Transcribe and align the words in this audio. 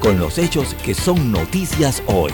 con 0.00 0.18
los 0.18 0.38
hechos 0.38 0.74
que 0.84 0.94
son 0.94 1.32
noticias 1.32 2.02
hoy. 2.06 2.32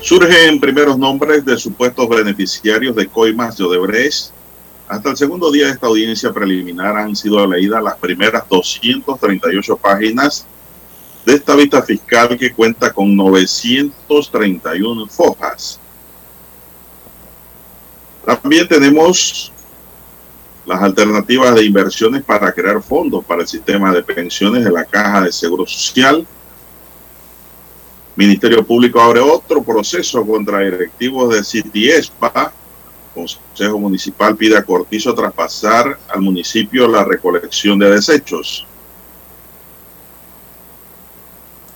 Surgen 0.00 0.60
primeros 0.60 0.98
nombres 0.98 1.44
de 1.46 1.56
supuestos 1.56 2.08
beneficiarios 2.08 2.94
de 2.94 3.08
coimas 3.08 3.56
de 3.56 3.64
Odebrecht 3.64 4.33
hasta 4.94 5.10
el 5.10 5.16
segundo 5.16 5.50
día 5.50 5.66
de 5.66 5.72
esta 5.72 5.88
audiencia 5.88 6.32
preliminar 6.32 6.96
han 6.96 7.16
sido 7.16 7.44
leídas 7.48 7.82
las 7.82 7.96
primeras 7.96 8.48
238 8.48 9.76
páginas 9.76 10.46
de 11.26 11.34
esta 11.34 11.56
vista 11.56 11.82
fiscal 11.82 12.38
que 12.38 12.52
cuenta 12.52 12.92
con 12.92 13.16
931 13.16 15.06
fojas. 15.08 15.80
También 18.24 18.68
tenemos 18.68 19.52
las 20.64 20.80
alternativas 20.80 21.56
de 21.56 21.64
inversiones 21.64 22.22
para 22.22 22.52
crear 22.52 22.80
fondos 22.80 23.24
para 23.24 23.42
el 23.42 23.48
sistema 23.48 23.92
de 23.92 24.02
pensiones 24.02 24.64
de 24.64 24.70
la 24.70 24.84
Caja 24.84 25.22
de 25.22 25.32
Seguro 25.32 25.66
Social. 25.66 26.24
Ministerio 28.14 28.64
Público 28.64 29.00
abre 29.00 29.18
otro 29.18 29.60
proceso 29.60 30.24
contra 30.24 30.60
directivos 30.60 31.34
de 31.34 31.42
Citiespa 31.42 32.52
Consejo 33.14 33.78
Municipal 33.78 34.36
pide 34.36 34.56
a 34.56 34.64
Cortizo 34.64 35.14
traspasar 35.14 35.98
al 36.08 36.20
municipio 36.20 36.88
la 36.88 37.04
recolección 37.04 37.78
de 37.78 37.90
desechos. 37.90 38.66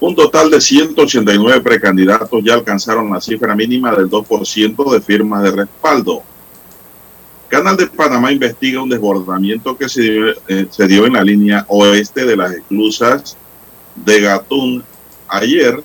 Un 0.01 0.15
total 0.15 0.51
de 0.51 0.61
189 0.61 1.61
precandidatos 1.61 2.43
ya 2.45 2.55
alcanzaron 2.55 3.11
la 3.11 3.21
cifra 3.21 3.55
mínima 3.55 3.93
del 3.93 4.09
2% 4.09 4.93
de 4.93 5.01
firmas 5.01 5.43
de 5.43 5.51
respaldo. 5.51 6.23
Canal 7.49 7.77
de 7.77 7.87
Panamá 7.87 8.31
investiga 8.31 8.83
un 8.83 8.91
desbordamiento 8.91 9.77
que 9.77 9.89
se 9.89 10.03
dio, 10.03 10.27
eh, 10.49 10.67
se 10.71 10.87
dio 10.87 11.07
en 11.07 11.15
la 11.15 11.25
línea 11.25 11.65
oeste 11.69 12.27
de 12.27 12.37
las 12.37 12.53
esclusas 12.53 13.37
de 13.97 14.21
Gatún 14.21 14.85
ayer 15.29 15.83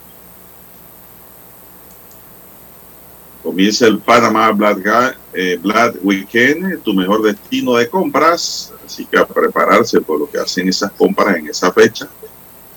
Comienza 3.44 3.88
el 3.88 4.00
Panamá 4.00 4.52
Black, 4.52 5.18
eh, 5.34 5.59
Weekend, 6.02 6.81
tu 6.84 6.94
mejor 6.94 7.22
destino 7.22 7.76
de 7.76 7.89
compras. 7.89 8.73
Así 8.86 9.06
que 9.06 9.17
a 9.17 9.26
prepararse 9.26 10.02
por 10.02 10.20
lo 10.20 10.30
que 10.30 10.40
hacen 10.40 10.67
esas 10.67 10.92
compras 10.92 11.38
en 11.38 11.48
esa 11.48 11.72
fecha, 11.72 12.08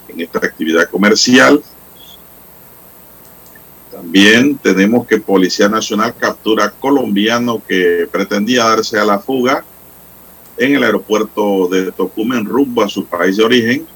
en 0.08 0.20
esta 0.20 0.38
actividad 0.38 0.88
comercial. 0.88 1.62
También 3.90 4.58
tenemos 4.58 5.06
que 5.06 5.18
Policía 5.18 5.68
Nacional 5.68 6.14
captura 6.18 6.70
colombiano 6.70 7.62
que 7.66 8.08
pretendía 8.10 8.64
darse 8.64 8.98
a 8.98 9.04
la 9.04 9.18
fuga 9.18 9.64
en 10.56 10.74
el 10.74 10.84
aeropuerto 10.84 11.68
de 11.68 11.92
Tocumen 11.92 12.44
rumbo 12.44 12.82
a 12.82 12.88
su 12.88 13.06
país 13.06 13.36
de 13.36 13.44
origen, 13.44 13.86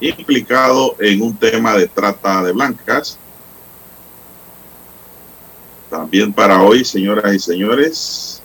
implicado 0.00 0.96
en 0.98 1.22
un 1.22 1.36
tema 1.36 1.76
de 1.76 1.86
trata 1.86 2.42
de 2.42 2.52
blancas. 2.52 3.18
También 5.90 6.32
para 6.32 6.62
hoy, 6.62 6.84
señoras 6.84 7.34
y 7.34 7.38
señores, 7.38 8.42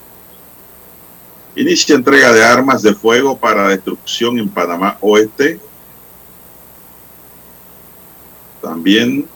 inicia 1.55 1.95
entrega 1.95 2.31
de 2.31 2.43
armas 2.43 2.81
de 2.81 2.93
fuego 2.93 3.37
para 3.37 3.67
destrucción 3.67 4.39
en 4.39 4.49
Panamá 4.49 4.97
Oeste. 5.01 5.59
También 8.61 9.27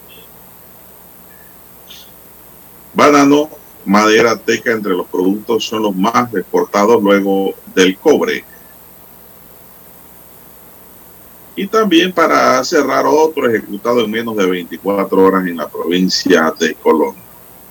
banano, 2.93 3.49
madera 3.85 4.37
teca 4.37 4.71
entre 4.71 4.93
los 4.93 5.07
productos 5.07 5.65
son 5.65 5.83
los 5.83 5.95
más 5.95 6.33
exportados 6.33 7.03
luego 7.03 7.53
del 7.75 7.97
cobre. 7.97 8.43
Y 11.55 11.67
también 11.67 12.13
para 12.13 12.63
cerrar 12.63 13.05
otro 13.05 13.49
ejecutado 13.49 14.03
en 14.05 14.11
menos 14.11 14.37
de 14.37 14.45
24 14.45 15.23
horas 15.23 15.45
en 15.45 15.57
la 15.57 15.67
provincia 15.67 16.53
de 16.57 16.73
Colón. 16.75 17.26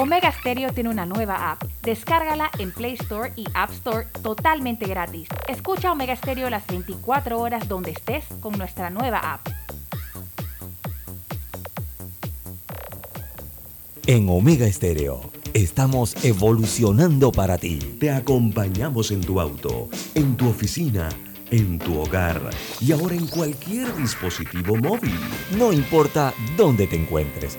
Omega 0.00 0.32
Stereo 0.32 0.72
tiene 0.72 0.88
una 0.88 1.04
nueva 1.04 1.50
app. 1.50 1.62
Descárgala 1.82 2.50
en 2.58 2.72
Play 2.72 2.94
Store 2.94 3.34
y 3.36 3.44
App 3.52 3.70
Store 3.72 4.06
totalmente 4.22 4.86
gratis. 4.86 5.28
Escucha 5.46 5.92
Omega 5.92 6.16
Stereo 6.16 6.48
las 6.48 6.66
24 6.68 7.38
horas 7.38 7.68
donde 7.68 7.90
estés 7.90 8.24
con 8.40 8.56
nuestra 8.56 8.88
nueva 8.88 9.18
app. 9.18 9.46
En 14.06 14.26
Omega 14.30 14.72
Stereo 14.72 15.20
estamos 15.52 16.16
evolucionando 16.24 17.30
para 17.30 17.58
ti. 17.58 17.78
Te 18.00 18.10
acompañamos 18.10 19.10
en 19.10 19.20
tu 19.20 19.38
auto, 19.38 19.90
en 20.14 20.34
tu 20.34 20.48
oficina, 20.48 21.10
en 21.50 21.78
tu 21.78 22.00
hogar 22.00 22.40
y 22.80 22.92
ahora 22.92 23.16
en 23.16 23.26
cualquier 23.26 23.94
dispositivo 23.96 24.76
móvil. 24.76 25.20
No 25.58 25.74
importa 25.74 26.32
dónde 26.56 26.86
te 26.86 26.96
encuentres 26.96 27.58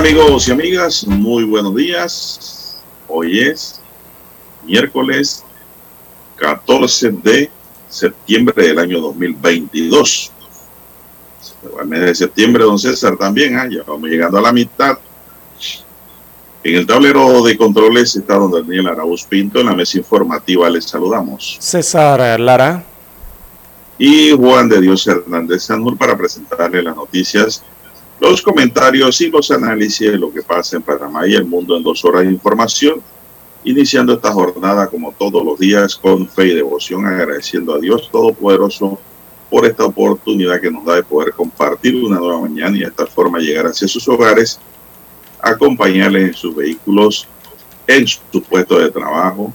Amigos 0.00 0.48
y 0.48 0.52
amigas, 0.52 1.06
muy 1.06 1.44
buenos 1.44 1.76
días. 1.76 2.80
Hoy 3.06 3.38
es 3.40 3.82
miércoles 4.64 5.44
14 6.36 7.10
de 7.22 7.50
septiembre 7.86 8.68
del 8.68 8.78
año 8.78 8.98
2022. 9.02 10.32
El 11.78 11.86
mes 11.86 12.00
de 12.00 12.14
septiembre, 12.14 12.64
don 12.64 12.78
César, 12.78 13.18
también, 13.18 13.58
¿ah? 13.58 13.68
ya 13.70 13.82
vamos 13.86 14.08
llegando 14.08 14.38
a 14.38 14.40
la 14.40 14.54
mitad. 14.54 14.96
En 16.64 16.76
el 16.76 16.86
tablero 16.86 17.42
de 17.42 17.58
controles 17.58 18.16
está 18.16 18.36
don 18.36 18.52
Daniel 18.52 18.86
Arauz 18.86 19.24
Pinto. 19.24 19.60
En 19.60 19.66
la 19.66 19.74
mesa 19.74 19.98
informativa 19.98 20.70
les 20.70 20.86
saludamos. 20.86 21.58
César 21.60 22.40
Lara. 22.40 22.82
y 23.98 24.30
Juan 24.30 24.66
de 24.66 24.80
Dios 24.80 25.06
Hernández 25.06 25.64
Sanur 25.64 25.98
para 25.98 26.16
presentarle 26.16 26.82
las 26.82 26.96
noticias, 26.96 27.62
los 28.20 28.42
comentarios 28.42 29.20
y 29.22 29.30
los 29.30 29.50
análisis 29.50 30.12
de 30.12 30.18
lo 30.18 30.32
que 30.32 30.42
pasa 30.42 30.76
en 30.76 30.82
Panamá 30.82 31.26
y 31.26 31.34
el 31.34 31.44
mundo 31.44 31.76
en 31.76 31.82
dos 31.82 32.04
horas 32.04 32.22
de 32.22 32.30
información. 32.30 33.00
Iniciando 33.64 34.14
esta 34.14 34.32
jornada 34.32 34.86
como 34.86 35.12
todos 35.12 35.44
los 35.44 35.58
días 35.58 35.96
con 35.96 36.28
fe 36.28 36.46
y 36.46 36.54
devoción, 36.54 37.06
agradeciendo 37.06 37.74
a 37.74 37.78
Dios 37.78 38.10
Todopoderoso 38.10 38.98
por 39.50 39.66
esta 39.66 39.84
oportunidad 39.84 40.60
que 40.60 40.70
nos 40.70 40.84
da 40.84 40.96
de 40.96 41.02
poder 41.02 41.32
compartir 41.32 41.96
una 41.96 42.18
nueva 42.18 42.40
mañana 42.42 42.76
y 42.76 42.80
de 42.80 42.86
esta 42.86 43.06
forma 43.06 43.38
llegar 43.38 43.66
hacia 43.66 43.88
sus 43.88 44.06
hogares, 44.08 44.60
acompañarles 45.42 46.28
en 46.28 46.34
sus 46.34 46.54
vehículos, 46.54 47.26
en 47.86 48.06
su 48.06 48.42
puesto 48.42 48.78
de 48.78 48.90
trabajo, 48.90 49.52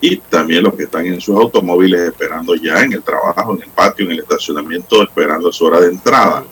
y 0.00 0.16
también 0.16 0.64
los 0.64 0.74
que 0.74 0.84
están 0.84 1.06
en 1.06 1.20
sus 1.20 1.36
automóviles 1.36 2.00
esperando 2.00 2.54
ya 2.54 2.82
en 2.82 2.92
el 2.94 3.02
trabajo, 3.02 3.54
en 3.54 3.62
el 3.62 3.68
patio, 3.70 4.06
en 4.06 4.12
el 4.12 4.20
estacionamiento, 4.20 5.02
esperando 5.02 5.52
su 5.52 5.64
hora 5.64 5.80
de 5.80 5.88
entrada. 5.88 6.44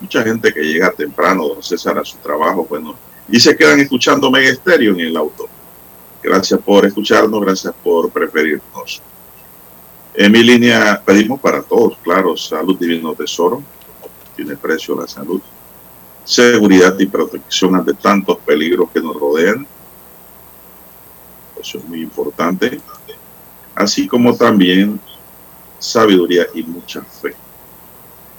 Mucha 0.00 0.22
gente 0.22 0.52
que 0.52 0.60
llega 0.60 0.92
temprano, 0.92 1.48
don 1.48 1.62
César, 1.62 1.98
a 1.98 2.04
su 2.04 2.16
trabajo, 2.18 2.66
bueno, 2.68 2.94
y 3.28 3.40
se 3.40 3.56
quedan 3.56 3.80
escuchando 3.80 4.30
Mega 4.30 4.50
Estéreo 4.50 4.92
en 4.92 5.00
el 5.00 5.16
auto. 5.16 5.48
Gracias 6.22 6.60
por 6.60 6.86
escucharnos, 6.86 7.40
gracias 7.40 7.74
por 7.82 8.10
preferirnos. 8.10 9.02
En 10.14 10.32
mi 10.32 10.42
línea 10.42 11.02
pedimos 11.04 11.40
para 11.40 11.62
todos, 11.62 11.98
claro, 12.02 12.36
salud 12.36 12.78
divino 12.78 13.14
tesoro, 13.14 13.62
tiene 14.34 14.56
precio 14.56 14.98
la 14.98 15.06
salud, 15.06 15.40
seguridad 16.24 16.98
y 16.98 17.06
protección 17.06 17.74
ante 17.74 17.94
tantos 17.94 18.38
peligros 18.38 18.90
que 18.92 19.00
nos 19.00 19.14
rodean, 19.14 19.66
eso 21.60 21.78
es 21.78 21.84
muy 21.84 22.02
importante, 22.02 22.80
así 23.74 24.06
como 24.06 24.36
también 24.36 25.00
sabiduría 25.78 26.46
y 26.54 26.62
mucha 26.62 27.02
fe. 27.02 27.34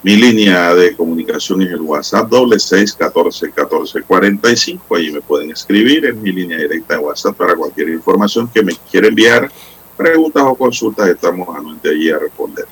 Mi 0.04 0.16
línea 0.16 0.76
de 0.76 0.96
comunicación 0.96 1.64
es 1.64 1.72
el 1.72 1.82
WhatsApp 1.82 2.30
doble 2.30 2.60
seis 2.60 2.94
catorce 2.94 3.52
catorce 3.52 4.04
cuarenta 4.04 4.52
y 4.52 4.56
cinco. 4.56 4.96
Ahí 4.96 5.12
me 5.12 5.22
pueden 5.22 5.52
escribir 5.52 6.06
en 6.06 6.22
mi 6.22 6.32
línea 6.32 6.58
directa 6.58 6.96
de 6.96 7.00
WhatsApp 7.00 7.36
para 7.36 7.56
cualquier 7.56 7.90
información 7.90 8.48
que 8.48 8.62
me 8.64 8.74
quiera 8.90 9.08
enviar, 9.08 9.52
preguntas 9.98 10.44
o 10.46 10.56
consultas. 10.56 11.10
Estamos 11.10 11.48
anuente 11.56 11.90
allí 11.90 12.12
a 12.12 12.20
responderle. 12.20 12.72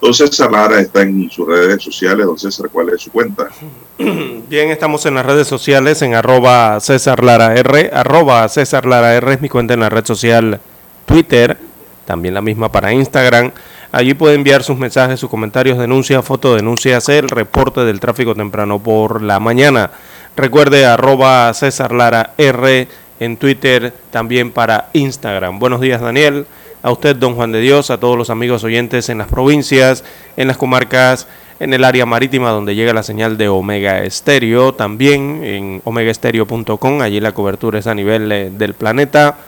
Don 0.00 0.14
César 0.14 0.50
Lara 0.50 0.80
está 0.80 1.02
en 1.02 1.28
sus 1.30 1.46
redes 1.46 1.82
sociales. 1.82 2.26
Don 2.26 2.38
César, 2.38 2.68
¿cuál 2.70 2.90
es 2.90 3.02
su 3.02 3.10
cuenta? 3.10 3.48
Bien, 3.98 4.70
estamos 4.70 5.06
en 5.06 5.14
las 5.14 5.26
redes 5.26 5.48
sociales 5.48 6.02
en 6.02 6.14
arroba 6.14 6.78
César 6.80 7.22
Lara 7.24 7.56
R. 7.56 7.90
Arroba 7.92 8.48
César 8.48 8.86
Lara 8.86 9.14
R 9.14 9.34
es 9.34 9.40
mi 9.40 9.48
cuenta 9.48 9.74
en 9.74 9.80
la 9.80 9.88
red 9.88 10.04
social 10.04 10.60
Twitter. 11.06 11.56
También 12.04 12.34
la 12.34 12.40
misma 12.40 12.70
para 12.70 12.92
Instagram. 12.92 13.52
Allí 13.90 14.14
puede 14.14 14.34
enviar 14.34 14.62
sus 14.62 14.76
mensajes, 14.76 15.18
sus 15.18 15.30
comentarios, 15.30 15.78
denuncias, 15.78 16.24
fotodenuncias, 16.24 17.08
el 17.08 17.28
reporte 17.28 17.80
del 17.80 18.00
tráfico 18.00 18.34
temprano 18.34 18.78
por 18.78 19.22
la 19.22 19.40
mañana. 19.40 19.90
Recuerde 20.36 20.84
arroba 20.84 21.52
César 21.54 21.92
Lara 21.92 22.34
R 22.36 22.88
en 23.20 23.36
Twitter, 23.36 23.92
también 24.10 24.52
para 24.52 24.90
Instagram. 24.92 25.58
Buenos 25.58 25.80
días, 25.80 26.00
Daniel 26.00 26.46
a 26.82 26.92
usted, 26.92 27.16
don 27.16 27.34
Juan 27.34 27.52
de 27.52 27.60
Dios, 27.60 27.90
a 27.90 27.98
todos 27.98 28.16
los 28.16 28.30
amigos 28.30 28.64
oyentes 28.64 29.08
en 29.08 29.18
las 29.18 29.28
provincias, 29.28 30.04
en 30.36 30.48
las 30.48 30.56
comarcas, 30.56 31.26
en 31.60 31.74
el 31.74 31.84
área 31.84 32.06
marítima 32.06 32.50
donde 32.50 32.74
llega 32.74 32.92
la 32.92 33.02
señal 33.02 33.36
de 33.36 33.48
Omega 33.48 34.04
Estéreo, 34.04 34.74
también 34.74 35.42
en 35.44 35.82
omegaestereo.com, 35.84 37.00
allí 37.00 37.20
la 37.20 37.32
cobertura 37.32 37.80
es 37.80 37.86
a 37.86 37.94
nivel 37.94 38.30
eh, 38.30 38.50
del 38.50 38.74
planeta. 38.74 39.38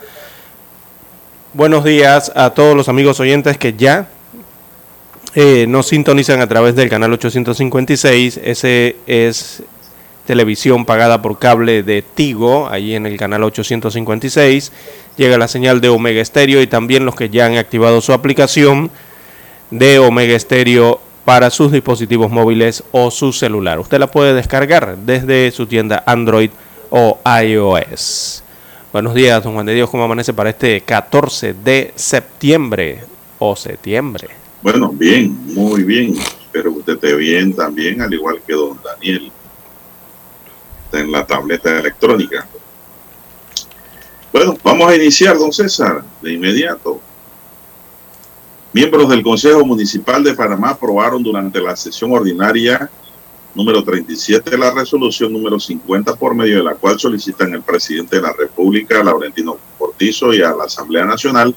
Buenos 1.53 1.83
días 1.83 2.31
a 2.35 2.49
todos 2.51 2.75
los 2.75 2.89
amigos 2.89 3.19
oyentes 3.19 3.57
que 3.57 3.73
ya 3.73 4.09
eh, 5.33 5.65
nos 5.67 5.87
sintonizan 5.87 6.41
a 6.41 6.47
través 6.47 6.75
del 6.75 6.89
canal 6.89 7.13
856, 7.13 8.39
ese 8.43 8.97
es 9.07 9.63
televisión 10.25 10.85
pagada 10.85 11.21
por 11.21 11.39
cable 11.39 11.83
de 11.83 12.01
Tigo, 12.01 12.67
allí 12.67 12.95
en 12.95 13.05
el 13.05 13.17
canal 13.17 13.43
856 13.43 14.71
llega 15.17 15.37
la 15.37 15.47
señal 15.47 15.81
de 15.81 15.89
Omega 15.89 16.23
Stereo 16.23 16.61
y 16.61 16.67
también 16.67 17.05
los 17.05 17.15
que 17.15 17.29
ya 17.29 17.45
han 17.45 17.57
activado 17.57 18.01
su 18.01 18.13
aplicación 18.13 18.91
de 19.69 19.99
Omega 19.99 20.37
Stereo 20.37 21.01
para 21.25 21.49
sus 21.49 21.71
dispositivos 21.71 22.31
móviles 22.31 22.83
o 22.91 23.11
su 23.11 23.31
celular. 23.31 23.79
Usted 23.79 23.99
la 23.99 24.07
puede 24.07 24.33
descargar 24.33 24.97
desde 24.97 25.51
su 25.51 25.65
tienda 25.65 26.03
Android 26.05 26.49
o 26.89 27.19
iOS. 27.43 28.43
Buenos 28.91 29.13
días, 29.13 29.43
don 29.43 29.53
Juan 29.53 29.65
de 29.65 29.75
Dios, 29.75 29.89
¿cómo 29.89 30.03
amanece 30.03 30.33
para 30.33 30.49
este 30.49 30.81
14 30.81 31.53
de 31.53 31.93
septiembre 31.95 32.99
o 33.39 33.55
septiembre? 33.55 34.40
Bueno, 34.61 34.89
bien, 34.89 35.35
muy 35.53 35.83
bien. 35.83 36.15
Espero 36.17 36.71
que 36.73 36.79
usted 36.79 36.93
esté 36.93 37.15
bien 37.15 37.53
también, 37.53 38.01
al 38.01 38.13
igual 38.13 38.41
que 38.45 38.53
don 38.53 38.79
Daniel. 38.83 39.31
Está 40.85 40.99
en 40.99 41.11
la 41.11 41.25
tableta 41.25 41.79
electrónica. 41.79 42.47
Bueno, 44.31 44.55
vamos 44.63 44.87
a 44.89 44.95
iniciar, 44.95 45.37
don 45.37 45.51
César, 45.51 46.03
de 46.21 46.33
inmediato. 46.33 47.01
Miembros 48.71 49.09
del 49.09 49.23
Consejo 49.23 49.65
Municipal 49.65 50.23
de 50.23 50.33
Panamá 50.33 50.69
aprobaron 50.69 51.23
durante 51.23 51.59
la 51.59 51.75
sesión 51.75 52.13
ordinaria 52.13 52.89
número 53.53 53.83
37 53.83 54.57
la 54.57 54.71
resolución 54.71 55.33
número 55.33 55.59
50 55.59 56.15
por 56.15 56.33
medio 56.33 56.57
de 56.57 56.63
la 56.63 56.75
cual 56.75 56.99
solicitan 56.99 57.53
al 57.53 57.63
presidente 57.63 58.15
de 58.15 58.21
la 58.21 58.33
República, 58.33 59.03
Laurentino 59.03 59.57
Cortizo, 59.77 60.33
y 60.33 60.41
a 60.41 60.53
la 60.53 60.65
Asamblea 60.65 61.05
Nacional 61.05 61.55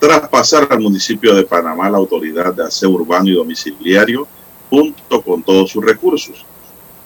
traspasar 0.00 0.66
al 0.70 0.80
municipio 0.80 1.34
de 1.34 1.44
Panamá 1.44 1.90
la 1.90 1.98
autoridad 1.98 2.54
de 2.54 2.64
aseo 2.64 2.90
urbano 2.90 3.28
y 3.28 3.34
domiciliario 3.34 4.26
junto 4.70 5.20
con 5.20 5.42
todos 5.42 5.70
sus 5.70 5.84
recursos. 5.84 6.44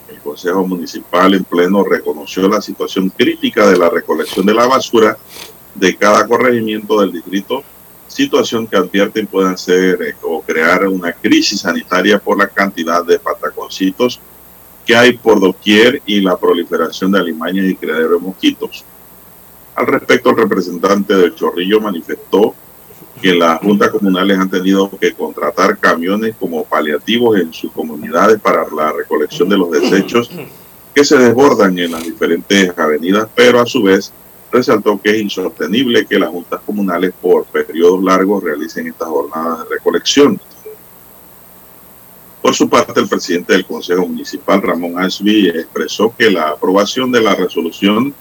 El 0.09 0.21
Consejo 0.21 0.65
Municipal 0.65 1.35
en 1.35 1.43
pleno 1.43 1.83
reconoció 1.83 2.49
la 2.49 2.63
situación 2.63 3.11
crítica 3.11 3.67
de 3.67 3.77
la 3.77 3.91
recolección 3.91 4.47
de 4.47 4.55
la 4.55 4.67
basura 4.67 5.19
de 5.75 5.97
cada 5.97 6.27
corregimiento 6.29 7.01
del 7.01 7.11
distrito, 7.11 7.65
situación 8.07 8.69
que 8.69 8.77
advierten 8.77 9.27
pueden 9.27 9.59
ser 9.59 10.01
eh, 10.01 10.15
o 10.23 10.41
crear 10.41 10.87
una 10.87 11.13
crisis 11.13 11.63
sanitaria 11.63 12.21
por 12.21 12.39
la 12.39 12.47
cantidad 12.47 13.05
de 13.05 13.19
pataconcitos 13.19 14.21
que 14.87 14.95
hay 14.95 15.15
por 15.15 15.41
doquier 15.41 16.01
y 16.07 16.21
la 16.21 16.37
proliferación 16.37 17.11
de 17.11 17.19
alimañas 17.19 17.67
y 17.67 17.75
criadero 17.75 18.11
de 18.11 18.19
mosquitos. 18.19 18.85
Al 19.75 19.87
respecto, 19.89 20.31
el 20.31 20.37
representante 20.37 21.15
del 21.17 21.35
Chorrillo 21.35 21.81
manifestó 21.81 22.55
que 23.21 23.35
las 23.35 23.61
juntas 23.61 23.91
comunales 23.91 24.39
han 24.39 24.51
tenido 24.51 24.91
que 24.99 25.13
contratar 25.13 25.79
camiones 25.79 26.35
como 26.39 26.65
paliativos 26.65 27.39
en 27.39 27.53
sus 27.53 27.71
comunidades 27.73 28.41
para 28.41 28.67
la 28.75 28.93
recolección 28.93 29.49
de 29.49 29.59
los 29.59 29.71
desechos 29.71 30.31
que 30.95 31.05
se 31.05 31.17
desbordan 31.17 31.79
en 31.79 31.93
las 31.93 32.05
diferentes 32.05 32.73
avenidas, 32.77 33.29
pero 33.35 33.61
a 33.61 33.67
su 33.67 33.83
vez 33.83 34.13
resaltó 34.53 35.01
que 35.01 35.11
es 35.11 35.23
insostenible 35.23 36.07
que 36.07 36.19
las 36.19 36.31
juntas 36.31 36.61
comunales 36.65 37.13
por 37.21 37.45
periodos 37.47 38.03
largos 38.03 38.45
realicen 38.45 38.87
estas 38.87 39.09
jornadas 39.09 39.61
de 39.61 39.75
recolección. 39.77 40.41
Por 42.41 42.55
su 42.55 42.69
parte, 42.69 43.01
el 43.01 43.09
presidente 43.09 43.55
del 43.55 43.65
Consejo 43.65 44.07
Municipal, 44.07 44.61
Ramón 44.63 44.99
Ashby, 44.99 45.49
expresó 45.49 46.15
que 46.17 46.31
la 46.31 46.51
aprobación 46.51 47.11
de 47.11 47.23
la 47.23 47.35
resolución 47.35 48.15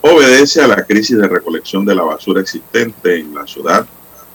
obedece 0.00 0.62
a 0.62 0.68
la 0.68 0.84
crisis 0.84 1.18
de 1.18 1.28
recolección 1.28 1.84
de 1.84 1.94
la 1.94 2.02
basura 2.02 2.40
existente 2.40 3.18
en 3.18 3.34
la 3.34 3.46
ciudad 3.46 3.86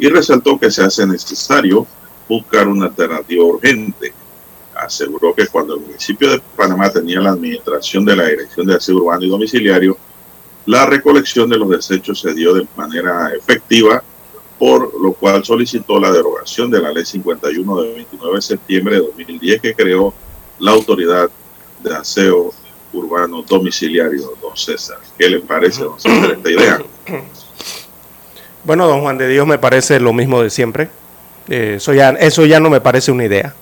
y 0.04 0.10
resaltó 0.10 0.60
que 0.60 0.70
se 0.70 0.84
hace 0.84 1.08
necesario 1.08 1.88
buscar 2.28 2.68
una 2.68 2.88
alternativa 2.88 3.46
urgente. 3.46 4.12
Aseguró 4.76 5.34
que 5.34 5.48
cuando 5.48 5.76
el 5.76 5.80
municipio 5.80 6.30
de 6.30 6.42
Panamá 6.58 6.92
tenía 6.92 7.22
la 7.22 7.30
administración 7.30 8.04
de 8.04 8.18
la 8.18 8.26
Dirección 8.26 8.68
de 8.68 8.76
Aseo 8.76 8.98
Urbano 8.98 9.24
y 9.24 9.30
Domiciliario, 9.30 9.98
la 10.66 10.86
recolección 10.86 11.50
de 11.50 11.58
los 11.58 11.70
desechos 11.70 12.20
se 12.20 12.34
dio 12.34 12.54
de 12.54 12.68
manera 12.76 13.32
efectiva, 13.34 14.04
por 14.60 14.92
lo 15.02 15.14
cual 15.14 15.46
solicitó 15.46 15.98
la 16.02 16.12
derogación 16.12 16.70
de 16.70 16.82
la 16.82 16.92
Ley 16.92 17.06
51 17.06 17.82
de 17.82 17.94
29 17.94 18.36
de 18.36 18.42
septiembre 18.42 18.96
de 18.96 19.02
2010 19.04 19.62
que 19.62 19.74
creó 19.74 20.14
la 20.60 20.72
Autoridad 20.72 21.30
de 21.82 21.96
Aseo 21.96 22.52
Urbano 22.92 23.42
Domiciliario, 23.42 24.34
don 24.42 24.58
César. 24.58 25.00
¿Qué 25.18 25.30
le 25.30 25.40
parece, 25.40 25.86
don 25.86 25.98
César, 25.98 26.32
esta 26.32 26.52
idea? 26.52 26.84
Bueno, 28.64 28.88
don 28.88 29.02
Juan 29.02 29.18
de 29.18 29.28
Dios 29.28 29.46
me 29.46 29.58
parece 29.58 30.00
lo 30.00 30.14
mismo 30.14 30.42
de 30.42 30.50
siempre. 30.50 30.90
Eh, 31.50 31.74
eso, 31.78 31.94
ya, 31.94 32.12
eso 32.12 32.46
ya 32.46 32.60
no 32.60 32.70
me 32.70 32.80
parece 32.80 33.12
una 33.12 33.26
idea. 33.26 33.54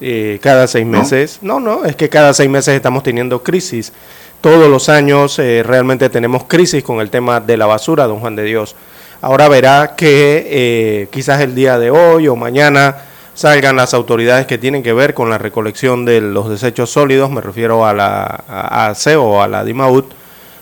Eh, 0.00 0.38
cada 0.42 0.66
seis 0.66 0.86
meses. 0.86 1.38
¿No? 1.42 1.60
no, 1.60 1.84
es 1.84 1.94
que 1.94 2.08
cada 2.08 2.34
seis 2.34 2.50
meses 2.50 2.74
estamos 2.74 3.02
teniendo 3.02 3.42
crisis. 3.42 3.92
Todos 4.40 4.68
los 4.68 4.88
años 4.88 5.38
eh, 5.38 5.62
realmente 5.64 6.08
tenemos 6.08 6.44
crisis 6.44 6.82
con 6.82 7.00
el 7.00 7.10
tema 7.10 7.40
de 7.40 7.56
la 7.56 7.66
basura, 7.66 8.06
don 8.06 8.20
Juan 8.20 8.34
de 8.34 8.44
Dios. 8.44 8.74
Ahora 9.20 9.48
verá 9.48 9.94
que 9.96 11.08
quizás 11.12 11.42
el 11.42 11.54
día 11.54 11.78
de 11.78 11.90
hoy 11.90 12.26
o 12.26 12.36
mañana 12.36 12.96
salgan 13.34 13.76
las 13.76 13.92
autoridades 13.94 14.46
que 14.46 14.56
tienen 14.56 14.82
que 14.82 14.94
ver 14.94 15.12
con 15.12 15.28
la 15.28 15.36
recolección 15.36 16.06
de 16.06 16.22
los 16.22 16.48
desechos 16.48 16.90
sólidos, 16.90 17.30
me 17.30 17.42
refiero 17.42 17.84
a 17.84 17.92
la 17.92 18.44
a 18.48 18.94
o 19.18 19.42
a 19.42 19.46
la 19.46 19.62
DIMAUT, 19.62 20.12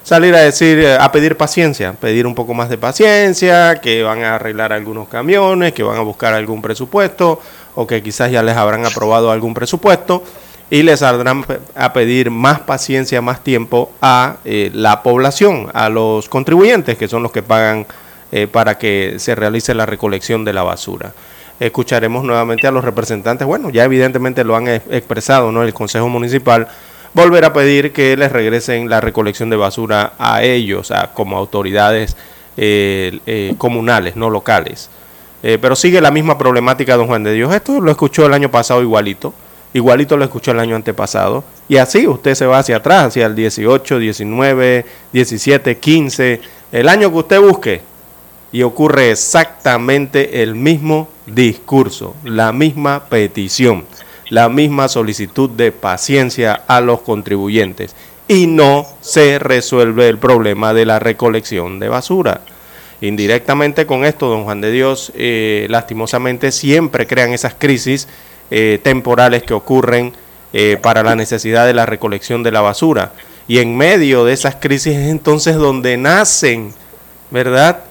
salir 0.09 0.35
a 0.35 0.41
decir, 0.41 0.79
eh, 0.79 0.97
a 0.99 1.13
pedir 1.13 1.37
paciencia, 1.37 1.93
pedir 1.93 2.27
un 2.27 2.35
poco 2.35 2.55
más 2.55 2.71
de 2.71 2.79
paciencia, 2.79 3.79
que 3.83 4.03
van 4.03 4.23
a 4.23 4.37
arreglar 4.37 4.73
algunos 4.73 5.07
camiones, 5.07 5.75
que 5.75 5.83
van 5.83 5.99
a 5.99 6.01
buscar 6.01 6.33
algún 6.33 6.63
presupuesto 6.63 7.43
o 7.75 7.87
que 7.87 8.03
quizás 8.03 8.33
ya 8.33 8.43
les 8.43 8.57
habrán 8.57 8.87
aprobado 8.87 9.31
algún 9.31 9.53
presupuesto 9.53 10.23
y 10.71 10.83
les 10.83 11.01
saldrán 11.01 11.45
a 11.75 11.93
pedir 11.93 12.31
más 12.31 12.61
paciencia, 12.61 13.21
más 13.21 13.45
tiempo 13.45 13.93
a 14.01 14.37
eh, 14.47 14.71
la 14.73 15.03
población, 15.03 15.69
a 15.75 15.91
los 15.91 16.31
contribuyentes, 16.31 16.97
que 16.97 17.07
son 17.07 17.23
los 17.23 17.31
que 17.31 17.43
pagan 17.43 17.85
eh, 18.33 18.47
para 18.47 18.79
que 18.79 19.17
se 19.19 19.35
realice 19.35 19.75
la 19.75 19.85
recolección 19.85 20.43
de 20.43 20.55
la 20.55 20.63
basura. 20.63 21.13
Escucharemos 21.61 22.25
nuevamente 22.25 22.67
a 22.67 22.71
los 22.71 22.83
representantes, 22.83 23.47
bueno, 23.47 23.69
ya 23.69 23.85
evidentemente 23.85 24.43
lo 24.43 24.57
han 24.57 24.69
expresado, 24.69 25.53
¿no? 25.53 25.65
El 25.65 25.75
Consejo 25.75 26.09
Municipal 26.09 26.67
volver 27.19 27.45
a 27.45 27.53
pedir 27.53 27.93
que 27.93 28.17
les 28.17 28.33
regresen 28.33 28.89
la 28.89 29.01
recolección 29.01 29.51
de 29.51 29.57
basura 29.57 30.15
a 30.19 30.43
ellos, 30.43 30.91
a, 30.91 31.13
como 31.13 31.37
autoridades 31.37 32.17
eh, 32.57 33.55
comunales, 33.59 34.17
no 34.17 34.31
locales. 34.31 34.91
pero 35.43 35.77
sigue 35.77 36.01
la 36.01 36.11
misma 36.11 36.37
problemática, 36.37 36.97
don 36.97 37.07
Juan 37.07 37.23
de 37.23 37.33
Dios. 37.33 37.55
Esto 37.55 37.81
lo 37.81 37.91
escuchó 37.91 38.27
el 38.27 38.35
año 38.35 38.51
pasado 38.51 38.83
igualito 38.83 39.33
igualito 39.73 40.17
lo 40.17 40.25
escuchó 40.25 40.53
el 40.53 40.61
año 40.61 40.77
antepasado. 40.77 41.45
Y 41.69 41.77
así 41.77 42.07
usted 42.07 42.35
se 42.35 42.47
va 42.47 42.59
hacia 42.59 42.77
atrás, 42.77 43.07
hacia 43.07 43.27
el 43.27 43.35
18, 43.35 43.99
19, 43.99 44.87
17, 45.13 45.79
15, 45.79 46.41
el 46.73 46.89
año 46.89 47.11
que 47.11 47.17
usted 47.17 47.41
busque. 47.41 47.81
Y 48.51 48.63
ocurre 48.63 49.11
exactamente 49.11 50.43
el 50.43 50.55
mismo 50.55 51.09
discurso, 51.27 52.15
la 52.25 52.53
misma 52.53 53.05
petición, 53.05 53.85
la 54.31 54.49
misma 54.49 54.89
solicitud 54.89 55.51
de 55.51 55.73
paciencia 55.73 56.63
a 56.67 56.81
los 56.81 57.01
contribuyentes. 57.01 57.95
Y 58.27 58.47
no 58.47 58.87
se 59.01 59.39
resuelve 59.39 60.09
el 60.09 60.19
problema 60.19 60.75
de 60.75 60.85
la 60.85 60.99
recolección 60.99 61.79
de 61.79 61.89
basura. 61.89 62.43
Indirectamente 63.01 63.87
con 63.87 64.05
esto, 64.05 64.29
don 64.29 64.45
Juan 64.45 64.61
de 64.61 64.73
Dios, 64.73 65.13
eh, 65.15 65.67
lastimosamente 65.71 66.51
siempre 66.51 67.07
crean 67.07 67.33
esas 67.33 67.55
crisis 67.55 68.09
eh, 68.51 68.81
temporales 68.83 69.45
que 69.45 69.55
ocurren 69.55 70.13
eh, 70.53 70.79
para 70.83 71.03
la 71.03 71.15
necesidad 71.15 71.67
de 71.67 71.75
la 71.75 71.87
recolección 71.87 72.43
de 72.43 72.51
la 72.51 72.61
basura. 72.61 73.13
Y 73.47 73.59
en 73.59 73.77
medio 73.77 74.25
de 74.25 74.33
esas 74.33 74.57
crisis 74.57 74.97
es 74.97 75.09
entonces 75.09 75.57
donde 75.57 75.97
nacen, 75.97 76.75
¿verdad? 77.31 77.85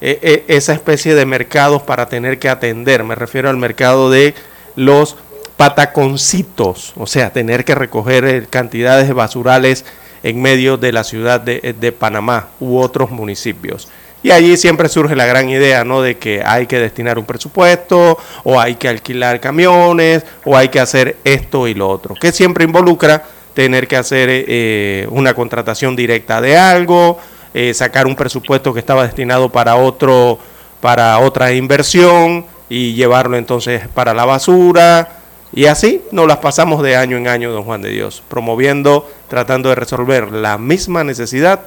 E, 0.00 0.18
e, 0.48 0.56
esa 0.56 0.72
especie 0.72 1.14
de 1.14 1.26
mercados 1.26 1.82
para 1.82 2.08
tener 2.08 2.38
que 2.38 2.48
atender. 2.48 3.04
Me 3.04 3.14
refiero 3.14 3.50
al 3.50 3.56
mercado 3.56 4.10
de 4.10 4.34
los 4.74 5.16
pataconcitos, 5.56 6.92
o 6.96 7.06
sea, 7.06 7.32
tener 7.32 7.64
que 7.64 7.74
recoger 7.74 8.24
eh, 8.24 8.46
cantidades 8.48 9.08
de 9.08 9.14
basurales 9.14 9.84
en 10.22 10.42
medio 10.42 10.76
de 10.76 10.92
la 10.92 11.04
ciudad 11.04 11.40
de, 11.40 11.74
de 11.78 11.92
Panamá 11.92 12.48
u 12.60 12.78
otros 12.78 13.10
municipios. 13.10 13.88
Y 14.22 14.32
allí 14.32 14.56
siempre 14.56 14.88
surge 14.88 15.14
la 15.14 15.26
gran 15.26 15.48
idea, 15.48 15.84
¿no? 15.84 16.02
De 16.02 16.18
que 16.18 16.42
hay 16.44 16.66
que 16.66 16.80
destinar 16.80 17.18
un 17.18 17.24
presupuesto, 17.24 18.18
o 18.42 18.58
hay 18.58 18.74
que 18.74 18.88
alquilar 18.88 19.40
camiones, 19.40 20.24
o 20.44 20.56
hay 20.56 20.68
que 20.68 20.80
hacer 20.80 21.16
esto 21.22 21.68
y 21.68 21.74
lo 21.74 21.88
otro, 21.88 22.14
que 22.14 22.32
siempre 22.32 22.64
involucra 22.64 23.22
tener 23.54 23.88
que 23.88 23.96
hacer 23.96 24.28
eh, 24.30 25.06
una 25.10 25.32
contratación 25.32 25.96
directa 25.96 26.40
de 26.40 26.58
algo, 26.58 27.18
eh, 27.54 27.72
sacar 27.72 28.06
un 28.06 28.16
presupuesto 28.16 28.74
que 28.74 28.80
estaba 28.80 29.04
destinado 29.04 29.48
para 29.48 29.76
otro, 29.76 30.38
para 30.80 31.18
otra 31.20 31.52
inversión 31.52 32.44
y 32.68 32.94
llevarlo 32.94 33.36
entonces 33.38 33.88
para 33.94 34.12
la 34.12 34.26
basura. 34.26 35.15
Y 35.52 35.66
así 35.66 36.02
nos 36.12 36.26
las 36.26 36.38
pasamos 36.38 36.82
de 36.82 36.96
año 36.96 37.16
en 37.16 37.28
año, 37.28 37.52
don 37.52 37.64
Juan 37.64 37.82
de 37.82 37.90
Dios, 37.90 38.22
promoviendo, 38.28 39.08
tratando 39.28 39.68
de 39.68 39.76
resolver 39.76 40.32
la 40.32 40.58
misma 40.58 41.04
necesidad 41.04 41.60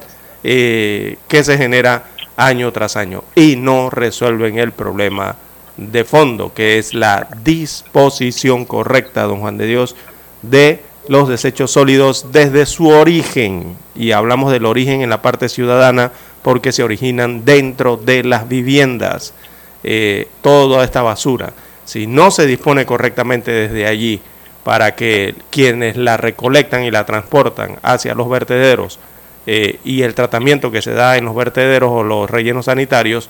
eh, 0.44 1.16
que 1.28 1.44
se 1.44 1.58
genera 1.58 2.04
año 2.36 2.72
tras 2.72 2.96
año 2.96 3.24
y 3.34 3.56
no 3.56 3.90
resuelven 3.90 4.58
el 4.58 4.72
problema 4.72 5.36
de 5.76 6.04
fondo, 6.04 6.52
que 6.52 6.78
es 6.78 6.94
la 6.94 7.28
disposición 7.42 8.64
correcta, 8.64 9.22
don 9.22 9.40
Juan 9.40 9.58
de 9.58 9.66
Dios, 9.66 9.96
de 10.42 10.82
los 11.08 11.28
desechos 11.28 11.72
sólidos 11.72 12.26
desde 12.32 12.66
su 12.66 12.88
origen. 12.88 13.76
Y 13.94 14.12
hablamos 14.12 14.52
del 14.52 14.66
origen 14.66 15.02
en 15.02 15.10
la 15.10 15.22
parte 15.22 15.48
ciudadana 15.48 16.12
porque 16.42 16.72
se 16.72 16.82
originan 16.82 17.44
dentro 17.44 17.96
de 17.96 18.24
las 18.24 18.48
viviendas. 18.48 19.34
Eh, 19.82 20.28
toda 20.42 20.84
esta 20.84 21.00
basura, 21.00 21.54
si 21.90 22.06
no 22.06 22.30
se 22.30 22.46
dispone 22.46 22.86
correctamente 22.86 23.50
desde 23.50 23.84
allí 23.84 24.20
para 24.62 24.94
que 24.94 25.34
quienes 25.50 25.96
la 25.96 26.16
recolectan 26.16 26.84
y 26.84 26.90
la 26.92 27.04
transportan 27.04 27.80
hacia 27.82 28.14
los 28.14 28.30
vertederos 28.30 29.00
eh, 29.44 29.80
y 29.82 30.02
el 30.02 30.14
tratamiento 30.14 30.70
que 30.70 30.82
se 30.82 30.92
da 30.92 31.16
en 31.16 31.24
los 31.24 31.34
vertederos 31.34 31.90
o 31.90 32.04
los 32.04 32.30
rellenos 32.30 32.66
sanitarios, 32.66 33.28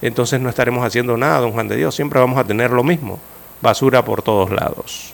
entonces 0.00 0.40
no 0.40 0.48
estaremos 0.48 0.86
haciendo 0.86 1.18
nada, 1.18 1.40
don 1.40 1.52
Juan 1.52 1.68
de 1.68 1.76
Dios. 1.76 1.94
Siempre 1.94 2.18
vamos 2.18 2.38
a 2.38 2.44
tener 2.44 2.70
lo 2.70 2.82
mismo, 2.82 3.18
basura 3.60 4.02
por 4.02 4.22
todos 4.22 4.52
lados. 4.52 5.12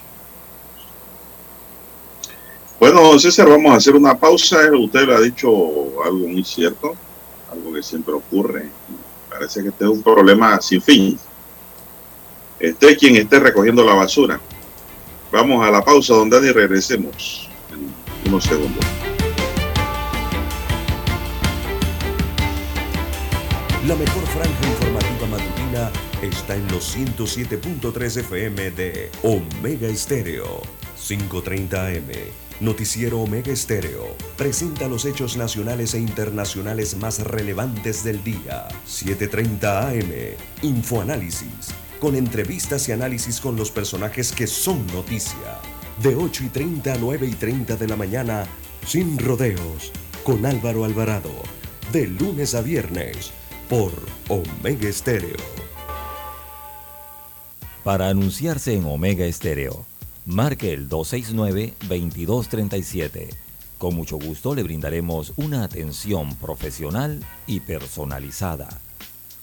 Bueno, 2.79 3.19
César, 3.19 3.49
vamos 3.49 3.73
a 3.73 3.75
hacer 3.75 3.93
una 3.93 4.17
pausa. 4.17 4.69
Usted 4.71 5.05
le 5.05 5.15
ha 5.15 5.19
dicho 5.19 5.49
algo 6.01 6.29
muy 6.29 6.45
cierto, 6.45 6.95
algo 7.51 7.73
que 7.73 7.83
siempre 7.83 8.13
ocurre. 8.13 8.69
Parece 9.29 9.63
que 9.63 9.67
este 9.67 9.83
es 9.83 9.89
un 9.89 10.01
problema 10.01 10.61
sin 10.61 10.81
fin. 10.81 11.19
Esté 12.59 12.95
quien 12.95 13.15
esté 13.17 13.39
recogiendo 13.39 13.83
la 13.83 13.93
basura. 13.93 14.39
Vamos 15.31 15.65
a 15.65 15.71
la 15.71 15.83
pausa, 15.83 16.13
donde 16.13 16.37
y 16.47 16.51
regresemos 16.51 17.49
en 17.71 18.29
unos 18.29 18.43
segundos. 18.43 18.85
La 23.87 23.95
mejor 23.95 24.23
franja 24.23 24.67
informativa 24.67 25.27
matutina 25.27 25.91
está 26.21 26.55
en 26.55 26.67
los 26.69 26.97
107.3 26.97 28.17
FM 28.21 28.71
de 28.71 29.11
Omega 29.21 29.87
Estéreo. 29.87 30.61
5.30 30.97 31.97
AM. 31.97 32.11
Noticiero 32.61 33.19
Omega 33.19 33.51
Estéreo. 33.51 34.15
Presenta 34.37 34.87
los 34.87 35.05
hechos 35.05 35.37
nacionales 35.37 35.93
e 35.93 35.99
internacionales 35.99 36.95
más 36.97 37.19
relevantes 37.19 38.03
del 38.03 38.23
día. 38.23 38.69
7.30 38.87 39.89
AM. 39.89 40.35
Infoanálisis. 40.63 41.75
Con 41.99 42.15
entrevistas 42.15 42.87
y 42.89 42.91
análisis 42.91 43.39
con 43.39 43.55
los 43.55 43.71
personajes 43.71 44.31
que 44.31 44.47
son 44.47 44.85
noticia. 44.87 45.59
De 46.03 46.15
8 46.15 46.43
y 46.43 46.49
30 46.49 46.93
a 46.93 46.97
9 46.97 47.27
y 47.27 47.35
30 47.35 47.77
de 47.77 47.87
la 47.87 47.95
mañana. 47.95 48.45
Sin 48.85 49.17
rodeos. 49.17 49.91
Con 50.23 50.45
Álvaro 50.45 50.83
Alvarado. 50.83 51.31
De 51.91 52.07
lunes 52.07 52.53
a 52.53 52.61
viernes 52.61 53.31
por 53.69 53.93
Omega 54.27 54.89
Estéreo. 54.89 55.37
Para 57.83 58.09
anunciarse 58.09 58.73
en 58.73 58.85
Omega 58.85 59.25
Estéreo, 59.25 59.85
marque 60.25 60.73
el 60.73 60.89
269-2237. 60.89 63.29
Con 63.77 63.95
mucho 63.95 64.17
gusto 64.17 64.55
le 64.55 64.63
brindaremos 64.63 65.33
una 65.35 65.63
atención 65.63 66.35
profesional 66.35 67.23
y 67.47 67.59
personalizada. 67.59 68.79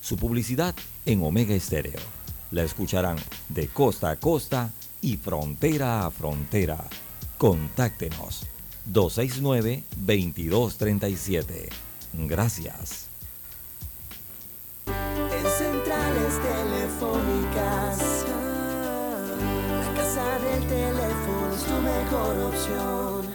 Su 0.01 0.17
publicidad 0.17 0.75
en 1.07 1.23
Omega 1.23 1.55
Estéreo. 1.55 2.01
La 2.53 2.63
escucharán 2.63 3.17
de 3.49 3.67
costa 3.69 4.11
a 4.11 4.17
costa 4.17 4.71
y 5.01 5.17
frontera 5.17 6.07
a 6.07 6.11
frontera. 6.11 6.85
Contáctenos 7.39 8.45
269-2237. 8.91 11.69
Gracias. 12.13 13.09
centrales 15.59 16.41
telefónicas. 16.41 18.25
La 19.81 19.93
casa 19.95 20.39
del 20.39 20.67
teléfono 20.67 21.55
es 21.55 21.65
tu 21.65 21.81
mejor 21.81 22.39
opción. 22.51 23.27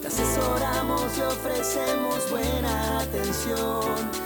Te 0.00 0.06
asesoramos 0.08 1.18
y 1.18 1.20
ofrecemos 1.22 2.30
buena 2.30 3.00
atención. 3.00 4.25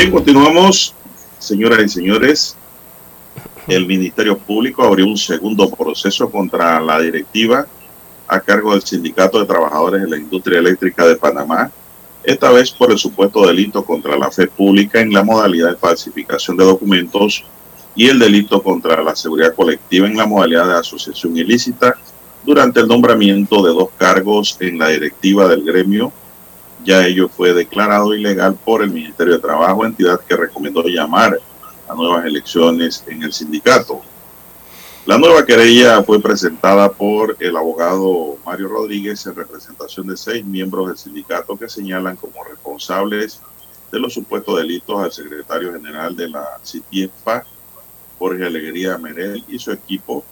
Bien, 0.00 0.12
continuamos, 0.12 0.94
señoras 1.38 1.78
y 1.84 1.88
señores. 1.90 2.56
El 3.68 3.84
Ministerio 3.84 4.38
Público 4.38 4.82
abrió 4.82 5.04
un 5.04 5.18
segundo 5.18 5.68
proceso 5.68 6.30
contra 6.30 6.80
la 6.80 6.98
directiva 6.98 7.66
a 8.26 8.40
cargo 8.40 8.72
del 8.72 8.80
Sindicato 8.80 9.38
de 9.38 9.44
Trabajadores 9.44 10.00
de 10.00 10.08
la 10.08 10.16
Industria 10.16 10.60
Eléctrica 10.60 11.06
de 11.06 11.16
Panamá, 11.16 11.70
esta 12.24 12.50
vez 12.50 12.70
por 12.70 12.90
el 12.90 12.96
supuesto 12.96 13.46
delito 13.46 13.84
contra 13.84 14.16
la 14.16 14.30
fe 14.30 14.46
pública 14.46 15.02
en 15.02 15.12
la 15.12 15.22
modalidad 15.22 15.72
de 15.72 15.76
falsificación 15.76 16.56
de 16.56 16.64
documentos 16.64 17.44
y 17.94 18.08
el 18.08 18.18
delito 18.18 18.62
contra 18.62 19.02
la 19.02 19.14
seguridad 19.14 19.54
colectiva 19.54 20.06
en 20.06 20.16
la 20.16 20.24
modalidad 20.24 20.66
de 20.66 20.78
asociación 20.78 21.36
ilícita 21.36 21.94
durante 22.42 22.80
el 22.80 22.88
nombramiento 22.88 23.62
de 23.62 23.74
dos 23.74 23.90
cargos 23.98 24.56
en 24.60 24.78
la 24.78 24.88
directiva 24.88 25.46
del 25.46 25.62
gremio. 25.62 26.10
Ya 26.84 27.06
ello 27.06 27.28
fue 27.28 27.52
declarado 27.52 28.14
ilegal 28.14 28.54
por 28.54 28.82
el 28.82 28.90
Ministerio 28.90 29.34
de 29.34 29.40
Trabajo, 29.40 29.84
entidad 29.84 30.20
que 30.20 30.36
recomendó 30.36 30.82
llamar 30.84 31.38
a 31.88 31.94
nuevas 31.94 32.24
elecciones 32.24 33.04
en 33.06 33.22
el 33.22 33.32
sindicato. 33.32 34.00
La 35.06 35.18
nueva 35.18 35.44
querella 35.44 36.02
fue 36.02 36.20
presentada 36.20 36.90
por 36.90 37.36
el 37.40 37.56
abogado 37.56 38.36
Mario 38.44 38.68
Rodríguez 38.68 39.26
en 39.26 39.34
representación 39.34 40.06
de 40.06 40.16
seis 40.16 40.44
miembros 40.44 40.88
del 40.88 40.98
sindicato 40.98 41.56
que 41.56 41.68
señalan 41.68 42.16
como 42.16 42.44
responsables 42.44 43.40
de 43.90 43.98
los 43.98 44.14
supuestos 44.14 44.56
delitos 44.56 45.02
al 45.02 45.10
secretario 45.10 45.72
general 45.72 46.14
de 46.14 46.28
la 46.28 46.46
CITIEPA, 46.64 47.44
Jorge 48.18 48.46
Alegría 48.46 48.98
Merel, 48.98 49.44
y 49.48 49.58
su 49.58 49.72
equipo. 49.72 50.24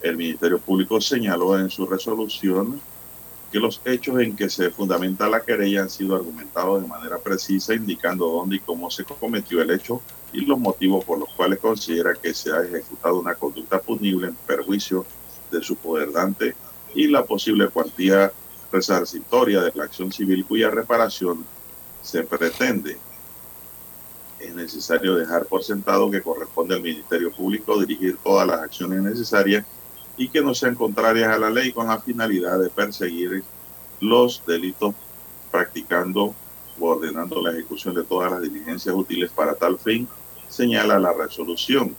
El 0.00 0.16
Ministerio 0.16 0.58
Público 0.58 1.00
señaló 1.00 1.58
en 1.58 1.70
su 1.70 1.86
resolución 1.86 2.80
que 3.50 3.58
los 3.58 3.80
hechos 3.84 4.20
en 4.20 4.36
que 4.36 4.48
se 4.48 4.70
fundamenta 4.70 5.28
la 5.28 5.42
querella 5.42 5.82
han 5.82 5.90
sido 5.90 6.14
argumentados 6.14 6.82
de 6.82 6.88
manera 6.88 7.18
precisa, 7.18 7.74
indicando 7.74 8.26
dónde 8.26 8.56
y 8.56 8.60
cómo 8.60 8.90
se 8.90 9.04
cometió 9.04 9.60
el 9.60 9.70
hecho 9.70 10.00
y 10.32 10.42
los 10.42 10.58
motivos 10.58 11.04
por 11.04 11.18
los 11.18 11.28
cuales 11.30 11.58
considera 11.58 12.14
que 12.14 12.32
se 12.32 12.52
ha 12.52 12.62
ejecutado 12.62 13.18
una 13.18 13.34
conducta 13.34 13.80
punible 13.80 14.28
en 14.28 14.34
perjuicio 14.46 15.04
de 15.50 15.62
su 15.62 15.74
poder 15.76 16.12
dante 16.12 16.54
y 16.94 17.08
la 17.08 17.24
posible 17.24 17.68
cuantía 17.68 18.32
resarcitoria 18.70 19.62
de 19.62 19.72
la 19.74 19.84
acción 19.84 20.12
civil 20.12 20.44
cuya 20.44 20.70
reparación 20.70 21.44
se 22.02 22.22
pretende. 22.22 22.98
Es 24.38 24.54
necesario 24.54 25.16
dejar 25.16 25.46
por 25.46 25.64
sentado 25.64 26.08
que 26.10 26.22
corresponde 26.22 26.76
al 26.76 26.82
Ministerio 26.82 27.32
Público 27.32 27.78
dirigir 27.80 28.16
todas 28.22 28.46
las 28.46 28.60
acciones 28.60 29.02
necesarias 29.02 29.66
y 30.20 30.28
que 30.28 30.42
no 30.42 30.54
sean 30.54 30.74
contrarias 30.74 31.34
a 31.34 31.38
la 31.38 31.48
ley 31.48 31.72
con 31.72 31.86
la 31.86 31.98
finalidad 31.98 32.58
de 32.58 32.68
perseguir 32.68 33.42
los 34.00 34.44
delitos 34.46 34.94
practicando 35.50 36.34
o 36.78 36.86
ordenando 36.86 37.40
la 37.40 37.52
ejecución 37.52 37.94
de 37.94 38.04
todas 38.04 38.30
las 38.30 38.42
diligencias 38.42 38.94
útiles 38.94 39.30
para 39.30 39.54
tal 39.54 39.78
fin, 39.78 40.06
señala 40.46 40.98
la 40.98 41.14
resolución. 41.14 41.96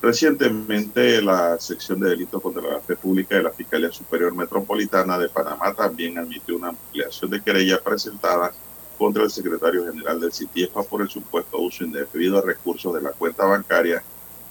Recientemente, 0.00 1.20
la 1.20 1.58
sección 1.58 1.98
de 1.98 2.10
delitos 2.10 2.40
contra 2.40 2.62
la 2.62 2.80
fe 2.80 2.94
pública 2.94 3.34
de 3.34 3.42
la 3.42 3.50
Fiscalía 3.50 3.90
Superior 3.90 4.32
Metropolitana 4.32 5.18
de 5.18 5.28
Panamá 5.28 5.74
también 5.74 6.16
admitió 6.16 6.54
una 6.54 6.68
ampliación 6.68 7.28
de 7.28 7.42
querella 7.42 7.82
presentada 7.82 8.52
contra 8.96 9.24
el 9.24 9.30
secretario 9.32 9.84
general 9.84 10.20
del 10.20 10.32
CITIEFA 10.32 10.84
por 10.84 11.02
el 11.02 11.08
supuesto 11.08 11.58
uso 11.58 11.82
indebido 11.82 12.36
de 12.36 12.46
recursos 12.46 12.94
de 12.94 13.02
la 13.02 13.10
cuenta 13.10 13.44
bancaria 13.46 14.00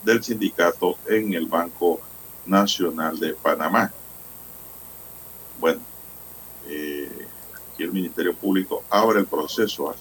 del 0.04 0.22
sindicato 0.22 0.98
en 1.08 1.34
el 1.36 1.46
Banco 1.46 2.02
Nacional 2.46 3.20
de 3.20 3.34
Panamá. 3.34 3.92
Bueno, 5.60 5.82
eh, 6.68 7.28
aquí 7.72 7.84
el 7.84 7.92
Ministerio 7.92 8.34
Público 8.34 8.84
abre 8.90 9.20
el 9.20 9.26
proceso 9.26 9.96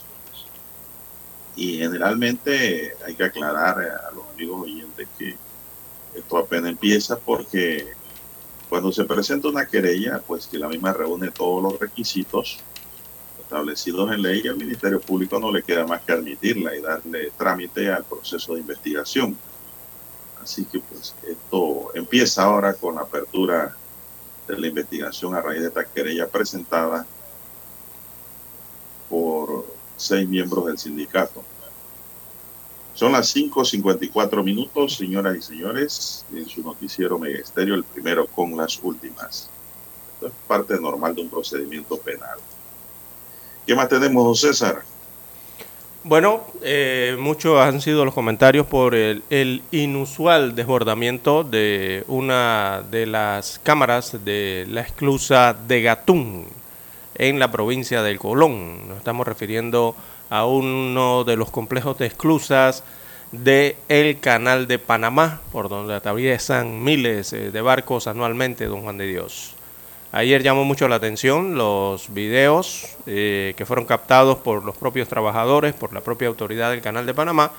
y 1.55 1.79
generalmente 1.79 2.95
hay 3.05 3.15
que 3.15 3.25
aclarar 3.25 3.79
a 3.79 4.11
los 4.13 4.27
amigos 4.35 4.63
oyentes 4.63 5.09
que 5.19 5.37
esto 6.15 6.39
apenas 6.39 6.71
empieza 6.71 7.19
porque 7.19 7.93
cuando 8.69 8.91
se 8.91 9.05
presenta 9.05 9.49
una 9.49 9.67
querella, 9.67 10.23
pues 10.27 10.47
que 10.47 10.59
la 10.59 10.69
misma 10.69 10.93
reúne 10.93 11.31
todos 11.31 11.63
los 11.63 11.79
requisitos 11.79 12.59
establecidos 13.39 14.11
en 14.13 14.23
ley, 14.23 14.49
al 14.49 14.57
Ministerio 14.57 14.99
Público 14.99 15.39
no 15.39 15.53
le 15.53 15.63
queda 15.63 15.87
más 15.87 16.01
que 16.03 16.13
admitirla 16.13 16.75
y 16.75 16.81
darle 16.81 17.31
trámite 17.37 17.93
al 17.93 18.05
proceso 18.05 18.55
de 18.55 18.61
investigación. 18.61 19.37
Así 20.43 20.65
que 20.65 20.81
pues 20.81 21.15
esto 21.23 21.91
empieza 21.95 22.43
ahora 22.43 22.75
con 22.75 22.97
la 22.97 23.03
apertura 23.03 23.77
de 24.49 24.59
la 24.59 24.67
investigación 24.67 25.35
a 25.35 25.41
raíz 25.41 25.61
de 25.61 25.69
esta 25.69 25.85
querella 25.85 26.29
presentada 26.29 27.07
por 29.09 29.67
seis 29.97 30.29
miembros 30.29 30.67
del 30.67 30.79
sindicato. 30.79 31.45
Son 32.95 33.13
las 33.13 33.35
5.54 33.35 34.43
minutos, 34.43 34.97
señoras 34.97 35.37
y 35.37 35.43
señores, 35.43 36.27
en 36.33 36.47
su 36.49 36.63
noticiero 36.63 37.19
Megesterio, 37.19 37.75
el 37.75 37.85
primero 37.85 38.27
con 38.27 38.57
las 38.57 38.79
últimas. 38.83 39.49
Esto 40.15 40.27
es 40.27 40.33
parte 40.47 40.79
normal 40.79 41.15
de 41.15 41.23
un 41.23 41.31
procedimiento 41.31 41.97
penal. 41.97 42.39
¿Qué 43.67 43.75
más 43.75 43.89
tenemos, 43.89 44.25
don 44.25 44.37
César? 44.37 44.83
Bueno, 46.05 46.41
eh, 46.63 47.17
muchos 47.17 47.61
han 47.61 47.81
sido 47.81 48.05
los 48.05 48.13
comentarios 48.13 48.67
por 48.67 48.97
el, 48.97 49.63
inusual 49.71 50.57
desbordamiento 50.57 51.45
de 51.45 52.03
una 52.09 52.83
de 52.91 53.07
las 53.07 53.61
cámaras 53.63 54.25
de 54.25 54.67
la 54.69 54.81
esclusa 54.81 55.55
de 55.55 55.81
Gatún 55.81 56.47
en 57.15 57.39
la 57.39 57.53
provincia 57.53 58.03
del 58.03 58.19
Colón. 58.19 58.89
Nos 58.89 58.99
estamos 58.99 59.29
refiriendo 59.29 59.95
a 60.29 60.45
uno 60.45 61.23
de 61.23 61.37
los 61.37 61.53
complejos 61.53 61.97
de 61.99 62.07
esclusas 62.07 62.83
del 63.31 63.77
el 63.89 64.19
canal 64.19 64.67
de 64.67 64.81
Panamá, 64.81 65.41
por 65.53 65.69
donde 65.69 65.95
atraviesan 65.95 66.83
miles 66.83 67.33
eh, 67.33 67.53
de 67.53 67.61
barcos 67.61 68.09
anualmente, 68.09 68.67
don 68.67 68.83
Juan 68.83 68.99
de 68.99 69.07
Dios. 69.07 69.55
Ayer 70.15 70.43
llamó 70.43 70.65
mucho 70.65 70.89
la 70.89 70.97
atención 70.97 71.55
los 71.55 72.13
videos 72.13 72.99
eh, 73.07 73.55
que 73.57 73.65
fueron 73.65 73.87
captados 73.87 74.37
por 74.37 74.63
los 74.63 74.77
propios 74.77 75.09
trabajadores, 75.09 75.73
por 75.73 75.95
la 75.95 76.03
propia 76.03 76.29
autoridad 76.29 76.71
del 76.71 76.83
Canal 76.83 77.07
de 77.07 77.15
Panamá, 77.15 77.51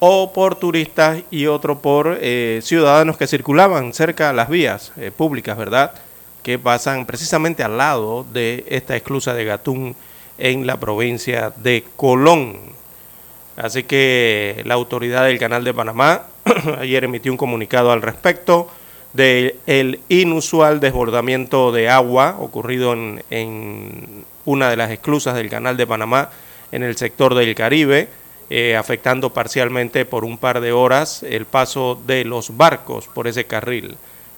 o 0.00 0.32
por 0.32 0.56
turistas 0.56 1.22
y 1.30 1.46
otro 1.46 1.78
por 1.78 2.18
eh, 2.20 2.58
ciudadanos 2.60 3.16
que 3.16 3.28
circulaban 3.28 3.94
cerca 3.94 4.28
de 4.28 4.34
las 4.34 4.48
vías 4.48 4.92
eh, 4.96 5.12
públicas, 5.16 5.56
¿verdad? 5.56 5.94
Que 6.42 6.58
pasan 6.58 7.06
precisamente 7.06 7.62
al 7.62 7.78
lado 7.78 8.26
de 8.32 8.64
esta 8.68 8.96
esclusa 8.96 9.32
de 9.32 9.44
Gatún 9.44 9.94
en 10.38 10.66
la 10.66 10.80
provincia 10.80 11.52
de 11.54 11.84
Colón. 11.94 12.58
Así 13.56 13.84
que 13.84 14.60
la 14.64 14.74
autoridad 14.74 15.24
del 15.24 15.38
Canal 15.38 15.62
de 15.62 15.72
Panamá 15.72 16.22
ayer 16.80 17.04
emitió 17.04 17.30
un 17.30 17.38
comunicado 17.38 17.92
al 17.92 18.02
respecto 18.02 18.68
del 19.16 20.00
inusual 20.08 20.78
desbordamiento 20.78 21.72
de 21.72 21.88
agua 21.88 22.36
ocurrido 22.38 22.92
en, 22.92 24.24
una 24.44 24.70
de 24.70 24.76
las 24.76 24.90
esclusas 24.90 25.34
del 25.34 25.48
Canal 25.48 25.76
de 25.76 25.86
Panamá 25.86 26.30
en 26.70 26.82
el 26.82 26.96
sector 26.96 27.34
del 27.34 27.54
Caribe, 27.54 28.08
eh, 28.50 28.76
afectando 28.76 29.32
parcialmente 29.32 30.04
por 30.04 30.24
un 30.24 30.38
par 30.38 30.60
de 30.60 30.72
horas 30.72 31.22
el 31.22 31.46
paso 31.46 32.00
de 32.06 32.24
los 32.24 32.56
barcos 32.56 33.08
por 33.08 33.26
ese 33.26 33.44
carril. 33.44 33.96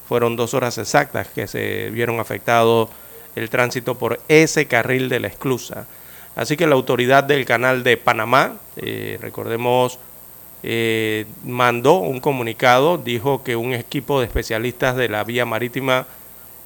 Fueron 0.09 0.37
dos 0.37 0.55
horas 0.55 0.79
exactas 0.79 1.29
que 1.29 1.47
se 1.47 1.91
vieron 1.91 2.21
afectado 2.21 2.89
el 3.35 3.51
tránsito 3.51 3.97
por 3.97 4.21
ese 4.29 4.67
carril 4.67 5.09
de 5.09 5.21
la 5.21 5.29
esclusa. 5.29 5.87
Así 6.37 6.57
que 6.57 6.67
la 6.67 6.77
autoridad 6.77 7.25
del 7.25 7.45
Canal 7.45 7.83
de 7.83 7.97
Panamá, 7.97 8.55
eh, 8.77 9.19
recordemos, 9.21 9.99
eh, 10.63 11.27
mandó 11.45 11.99
un 11.99 12.21
comunicado, 12.21 12.99
dijo 12.99 13.45
que 13.45 13.55
un 13.55 13.75
equipo 13.75 14.21
de 14.21 14.27
especialistas 14.27 14.97
de 14.97 15.09
la 15.09 15.23
vía 15.23 15.47
marítima 15.47 16.07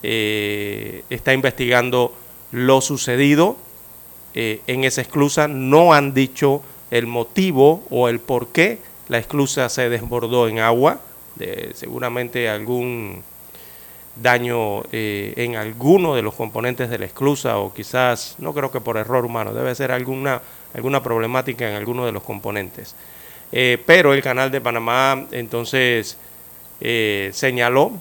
eh, 0.03 1.05
está 1.11 1.35
investigando 1.35 2.15
lo 2.53 2.81
sucedido 2.81 3.57
eh, 4.35 4.61
en 4.67 4.85
esa 4.85 5.03
esclusa. 5.03 5.47
No 5.47 5.93
han 5.93 6.15
dicho 6.15 6.63
el 6.91 7.07
motivo 7.07 7.83
o 7.91 8.09
el 8.09 8.19
por 8.19 8.49
qué 8.49 8.79
la 9.09 9.19
esclusa 9.19 9.69
se 9.69 9.89
desbordó 9.89 10.49
en 10.49 10.59
agua. 10.59 11.01
seguramente 11.75 12.49
algún 12.49 13.23
daño 14.17 14.83
en 14.93 15.57
alguno 15.57 16.15
de 16.15 16.23
los 16.23 16.35
componentes 16.35 16.91
de 16.91 16.99
la 16.99 17.07
esclusa 17.07 17.59
o 17.59 17.73
quizás, 17.73 18.37
no 18.39 18.53
creo 18.53 18.71
que 18.71 18.81
por 18.81 18.97
error 18.97 19.25
humano, 19.25 19.53
debe 19.55 19.75
ser 19.75 19.91
alguna, 19.91 20.43
alguna 20.75 21.03
problemática 21.03 21.69
en 21.69 21.75
alguno 21.75 22.07
de 22.07 22.13
los 22.13 22.23
componentes. 22.23 22.95
Eh, 23.53 23.79
pero 23.85 24.15
el 24.15 24.23
canal 24.23 24.51
de 24.51 24.63
Panamá 24.63 25.27
entonces 25.31 26.17
eh, 26.81 27.31
señaló 27.35 27.93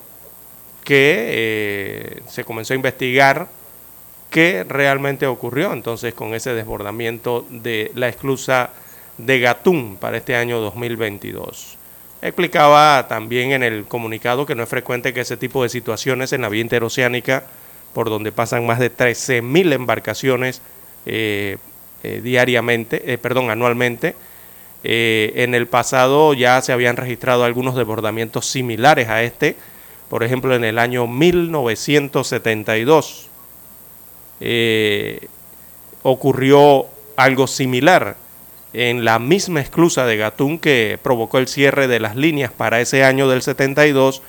que 0.86 1.28
eh, 1.28 2.22
se 2.28 2.46
comenzó 2.46 2.74
a 2.74 2.78
investigar 2.78 3.50
qué 4.30 4.64
realmente 4.64 5.28
ocurrió 5.28 5.74
entonces 5.74 6.14
con 6.14 6.34
ese 6.34 6.54
desbordamiento 6.54 7.46
de 7.50 7.92
la 7.96 8.08
esclusa 8.08 8.70
de 9.18 9.40
Gatún 9.42 9.98
para 9.98 10.16
este 10.18 10.38
año 10.38 10.62
2022. 10.62 11.78
Explicaba 12.22 13.08
también 13.10 13.52
en 13.52 13.62
el 13.62 13.84
comunicado 13.86 14.46
que 14.46 14.56
no 14.56 14.64
es 14.64 14.70
frecuente 14.70 15.14
que 15.14 15.20
ese 15.22 15.36
tipo 15.36 15.64
de 15.64 15.70
situaciones 15.70 16.32
en 16.32 16.42
la 16.42 16.50
vía 16.50 16.62
interoceánica, 16.62 17.44
por 17.94 18.10
donde 18.10 18.32
pasan 18.32 18.66
más 18.66 18.80
de 18.80 18.96
13.000 18.96 19.74
embarcaciones 19.74 20.62
diariamente, 22.04 23.18
perdón, 23.18 23.50
anualmente. 23.50 24.16
En 24.84 25.54
el 25.54 25.68
pasado 25.68 26.34
ya 26.34 26.60
se 26.62 26.74
habían 26.74 26.98
registrado 26.98 27.44
algunos 27.44 27.76
desbordamientos 27.76 28.48
similares 28.48 29.10
a 29.10 29.22
este, 29.24 29.56
por 30.10 30.24
ejemplo 30.24 30.56
en 30.56 30.64
el 30.64 30.80
año 30.80 31.06
1972 31.08 33.30
ocurrió 36.04 36.88
algo 37.16 37.48
similar 37.48 38.16
en 38.74 39.04
la 39.04 39.20
misma 39.20 39.62
esclusa 39.62 40.06
de 40.06 40.18
Gatún 40.18 40.58
que 40.58 40.98
provocó 41.02 41.38
el 41.38 41.48
cierre 41.48 41.88
de 41.88 42.00
las 42.00 42.16
líneas 42.16 42.52
para 42.52 42.80
ese 42.80 43.04
año 43.04 43.28
del 43.28 43.42
72 43.42 44.22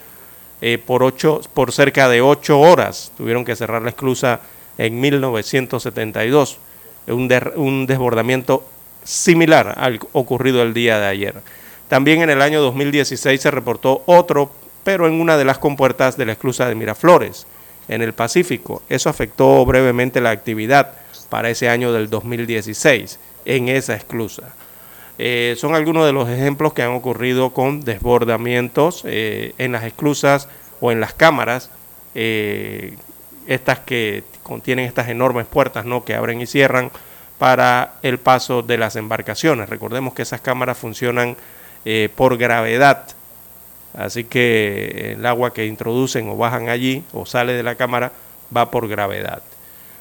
eh, 0.61 0.79
por, 0.85 1.03
ocho, 1.03 1.41
por 1.55 1.73
cerca 1.73 2.09
de 2.09 2.21
ocho 2.21 2.61
horas. 2.61 3.13
Tuvieron 3.17 3.45
que 3.45 3.57
cerrar 3.57 3.83
la 3.83 3.91
esclusa 3.91 4.41
en 4.79 5.01
1972. 5.01 6.59
Un, 7.09 7.29
un 7.57 7.87
desbordamiento 7.87 8.65
similar 9.05 9.75
al 9.77 10.01
ocurrido 10.13 10.63
el 10.63 10.75
día 10.75 10.99
de 10.99 11.07
ayer. 11.07 11.35
También 11.89 12.23
en 12.23 12.31
el 12.31 12.43
año 12.43 12.61
2016 12.63 13.41
se 13.41 13.51
reportó 13.51 14.03
otro, 14.07 14.51
pero 14.85 15.07
en 15.07 15.21
una 15.21 15.37
de 15.37 15.45
las 15.45 15.59
compuertas 15.59 16.17
de 16.17 16.27
la 16.27 16.33
esclusa 16.33 16.67
de 16.69 16.75
Miraflores, 16.75 17.47
en 17.89 18.03
el 18.03 18.13
Pacífico. 18.13 18.83
Eso 18.89 19.11
afectó 19.11 19.65
brevemente 19.67 20.21
la 20.21 20.31
actividad 20.31 20.93
para 21.29 21.51
ese 21.51 21.69
año 21.69 21.93
del 21.93 22.11
2016 22.11 23.19
en 23.45 23.69
esa 23.69 23.95
esclusa. 23.95 24.55
Eh, 25.19 25.55
son 25.59 25.75
algunos 25.75 26.07
de 26.07 26.13
los 26.13 26.29
ejemplos 26.29 26.73
que 26.73 26.83
han 26.83 26.93
ocurrido 26.93 27.51
con 27.51 27.83
desbordamientos 27.83 29.03
eh, 29.05 29.53
en 29.59 29.73
las 29.73 29.85
esclusas 29.85 30.49
o 30.81 30.91
en 30.91 31.01
las 31.01 31.13
cámaras, 31.13 31.71
eh, 32.15 32.97
estas 33.47 33.81
que 33.81 34.25
contienen 34.43 34.87
estas 34.87 35.09
enormes 35.09 35.47
puertas 35.47 35.85
¿no? 35.85 36.05
que 36.05 36.15
abren 36.15 36.41
y 36.41 36.47
cierran 36.47 36.91
para 37.43 37.95
el 38.05 38.19
paso 38.19 38.63
de 38.63 38.79
las 38.79 38.95
embarcaciones. 38.95 39.69
Recordemos 39.69 40.15
que 40.15 40.23
esas 40.23 40.41
cámaras 40.41 40.79
funcionan 40.79 41.37
por 42.15 42.37
gravedad, 42.37 43.09
así 43.99 44.23
que 44.23 45.15
el 45.17 45.27
agua 45.27 45.53
que 45.53 45.67
introducen 45.67 46.29
o 46.29 46.37
bajan 46.37 46.69
allí 46.69 47.03
o 47.13 47.27
sale 47.27 47.55
de 47.55 47.65
la 47.65 47.75
cámara 47.75 48.13
va 48.57 48.71
por 48.71 48.87
gravedad. 48.87 49.43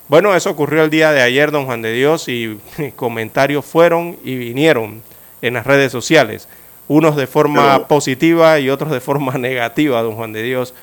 Bueno, 0.08 0.36
eso 0.36 0.52
ocurrió 0.52 0.84
el 0.84 0.92
día 0.92 1.14
de 1.14 1.24
ayer, 1.24 1.50
don 1.50 1.66
Juan 1.66 1.82
de 1.82 1.92
Dios, 1.92 2.28
y 2.28 2.60
comentarios 2.96 3.66
fueron 3.66 4.20
y 4.24 4.36
vinieron 4.36 5.02
en 5.42 5.56
las 5.56 5.66
redes 5.66 5.92
sociales, 5.92 6.48
unos 6.88 7.16
de 7.16 7.26
forma 7.26 7.88
positiva 7.88 8.60
y 8.60 8.70
otros 8.70 8.92
de 8.92 9.02
forma 9.02 9.34
negativa, 9.40 10.00
don 10.04 10.16
Juan 10.16 10.32
de 10.32 10.44
Dios, 10.44 10.76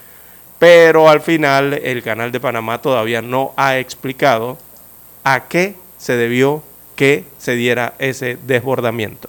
pero 0.58 1.08
al 1.08 1.20
final 1.20 1.74
el 1.74 2.02
canal 2.02 2.32
de 2.32 2.40
Panamá 2.40 2.82
todavía 2.82 3.22
no 3.22 3.52
ha 3.56 3.78
explicado 3.78 4.58
a 5.22 5.46
qué 5.46 5.76
se 5.98 6.16
debió 6.16 6.62
que 6.96 7.24
se 7.38 7.54
diera 7.54 7.94
ese 7.98 8.38
desbordamiento. 8.46 9.28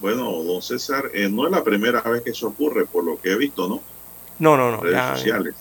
Bueno, 0.00 0.30
don 0.42 0.62
César, 0.62 1.10
eh, 1.14 1.28
no 1.28 1.46
es 1.46 1.52
la 1.52 1.62
primera 1.62 2.00
vez 2.02 2.22
que 2.22 2.30
eso 2.30 2.48
ocurre, 2.48 2.86
por 2.86 3.04
lo 3.04 3.20
que 3.20 3.32
he 3.32 3.36
visto, 3.36 3.68
¿no? 3.68 3.80
No, 4.38 4.56
no, 4.56 4.70
no. 4.70 4.80
Redes 4.80 5.18
sociales. 5.18 5.54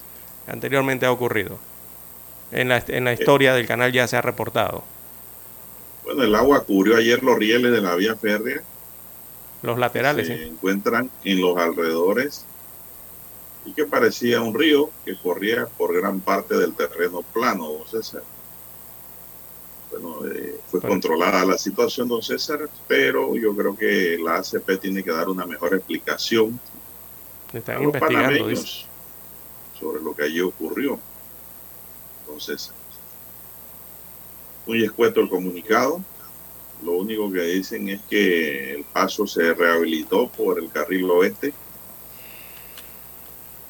Anteriormente 0.47 1.05
ha 1.05 1.11
ocurrido 1.11 1.57
en 2.51 2.69
la, 2.69 2.83
en 2.87 3.05
la 3.05 3.13
historia 3.13 3.53
del 3.53 3.67
canal 3.67 3.91
ya 3.91 4.07
se 4.07 4.17
ha 4.17 4.21
reportado. 4.21 4.83
Bueno, 6.03 6.23
el 6.23 6.33
agua 6.35 6.63
cubrió 6.63 6.97
ayer 6.97 7.21
los 7.23 7.37
rieles 7.37 7.71
de 7.71 7.81
la 7.81 7.95
vía 7.95 8.15
férrea. 8.15 8.61
Los 9.61 9.77
laterales. 9.77 10.27
Se 10.27 10.47
encuentran 10.47 11.09
en 11.23 11.41
los 11.41 11.57
alrededores 11.57 12.45
y 13.65 13.73
que 13.73 13.85
parecía 13.85 14.41
un 14.41 14.57
río 14.57 14.89
que 15.05 15.17
corría 15.17 15.65
por 15.65 15.93
gran 15.93 16.21
parte 16.21 16.55
del 16.55 16.73
terreno 16.73 17.21
plano, 17.33 17.67
don 17.67 17.87
César. 17.87 18.23
Bueno, 19.91 20.25
eh, 20.27 20.59
fue 20.67 20.81
controlada 20.81 21.45
la 21.45 21.57
situación, 21.57 22.07
don 22.07 22.21
César, 22.21 22.69
pero 22.87 23.35
yo 23.35 23.55
creo 23.55 23.75
que 23.75 24.17
la 24.23 24.37
ACP 24.37 24.79
tiene 24.79 25.03
que 25.03 25.11
dar 25.11 25.29
una 25.29 25.45
mejor 25.45 25.73
explicación 25.73 26.59
Están 27.51 27.83
investigando, 27.83 28.55
sobre 29.79 30.01
lo 30.03 30.15
que 30.15 30.23
allí 30.23 30.41
ocurrió. 30.41 30.99
Entonces, 32.21 32.71
muy 34.67 34.83
escueto 34.83 35.21
el 35.21 35.29
comunicado. 35.29 36.01
Lo 36.83 36.93
único 36.93 37.31
que 37.31 37.41
dicen 37.41 37.89
es 37.89 38.01
que 38.09 38.75
el 38.75 38.83
paso 38.83 39.25
se 39.25 39.53
rehabilitó 39.53 40.29
por 40.29 40.59
el 40.59 40.69
carril 40.69 41.09
oeste. 41.09 41.53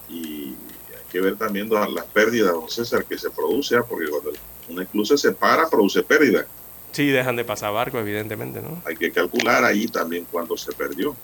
Y 0.09 0.55
hay 0.89 1.05
que 1.11 1.21
ver 1.21 1.37
también 1.37 1.69
las 1.69 2.05
pérdidas, 2.05 2.53
don 2.53 2.69
César, 2.69 3.05
que 3.05 3.17
se 3.17 3.29
produce, 3.29 3.77
¿ah? 3.77 3.85
porque 3.87 4.09
cuando 4.09 4.31
una 4.69 4.83
esclusa 4.83 5.17
se 5.17 5.31
para, 5.31 5.69
produce 5.69 6.03
pérdida. 6.03 6.45
Sí, 6.91 7.07
dejan 7.07 7.35
de 7.35 7.45
pasar 7.45 7.73
barcos, 7.73 8.01
evidentemente, 8.01 8.61
¿no? 8.61 8.81
Hay 8.85 8.95
que 8.95 9.11
calcular 9.11 9.63
ahí 9.63 9.87
también 9.87 10.25
cuándo 10.31 10.57
se 10.57 10.71
perdió. 10.73 11.15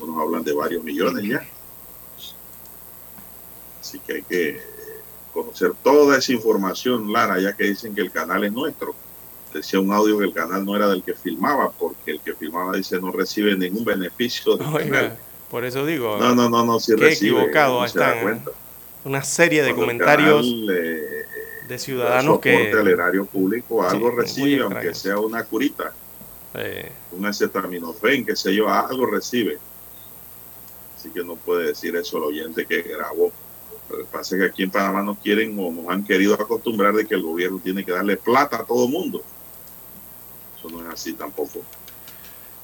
Unos 0.00 0.20
hablan 0.20 0.44
de 0.44 0.52
varios 0.52 0.82
millones 0.84 1.24
ya. 1.24 1.46
Así 3.80 3.98
que 4.00 4.14
hay 4.14 4.22
que 4.22 4.60
conocer 5.32 5.72
toda 5.82 6.18
esa 6.18 6.32
información, 6.32 7.12
Lara, 7.12 7.40
ya 7.40 7.54
que 7.54 7.64
dicen 7.64 7.94
que 7.94 8.02
el 8.02 8.10
canal 8.10 8.44
es 8.44 8.52
nuestro. 8.52 8.94
Decía 9.52 9.80
un 9.80 9.92
audio 9.92 10.18
que 10.18 10.24
el 10.24 10.34
canal 10.34 10.64
no 10.64 10.74
era 10.74 10.88
del 10.88 11.02
que 11.02 11.14
filmaba, 11.14 11.70
porque 11.70 12.12
el 12.12 12.20
que 12.20 12.34
filmaba 12.34 12.76
dice 12.76 12.98
no 13.00 13.12
recibe 13.12 13.56
ningún 13.56 13.84
beneficio. 13.84 14.58
por 15.50 15.64
eso 15.64 15.86
digo. 15.86 16.18
No, 16.18 16.34
no, 16.34 16.50
no, 16.50 16.64
no, 16.64 16.80
si 16.80 16.94
recibe, 16.94 17.38
equivocado 17.38 17.84
están. 17.84 18.44
Una 19.04 19.22
serie 19.22 19.62
de 19.62 19.74
comentarios 19.74 20.46
de 21.68 21.78
ciudadanos 21.78 22.40
que. 22.40 22.72
al 22.72 22.88
erario 22.88 23.24
público 23.26 23.82
algo 23.82 24.10
recibe, 24.10 24.62
aunque 24.62 24.94
sea 24.94 25.18
una 25.18 25.44
curita. 25.44 25.92
Un 27.12 27.26
acetaminofén, 27.26 28.24
que 28.24 28.36
se 28.36 28.54
yo, 28.54 28.68
algo 28.68 29.06
recibe. 29.06 29.58
Así 30.96 31.10
que 31.10 31.24
no 31.24 31.36
puede 31.36 31.68
decir 31.68 31.96
eso 31.96 32.18
el 32.18 32.24
oyente 32.24 32.64
que 32.66 32.82
grabó. 32.82 33.32
Lo 33.90 33.98
que 33.98 34.04
pasa 34.04 34.36
es 34.36 34.40
que 34.40 34.48
aquí 34.48 34.62
en 34.62 34.70
Panamá 34.70 35.02
nos 35.02 35.18
quieren 35.18 35.58
o 35.58 35.70
nos 35.70 35.88
han 35.88 36.04
querido 36.04 36.34
acostumbrar 36.34 36.94
de 36.94 37.06
que 37.06 37.14
el 37.14 37.22
gobierno 37.22 37.60
tiene 37.62 37.84
que 37.84 37.92
darle 37.92 38.16
plata 38.16 38.58
a 38.58 38.64
todo 38.64 38.88
mundo. 38.88 39.22
Eso 40.58 40.70
no 40.70 40.80
es 40.82 40.94
así 40.94 41.12
tampoco. 41.12 41.60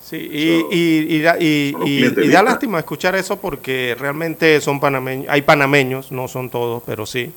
Sí, 0.03 0.17
y, 0.17 1.17
y, 1.17 1.21
da 1.21 2.43
lástima 2.43 2.79
escuchar 2.79 3.15
eso 3.15 3.37
porque 3.39 3.95
realmente 3.99 4.61
son 4.61 4.81
panameños, 4.81 5.27
hay 5.29 5.43
panameños, 5.43 6.11
no 6.11 6.27
son 6.27 6.51
todos, 6.51 6.83
pero 6.85 7.07
sí, 7.07 7.33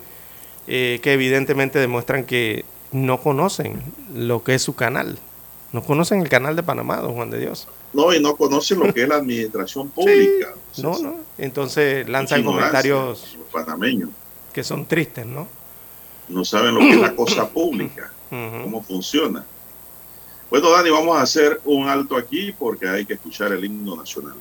eh, 0.68 1.00
que 1.02 1.14
evidentemente 1.14 1.80
demuestran 1.80 2.26
que 2.26 2.66
no 2.92 3.20
conocen 3.20 3.82
lo 4.14 4.44
que 4.44 4.56
es 4.56 4.62
su 4.62 4.76
canal, 4.76 5.18
no 5.72 5.84
conocen 5.84 6.22
el 6.22 6.30
canal 6.30 6.56
de 6.56 6.64
Panamá, 6.64 6.98
don 6.98 7.16
Juan 7.16 7.30
de 7.30 7.40
Dios. 7.40 7.68
No, 7.94 8.14
y 8.14 8.22
no 8.22 8.36
conocen 8.36 8.80
lo 8.80 8.94
que 8.94 9.04
es 9.04 9.10
la 9.10 9.16
administración 9.16 9.90
pública. 9.92 10.54
no, 10.78 10.98
no. 11.00 11.16
Entonces 11.38 12.08
lanzan 12.08 12.44
comentarios 12.44 13.38
panameños 13.52 14.10
que 14.54 14.64
son 14.64 14.86
tristes, 14.86 15.26
¿no? 15.26 15.48
No 16.30 16.46
saben 16.46 16.76
lo 16.76 16.80
que 16.80 16.92
es 16.92 17.02
la 17.02 17.16
cosa 17.16 17.50
pública, 17.50 18.12
cómo 18.30 18.82
funciona. 18.84 19.44
Bueno, 20.50 20.70
Dani, 20.70 20.92
vamos 20.92 21.18
a 21.18 21.24
hacer 21.24 21.60
un 21.66 21.90
alto 21.90 22.16
aquí 22.16 22.54
porque 22.58 22.88
hay 22.88 23.06
que 23.06 23.16
escuchar 23.16 23.52
el 23.52 23.66
himno 23.66 23.96
nacional. 23.96 24.36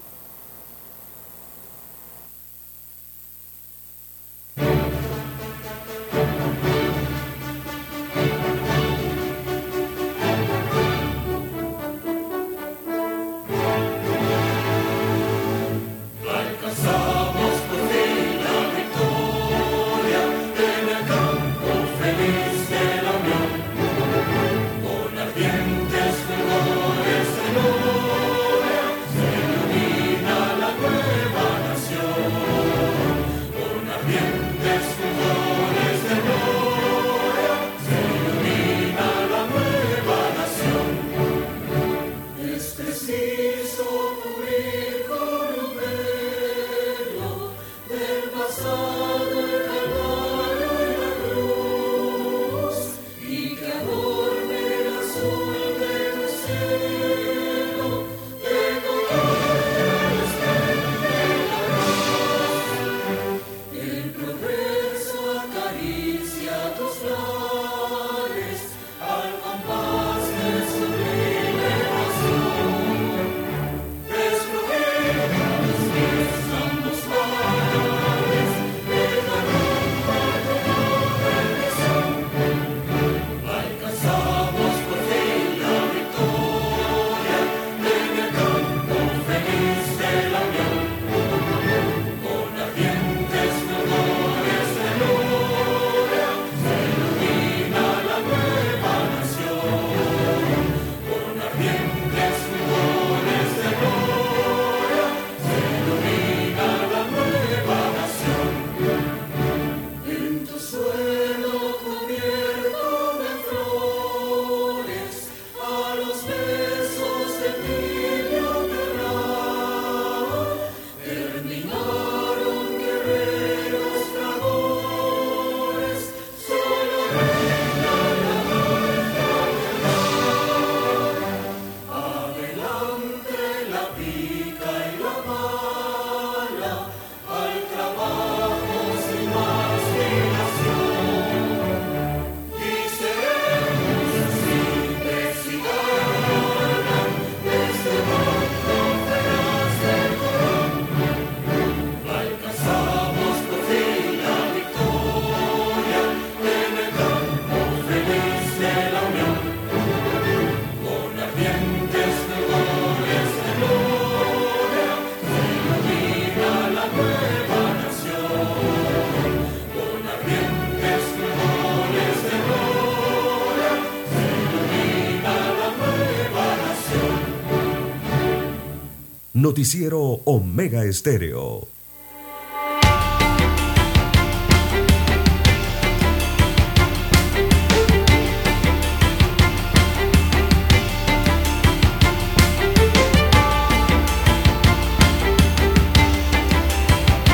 Noticiero 179.42 180.00
Omega 180.24 180.84
Estéreo. 180.84 181.66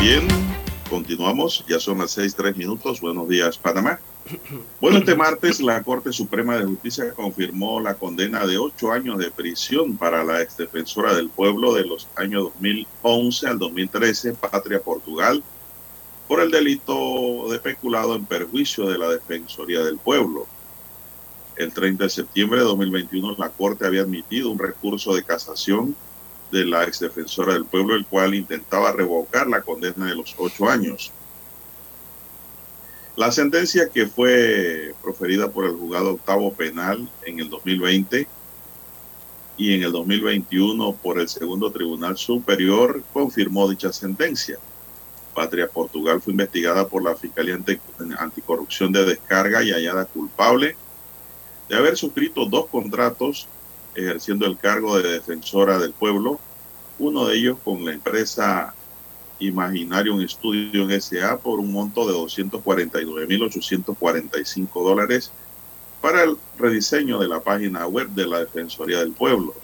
Bien, 0.00 0.26
continuamos. 0.88 1.62
Ya 1.68 1.78
son 1.78 1.98
las 1.98 2.12
seis, 2.12 2.34
tres 2.34 2.56
minutos. 2.56 3.02
Buenos 3.02 3.28
días, 3.28 3.58
Panamá. 3.58 4.00
Bueno, 4.80 4.98
este 4.98 5.14
martes 5.14 5.60
la 5.60 5.82
Corte 5.82 6.12
Suprema 6.12 6.56
de 6.56 6.64
Justicia 6.64 7.12
confirmó 7.12 7.80
la 7.80 7.94
condena 7.94 8.46
de 8.46 8.56
ocho 8.56 8.92
años 8.92 9.18
de 9.18 9.30
prisión 9.30 9.96
para 9.96 10.24
la 10.24 10.40
exdefensora 10.40 11.14
del 11.14 11.28
pueblo 11.28 11.74
de 11.74 11.84
los 11.84 12.08
años 12.16 12.44
2011 12.44 13.46
al 13.46 13.58
2013, 13.58 14.34
Patria 14.34 14.80
Portugal, 14.80 15.42
por 16.26 16.40
el 16.40 16.50
delito 16.50 17.48
de 17.50 17.58
peculado 17.58 18.14
en 18.14 18.24
perjuicio 18.24 18.88
de 18.88 18.98
la 18.98 19.08
Defensoría 19.08 19.82
del 19.82 19.98
Pueblo. 19.98 20.46
El 21.56 21.72
30 21.72 22.04
de 22.04 22.10
septiembre 22.10 22.60
de 22.60 22.66
2021 22.66 23.36
la 23.38 23.50
Corte 23.50 23.86
había 23.86 24.02
admitido 24.02 24.50
un 24.50 24.58
recurso 24.58 25.14
de 25.14 25.24
casación 25.24 25.96
de 26.52 26.64
la 26.64 26.84
exdefensora 26.84 27.52
del 27.52 27.64
pueblo, 27.64 27.94
el 27.94 28.06
cual 28.06 28.34
intentaba 28.34 28.92
revocar 28.92 29.46
la 29.46 29.62
condena 29.62 30.06
de 30.06 30.14
los 30.14 30.34
ocho 30.38 30.68
años. 30.68 31.12
La 33.18 33.32
sentencia 33.32 33.88
que 33.88 34.06
fue 34.06 34.94
proferida 35.02 35.50
por 35.50 35.64
el 35.64 35.72
juzgado 35.72 36.12
octavo 36.12 36.52
penal 36.52 37.10
en 37.26 37.40
el 37.40 37.50
2020 37.50 38.28
y 39.56 39.74
en 39.74 39.82
el 39.82 39.90
2021 39.90 40.92
por 40.92 41.18
el 41.18 41.28
segundo 41.28 41.72
tribunal 41.72 42.16
superior 42.16 43.02
confirmó 43.12 43.68
dicha 43.68 43.92
sentencia. 43.92 44.60
Patria 45.34 45.66
Portugal 45.66 46.20
fue 46.20 46.30
investigada 46.32 46.86
por 46.86 47.02
la 47.02 47.16
Fiscalía 47.16 47.58
Anticorrupción 48.20 48.92
de 48.92 49.04
Descarga 49.04 49.64
y 49.64 49.72
hallada 49.72 50.04
culpable 50.04 50.76
de 51.68 51.76
haber 51.76 51.96
suscrito 51.96 52.46
dos 52.46 52.66
contratos 52.66 53.48
ejerciendo 53.96 54.46
el 54.46 54.56
cargo 54.56 54.96
de 54.96 55.14
defensora 55.14 55.80
del 55.80 55.92
pueblo, 55.92 56.38
uno 57.00 57.26
de 57.26 57.34
ellos 57.34 57.58
con 57.64 57.84
la 57.84 57.94
empresa 57.94 58.76
Imaginarium 59.40 60.20
Studio 60.28 60.88
SA 61.00 61.38
por 61.38 61.58
un 61.60 61.72
monto 61.72 62.06
de 62.06 62.12
249.845 62.14 64.84
dólares 64.84 65.32
para 66.00 66.24
el 66.24 66.36
rediseño 66.58 67.18
de 67.18 67.28
la 67.28 67.40
página 67.40 67.86
web 67.86 68.08
de 68.10 68.26
la 68.26 68.40
Defensoría 68.40 68.98
del 69.00 69.12
Pueblo. 69.12 69.54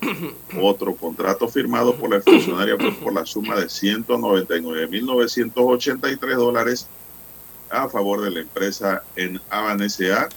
Otro 0.60 0.94
contrato 0.94 1.48
firmado 1.48 1.94
por 1.94 2.10
la 2.10 2.20
funcionaria 2.20 2.76
fue 2.76 2.92
por 2.92 3.12
la 3.12 3.24
suma 3.24 3.54
de 3.56 3.66
199.983 3.66 6.36
dólares 6.36 6.88
a 7.70 7.88
favor 7.88 8.22
de 8.22 8.30
la 8.30 8.40
empresa 8.40 9.04
en 9.16 9.40
Avan 9.48 9.88
SA 9.88 10.28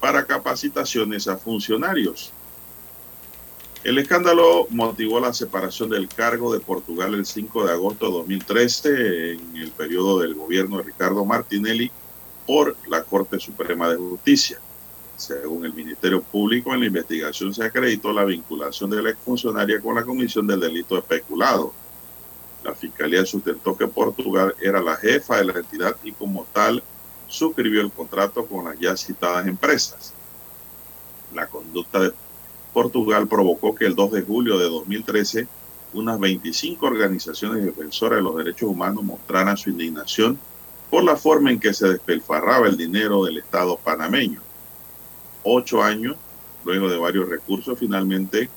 para 0.00 0.24
capacitaciones 0.24 1.28
a 1.28 1.36
funcionarios. 1.36 2.32
El 3.82 3.96
escándalo 3.96 4.66
motivó 4.68 5.20
la 5.20 5.32
separación 5.32 5.88
del 5.88 6.06
cargo 6.06 6.52
de 6.52 6.60
Portugal 6.60 7.14
el 7.14 7.24
5 7.24 7.64
de 7.64 7.72
agosto 7.72 8.06
de 8.06 8.12
2013 8.12 9.32
en 9.32 9.56
el 9.56 9.70
periodo 9.70 10.18
del 10.18 10.34
gobierno 10.34 10.76
de 10.76 10.82
Ricardo 10.82 11.24
Martinelli 11.24 11.90
por 12.46 12.76
la 12.88 13.02
Corte 13.04 13.40
Suprema 13.40 13.88
de 13.88 13.96
Justicia. 13.96 14.58
Según 15.16 15.64
el 15.64 15.72
Ministerio 15.72 16.20
Público, 16.22 16.74
en 16.74 16.80
la 16.80 16.86
investigación 16.86 17.54
se 17.54 17.64
acreditó 17.64 18.12
la 18.12 18.24
vinculación 18.24 18.90
de 18.90 19.02
la 19.02 19.10
exfuncionaria 19.10 19.80
con 19.80 19.94
la 19.94 20.04
comisión 20.04 20.46
del 20.46 20.60
delito 20.60 20.98
especulado. 20.98 21.72
La 22.62 22.74
Fiscalía 22.74 23.24
sustentó 23.24 23.78
que 23.78 23.86
Portugal 23.86 24.54
era 24.60 24.82
la 24.82 24.96
jefa 24.96 25.38
de 25.38 25.44
la 25.46 25.58
entidad 25.58 25.96
y 26.04 26.12
como 26.12 26.44
tal 26.52 26.82
suscribió 27.28 27.80
el 27.80 27.90
contrato 27.90 28.44
con 28.44 28.66
las 28.66 28.78
ya 28.78 28.94
citadas 28.94 29.46
empresas. 29.46 30.12
La 31.34 31.46
conducta 31.46 32.00
de 32.00 32.12
Portugal 32.72 33.26
provocó 33.28 33.74
que 33.74 33.86
el 33.86 33.94
2 33.94 34.12
de 34.12 34.22
julio 34.22 34.58
de 34.58 34.68
2013 34.68 35.46
unas 35.92 36.20
25 36.20 36.86
organizaciones 36.86 37.64
defensoras 37.64 38.18
de 38.18 38.22
los 38.22 38.36
derechos 38.36 38.68
humanos 38.68 39.02
mostraran 39.02 39.56
su 39.56 39.70
indignación 39.70 40.38
por 40.88 41.04
la 41.04 41.16
forma 41.16 41.50
en 41.50 41.60
que 41.60 41.74
se 41.74 41.88
despilfarraba 41.88 42.68
el 42.68 42.76
dinero 42.76 43.24
del 43.24 43.38
Estado 43.38 43.76
panameño. 43.76 44.40
Ocho 45.42 45.82
años, 45.82 46.16
luego 46.64 46.88
de 46.88 46.98
varios 46.98 47.28
recursos, 47.28 47.78
finalmente 47.78 48.48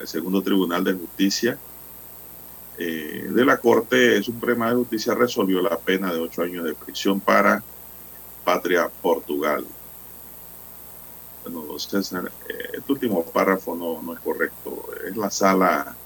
el 0.00 0.06
segundo 0.06 0.42
Tribunal 0.42 0.84
de 0.84 0.94
Justicia 0.94 1.58
eh, 2.78 3.28
de 3.28 3.44
la 3.44 3.58
Corte 3.58 4.22
Suprema 4.22 4.70
de 4.70 4.76
Justicia 4.76 5.14
resolvió 5.14 5.60
la 5.60 5.76
pena 5.76 6.12
de 6.12 6.20
ocho 6.20 6.42
años 6.42 6.64
de 6.64 6.74
prisión 6.74 7.18
para 7.18 7.62
Patria 8.44 8.88
Portugal. 9.02 9.64
Bueno, 11.50 11.78
César, 11.78 12.30
eh, 12.48 12.68
este 12.74 12.92
último 12.92 13.24
párrafo 13.24 13.74
no, 13.74 14.02
no 14.02 14.12
es 14.12 14.20
correcto. 14.20 14.90
Es 15.06 15.16
la 15.16 15.30
sala 15.30 15.96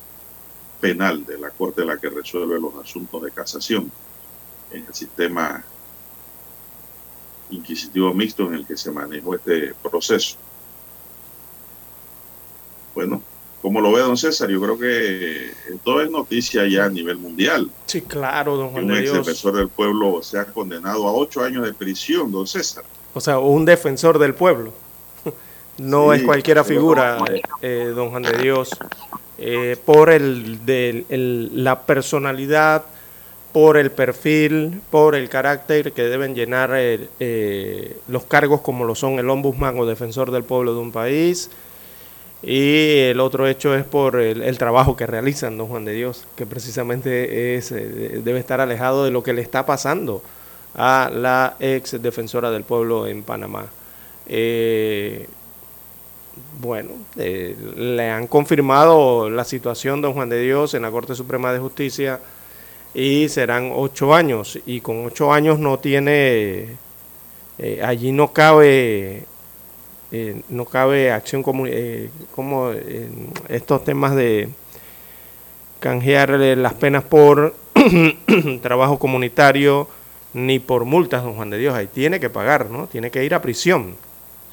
penal 0.81 1.25
de 1.25 1.39
la 1.39 1.51
Corte 1.51 1.85
la 1.85 1.97
que 1.97 2.11
resuelve 2.11 2.61
los 2.61 2.75
asuntos 2.77 3.23
de 3.23 3.31
casación 3.31 3.91
en 4.71 4.85
el 4.87 4.95
sistema 4.95 5.65
inquisitivo 7.51 8.15
mixto 8.15 8.47
en 8.47 8.55
el 8.55 8.67
que 8.67 8.77
se 8.77 8.91
manejó 8.91 9.35
este 9.35 9.75
proceso. 9.83 10.37
Bueno, 12.95 13.23
como 13.61 13.81
lo 13.81 13.93
ve 13.93 14.01
don 14.01 14.17
César, 14.17 14.49
yo 14.49 14.61
creo 14.61 14.79
que 14.79 15.51
esto 15.75 16.01
es 16.01 16.11
noticia 16.11 16.67
ya 16.69 16.85
a 16.85 16.89
nivel 16.89 17.19
mundial. 17.19 17.71
Sí, 17.87 18.03
claro, 18.03 18.57
don 18.57 18.71
Juan 18.71 18.87
que 18.87 18.93
un 18.93 18.99
ex 18.99 19.13
defensor 19.13 19.57
del 19.57 19.69
pueblo 19.69 20.23
se 20.23 20.39
ha 20.39 20.47
condenado 20.47 21.09
a 21.09 21.13
ocho 21.13 21.43
años 21.43 21.65
de 21.65 21.73
prisión, 21.73 22.31
don 22.31 22.47
César. 22.47 22.85
O 23.15 23.21
sea, 23.21 23.39
un 23.39 23.65
defensor 23.65 24.19
del 24.19 24.35
pueblo. 24.35 24.73
No 25.79 26.13
Sí, 26.13 26.17
es 26.19 26.23
cualquiera 26.23 26.65
figura, 26.65 27.25
eh, 27.63 27.93
don 27.95 28.11
Juan 28.11 28.25
de 28.25 28.37
Dios, 28.37 28.83
eh, 29.39 29.77
por 29.85 30.11
el, 30.11 30.61
el- 31.09 31.51
la 31.65 31.87
personalidad, 31.87 32.85
por 33.53 33.77
el 33.77 33.91
perfil, 33.93 34.83
por 34.91 35.15
el 35.15 35.29
carácter 35.29 35.93
que 35.93 36.03
deben 36.05 36.35
llenar 36.35 36.71
eh, 36.75 37.09
eh, 37.21 37.97
los 38.09 38.25
cargos 38.25 38.61
como 38.63 38.85
lo 38.85 38.95
son 38.95 39.19
el 39.19 39.29
ombudsman 39.31 39.79
o 39.79 39.87
defensor 39.87 40.31
del 40.31 40.45
pueblo 40.45 40.75
de 40.75 40.81
un 40.81 40.93
país. 40.93 41.51
Y 42.43 42.99
el 43.11 43.21
otro 43.21 43.47
hecho 43.47 43.75
es 43.77 43.85
por 43.85 44.17
el, 44.21 44.43
el 44.43 44.59
trabajo 44.59 44.97
que 44.97 45.07
realizan, 45.07 45.57
don 45.59 45.69
Juan 45.69 45.85
de 45.85 45.93
Dios, 45.93 46.27
que 46.37 46.45
precisamente 46.47 47.57
es, 47.57 47.71
eh, 47.73 48.21
debe 48.25 48.41
estar 48.41 48.61
alejado 48.61 49.05
de 49.05 49.13
lo 49.13 49.23
que 49.23 49.33
le 49.33 49.43
está 49.43 49.65
pasando 49.65 50.23
a 50.75 51.11
la 51.15 51.57
ex 51.61 52.03
defensora 52.03 52.51
del 52.51 52.65
pueblo 52.65 53.07
en 53.07 53.23
Panamá. 53.23 53.67
Eh, 54.27 55.29
bueno, 56.61 56.91
eh, 57.17 57.57
le 57.77 58.11
han 58.11 58.27
confirmado 58.27 59.29
la 59.29 59.45
situación, 59.45 60.01
don 60.01 60.15
Juan 60.15 60.29
de 60.29 60.41
Dios, 60.41 60.75
en 60.75 60.83
la 60.83 60.91
Corte 60.91 61.15
Suprema 61.15 61.53
de 61.53 61.59
Justicia 61.59 62.21
y 62.95 63.29
serán 63.29 63.73
ocho 63.75 64.15
años. 64.15 64.59
Y 64.67 64.81
con 64.81 65.05
ocho 65.07 65.33
años 65.33 65.59
no 65.59 65.79
tiene, 65.79 66.77
eh, 67.59 67.83
allí 67.85 68.13
no 68.13 68.33
cabe, 68.33 69.25
eh, 70.13 70.43
no 70.49 70.65
cabe 70.67 71.11
acción 71.11 71.43
como, 71.43 71.65
como 72.35 72.71
estos 73.49 73.85
temas 73.85 74.15
de 74.15 74.49
canjearle 75.81 76.55
las 76.55 76.75
penas 76.75 77.03
por 77.03 77.55
trabajo 78.63 78.99
comunitario 78.99 79.89
ni 80.35 80.61
por 80.61 80.85
multas, 80.85 81.25
don 81.25 81.35
Juan 81.35 81.51
de 81.51 81.59
Dios. 81.59 81.75
Ahí 81.75 81.89
tiene 81.89 82.21
que 82.21 82.31
pagar, 82.31 82.71
¿no? 82.71 82.87
Tiene 82.87 83.11
que 83.11 83.25
ir 83.25 83.35
a 83.35 83.43
prisión. 83.43 83.97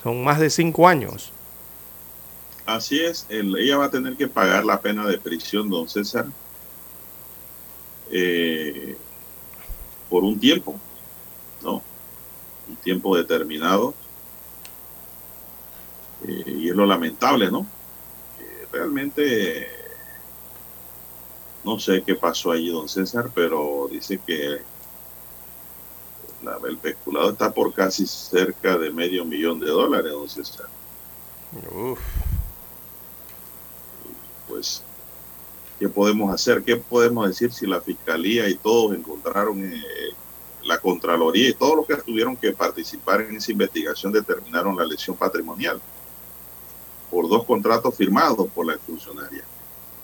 Son 0.02 0.24
más 0.24 0.39
de 0.39 0.50
cinco 0.50 0.88
años. 0.88 1.34
Así 2.69 2.99
es, 2.99 3.25
el- 3.29 3.58
ella 3.58 3.77
va 3.77 3.86
a 3.86 3.89
tener 3.89 4.15
que 4.15 4.27
pagar 4.27 4.63
la 4.63 4.79
pena 4.79 5.08
de 5.08 5.17
prisión, 5.17 5.69
don 5.69 5.89
César, 5.89 6.27
eh, 8.12 8.95
por 10.08 10.23
un 10.23 10.39
tiempo, 10.39 10.79
¿no? 11.63 11.82
Un 12.67 12.75
tiempo 12.77 13.17
determinado. 13.17 13.95
Eh, 16.21 16.43
y 16.47 16.69
es 16.69 16.75
lo 16.75 16.86
lamentable, 16.86 17.49
¿no? 17.49 17.65
Eh, 18.38 18.67
realmente 18.71 19.67
no 21.63 21.79
sé 21.79 22.03
qué 22.05 22.15
pasó 22.15 22.51
allí, 22.51 22.69
don 22.69 22.88
César, 22.88 23.32
pero 23.34 23.88
dice 23.91 24.21
que 24.23 24.60
la- 26.43 26.60
el 26.69 26.77
peculado 26.77 27.32
está 27.32 27.51
por 27.51 27.73
casi 27.73 28.05
cerca 28.05 28.77
de 28.77 28.91
medio 28.93 29.25
millón 29.25 29.60
de 29.60 29.67
dólares, 29.69 30.12
don 30.12 30.29
César. 30.29 30.67
Pues, 34.50 34.84
¿qué 35.80 35.88
podemos 35.88 36.34
hacer? 36.34 36.64
¿Qué 36.64 36.76
podemos 36.76 37.28
decir 37.28 37.54
si 37.54 37.68
la 37.68 37.80
Fiscalía 37.80 38.50
y 38.50 38.56
todos 38.56 38.98
encontraron, 38.98 39.64
eh, 39.64 39.82
la 40.64 40.80
Contraloría 40.80 41.50
y 41.50 41.54
todos 41.54 41.78
los 41.78 41.88
que 41.88 41.96
tuvieron 41.96 42.36
que 42.36 42.52
participar 42.52 43.22
en 43.22 43.38
esa 43.38 43.52
investigación 43.52 44.12
determinaron 44.12 44.76
la 44.76 44.86
lesión 44.86 45.16
patrimonial 45.16 45.80
por 47.10 47.30
dos 47.30 47.46
contratos 47.46 47.96
firmados 47.96 48.50
por 48.50 48.66
la 48.66 48.78
funcionaria? 48.80 49.44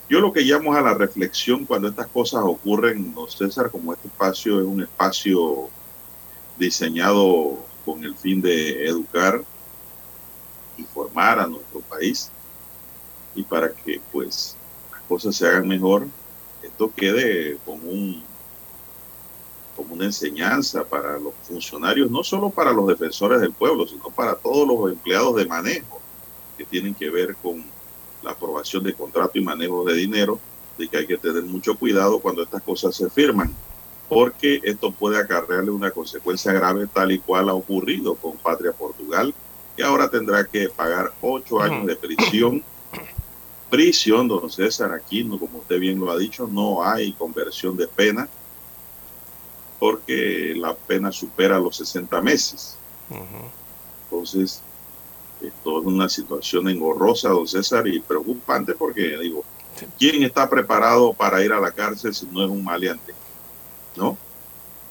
Yo 0.07 0.19
lo 0.19 0.31
que 0.31 0.41
llamo 0.41 0.73
a 0.73 0.81
la 0.81 0.93
reflexión 0.93 1.65
cuando 1.65 1.87
estas 1.87 2.07
cosas 2.07 2.43
ocurren, 2.45 3.13
César, 3.27 3.71
como 3.71 3.91
este 3.91 4.07
espacio 4.07 4.59
es 4.59 4.65
un 4.65 4.83
espacio 4.83 5.67
diseñado 6.57 7.57
con 7.83 8.03
el 8.03 8.15
fin 8.15 8.39
de 8.39 8.85
educar 8.87 9.43
y 10.77 10.83
formar 10.83 11.39
a 11.39 11.47
nuestro 11.47 11.79
país 11.81 12.31
y 13.35 13.43
para 13.43 13.71
que 13.71 14.01
pues 14.11 14.55
las 14.91 15.01
cosas 15.03 15.35
se 15.35 15.47
hagan 15.47 15.67
mejor, 15.67 16.07
esto 16.63 16.91
quede 16.95 17.57
como 17.65 17.83
un 17.83 18.23
como 19.75 19.93
una 19.93 20.05
enseñanza 20.05 20.85
para 20.85 21.19
los 21.19 21.33
funcionarios, 21.43 22.09
no 22.09 22.23
solo 22.23 22.49
para 22.49 22.71
los 22.71 22.87
defensores 22.87 23.41
del 23.41 23.51
pueblo, 23.51 23.85
sino 23.85 24.09
para 24.09 24.35
todos 24.35 24.65
los 24.65 24.91
empleados 24.91 25.35
de 25.35 25.45
manejo 25.45 25.99
que 26.57 26.63
tienen 26.63 26.93
que 26.93 27.09
ver 27.09 27.35
con 27.35 27.63
la 28.23 28.31
aprobación 28.31 28.83
de 28.83 28.93
contrato 28.93 29.37
y 29.37 29.43
manejo 29.43 29.83
de 29.83 29.93
dinero, 29.95 30.39
de 30.77 30.87
que 30.87 30.97
hay 30.97 31.07
que 31.07 31.17
tener 31.17 31.43
mucho 31.43 31.75
cuidado 31.75 32.19
cuando 32.19 32.43
estas 32.43 32.63
cosas 32.63 32.95
se 32.95 33.09
firman, 33.09 33.53
porque 34.09 34.61
esto 34.63 34.91
puede 34.91 35.17
acarrearle 35.17 35.71
una 35.71 35.91
consecuencia 35.91 36.53
grave 36.53 36.87
tal 36.91 37.11
y 37.11 37.19
cual 37.19 37.49
ha 37.49 37.53
ocurrido 37.53 38.15
con 38.15 38.37
Patria 38.37 38.71
Portugal, 38.71 39.33
que 39.75 39.83
ahora 39.83 40.09
tendrá 40.09 40.45
que 40.45 40.69
pagar 40.69 41.11
ocho 41.21 41.61
años 41.61 41.85
de 41.85 41.95
prisión. 41.95 42.63
Prisión, 43.69 44.27
don 44.27 44.49
César, 44.49 44.93
aquí, 44.93 45.27
como 45.27 45.59
usted 45.59 45.79
bien 45.79 45.99
lo 45.99 46.11
ha 46.11 46.17
dicho, 46.17 46.47
no 46.47 46.83
hay 46.83 47.13
conversión 47.13 47.75
de 47.75 47.87
pena 47.87 48.27
porque 49.79 50.53
la 50.55 50.73
pena 50.75 51.11
supera 51.11 51.59
los 51.59 51.77
60 51.77 52.21
meses. 52.21 52.77
Entonces, 54.03 54.61
esto 55.41 55.79
es 55.79 55.85
una 55.85 56.09
situación 56.09 56.69
engorrosa, 56.69 57.29
don 57.29 57.47
César, 57.47 57.87
y 57.87 57.99
preocupante 57.99 58.73
porque, 58.73 59.17
digo, 59.17 59.43
¿quién 59.97 60.23
está 60.23 60.49
preparado 60.49 61.13
para 61.13 61.43
ir 61.43 61.51
a 61.51 61.59
la 61.59 61.71
cárcel 61.71 62.13
si 62.13 62.25
no 62.27 62.43
es 62.43 62.49
un 62.49 62.63
maleante? 62.63 63.13
¿No? 63.95 64.17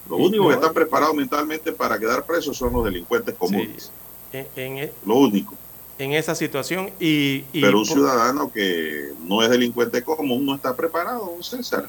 Lo 0.08 0.16
único 0.16 0.48
que 0.48 0.54
está 0.54 0.72
preparado 0.72 1.14
mentalmente 1.14 1.72
para 1.72 1.98
quedar 1.98 2.26
preso 2.26 2.52
son 2.52 2.72
los 2.72 2.84
delincuentes 2.84 3.34
comunes. 3.36 3.90
En, 4.32 4.78
e 4.78 4.92
Lo 5.06 5.16
único. 5.16 5.54
En 5.98 6.12
esa 6.12 6.34
situación 6.34 6.90
y... 6.98 7.40
Pero 7.52 7.78
un 7.78 7.86
ciudadano 7.86 8.50
que 8.52 9.12
no 9.22 9.42
es 9.42 9.50
delincuente 9.50 10.02
común 10.02 10.44
no 10.44 10.54
está 10.54 10.74
preparado, 10.74 11.36
César. 11.40 11.88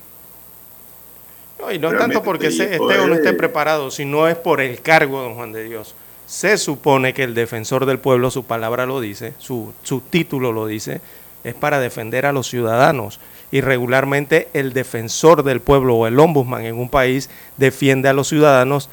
No, 1.59 1.71
y 1.71 1.79
no 1.79 1.91
tanto 1.97 2.21
porque 2.21 2.47
esté 2.47 2.77
o 2.79 3.07
no 3.07 3.15
esté 3.15 3.33
preparado, 3.33 3.89
sino 3.89 4.27
es 4.27 4.35
por 4.35 4.61
el 4.61 4.81
cargo, 4.81 5.21
don 5.21 5.35
Juan 5.35 5.53
de 5.53 5.63
Dios. 5.63 5.95
Se 6.27 6.57
supone 6.57 7.13
que 7.13 7.23
el 7.23 7.33
defensor 7.33 7.85
del 7.85 7.99
pueblo, 7.99 8.29
su 8.29 8.43
palabra 8.43 8.85
lo 8.85 8.99
dice, 8.99 9.33
su, 9.37 9.73
su 9.83 10.01
título 10.01 10.51
lo 10.51 10.67
dice, 10.67 11.01
es 11.43 11.53
para 11.53 11.79
defender 11.79 12.25
a 12.25 12.33
los 12.33 12.47
ciudadanos. 12.47 13.19
Y 13.51 13.61
regularmente 13.61 14.49
el 14.53 14.73
defensor 14.73 15.43
del 15.43 15.61
pueblo 15.61 15.95
o 15.95 16.07
el 16.07 16.19
ombudsman 16.19 16.65
en 16.65 16.77
un 16.77 16.89
país 16.89 17.29
defiende 17.57 18.09
a 18.09 18.13
los 18.13 18.27
ciudadanos 18.27 18.89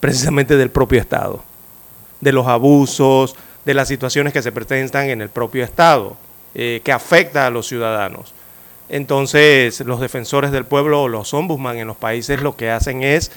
precisamente 0.00 0.56
del 0.56 0.70
propio 0.70 1.00
Estado, 1.00 1.42
de 2.20 2.32
los 2.32 2.46
abusos, 2.46 3.34
de 3.66 3.74
las 3.74 3.88
situaciones 3.88 4.32
que 4.32 4.42
se 4.42 4.52
presentan 4.52 5.10
en 5.10 5.20
el 5.20 5.28
propio 5.28 5.64
Estado, 5.64 6.16
eh, 6.54 6.80
que 6.84 6.92
afecta 6.92 7.46
a 7.46 7.50
los 7.50 7.66
ciudadanos. 7.66 8.32
Entonces, 8.88 9.80
los 9.80 10.00
defensores 10.00 10.52
del 10.52 10.64
pueblo 10.64 11.02
o 11.02 11.08
los 11.08 11.34
ombudsman 11.34 11.76
en 11.78 11.88
los 11.88 11.96
países 11.96 12.40
lo 12.40 12.56
que 12.56 12.70
hacen 12.70 13.02
es 13.02 13.32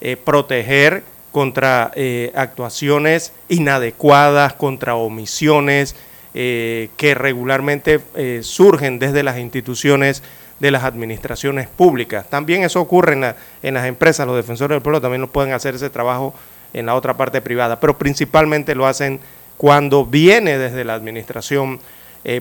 eh, 0.00 0.16
proteger 0.16 1.04
contra 1.30 1.92
eh, 1.94 2.32
actuaciones 2.34 3.34
inadecuadas, 3.48 4.54
contra 4.54 4.96
omisiones 4.96 5.94
que 6.32 7.14
regularmente 7.16 8.00
surgen 8.42 8.98
desde 8.98 9.22
las 9.22 9.38
instituciones 9.38 10.20
de 10.58 10.72
las 10.72 10.82
administraciones 10.82 11.68
públicas. 11.68 12.28
También 12.28 12.64
eso 12.64 12.80
ocurre 12.80 13.12
en, 13.12 13.36
en, 13.62 13.74
las 13.74 13.86
empresas, 13.86 14.26
los 14.26 14.34
defensores 14.34 14.74
del 14.74 14.82
pueblo 14.82 15.00
también 15.00 15.20
lo 15.20 15.30
pueden 15.30 15.52
hacer 15.52 15.76
ese 15.76 15.90
trabajo 15.90 16.34
en 16.72 16.86
la 16.86 16.96
otra 16.96 17.16
parte 17.16 17.40
privada, 17.40 17.78
pero 17.78 17.96
principalmente 17.96 18.74
lo 18.74 18.84
hacen 18.84 19.20
cuando 19.56 20.04
viene 20.04 20.58
desde 20.58 20.84
la 20.84 20.94
administración 20.94 21.80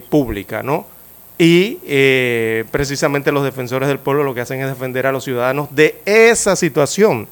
pública, 0.09 0.63
¿no? 0.63 0.87
Y 1.37 1.79
eh, 1.85 2.65
precisamente 2.71 3.31
los 3.31 3.43
defensores 3.43 3.87
del 3.87 3.99
pueblo 3.99 4.23
lo 4.23 4.33
que 4.33 4.41
hacen 4.41 4.61
es 4.61 4.67
defender 4.67 5.07
a 5.07 5.11
los 5.11 5.23
ciudadanos 5.23 5.75
de 5.75 6.01
esa 6.05 6.55
situación 6.55 7.27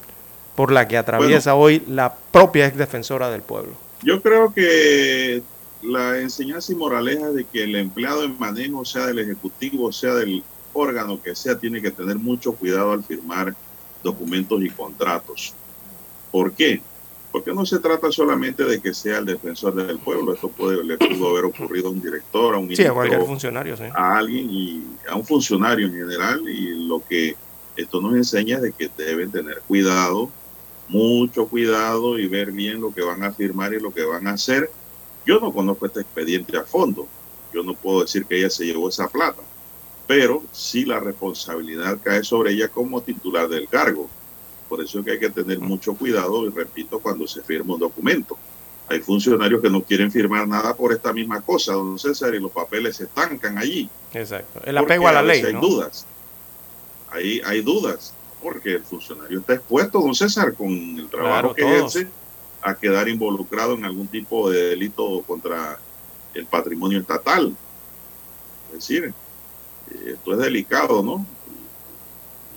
por 0.56 0.72
la 0.72 0.88
que 0.88 0.98
atraviesa 0.98 1.54
hoy 1.54 1.82
la 1.86 2.14
propia 2.14 2.66
ex 2.66 2.76
defensora 2.76 3.30
del 3.30 3.42
pueblo. 3.42 3.72
Yo 4.02 4.20
creo 4.20 4.52
que 4.52 5.42
la 5.82 6.18
enseñanza 6.18 6.72
y 6.72 6.74
moraleja 6.74 7.30
de 7.30 7.44
que 7.44 7.62
el 7.62 7.76
empleado 7.76 8.24
en 8.24 8.38
manejo, 8.38 8.84
sea 8.84 9.06
del 9.06 9.20
Ejecutivo, 9.20 9.92
sea 9.92 10.14
del 10.14 10.42
órgano 10.72 11.22
que 11.22 11.34
sea, 11.34 11.58
tiene 11.58 11.80
que 11.80 11.90
tener 11.90 12.16
mucho 12.16 12.52
cuidado 12.52 12.92
al 12.92 13.04
firmar 13.04 13.54
documentos 14.02 14.62
y 14.62 14.68
contratos. 14.68 15.54
¿Por 16.30 16.52
qué? 16.52 16.82
Porque 17.32 17.54
no 17.54 17.64
se 17.64 17.78
trata 17.78 18.12
solamente 18.12 18.62
de 18.62 18.78
que 18.80 18.92
sea 18.92 19.18
el 19.18 19.24
defensor 19.24 19.74
del 19.74 19.98
pueblo, 19.98 20.34
esto 20.34 20.48
puede, 20.48 20.84
le 20.84 20.98
pudo 20.98 21.30
haber 21.30 21.46
ocurrido 21.46 21.88
a 21.88 21.90
un 21.90 22.02
director, 22.02 22.54
a 22.54 22.58
un 22.58 22.76
sí, 22.76 22.84
a 22.84 22.92
cualquier 22.92 23.24
funcionario, 23.24 23.74
sí. 23.74 23.84
a 23.94 24.18
alguien 24.18 24.50
y 24.50 24.84
a 25.08 25.16
un 25.16 25.24
funcionario 25.24 25.86
en 25.86 25.94
general 25.94 26.46
y 26.46 26.86
lo 26.86 27.02
que 27.02 27.34
esto 27.74 28.02
nos 28.02 28.14
enseña 28.14 28.56
es 28.56 28.62
de 28.62 28.72
que 28.72 28.90
deben 28.98 29.30
tener 29.30 29.62
cuidado, 29.66 30.28
mucho 30.88 31.46
cuidado 31.46 32.18
y 32.18 32.28
ver 32.28 32.52
bien 32.52 32.82
lo 32.82 32.92
que 32.92 33.00
van 33.00 33.24
a 33.24 33.32
firmar 33.32 33.72
y 33.72 33.80
lo 33.80 33.94
que 33.94 34.04
van 34.04 34.26
a 34.26 34.32
hacer. 34.32 34.70
Yo 35.24 35.40
no 35.40 35.52
conozco 35.52 35.86
este 35.86 36.00
expediente 36.02 36.58
a 36.58 36.64
fondo, 36.64 37.08
yo 37.54 37.62
no 37.62 37.72
puedo 37.72 38.02
decir 38.02 38.26
que 38.26 38.38
ella 38.38 38.50
se 38.50 38.66
llevó 38.66 38.90
esa 38.90 39.08
plata, 39.08 39.40
pero 40.06 40.42
sí 40.52 40.84
la 40.84 41.00
responsabilidad 41.00 41.98
cae 42.02 42.24
sobre 42.24 42.52
ella 42.52 42.68
como 42.68 43.00
titular 43.00 43.48
del 43.48 43.68
cargo 43.68 44.10
por 44.72 44.82
eso 44.82 45.00
es 45.00 45.04
que 45.04 45.10
hay 45.10 45.18
que 45.18 45.28
tener 45.28 45.58
mucho 45.58 45.92
cuidado, 45.92 46.46
y 46.46 46.48
repito, 46.48 46.98
cuando 46.98 47.28
se 47.28 47.42
firma 47.42 47.74
un 47.74 47.80
documento. 47.80 48.38
Hay 48.88 49.00
funcionarios 49.00 49.60
que 49.60 49.68
no 49.68 49.82
quieren 49.82 50.10
firmar 50.10 50.48
nada 50.48 50.74
por 50.74 50.94
esta 50.94 51.12
misma 51.12 51.42
cosa, 51.42 51.74
don 51.74 51.98
César, 51.98 52.34
y 52.34 52.40
los 52.40 52.50
papeles 52.50 52.96
se 52.96 53.04
estancan 53.04 53.58
allí. 53.58 53.90
Exacto. 54.14 54.62
El 54.64 54.78
apego 54.78 55.06
a 55.08 55.12
la 55.12 55.22
ley. 55.22 55.42
Hay 55.42 55.52
dudas. 55.52 56.06
Hay, 57.10 57.42
hay 57.44 57.60
dudas, 57.60 58.14
porque 58.42 58.76
el 58.76 58.82
funcionario 58.82 59.40
está 59.40 59.52
expuesto, 59.52 60.00
don 60.00 60.14
César, 60.14 60.54
con 60.54 60.70
el 60.70 61.06
trabajo 61.10 61.52
que 61.52 61.60
ejerce, 61.60 62.08
a 62.62 62.74
quedar 62.74 63.10
involucrado 63.10 63.74
en 63.74 63.84
algún 63.84 64.06
tipo 64.06 64.48
de 64.48 64.70
delito 64.70 65.22
contra 65.26 65.78
el 66.32 66.46
patrimonio 66.46 66.98
estatal. 66.98 67.54
Es 68.68 68.76
decir, 68.76 69.12
esto 70.06 70.32
es 70.32 70.38
delicado, 70.38 71.02
¿no? 71.02 71.26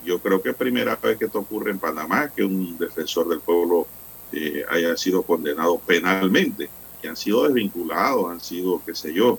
Yo 0.06 0.20
creo 0.20 0.40
que 0.40 0.50
es 0.50 0.56
primera 0.56 0.96
vez 0.96 1.18
que 1.18 1.26
esto 1.26 1.40
ocurre 1.40 1.72
en 1.72 1.78
Panamá, 1.78 2.30
que 2.34 2.44
un 2.44 2.78
defensor 2.78 3.28
del 3.28 3.40
pueblo 3.40 3.86
eh, 4.32 4.64
haya 4.70 4.96
sido 4.96 5.22
condenado 5.22 5.78
penalmente, 5.78 6.70
que 7.02 7.08
han 7.08 7.16
sido 7.16 7.42
desvinculados, 7.44 8.30
han 8.30 8.40
sido, 8.40 8.80
qué 8.86 8.94
sé 8.94 9.12
yo, 9.12 9.38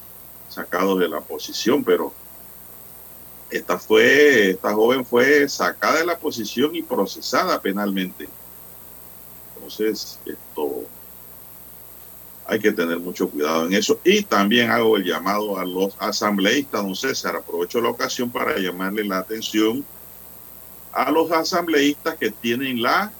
sacados 0.49 0.99
de 0.99 1.07
la 1.07 1.22
posición, 1.22 1.84
pero 1.84 2.13
esta 3.49 3.80
fue, 3.80 4.51
esta 4.51 4.74
joven 4.74 5.05
fue 5.05 5.47
sacada 5.47 5.99
de 5.99 6.05
la 6.05 6.20
posición 6.20 6.76
y 6.76 6.84
procesada 6.84 7.61
penalmente. 7.61 8.28
Entonces, 9.55 10.20
esto 10.26 10.84
hay 12.45 12.59
que 12.59 12.72
tener 12.72 12.99
mucho 12.99 13.30
cuidado 13.30 13.65
en 13.65 13.74
eso. 13.74 13.99
Y 14.03 14.24
también 14.24 14.70
hago 14.70 14.97
el 14.97 15.05
llamado 15.05 15.57
a 15.57 15.65
los 15.65 15.95
asambleístas, 15.99 16.82
don 16.82 16.95
César. 16.95 17.38
Aprovecho 17.38 17.82
la 17.82 17.89
ocasión 17.89 18.30
para 18.30 18.57
llamarle 18.57 19.05
la 19.05 19.20
atención 19.20 19.86
a 20.97 21.11
los 21.11 21.31
asambleístas 21.31 22.15
que 22.15 22.31
tienen 22.31 22.81
la 22.81 23.11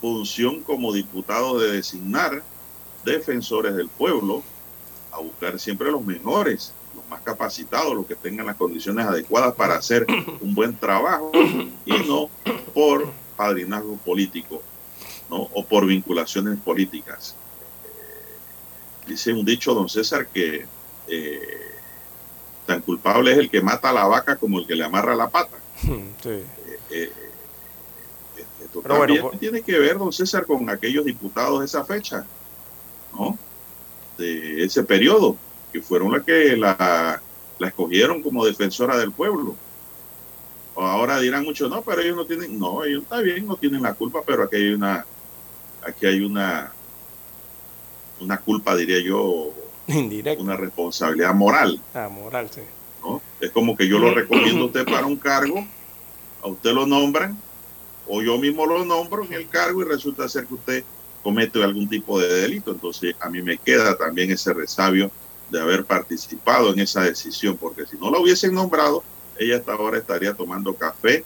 función 0.00 0.60
como 0.60 0.92
diputados 0.92 1.60
de 1.60 1.72
designar 1.72 2.40
defensores 3.04 3.74
del 3.74 3.88
pueblo, 3.88 4.44
a 5.10 5.18
buscar 5.18 5.58
siempre 5.58 5.90
los 5.90 6.04
mejores, 6.04 6.72
los 6.94 7.04
más 7.08 7.20
capacitados, 7.22 7.96
los 7.96 8.06
que 8.06 8.14
tengan 8.14 8.46
las 8.46 8.54
condiciones 8.54 9.06
adecuadas 9.06 9.56
para 9.56 9.74
hacer 9.74 10.06
un 10.40 10.54
buen 10.54 10.76
trabajo 10.76 11.32
y 11.84 11.98
no 12.06 12.30
por 12.72 13.10
padrinazgo 13.36 13.96
político 13.96 14.62
¿no? 15.28 15.48
o 15.52 15.64
por 15.64 15.86
vinculaciones 15.86 16.60
políticas. 16.60 17.34
dice 19.08 19.32
un 19.32 19.44
dicho, 19.44 19.74
don 19.74 19.88
César, 19.88 20.28
que 20.28 20.64
eh, 21.08 21.60
tan 22.66 22.82
culpable 22.82 23.32
es 23.32 23.38
el 23.38 23.50
que 23.50 23.60
mata 23.60 23.90
a 23.90 23.94
la 23.94 24.06
vaca 24.06 24.36
como 24.36 24.60
el 24.60 24.66
que 24.68 24.76
le 24.76 24.84
amarra 24.84 25.16
la 25.16 25.28
pata. 25.28 25.56
Sí. 26.22 26.44
Eh, 26.90 27.12
esto 28.64 28.80
también 28.82 29.24
tiene 29.38 29.62
que 29.62 29.78
ver, 29.78 29.98
don 29.98 30.12
César, 30.12 30.44
con 30.46 30.68
aquellos 30.70 31.04
diputados 31.04 31.60
de 31.60 31.66
esa 31.66 31.84
fecha, 31.84 32.24
¿no? 33.12 33.38
De 34.18 34.64
ese 34.64 34.82
periodo, 34.84 35.36
que 35.72 35.80
fueron 35.80 36.12
las 36.12 36.24
que 36.24 36.56
la, 36.56 37.20
la 37.58 37.68
escogieron 37.68 38.22
como 38.22 38.44
defensora 38.44 38.96
del 38.96 39.12
pueblo. 39.12 39.54
Ahora 40.76 41.18
dirán 41.20 41.44
mucho, 41.44 41.68
no, 41.68 41.82
pero 41.82 42.00
ellos 42.00 42.16
no 42.16 42.24
tienen, 42.24 42.58
no, 42.58 42.84
ellos 42.84 43.02
está 43.02 43.20
bien, 43.20 43.46
no 43.46 43.56
tienen 43.56 43.82
la 43.82 43.92
culpa, 43.94 44.22
pero 44.24 44.44
aquí 44.44 44.56
hay 44.56 44.72
una, 44.72 45.04
aquí 45.86 46.06
hay 46.06 46.20
una, 46.20 46.72
una 48.20 48.38
culpa, 48.38 48.74
diría 48.76 49.00
yo, 49.00 49.52
una 50.38 50.56
responsabilidad 50.56 51.34
moral. 51.34 51.80
Ah, 51.92 52.08
moral, 52.08 52.48
sí. 52.50 52.62
¿no? 53.02 53.20
Es 53.40 53.50
como 53.50 53.76
que 53.76 53.88
yo 53.88 53.98
lo 53.98 54.14
recomiendo 54.14 54.64
a 54.64 54.66
usted 54.66 54.84
para 54.84 55.06
un 55.06 55.16
cargo, 55.16 55.66
a 56.42 56.48
usted 56.48 56.72
lo 56.72 56.86
nombran, 56.86 57.36
o 58.06 58.22
yo 58.22 58.38
mismo 58.38 58.66
lo 58.66 58.84
nombro 58.84 59.24
en 59.24 59.32
el 59.32 59.48
cargo 59.48 59.82
y 59.82 59.84
resulta 59.84 60.28
ser 60.28 60.46
que 60.46 60.54
usted 60.54 60.84
comete 61.22 61.62
algún 61.62 61.88
tipo 61.88 62.18
de 62.18 62.28
delito. 62.28 62.72
Entonces 62.72 63.14
a 63.20 63.28
mí 63.28 63.42
me 63.42 63.58
queda 63.58 63.96
también 63.96 64.30
ese 64.30 64.52
resabio 64.52 65.10
de 65.50 65.60
haber 65.60 65.84
participado 65.84 66.72
en 66.72 66.80
esa 66.80 67.02
decisión, 67.02 67.56
porque 67.56 67.86
si 67.86 67.96
no 67.96 68.10
la 68.10 68.18
hubiesen 68.18 68.54
nombrado, 68.54 69.02
ella 69.38 69.56
hasta 69.56 69.72
ahora 69.72 69.98
estaría 69.98 70.34
tomando 70.34 70.74
café 70.74 71.24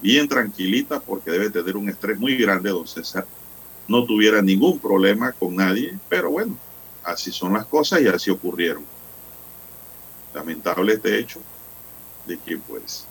bien 0.00 0.28
tranquilita 0.28 1.00
porque 1.00 1.30
debe 1.30 1.50
tener 1.50 1.76
un 1.76 1.88
estrés 1.88 2.18
muy 2.18 2.36
grande, 2.36 2.70
don 2.70 2.86
César. 2.86 3.26
No 3.88 4.04
tuviera 4.04 4.42
ningún 4.42 4.78
problema 4.78 5.32
con 5.32 5.56
nadie, 5.56 5.98
pero 6.08 6.30
bueno, 6.30 6.56
así 7.04 7.30
son 7.30 7.54
las 7.54 7.66
cosas 7.66 8.00
y 8.02 8.08
así 8.08 8.30
ocurrieron. 8.30 8.84
Lamentable 10.34 10.94
este 10.94 11.18
hecho 11.18 11.40
de 12.26 12.38
que 12.38 12.56
pues 12.56 13.06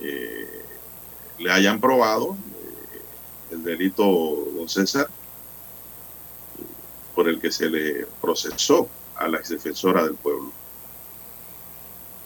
eh, 0.00 0.64
le 1.38 1.50
hayan 1.50 1.80
probado 1.80 2.36
eh, 2.94 3.02
el 3.52 3.64
delito, 3.64 4.04
don 4.54 4.68
César, 4.68 5.08
por 7.14 7.28
el 7.28 7.40
que 7.40 7.50
se 7.50 7.68
le 7.68 8.06
procesó 8.20 8.88
a 9.16 9.28
la 9.28 9.38
ex 9.38 9.50
defensora 9.50 10.04
del 10.04 10.14
pueblo. 10.14 10.52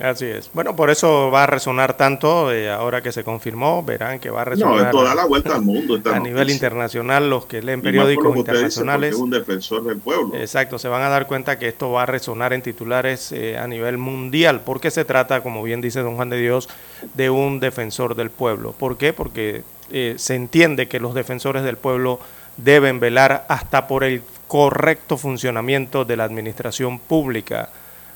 Así 0.00 0.24
es. 0.24 0.50
Bueno, 0.52 0.74
por 0.74 0.90
eso 0.90 1.30
va 1.30 1.44
a 1.44 1.46
resonar 1.46 1.96
tanto, 1.96 2.52
eh, 2.52 2.68
ahora 2.68 3.00
que 3.00 3.12
se 3.12 3.22
confirmó, 3.22 3.82
verán 3.84 4.18
que 4.18 4.28
va 4.28 4.42
a 4.42 4.44
resonar. 4.44 4.76
No, 4.76 4.84
esto 4.84 5.04
da 5.04 5.14
la 5.14 5.24
vuelta 5.24 5.54
al 5.54 5.62
mundo. 5.62 6.00
a 6.12 6.18
nivel 6.18 6.50
internacional, 6.50 7.30
los 7.30 7.46
que 7.46 7.62
leen 7.62 7.80
periódicos 7.80 8.36
internacionales. 8.36 9.14
es 9.14 9.20
un 9.20 9.30
defensor 9.30 9.84
del 9.84 9.98
pueblo. 9.98 10.34
Exacto, 10.34 10.80
se 10.80 10.88
van 10.88 11.02
a 11.02 11.08
dar 11.08 11.28
cuenta 11.28 11.58
que 11.60 11.68
esto 11.68 11.92
va 11.92 12.02
a 12.02 12.06
resonar 12.06 12.52
en 12.52 12.62
titulares 12.62 13.30
eh, 13.30 13.56
a 13.56 13.68
nivel 13.68 13.96
mundial, 13.96 14.62
porque 14.64 14.90
se 14.90 15.04
trata, 15.04 15.42
como 15.42 15.62
bien 15.62 15.80
dice 15.80 16.00
don 16.00 16.16
Juan 16.16 16.28
de 16.28 16.38
Dios, 16.38 16.68
de 17.14 17.30
un 17.30 17.60
defensor 17.60 18.16
del 18.16 18.30
pueblo. 18.30 18.72
¿Por 18.72 18.96
qué? 18.96 19.12
Porque 19.12 19.62
eh, 19.92 20.14
se 20.18 20.34
entiende 20.34 20.88
que 20.88 20.98
los 20.98 21.14
defensores 21.14 21.62
del 21.62 21.76
pueblo 21.76 22.18
deben 22.56 22.98
velar 22.98 23.44
hasta 23.48 23.86
por 23.86 24.02
el 24.02 24.22
correcto 24.48 25.16
funcionamiento 25.16 26.04
de 26.04 26.16
la 26.16 26.24
administración 26.24 26.98
pública 26.98 27.70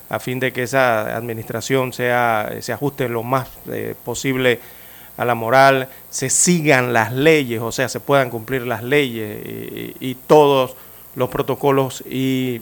a 0.09 0.19
fin 0.19 0.39
de 0.39 0.51
que 0.51 0.63
esa 0.63 1.15
administración 1.15 1.93
sea, 1.93 2.51
se 2.61 2.73
ajuste 2.73 3.07
lo 3.07 3.23
más 3.23 3.47
eh, 3.71 3.95
posible 4.03 4.59
a 5.17 5.25
la 5.25 5.35
moral, 5.35 5.89
se 6.09 6.29
sigan 6.29 6.93
las 6.93 7.13
leyes, 7.13 7.61
o 7.61 7.71
sea, 7.71 7.89
se 7.89 7.99
puedan 7.99 8.29
cumplir 8.29 8.65
las 8.65 8.83
leyes 8.83 9.93
y, 9.99 10.15
todos 10.15 10.75
los 11.15 11.29
protocolos 11.29 12.01
y, 12.09 12.61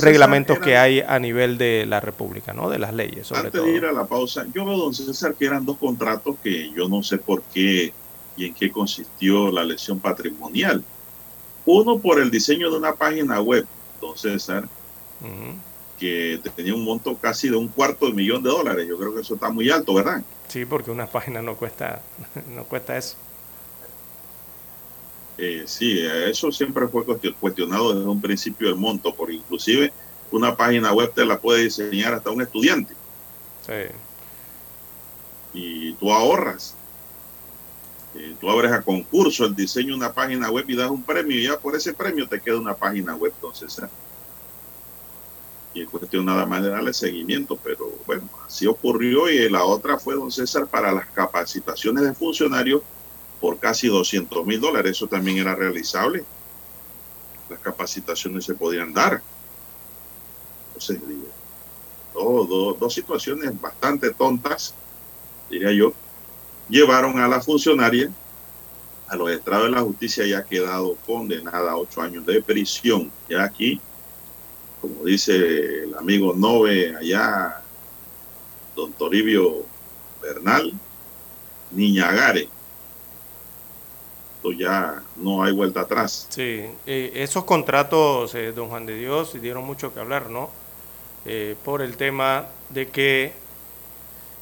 reglamentos 0.00 0.58
que 0.58 0.76
hay 0.76 1.00
a 1.00 1.18
nivel 1.18 1.58
de 1.58 1.86
la 1.86 2.00
República, 2.00 2.52
¿no? 2.52 2.68
De 2.68 2.80
las 2.80 2.92
leyes, 2.92 3.28
sobre 3.28 3.42
Antes 3.42 3.62
de 3.62 3.70
ir 3.70 3.84
a 3.84 3.92
la 3.92 4.04
pausa, 4.04 4.44
yo 4.52 4.64
veo, 4.64 4.76
don 4.76 4.92
César, 4.92 5.34
que 5.34 5.46
eran 5.46 5.64
dos 5.64 5.78
contratos 5.78 6.36
que 6.42 6.72
yo 6.72 6.88
no 6.88 7.02
sé 7.04 7.18
por 7.18 7.42
qué 7.54 7.92
y 8.36 8.46
en 8.46 8.54
qué 8.54 8.70
consistió 8.70 9.52
la 9.52 9.62
lesión 9.62 10.00
patrimonial. 10.00 10.82
Uno 11.64 11.98
por 11.98 12.20
el 12.20 12.30
diseño 12.32 12.68
de 12.70 12.78
una 12.78 12.94
página 12.94 13.40
web, 13.40 13.64
don 14.00 14.18
César, 14.18 14.68
que 16.02 16.40
tenía 16.56 16.74
un 16.74 16.82
monto 16.82 17.16
casi 17.16 17.48
de 17.48 17.54
un 17.54 17.68
cuarto 17.68 18.06
de 18.06 18.12
millón 18.12 18.42
de 18.42 18.50
dólares. 18.50 18.88
Yo 18.88 18.98
creo 18.98 19.14
que 19.14 19.20
eso 19.20 19.34
está 19.34 19.50
muy 19.50 19.70
alto, 19.70 19.94
¿verdad? 19.94 20.20
Sí, 20.48 20.64
porque 20.64 20.90
una 20.90 21.06
página 21.06 21.40
no 21.40 21.54
cuesta, 21.54 22.02
no 22.50 22.64
cuesta 22.64 22.96
eso. 22.96 23.14
Eh, 25.38 25.62
sí, 25.64 26.00
eso 26.00 26.50
siempre 26.50 26.88
fue 26.88 27.04
cuestionado 27.06 27.94
desde 27.94 28.08
un 28.08 28.20
principio 28.20 28.68
el 28.68 28.74
monto, 28.74 29.14
porque 29.14 29.34
inclusive 29.34 29.92
una 30.32 30.56
página 30.56 30.92
web 30.92 31.12
te 31.14 31.24
la 31.24 31.38
puede 31.38 31.62
diseñar 31.62 32.14
hasta 32.14 32.30
un 32.30 32.42
estudiante. 32.42 32.94
Sí. 33.64 33.94
Y 35.54 35.92
tú 35.94 36.12
ahorras. 36.12 36.74
Eh, 38.16 38.34
tú 38.40 38.50
abres 38.50 38.72
a 38.72 38.82
concurso 38.82 39.44
el 39.44 39.54
diseño 39.54 39.90
de 39.90 39.94
una 39.94 40.12
página 40.12 40.50
web 40.50 40.64
y 40.68 40.74
das 40.74 40.90
un 40.90 41.02
premio 41.04 41.38
y 41.38 41.44
ya 41.44 41.60
por 41.60 41.76
ese 41.76 41.94
premio 41.94 42.28
te 42.28 42.40
queda 42.40 42.58
una 42.58 42.74
página 42.74 43.14
web. 43.14 43.32
Entonces, 43.36 43.80
y 45.74 45.82
es 45.82 45.88
cuestión 45.88 46.26
nada 46.26 46.46
más 46.46 46.62
de 46.62 46.70
darle 46.70 46.92
seguimiento, 46.92 47.58
pero 47.62 47.90
bueno, 48.06 48.28
así 48.46 48.66
ocurrió 48.66 49.30
y 49.30 49.48
la 49.48 49.64
otra 49.64 49.98
fue, 49.98 50.14
don 50.14 50.30
César, 50.30 50.66
para 50.66 50.92
las 50.92 51.06
capacitaciones 51.06 52.04
de 52.04 52.14
funcionarios 52.14 52.82
por 53.40 53.58
casi 53.58 53.88
200 53.88 54.46
mil 54.46 54.60
dólares, 54.60 54.92
eso 54.92 55.06
también 55.06 55.38
era 55.38 55.54
realizable, 55.54 56.24
las 57.48 57.58
capacitaciones 57.60 58.44
se 58.44 58.54
podían 58.54 58.92
dar. 58.92 59.22
Entonces, 60.68 61.00
dos 62.14 62.94
situaciones 62.94 63.58
bastante 63.60 64.12
tontas, 64.12 64.74
diría 65.50 65.72
yo, 65.72 65.92
llevaron 66.68 67.18
a 67.18 67.28
la 67.28 67.40
funcionaria 67.40 68.10
a 69.08 69.16
los 69.16 69.30
estrados 69.30 69.66
de 69.66 69.72
la 69.72 69.82
justicia 69.82 70.24
y 70.24 70.32
ha 70.32 70.44
quedado 70.44 70.96
condenada 71.06 71.72
a 71.72 71.76
ocho 71.76 72.00
años 72.00 72.24
de 72.24 72.40
prisión. 72.42 73.10
Ya 73.28 73.44
aquí 73.44 73.80
como 74.82 75.04
dice 75.04 75.84
el 75.84 75.94
amigo 75.94 76.34
Nove 76.34 76.94
allá, 76.96 77.62
don 78.74 78.92
Toribio 78.92 79.64
Bernal, 80.20 80.72
Niñagare. 81.70 82.48
Esto 84.36 84.50
ya 84.50 85.00
no 85.16 85.44
hay 85.44 85.52
vuelta 85.52 85.82
atrás. 85.82 86.26
Sí, 86.30 86.64
eh, 86.84 87.12
esos 87.14 87.44
contratos, 87.44 88.34
eh, 88.34 88.50
don 88.50 88.68
Juan 88.68 88.84
de 88.84 88.96
Dios, 88.96 89.40
dieron 89.40 89.64
mucho 89.64 89.94
que 89.94 90.00
hablar, 90.00 90.28
¿no? 90.28 90.50
Eh, 91.24 91.54
por 91.64 91.80
el 91.80 91.96
tema 91.96 92.46
de 92.68 92.88
que 92.88 93.40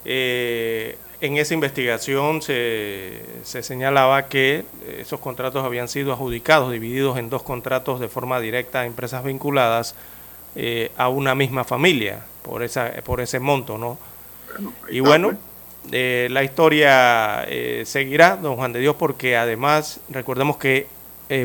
en 0.03 1.37
esa 1.37 1.53
investigación 1.53 2.41
se, 2.41 3.21
se, 3.45 3.63
señalaba 3.63 4.29
que 4.29 4.65
esos 4.97 5.21
contratos 5.21 5.63
habían 5.63 5.89
sido 5.89 6.15
adjudicados, 6.15 6.73
divididos 6.73 7.19
en 7.19 7.29
dos 7.29 7.43
contratos 7.43 8.01
de 8.01 8.09
forma 8.09 8.41
directa 8.41 8.81
a 8.81 8.87
empresas 8.87 9.23
vinculadas 9.23 9.95
eh, 10.55 10.91
a 10.97 11.09
una 11.09 11.35
misma 11.35 11.65
familia 11.65 12.21
por, 12.43 12.63
esa, 12.63 12.91
por 13.05 13.21
ese 13.21 13.39
monto, 13.39 13.79
¿no? 13.79 13.99
y 14.91 15.01
bueno, 15.01 15.29
pues. 15.29 15.39
eh, 15.93 16.29
la 16.31 16.43
historia 16.43 17.45
eh, 17.47 17.85
seguirá, 17.87 18.37
don 18.37 18.57
Juan 18.57 18.73
de 18.73 18.81
Dios, 18.81 18.97
porque 18.99 19.37
además 19.37 20.01
recordemos 20.09 20.57
que 20.57 20.87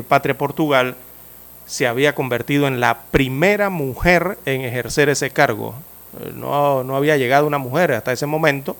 Patria 0.08 0.36
Portugal 0.36 0.96
se 1.66 1.86
había 1.86 2.16
convertido 2.16 2.66
en 2.66 2.80
la 2.80 2.98
primera 3.12 3.70
mujer 3.70 4.36
en 4.44 4.62
ejercer 4.62 5.08
ese 5.08 5.30
cargo. 5.30 5.74
No, 6.34 6.82
no 6.82 6.96
había 6.96 7.16
llegado 7.16 7.46
una 7.46 7.58
mujer 7.58 7.92
hasta 7.92 8.12
ese 8.12 8.26
momento 8.26 8.76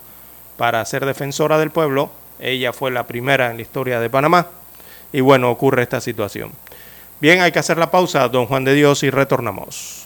para 0.56 0.84
ser 0.84 1.06
defensora 1.06 1.58
del 1.58 1.70
pueblo. 1.70 2.10
Ella 2.40 2.72
fue 2.72 2.90
la 2.90 3.06
primera 3.06 3.50
en 3.50 3.56
la 3.56 3.62
historia 3.62 4.00
de 4.00 4.10
Panamá. 4.10 4.48
Y 5.12 5.20
bueno, 5.20 5.50
ocurre 5.50 5.82
esta 5.82 6.00
situación. 6.00 6.50
Bien, 7.20 7.40
hay 7.40 7.52
que 7.52 7.58
hacer 7.58 7.78
la 7.78 7.90
pausa, 7.90 8.28
don 8.28 8.46
Juan 8.46 8.64
de 8.64 8.74
Dios, 8.74 9.02
y 9.02 9.10
retornamos. 9.10 10.05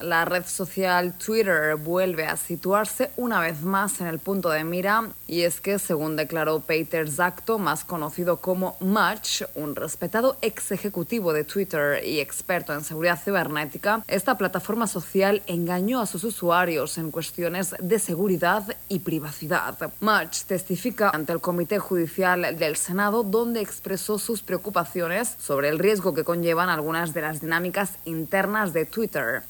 La 0.00 0.24
red 0.24 0.46
social 0.46 1.12
Twitter 1.18 1.76
vuelve 1.76 2.24
a 2.24 2.36
situarse 2.36 3.10
una 3.16 3.40
vez 3.40 3.60
más 3.62 4.00
en 4.00 4.06
el 4.06 4.18
punto 4.18 4.48
de 4.48 4.64
mira 4.64 5.10
y 5.26 5.42
es 5.42 5.60
que, 5.60 5.78
según 5.78 6.16
declaró 6.16 6.60
Peter 6.60 7.10
Zacto, 7.10 7.58
más 7.58 7.84
conocido 7.84 8.38
como 8.38 8.76
Much, 8.80 9.42
un 9.54 9.76
respetado 9.76 10.38
ex 10.40 10.72
ejecutivo 10.72 11.34
de 11.34 11.44
Twitter 11.44 12.02
y 12.02 12.20
experto 12.20 12.72
en 12.72 12.82
seguridad 12.82 13.20
cibernética, 13.22 14.02
esta 14.08 14.38
plataforma 14.38 14.86
social 14.86 15.42
engañó 15.46 16.00
a 16.00 16.06
sus 16.06 16.24
usuarios 16.24 16.96
en 16.96 17.10
cuestiones 17.10 17.74
de 17.78 17.98
seguridad 17.98 18.64
y 18.88 19.00
privacidad. 19.00 19.92
Much 20.00 20.44
testifica 20.46 21.10
ante 21.10 21.32
el 21.32 21.40
Comité 21.40 21.78
Judicial 21.78 22.56
del 22.58 22.76
Senado 22.76 23.22
donde 23.22 23.60
expresó 23.60 24.18
sus 24.18 24.42
preocupaciones 24.42 25.36
sobre 25.38 25.68
el 25.68 25.78
riesgo 25.78 26.14
que 26.14 26.24
conllevan 26.24 26.70
algunas 26.70 27.12
de 27.12 27.20
las 27.20 27.42
dinámicas 27.42 27.98
internas 28.06 28.72
de 28.72 28.86
Twitter. 28.86 29.42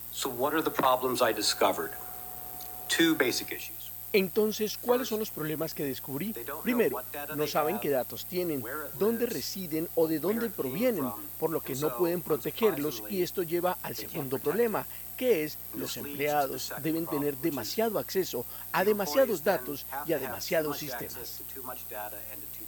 Entonces, 4.13 4.77
¿cuáles 4.77 5.07
son 5.07 5.21
los 5.21 5.31
problemas 5.31 5.73
que 5.73 5.85
descubrí? 5.85 6.35
Primero, 6.65 7.01
no 7.37 7.47
saben 7.47 7.79
qué 7.79 7.91
datos 7.91 8.27
tienen, 8.27 8.65
dónde 8.99 9.27
residen 9.27 9.89
o 9.95 10.09
de 10.09 10.19
dónde 10.19 10.51
provienen, 10.51 11.09
por 11.39 11.51
lo 11.51 11.61
que 11.61 11.77
no 11.77 11.97
pueden 11.97 12.21
protegerlos 12.21 13.05
y 13.09 13.23
esto 13.23 13.45
lleva 13.45 13.79
al 13.83 13.95
segundo 13.95 14.39
problema, 14.39 14.85
que 15.17 15.45
es 15.45 15.59
los 15.75 15.97
empleados 15.97 16.73
deben 16.83 17.07
tener 17.07 17.37
demasiado 17.37 17.99
acceso 17.99 18.45
a 18.73 18.85
demasiados 18.85 19.45
datos 19.45 19.87
y 20.07 20.13
a 20.13 20.19
demasiados 20.19 20.79
sistemas. 20.79 21.43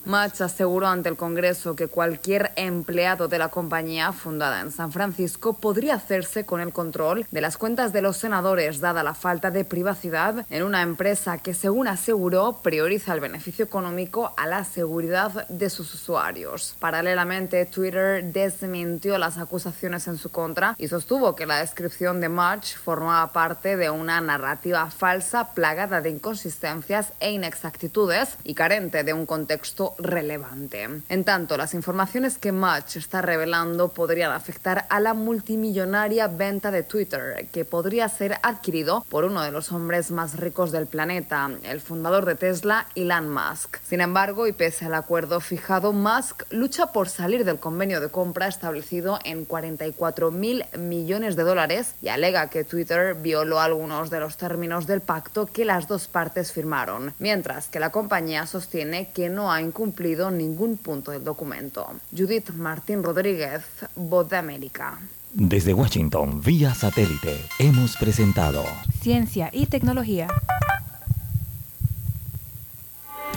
Match 0.04 0.40
aseguró 0.40 0.88
ante 0.88 1.08
el 1.08 1.16
Congreso 1.16 1.76
que 1.76 1.86
cualquier 1.86 2.50
empleado 2.56 3.28
de 3.28 3.38
la 3.38 3.50
compañía 3.50 4.12
fundada 4.12 4.60
en 4.60 4.72
San 4.72 4.90
Francisco 4.90 5.54
podría 5.54 5.94
hacerse 5.94 6.44
con 6.44 6.60
el 6.60 6.72
control 6.72 7.24
de 7.30 7.40
las 7.40 7.56
cuentas 7.56 7.92
de 7.92 8.02
los 8.02 8.16
senadores 8.16 8.80
dada 8.80 9.04
la 9.04 9.14
falta 9.14 9.52
de 9.52 9.64
privacidad 9.64 10.44
en 10.50 10.64
una 10.64 10.82
empresa 10.82 11.38
que, 11.38 11.54
según 11.54 11.86
aseguró, 11.86 12.58
prioriza 12.62 13.14
el 13.14 13.20
beneficio 13.20 13.64
económico 13.64 14.34
a 14.36 14.48
la 14.48 14.64
seguridad 14.64 15.46
de 15.48 15.70
sus 15.70 15.94
usuarios. 15.94 16.74
Paralelamente, 16.80 17.64
Twitter 17.66 18.24
desmintió 18.24 19.18
las 19.18 19.38
acusaciones 19.38 20.08
en 20.08 20.18
su 20.18 20.30
contra 20.30 20.74
y 20.78 20.88
sostuvo 20.88 21.36
que 21.36 21.46
la 21.46 21.60
descripción 21.60 22.20
de 22.20 22.28
Match 22.28 22.74
formaba 22.74 23.32
parte 23.32 23.76
de 23.76 23.90
una 23.90 24.20
narrativa 24.20 24.90
falsa 24.90 25.54
plagada 25.54 26.00
de 26.00 26.10
inconsistencias 26.10 27.12
e 27.20 27.30
inexactitudes 27.30 28.36
y 28.42 28.54
carente 28.54 29.04
de 29.04 29.12
un 29.12 29.26
contexto 29.26 29.91
relevante. 29.98 30.88
En 31.08 31.24
tanto, 31.24 31.56
las 31.56 31.74
informaciones 31.74 32.38
que 32.38 32.52
Match 32.52 32.96
está 32.96 33.22
revelando 33.22 33.88
podrían 33.88 34.32
afectar 34.32 34.86
a 34.88 35.00
la 35.00 35.14
multimillonaria 35.14 36.28
venta 36.28 36.70
de 36.70 36.82
Twitter, 36.82 37.48
que 37.52 37.64
podría 37.64 38.08
ser 38.08 38.38
adquirido 38.42 39.04
por 39.08 39.24
uno 39.24 39.42
de 39.42 39.50
los 39.50 39.72
hombres 39.72 40.10
más 40.10 40.36
ricos 40.38 40.72
del 40.72 40.86
planeta, 40.86 41.50
el 41.64 41.80
fundador 41.80 42.24
de 42.24 42.34
Tesla, 42.34 42.86
Elon 42.94 43.32
Musk. 43.32 43.78
Sin 43.82 44.00
embargo, 44.00 44.46
y 44.46 44.52
pese 44.52 44.86
al 44.86 44.94
acuerdo 44.94 45.40
fijado, 45.40 45.92
Musk 45.92 46.44
lucha 46.50 46.86
por 46.86 47.08
salir 47.08 47.44
del 47.44 47.58
convenio 47.58 48.00
de 48.00 48.08
compra 48.08 48.48
establecido 48.48 49.18
en 49.24 49.44
44 49.44 50.30
mil 50.30 50.64
millones 50.78 51.36
de 51.36 51.42
dólares 51.42 51.94
y 52.02 52.08
alega 52.08 52.48
que 52.48 52.64
Twitter 52.64 53.14
violó 53.14 53.60
algunos 53.60 54.10
de 54.10 54.20
los 54.20 54.36
términos 54.36 54.86
del 54.86 55.00
pacto 55.00 55.46
que 55.46 55.64
las 55.64 55.88
dos 55.88 56.08
partes 56.08 56.52
firmaron, 56.52 57.14
mientras 57.18 57.68
que 57.68 57.80
la 57.80 57.90
compañía 57.90 58.46
sostiene 58.46 59.10
que 59.12 59.28
no 59.28 59.52
ha 59.52 59.60
incumplido 59.60 59.81
cumplido 59.82 60.30
ningún 60.30 60.76
punto 60.76 61.10
del 61.10 61.24
documento. 61.24 61.84
Judith 62.16 62.50
Martín 62.50 63.02
Rodríguez, 63.02 63.62
Voz 63.96 64.28
de 64.28 64.36
América. 64.36 65.00
Desde 65.34 65.74
Washington, 65.74 66.40
vía 66.40 66.72
satélite, 66.72 67.36
hemos 67.58 67.96
presentado 67.96 68.62
Ciencia 69.00 69.50
y 69.52 69.66
tecnología. 69.66 70.28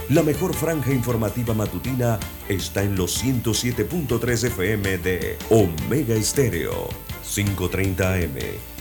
La 0.09 0.21
mejor 0.21 0.53
franja 0.53 0.93
informativa 0.93 1.55
matutina 1.55 2.19
está 2.47 2.83
en 2.83 2.95
los 2.95 3.23
107.3 3.23 4.43
FM 4.43 4.99
de 4.99 5.39
Omega 5.49 6.13
Estéreo, 6.13 6.89
530 7.23 8.13
AM. 8.13 8.74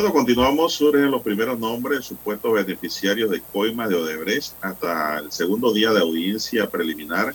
Bueno, 0.00 0.14
continuamos 0.14 0.72
sobre 0.72 1.10
los 1.10 1.20
primeros 1.20 1.58
nombres, 1.58 2.06
supuestos 2.06 2.54
beneficiarios 2.54 3.28
de 3.28 3.42
coima 3.42 3.86
de 3.86 3.96
Odebrecht 3.96 4.54
hasta 4.62 5.18
el 5.18 5.30
segundo 5.30 5.74
día 5.74 5.92
de 5.92 6.00
audiencia 6.00 6.70
preliminar. 6.70 7.34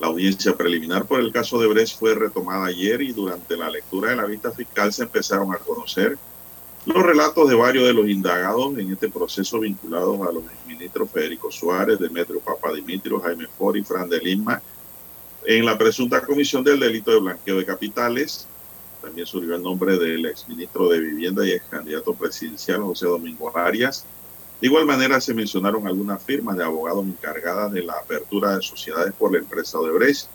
La 0.01 0.09
audiencia 0.09 0.55
preliminar 0.55 1.07
por 1.07 1.21
el 1.21 1.33
caso 1.33 1.59
de 1.59 1.67
Brecht 1.67 1.99
fue 1.99 2.15
retomada 2.15 2.67
ayer 2.67 3.01
y 3.01 3.13
durante 3.13 3.57
la 3.57 3.71
lectura 3.71 4.11
de 4.11 4.17
la 4.17 4.27
vista 4.27 4.51
fiscal 4.51 4.93
se 4.93 5.05
empezaron 5.05 5.55
a 5.55 5.57
conocer 5.57 6.19
los 6.87 7.03
relatos 7.03 7.49
de 7.49 7.55
varios 7.57 7.85
de 7.85 7.93
los 7.93 8.09
indagados 8.09 8.79
en 8.79 8.93
este 8.93 9.09
proceso 9.09 9.59
vinculados 9.59 10.21
a 10.21 10.33
los 10.33 10.45
ministros 10.67 11.11
Federico 11.11 11.51
Suárez, 11.51 11.99
Demetrio 11.99 12.39
Papadimitrio, 12.41 13.21
Jaime 13.21 13.49
Fori, 13.59 13.83
Fran 13.83 14.09
de 14.09 14.21
Lima, 14.21 14.63
en 15.45 15.65
la 15.65 15.77
presunta 15.77 16.25
comisión 16.25 16.63
del 16.63 16.79
delito 16.79 17.11
de 17.11 17.21
blanqueo 17.21 17.59
de 17.59 17.67
capitales. 17.67 18.47
También 19.03 19.27
surgió 19.27 19.57
el 19.57 19.63
nombre 19.63 19.99
del 19.99 20.27
exministro 20.27 20.89
de 20.89 21.01
Vivienda 21.01 21.45
y 21.45 21.53
ex 21.53 21.65
candidato 21.69 22.15
presidencial 22.15 22.83
José 22.83 23.07
Domingo 23.07 23.57
Arias. 23.57 24.05
De 24.61 24.69
igual 24.69 24.87
manera 24.87 25.21
se 25.21 25.35
mencionaron 25.35 25.89
algunas 25.89 26.23
firmas 26.23 26.57
de 26.57 26.65
abogados 26.65 27.05
encargadas 27.05 27.73
de 27.73 27.83
la 27.83 27.95
apertura 27.95 28.57
de 28.57 28.63
sociedades 28.63 29.13
por 29.13 29.33
la 29.33 29.39
empresa 29.39 29.79
Odebrecht 29.79 30.29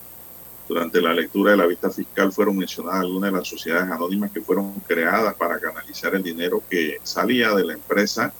durante 0.68 1.00
la 1.00 1.12
lectura 1.12 1.52
de 1.52 1.56
la 1.56 1.66
vista 1.66 1.90
fiscal 1.90 2.32
fueron 2.32 2.56
mencionadas 2.56 3.00
algunas 3.00 3.32
de 3.32 3.38
las 3.38 3.48
sociedades 3.48 3.90
anónimas 3.90 4.30
que 4.30 4.40
fueron 4.40 4.72
creadas 4.86 5.34
para 5.34 5.58
canalizar 5.58 6.14
el 6.14 6.22
dinero 6.22 6.62
que 6.68 6.98
salía 7.02 7.54
de 7.54 7.64
la 7.64 7.72
empresa 7.74 8.32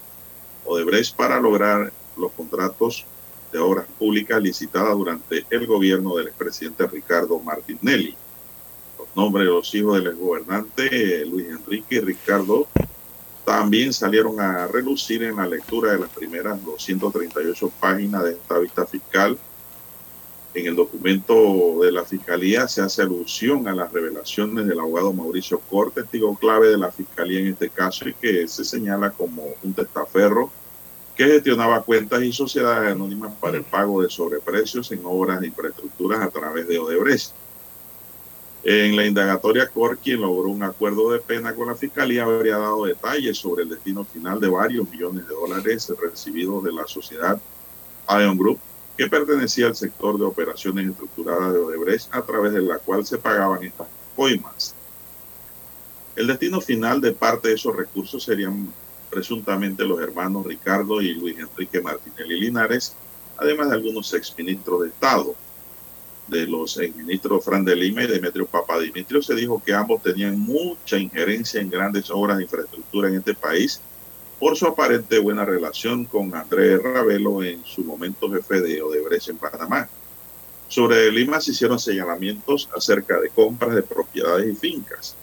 Odebrecht 0.65 1.17
para 1.17 1.41
lograr 1.41 1.93
los 2.17 2.33
contratos 2.33 3.05
de 3.53 3.59
obras 3.59 3.87
públicas 3.99 4.41
licitadas 4.41 4.97
durante 4.97 5.45
el 5.51 5.67
gobierno 5.67 6.17
del 6.17 6.29
expresidente 6.29 6.87
Ricardo 6.87 7.39
Martinelli. 7.41 8.17
Los 8.99 9.09
nombres 9.15 9.47
de 9.47 9.53
los 9.53 9.75
hijos 9.75 9.99
del 9.99 10.13
exgobernante 10.13 11.27
Luis 11.27 11.49
Enrique 11.49 11.97
y 11.97 12.01
Ricardo 12.01 12.69
también 13.45 13.93
salieron 13.93 14.41
a 14.41 14.69
relucir 14.69 15.25
en 15.25 15.37
la 15.37 15.47
lectura 15.47 15.93
de 15.93 15.99
las 15.99 16.11
primeras 16.11 16.65
238 16.65 17.73
páginas 17.81 18.25
de 18.25 18.31
esta 18.33 18.59
vista 18.59 18.87
fiscal 18.87 19.37
en 20.55 20.67
el 20.67 20.77
documento 20.77 21.81
de 21.83 21.93
la 21.93 22.05
Fiscalía 22.05 22.69
se 22.69 22.83
hace 22.83 23.03
alusión 23.03 23.67
a 23.69 23.75
las 23.75 23.93
revelaciones 23.93 24.67
del 24.67 24.81
abogado 24.81 25.13
Mauricio 25.13 25.59
Corte, 25.59 26.03
testigo 26.03 26.37
clave 26.37 26.69
de 26.69 26.77
la 26.77 26.93
Fiscalía 26.93 27.41
en 27.41 27.47
este 27.49 27.71
caso 27.71 28.09
y 28.09 28.15
que 28.15 28.47
se 28.49 28.65
señala 28.65 29.11
como 29.11 29.45
un 29.63 29.73
testaferro 29.73 30.51
que 31.17 31.25
gestionaba 31.25 31.83
cuentas 31.83 32.23
y 32.23 32.33
sociedades 32.33 32.93
anónimas 32.93 33.33
para 33.41 33.57
el 33.57 33.65
pago 33.65 34.03
de 34.03 34.11
sobreprecios 34.11 34.93
en 34.93 35.01
obras 35.05 35.41
de 35.41 35.47
infraestructuras 35.47 36.21
a 36.21 36.31
través 36.31 36.69
de 36.69 36.79
Odebrecht. 36.79 37.33
En 38.65 38.95
la 38.95 39.07
indagatoria 39.07 39.67
Cor, 39.67 39.99
quien 39.99 40.21
logró 40.21 40.49
un 40.49 40.63
acuerdo 40.63 41.11
de 41.11 41.19
pena 41.19 41.55
con 41.55 41.67
la 41.67 41.75
Fiscalía, 41.75 42.25
habría 42.25 42.59
dado 42.59 42.85
detalles 42.85 43.37
sobre 43.37 43.65
el 43.65 43.71
destino 43.71 44.05
final 44.05 44.39
de 44.39 44.49
varios 44.49 44.89
millones 44.89 45.27
de 45.27 45.35
dólares 45.35 45.93
recibidos 46.01 46.63
de 46.63 46.73
la 46.73 46.87
sociedad 46.87 47.41
Ion 48.09 48.39
Group 48.39 48.61
que 48.97 49.09
pertenecía 49.09 49.67
al 49.67 49.77
sector 49.77 50.19
de 50.19 50.25
operaciones 50.25 50.91
estructuradas 50.91 51.53
de 51.53 51.59
Odebrecht, 51.59 52.15
a 52.15 52.23
través 52.23 52.53
de 52.53 52.63
la 52.63 52.79
cual 52.79 53.07
se 53.07 53.19
pagaban 53.19 53.65
estas 53.65 53.89
coimas. 54.15 54.75
El 56.15 56.27
destino 56.27 56.61
final 56.61 57.01
de 57.01 57.13
parte 57.13 57.49
de 57.49 57.55
esos 57.55 57.75
recursos 57.75 58.23
serían 58.23 58.71
presuntamente 59.11 59.85
los 59.85 60.01
hermanos 60.01 60.47
Ricardo 60.47 61.01
y 61.01 61.15
Luis 61.15 61.39
Enrique 61.39 61.81
Martinelli 61.81 62.41
Linares, 62.41 62.95
además 63.37 63.71
de 63.71 63.77
algunos 63.77 64.13
exministros 64.13 64.83
de 64.83 64.89
Estado. 64.89 65.35
De 66.29 66.47
los 66.47 66.79
exministros 66.79 67.45
Fran 67.45 67.65
de 67.65 67.75
Lima 67.75 68.05
y 68.05 68.07
Demetrio 68.07 68.47
Papadimitrio 68.47 69.23
se 69.23 69.35
dijo 69.35 69.63
que 69.63 69.75
ambos 69.75 70.03
tenían 70.03 70.39
mucha 70.39 70.97
injerencia 70.97 71.61
en 71.61 71.69
grandes 71.69 72.11
obras 72.11 72.37
de 72.37 72.45
infraestructura 72.45 73.09
en 73.09 73.17
este 73.17 73.35
país 73.35 73.81
por 74.43 74.57
su 74.57 74.67
aparente 74.67 75.21
buena 75.21 75.45
relación 75.45 76.05
con 76.05 76.35
Andrés 76.35 76.83
Ravelo, 76.83 77.45
en 77.45 77.65
su 77.65 77.85
momento 77.85 78.29
jefe 78.29 78.61
de 78.61 78.83
Odebrecht 78.83 79.29
en 79.29 79.37
Panamá. 79.37 79.89
Sobre 80.67 81.13
Lima 81.13 81.41
se 81.41 81.53
hicieron 81.53 81.79
señalamientos 81.79 82.69
acerca 82.77 83.21
de 83.21 83.31
compras 83.31 83.73
de 83.73 83.85
propiedades 83.85 84.53
y 84.53 84.57
fincas. 84.57 85.15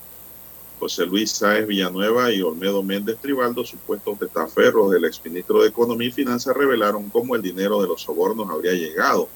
José 0.80 1.06
Luis 1.06 1.32
Sáez 1.32 1.68
Villanueva 1.68 2.32
y 2.32 2.42
Olmedo 2.42 2.82
Méndez 2.82 3.18
Tribaldo, 3.20 3.66
supuestos 3.66 4.20
testaferros 4.20 4.90
del 4.90 5.04
exministro 5.04 5.64
de 5.64 5.68
Economía 5.68 6.08
y 6.08 6.12
Finanzas, 6.12 6.56
revelaron 6.56 7.10
cómo 7.10 7.36
el 7.36 7.42
dinero 7.42 7.82
de 7.82 7.90
los 7.90 8.04
sobornos 8.04 8.50
habría 8.50 8.72
llegado 8.72 9.28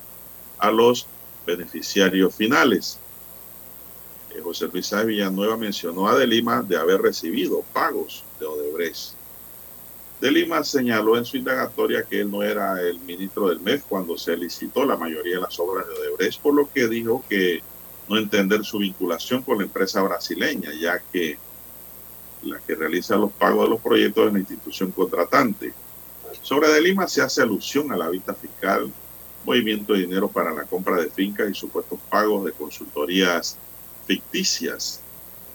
a 0.59 0.71
los 0.71 1.07
beneficiarios 1.45 2.33
finales. 2.33 2.99
Eh, 4.33 4.39
José 4.41 4.69
Luis 4.71 4.87
Sáez 4.87 5.07
Villanueva 5.07 5.57
mencionó 5.57 6.07
a 6.07 6.17
De 6.17 6.25
Lima 6.25 6.61
de 6.61 6.77
haber 6.77 7.01
recibido 7.01 7.65
pagos 7.73 8.23
de 8.39 8.45
Odebrecht. 8.45 9.21
De 10.23 10.31
Lima 10.31 10.63
señaló 10.63 11.17
en 11.17 11.25
su 11.25 11.35
indagatoria 11.35 12.03
que 12.03 12.21
él 12.21 12.31
no 12.31 12.43
era 12.43 12.79
el 12.79 12.97
ministro 12.99 13.49
del 13.49 13.59
MEF 13.59 13.83
cuando 13.89 14.17
se 14.17 14.37
licitó 14.37 14.85
la 14.85 14.95
mayoría 14.95 15.35
de 15.35 15.41
las 15.41 15.59
obras 15.59 15.85
de 15.85 15.95
Odebrecht, 15.95 16.41
por 16.41 16.53
lo 16.53 16.71
que 16.71 16.87
dijo 16.87 17.25
que 17.27 17.61
no 18.07 18.17
entender 18.17 18.63
su 18.63 18.77
vinculación 18.77 19.41
con 19.41 19.57
la 19.57 19.65
empresa 19.65 20.01
brasileña, 20.01 20.69
ya 20.79 20.97
que 21.11 21.37
la 22.41 22.57
que 22.59 22.73
realiza 22.73 23.17
los 23.17 23.33
pagos 23.33 23.65
de 23.65 23.71
los 23.71 23.81
proyectos 23.81 24.27
es 24.27 24.31
la 24.31 24.39
institución 24.39 24.91
contratante. 24.93 25.73
Sobre 26.41 26.69
De 26.69 26.79
Lima 26.79 27.05
se 27.09 27.21
hace 27.21 27.41
alusión 27.41 27.91
a 27.91 27.97
la 27.97 28.07
vista 28.07 28.33
fiscal, 28.33 28.89
movimiento 29.43 29.91
de 29.91 29.99
dinero 29.99 30.29
para 30.29 30.53
la 30.53 30.63
compra 30.63 31.01
de 31.01 31.09
fincas 31.09 31.49
y 31.51 31.53
supuestos 31.53 31.99
pagos 32.09 32.45
de 32.45 32.53
consultorías 32.53 33.57
ficticias. 34.07 35.02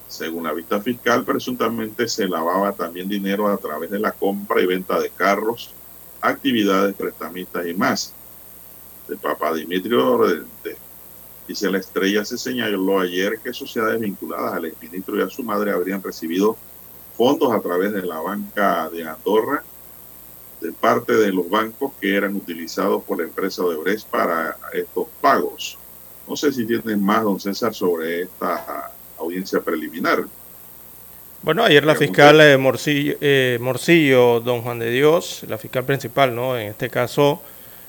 Según 0.09 0.45
la 0.45 0.53
vista 0.53 0.81
fiscal, 0.81 1.25
presuntamente 1.25 2.09
se 2.09 2.27
lavaba 2.27 2.73
también 2.73 3.09
dinero 3.09 3.49
a 3.49 3.59
través 3.59 3.91
de 3.91 3.99
la 3.99 4.13
compra 4.13 4.61
y 4.61 4.67
venta 4.67 4.99
de 4.99 5.11
carros, 5.11 5.71
actividades 6.21 6.95
prestamistas 6.97 7.67
y 7.67 7.75
más. 7.75 8.15
De 9.07 9.17
Papa 9.17 9.55
Dimitrio 9.55 10.19
Dice 11.49 11.71
la 11.71 11.79
estrella, 11.79 12.27
se 12.27 12.37
señaló 12.37 13.01
ayer 13.01 13.41
que 13.43 13.55
sociedades 13.55 13.99
vinculadas 14.01 14.53
al 14.53 14.67
exministro 14.67 15.17
y 15.17 15.23
a 15.23 15.31
su 15.31 15.43
madre 15.43 15.73
habrían 15.73 16.03
recibido 16.03 16.59
fondos 17.17 17.51
a 17.53 17.61
través 17.61 17.91
de 17.91 18.03
la 18.03 18.21
banca 18.21 18.91
de 18.91 19.09
Andorra 19.09 19.65
de 20.61 20.73
parte 20.73 21.15
de 21.15 21.33
los 21.33 21.49
bancos 21.49 21.93
que 22.01 22.15
eran 22.15 22.37
utilizados 22.37 23.03
por 23.03 23.19
la 23.19 23.25
empresa 23.25 23.63
de 23.63 23.69
Odebrecht 23.69 24.07
para 24.09 24.59
estos 24.75 25.07
pagos. 25.23 25.79
No 26.29 26.37
sé 26.37 26.53
si 26.53 26.67
tienen 26.67 27.03
más, 27.03 27.23
don 27.23 27.41
César, 27.41 27.73
sobre 27.73 28.23
esta 28.23 28.93
audiencia 29.19 29.61
preliminar. 29.61 30.25
Bueno, 31.43 31.65
ayer 31.65 31.85
la 31.85 31.95
fiscal 31.95 32.41
eh, 32.41 32.59
Morcillo, 32.59 33.15
eh, 33.21 33.59
Morcillo, 33.61 34.41
don 34.41 34.63
Juan 34.63 34.81
de 34.81 34.91
Dios, 34.91 35.45
la 35.49 35.57
fiscal 35.57 35.85
principal, 35.85 36.35
¿no? 36.35 36.59
En 36.59 36.69
este 36.69 36.91
caso, 36.91 37.41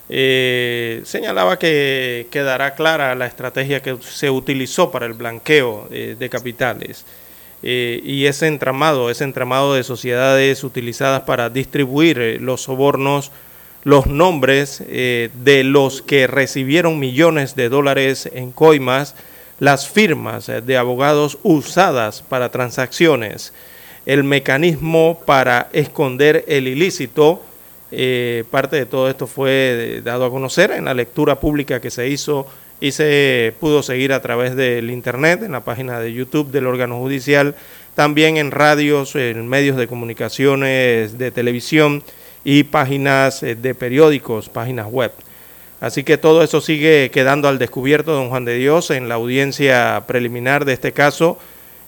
eh, 0.07 1.01
señalaba 1.03 1.57
que 1.57 2.27
quedará 2.29 2.75
clara 2.75 3.15
la 3.15 3.25
estrategia 3.25 3.81
que 3.81 3.97
se 4.01 4.29
utilizó 4.29 4.91
para 4.91 5.07
el 5.07 5.13
blanqueo 5.13 5.87
de 5.89 6.29
capitales 6.29 7.05
y 7.61 8.25
ese 8.25 8.47
entramado, 8.47 9.09
ese 9.09 9.23
entramado 9.23 9.73
de 9.73 9.83
sociedades 9.83 10.63
utilizadas 10.63 11.23
para 11.23 11.49
distribuir 11.49 12.39
los 12.41 12.61
sobornos, 12.61 13.31
los 13.83 14.07
nombres 14.07 14.81
de 14.87 15.63
los 15.65 16.01
que 16.01 16.27
recibieron 16.27 16.99
millones 16.99 17.55
de 17.55 17.69
dólares 17.69 18.29
en 18.33 18.51
coimas, 18.51 19.15
las 19.59 19.87
firmas 19.87 20.47
de 20.47 20.77
abogados 20.77 21.37
usadas 21.43 22.23
para 22.27 22.49
transacciones, 22.49 23.53
el 24.05 24.23
mecanismo 24.23 25.21
para 25.25 25.69
esconder 25.73 26.45
el 26.47 26.67
ilícito, 26.67 27.41
eh, 27.91 28.43
parte 28.51 28.75
de 28.75 28.85
todo 28.85 29.09
esto 29.09 29.27
fue 29.27 30.01
dado 30.03 30.25
a 30.25 30.29
conocer 30.29 30.71
en 30.71 30.85
la 30.85 30.93
lectura 30.93 31.39
pública 31.39 31.81
que 31.81 31.89
se 31.89 32.07
hizo 32.07 32.47
y 32.81 32.91
se 32.91 33.53
pudo 33.59 33.83
seguir 33.83 34.13
a 34.13 34.21
través 34.21 34.55
del 34.55 34.89
Internet, 34.89 35.43
en 35.43 35.51
la 35.51 35.61
página 35.61 35.99
de 35.99 36.13
YouTube 36.13 36.51
del 36.51 36.67
órgano 36.67 36.97
judicial, 36.97 37.55
también 37.95 38.37
en 38.37 38.51
radios, 38.51 39.15
en 39.15 39.47
medios 39.47 39.75
de 39.75 39.87
comunicaciones, 39.87 41.17
de 41.17 41.31
televisión 41.31 42.03
y 42.43 42.63
páginas 42.63 43.43
eh, 43.43 43.55
de 43.55 43.75
periódicos, 43.75 44.47
páginas 44.47 44.87
web. 44.87 45.11
Así 45.81 46.03
que 46.03 46.17
todo 46.17 46.43
eso 46.43 46.61
sigue 46.61 47.09
quedando 47.11 47.47
al 47.47 47.57
descubierto, 47.57 48.13
don 48.13 48.29
Juan 48.29 48.45
de 48.45 48.55
Dios, 48.55 48.91
en 48.91 49.07
la 49.07 49.15
audiencia 49.15 50.03
preliminar 50.07 50.65
de 50.65 50.73
este 50.73 50.91
caso, 50.91 51.37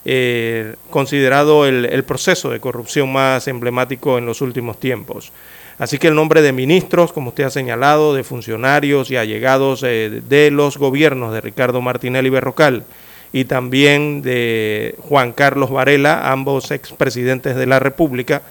eh, 0.04 0.76
considerado 0.90 1.66
el 1.66 2.04
proceso 2.04 2.50
de 2.50 2.60
corrupción 2.60 3.12
más 3.12 3.48
emblemático 3.48 4.18
en 4.18 4.26
los 4.26 4.40
últimos 4.40 4.80
tiempos. 4.80 5.32
Así 5.78 5.98
que 5.98 6.08
el 6.08 6.14
nombre 6.14 6.42
de 6.42 6.52
ministros, 6.52 7.12
como 7.12 7.30
usted 7.30 7.44
ha 7.44 7.50
señalado, 7.50 8.14
de 8.14 8.24
funcionarios 8.24 9.10
y 9.10 9.16
allegados 9.16 9.82
eh, 9.82 10.22
de 10.28 10.50
los 10.50 10.76
gobiernos 10.76 11.32
de 11.32 11.40
Ricardo 11.40 11.80
Martinelli 11.80 12.30
Berrocal 12.30 12.84
y 13.32 13.46
también 13.46 14.22
de 14.22 14.94
Juan 15.00 15.32
Carlos 15.32 15.70
Varela, 15.70 16.30
ambos 16.30 16.70
expresidentes 16.70 17.56
de 17.56 17.66
la 17.66 17.80
República, 17.80 18.42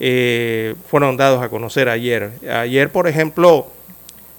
eh, 0.00 0.74
fueron 0.90 1.16
dados 1.16 1.42
a 1.42 1.48
conocer 1.48 1.88
ayer. 1.88 2.32
Ayer, 2.50 2.90
por 2.90 3.08
ejemplo, 3.08 3.68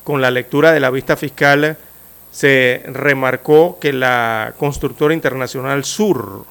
con 0.07 0.21
la 0.21 0.31
lectura 0.31 0.71
de 0.71 0.79
la 0.79 0.89
vista 0.89 1.17
fiscal, 1.17 1.75
se 2.31 2.81
remarcó 2.85 3.77
que 3.77 3.91
la 3.91 4.53
constructora 4.57 5.13
internacional 5.13 5.83
Sur, 5.83 6.45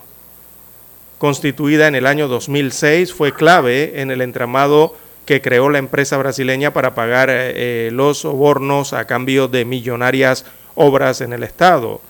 constituida 1.16 1.88
en 1.88 1.94
el 1.94 2.06
año 2.06 2.28
2006, 2.28 3.14
fue 3.14 3.32
clave 3.32 4.02
en 4.02 4.10
el 4.10 4.20
entramado 4.20 4.94
que 5.24 5.40
creó 5.40 5.70
la 5.70 5.78
empresa 5.78 6.18
brasileña 6.18 6.74
para 6.74 6.94
pagar 6.94 7.30
eh, 7.30 7.88
los 7.94 8.18
sobornos 8.18 8.92
a 8.92 9.06
cambio 9.06 9.48
de 9.48 9.64
millonarias 9.64 10.44
obras 10.74 11.22
en 11.22 11.32
el 11.32 11.42
Estado. 11.42 12.02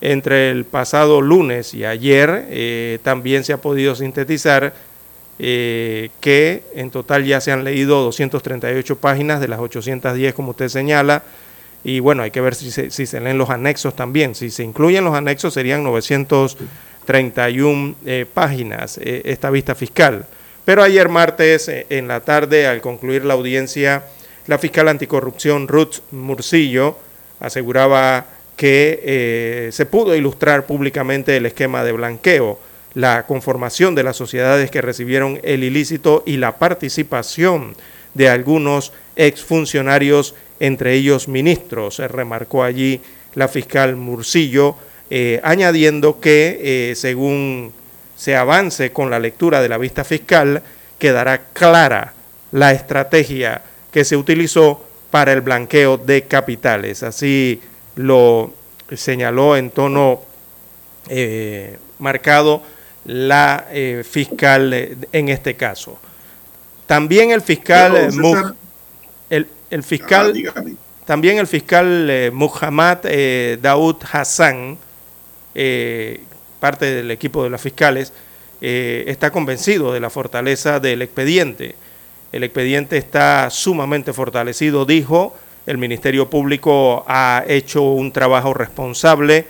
Entre 0.00 0.50
el 0.50 0.64
pasado 0.64 1.20
lunes 1.20 1.74
y 1.74 1.84
ayer 1.84 2.46
eh, 2.48 3.00
también 3.02 3.42
se 3.42 3.52
ha 3.52 3.60
podido 3.60 3.96
sintetizar 3.96 4.72
eh, 5.42 6.10
que 6.20 6.62
en 6.74 6.90
total 6.90 7.24
ya 7.24 7.40
se 7.40 7.50
han 7.50 7.64
leído 7.64 8.00
238 8.04 8.96
páginas 8.96 9.40
de 9.40 9.48
las 9.48 9.58
810 9.58 10.34
como 10.34 10.52
usted 10.52 10.68
señala 10.68 11.24
y 11.84 11.98
bueno, 11.98 12.22
hay 12.22 12.30
que 12.30 12.40
ver 12.40 12.54
si 12.54 12.70
se, 12.70 12.92
si 12.92 13.06
se 13.06 13.20
leen 13.20 13.38
los 13.38 13.50
anexos 13.50 13.96
también. 13.96 14.36
Si 14.36 14.50
se 14.50 14.62
incluyen 14.62 15.04
los 15.04 15.14
anexos 15.14 15.52
serían 15.52 15.82
931 15.82 17.96
páginas 18.32 19.00
esta 19.02 19.50
vista 19.50 19.74
fiscal. 19.74 20.26
Pero 20.64 20.82
ayer 20.82 21.08
martes, 21.08 21.68
eh, 21.68 21.86
en 21.90 22.08
la 22.08 22.20
tarde, 22.20 22.66
al 22.66 22.80
concluir 22.80 23.24
la 23.24 23.34
audiencia, 23.34 24.04
la 24.46 24.58
fiscal 24.58 24.88
anticorrupción 24.88 25.68
Ruth 25.68 25.96
Murcillo 26.12 26.96
aseguraba 27.40 28.26
que 28.56 29.00
eh, 29.02 29.68
se 29.72 29.86
pudo 29.86 30.14
ilustrar 30.14 30.66
públicamente 30.66 31.36
el 31.36 31.46
esquema 31.46 31.82
de 31.82 31.92
blanqueo, 31.92 32.60
la 32.94 33.26
conformación 33.26 33.94
de 33.94 34.02
las 34.02 34.16
sociedades 34.16 34.70
que 34.70 34.82
recibieron 34.82 35.40
el 35.42 35.64
ilícito 35.64 36.22
y 36.26 36.36
la 36.36 36.58
participación 36.58 37.74
de 38.14 38.28
algunos 38.28 38.92
exfuncionarios, 39.16 40.34
entre 40.60 40.94
ellos 40.94 41.28
ministros, 41.28 41.96
se 41.96 42.08
remarcó 42.08 42.62
allí 42.62 43.00
la 43.34 43.48
fiscal 43.48 43.96
Murcillo, 43.96 44.76
eh, 45.10 45.40
añadiendo 45.42 46.20
que, 46.20 46.92
según 46.94 47.72
se 48.16 48.36
avance 48.36 48.92
con 48.92 49.10
la 49.10 49.18
lectura 49.18 49.60
de 49.60 49.68
la 49.68 49.78
vista 49.78 50.04
fiscal, 50.04 50.62
quedará 50.98 51.46
clara 51.52 52.14
la 52.52 52.72
estrategia 52.72 53.62
que 53.90 54.04
se 54.04 54.16
utilizó 54.16 54.84
para 55.10 55.32
el 55.32 55.40
blanqueo 55.40 55.98
de 55.98 56.22
capitales. 56.22 57.02
Así 57.02 57.60
lo 57.96 58.52
señaló 58.94 59.56
en 59.56 59.70
tono 59.70 60.22
eh, 61.08 61.78
marcado 61.98 62.62
la 63.04 63.66
eh, 63.70 64.04
fiscal 64.08 64.72
eh, 64.72 64.96
en 65.12 65.28
este 65.28 65.54
caso. 65.54 65.98
También 66.86 67.30
el 67.30 67.40
fiscal, 67.40 67.96
el, 69.30 69.82
fiscal, 69.82 70.34
también 71.06 71.38
el 71.38 71.46
fiscal 71.46 72.30
Muhammad 72.32 72.98
Daud 73.62 73.96
Hassan, 74.12 74.76
parte 76.60 76.94
del 76.94 77.10
equipo 77.10 77.44
de 77.44 77.50
las 77.50 77.60
fiscales, 77.62 78.12
eh, 78.64 79.10
está 79.10 79.32
convencido 79.32 79.92
de 79.92 79.98
la 79.98 80.08
fortaleza 80.08 80.78
del 80.78 81.02
expediente. 81.02 81.74
El 82.30 82.44
expediente 82.44 82.96
está 82.96 83.50
sumamente 83.50 84.12
fortalecido, 84.12 84.86
dijo. 84.86 85.36
El 85.66 85.78
Ministerio 85.78 86.30
Público 86.30 87.04
ha 87.08 87.42
hecho 87.48 87.82
un 87.82 88.12
trabajo 88.12 88.54
responsable, 88.54 89.46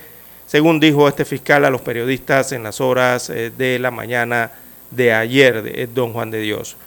según 0.47 0.79
dijo 0.79 1.07
este 1.07 1.25
fiscal 1.25 1.65
a 1.65 1.69
los 1.69 1.81
periodistas 1.81 2.51
en 2.51 2.63
las 2.63 2.81
horas 2.81 3.29
eh, 3.29 3.51
de 3.55 3.79
la 3.79 3.91
mañana 3.91 4.51
de 4.91 5.13
ayer, 5.13 5.63
de 5.63 5.87
don 5.87 6.13
Juan 6.13 6.31
de 6.31 6.41
Dios. 6.41 6.77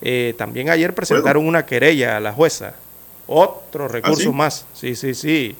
Eh, 0.00 0.34
también 0.38 0.70
ayer 0.70 0.94
presentaron 0.94 1.46
una 1.46 1.66
querella 1.66 2.16
a 2.16 2.20
la 2.20 2.32
jueza. 2.32 2.74
Otro 3.26 3.86
¿Ah, 3.86 3.88
recurso 3.88 4.32
más. 4.32 4.64
Sí, 4.74 4.94
sí, 4.94 5.14
sí. 5.14 5.56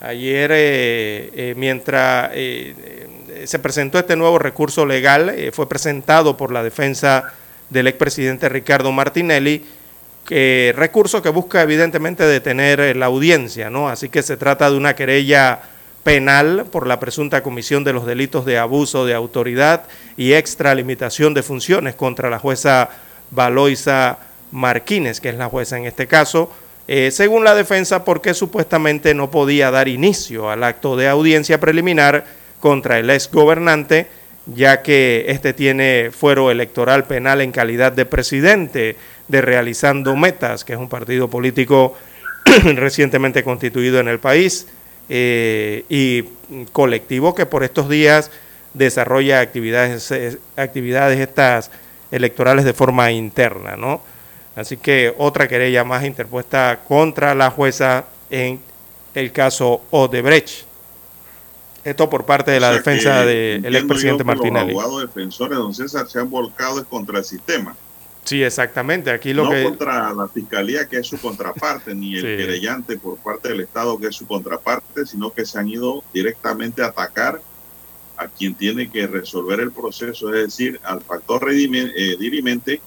Ayer, 0.00 0.50
eh, 0.50 1.30
eh, 1.34 1.54
mientras 1.58 2.30
eh, 2.32 3.44
se 3.44 3.58
presentó 3.58 3.98
este 3.98 4.16
nuevo 4.16 4.38
recurso 4.38 4.86
legal, 4.86 5.34
fue 5.52 5.68
presentado 5.68 6.38
por 6.38 6.52
la 6.52 6.62
defensa 6.62 7.34
del 7.68 7.86
expresidente 7.86 8.48
Ricardo 8.48 8.92
Martinelli, 8.92 9.62
recurso 10.74 11.20
que 11.20 11.28
busca 11.28 11.60
evidentemente 11.60 12.24
detener 12.24 12.96
la 12.96 13.06
audiencia, 13.06 13.68
¿no? 13.68 13.90
Así 13.90 14.08
que 14.08 14.22
se 14.22 14.38
trata 14.38 14.70
de 14.70 14.76
una 14.76 14.94
querella 14.94 15.60
penal 16.02 16.66
por 16.70 16.86
la 16.86 17.00
presunta 17.00 17.42
comisión 17.42 17.84
de 17.84 17.92
los 17.92 18.06
delitos 18.06 18.44
de 18.44 18.58
abuso 18.58 19.04
de 19.04 19.14
autoridad 19.14 19.84
y 20.16 20.32
extralimitación 20.32 21.34
de 21.34 21.42
funciones 21.42 21.94
contra 21.94 22.30
la 22.30 22.38
jueza 22.38 22.88
Valoisa 23.30 24.18
Marquínez, 24.50 25.20
que 25.20 25.28
es 25.28 25.36
la 25.36 25.48
jueza 25.48 25.76
en 25.76 25.86
este 25.86 26.06
caso, 26.06 26.50
eh, 26.88 27.10
según 27.12 27.44
la 27.44 27.54
defensa, 27.54 28.04
porque 28.04 28.34
supuestamente 28.34 29.14
no 29.14 29.30
podía 29.30 29.70
dar 29.70 29.86
inicio 29.86 30.50
al 30.50 30.64
acto 30.64 30.96
de 30.96 31.08
audiencia 31.08 31.60
preliminar 31.60 32.24
contra 32.58 32.98
el 32.98 33.10
ex 33.10 33.30
gobernante, 33.30 34.08
ya 34.46 34.82
que 34.82 35.26
este 35.28 35.52
tiene 35.52 36.10
fuero 36.10 36.50
electoral 36.50 37.04
penal 37.04 37.42
en 37.42 37.52
calidad 37.52 37.92
de 37.92 38.06
presidente 38.06 38.96
de 39.28 39.40
Realizando 39.40 40.16
Metas, 40.16 40.64
que 40.64 40.72
es 40.72 40.78
un 40.78 40.88
partido 40.88 41.28
político 41.28 41.96
recientemente 42.64 43.44
constituido 43.44 44.00
en 44.00 44.08
el 44.08 44.18
país 44.18 44.66
eh, 45.12 45.84
y 45.88 46.22
colectivo 46.70 47.34
que 47.34 47.44
por 47.44 47.64
estos 47.64 47.88
días 47.88 48.30
desarrolla 48.74 49.40
actividades, 49.40 50.38
actividades 50.56 51.18
estas 51.18 51.72
electorales 52.12 52.64
de 52.64 52.72
forma 52.72 53.10
interna, 53.10 53.76
¿no? 53.76 54.02
Así 54.54 54.76
que 54.76 55.12
otra 55.18 55.48
querella 55.48 55.82
más 55.82 56.04
interpuesta 56.04 56.80
contra 56.86 57.34
la 57.34 57.50
jueza 57.50 58.04
en 58.30 58.60
el 59.14 59.32
caso 59.32 59.82
Odebrecht. 59.90 60.64
Esto 61.82 62.08
por 62.08 62.24
parte 62.24 62.52
de 62.52 62.60
la 62.60 62.72
defensa 62.72 63.24
del 63.24 63.74
expresidente 63.74 64.22
Martinelli. 64.22 64.74
Los 64.74 64.84
abogados 64.84 65.14
defensores, 65.14 65.58
don 65.58 65.74
César, 65.74 66.08
se 66.08 66.20
han 66.20 66.30
volcado 66.30 66.84
contra 66.84 67.18
el 67.18 67.24
sistema. 67.24 67.74
Sí, 68.24 68.42
exactamente. 68.42 69.10
Aquí 69.10 69.32
lo 69.32 69.44
no 69.44 69.50
que... 69.50 69.64
contra 69.64 70.12
la 70.12 70.28
fiscalía, 70.28 70.86
que 70.88 70.98
es 70.98 71.06
su 71.06 71.18
contraparte, 71.20 71.94
ni 71.94 72.14
el 72.16 72.20
Sí. 72.20 72.26
querellante 72.36 72.96
por 72.98 73.16
parte 73.18 73.48
del 73.48 73.60
Estado, 73.60 73.98
que 73.98 74.08
es 74.08 74.16
su 74.16 74.26
contraparte, 74.26 75.06
sino 75.06 75.32
que 75.32 75.44
se 75.44 75.58
han 75.58 75.68
ido 75.68 76.04
directamente 76.12 76.82
a 76.82 76.86
atacar 76.86 77.40
a 78.16 78.28
quien 78.28 78.54
tiene 78.54 78.90
que 78.90 79.06
resolver 79.06 79.60
el 79.60 79.72
proceso, 79.72 80.32
es 80.34 80.44
decir, 80.44 80.78
al 80.84 81.00
factor 81.00 81.42
redime- 81.42 81.90
eh, 81.96 82.16
dirimente 82.20 82.80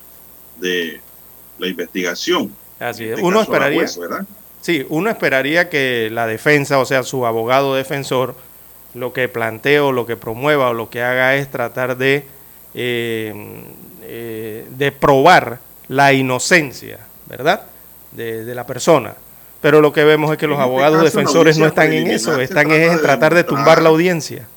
de 0.60 1.02
la 1.58 1.68
investigación. 1.68 2.56
Así 2.80 3.06
es. 3.06 3.12
este 3.12 3.24
Uno 3.24 3.42
esperaría, 3.42 3.86
¿verdad? 4.00 4.26
sí, 4.62 4.86
uno 4.90 5.10
esperaría 5.10 5.70
que 5.70 6.10
la 6.12 6.28
defensa, 6.28 6.78
o 6.80 6.86
sea, 6.86 7.02
su 7.04 7.26
abogado 7.26 7.74
defensor, 7.76 8.36
lo 8.94 9.12
que 9.12 9.28
plantee 9.28 9.80
o 9.80 9.92
lo 9.92 10.06
que 10.06 10.16
promueva 10.16 10.70
o 10.70 10.74
lo 10.74 10.92
que 10.92 11.02
haga 11.02 11.36
es 11.36 11.50
tratar 11.50 11.98
de, 11.98 12.28
eh, 12.74 13.34
eh, 14.04 14.68
de 14.70 14.92
probar 14.92 15.60
la 15.88 16.14
inocencia, 16.14 17.00
¿verdad? 17.28 17.64
De, 18.12 18.46
de 18.46 18.56
la 18.56 18.66
persona. 18.66 19.16
Pero 19.62 19.80
lo 19.82 19.94
que 19.94 20.04
vemos 20.04 20.32
es 20.32 20.38
que 20.38 20.48
los 20.48 20.56
En 20.58 20.62
este 20.62 20.70
abogados 20.72 20.98
caso, 21.04 21.06
defensores 21.06 21.58
no 21.58 21.66
están 21.66 21.94
en 21.94 22.08
eso, 22.12 22.40
están 22.40 22.70
en 22.72 23.00
tratar 23.02 23.34
de 23.34 23.44
tumbar 23.44 23.82
la 23.82 23.90
audiencia. 23.90 24.48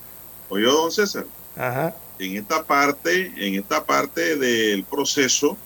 Oye, 0.48 0.64
don 0.64 0.90
César, 0.90 1.24
Ajá. 1.56 1.94
en 2.18 2.36
esta 2.36 2.64
parte, 2.64 3.32
en 3.36 3.54
esta 3.54 3.84
parte 3.84 4.36
del 4.36 4.82
proceso, 4.84 5.56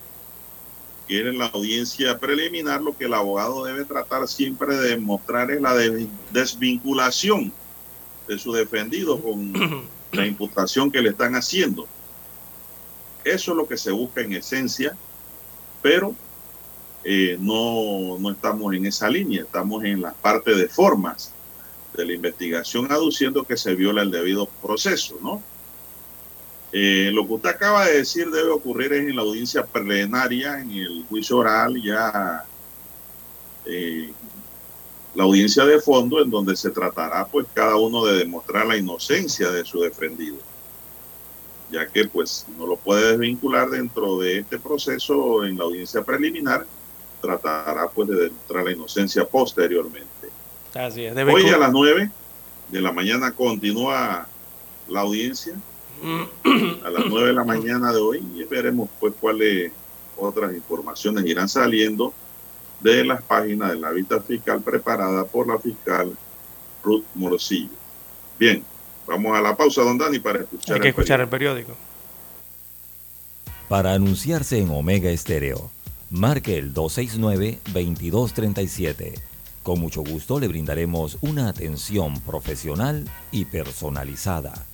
que 1.08 1.20
era 1.20 1.32
la 1.32 1.46
audiencia 1.46 2.18
preliminar, 2.18 2.80
lo 2.82 2.96
que 2.96 3.06
el 3.06 3.14
abogado 3.14 3.64
debe 3.64 3.84
tratar 3.84 4.28
siempre 4.28 4.76
de 4.76 4.90
demostrar 4.90 5.50
es 5.50 5.60
la 5.60 5.74
de- 5.74 6.06
desvinculación 6.32 7.52
de 8.28 8.38
su 8.38 8.52
defendido 8.52 9.20
con 9.20 9.52
la 10.12 10.26
imputación 10.26 10.90
que 10.90 11.00
le 11.00 11.10
están 11.10 11.34
haciendo. 11.34 11.86
Eso 13.24 13.50
es 13.52 13.56
lo 13.56 13.68
que 13.68 13.76
se 13.76 13.90
busca 13.90 14.20
en 14.20 14.32
esencia, 14.32 14.96
pero 15.82 16.14
eh, 17.04 17.36
no, 17.40 18.18
no 18.18 18.30
estamos 18.30 18.74
en 18.74 18.86
esa 18.86 19.08
línea, 19.08 19.42
estamos 19.42 19.84
en 19.84 20.02
la 20.02 20.12
parte 20.12 20.54
de 20.54 20.68
formas 20.68 21.32
de 21.96 22.06
la 22.06 22.12
investigación 22.12 22.90
aduciendo 22.90 23.44
que 23.44 23.56
se 23.56 23.74
viola 23.74 24.02
el 24.02 24.10
debido 24.10 24.46
proceso, 24.46 25.18
¿no? 25.22 25.42
Eh, 26.72 27.10
lo 27.12 27.26
que 27.26 27.32
usted 27.32 27.48
acaba 27.48 27.86
de 27.86 27.96
decir 27.98 28.30
debe 28.30 28.50
ocurrir 28.50 28.92
en 28.92 29.16
la 29.16 29.22
audiencia 29.22 29.64
plenaria, 29.64 30.60
en 30.60 30.70
el 30.70 31.04
juicio 31.08 31.38
oral, 31.38 31.82
ya 31.82 32.44
eh, 33.64 34.12
la 35.14 35.24
audiencia 35.24 35.64
de 35.64 35.80
fondo, 35.80 36.22
en 36.22 36.30
donde 36.30 36.54
se 36.54 36.70
tratará, 36.70 37.26
pues, 37.26 37.46
cada 37.52 37.74
uno 37.76 38.04
de 38.04 38.18
demostrar 38.18 38.66
la 38.66 38.76
inocencia 38.76 39.50
de 39.50 39.64
su 39.64 39.80
defendido, 39.80 40.36
ya 41.70 41.86
que, 41.86 42.06
pues, 42.06 42.46
no 42.58 42.66
lo 42.66 42.76
puede 42.76 43.12
desvincular 43.12 43.70
dentro 43.70 44.18
de 44.18 44.38
este 44.38 44.58
proceso 44.58 45.44
en 45.44 45.58
la 45.58 45.64
audiencia 45.64 46.02
preliminar, 46.02 46.66
tratará, 47.20 47.88
pues, 47.88 48.08
de 48.08 48.16
demostrar 48.16 48.64
la 48.64 48.72
inocencia 48.72 49.24
posteriormente. 49.24 50.30
Así 50.74 51.04
es. 51.04 51.16
Hoy 51.16 51.48
a 51.48 51.58
las 51.58 51.72
9 51.72 52.10
de 52.68 52.80
la 52.80 52.92
mañana 52.92 53.32
continúa 53.32 54.26
la 54.88 55.00
audiencia 55.00 55.54
a 56.84 56.90
las 56.90 57.04
9 57.06 57.28
de 57.28 57.32
la 57.32 57.44
mañana 57.44 57.92
de 57.92 57.98
hoy 57.98 58.24
y 58.34 58.44
veremos 58.44 58.88
pues 58.98 59.12
cuáles 59.20 59.72
otras 60.16 60.54
informaciones 60.54 61.26
irán 61.26 61.48
saliendo 61.48 62.14
de 62.80 63.04
las 63.04 63.22
páginas 63.22 63.72
de 63.72 63.80
la 63.80 63.90
vista 63.90 64.20
fiscal 64.20 64.62
preparada 64.62 65.24
por 65.24 65.46
la 65.46 65.58
fiscal 65.58 66.16
Ruth 66.82 67.04
Morcillo. 67.14 67.68
Bien, 68.38 68.64
vamos 69.10 69.36
a 69.36 69.40
la 69.42 69.54
pausa, 69.56 69.82
don 69.82 69.98
Dani, 69.98 70.18
para 70.20 70.38
escuchar 70.40 70.76
Hay 70.76 70.80
que 70.80 70.88
el 70.88 70.94
escuchar 70.94 71.28
periódico. 71.28 71.72
el 71.72 71.74
periódico. 71.74 71.90
Para 73.68 73.92
anunciarse 73.92 74.58
en 74.58 74.70
Omega 74.70 75.10
Estéreo, 75.10 75.70
marque 76.10 76.56
el 76.58 76.72
269-2237. 76.74 79.20
Con 79.62 79.78
mucho 79.80 80.02
gusto 80.02 80.40
le 80.40 80.48
brindaremos 80.48 81.18
una 81.20 81.48
atención 81.48 82.18
profesional 82.20 83.08
y 83.30 83.44
personalizada. 83.44 84.64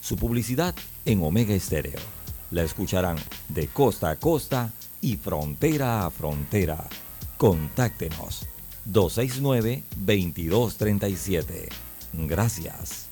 Su 0.00 0.16
publicidad 0.16 0.74
en 1.04 1.22
Omega 1.22 1.52
Estéreo. 1.54 2.00
La 2.50 2.62
escucharán 2.62 3.18
de 3.48 3.68
costa 3.68 4.08
a 4.10 4.16
costa 4.16 4.72
y 5.00 5.16
frontera 5.16 6.04
a 6.06 6.10
frontera. 6.10 6.88
Contáctenos 7.36 8.46
269-2237. 8.90 11.68
Gracias. 12.14 13.11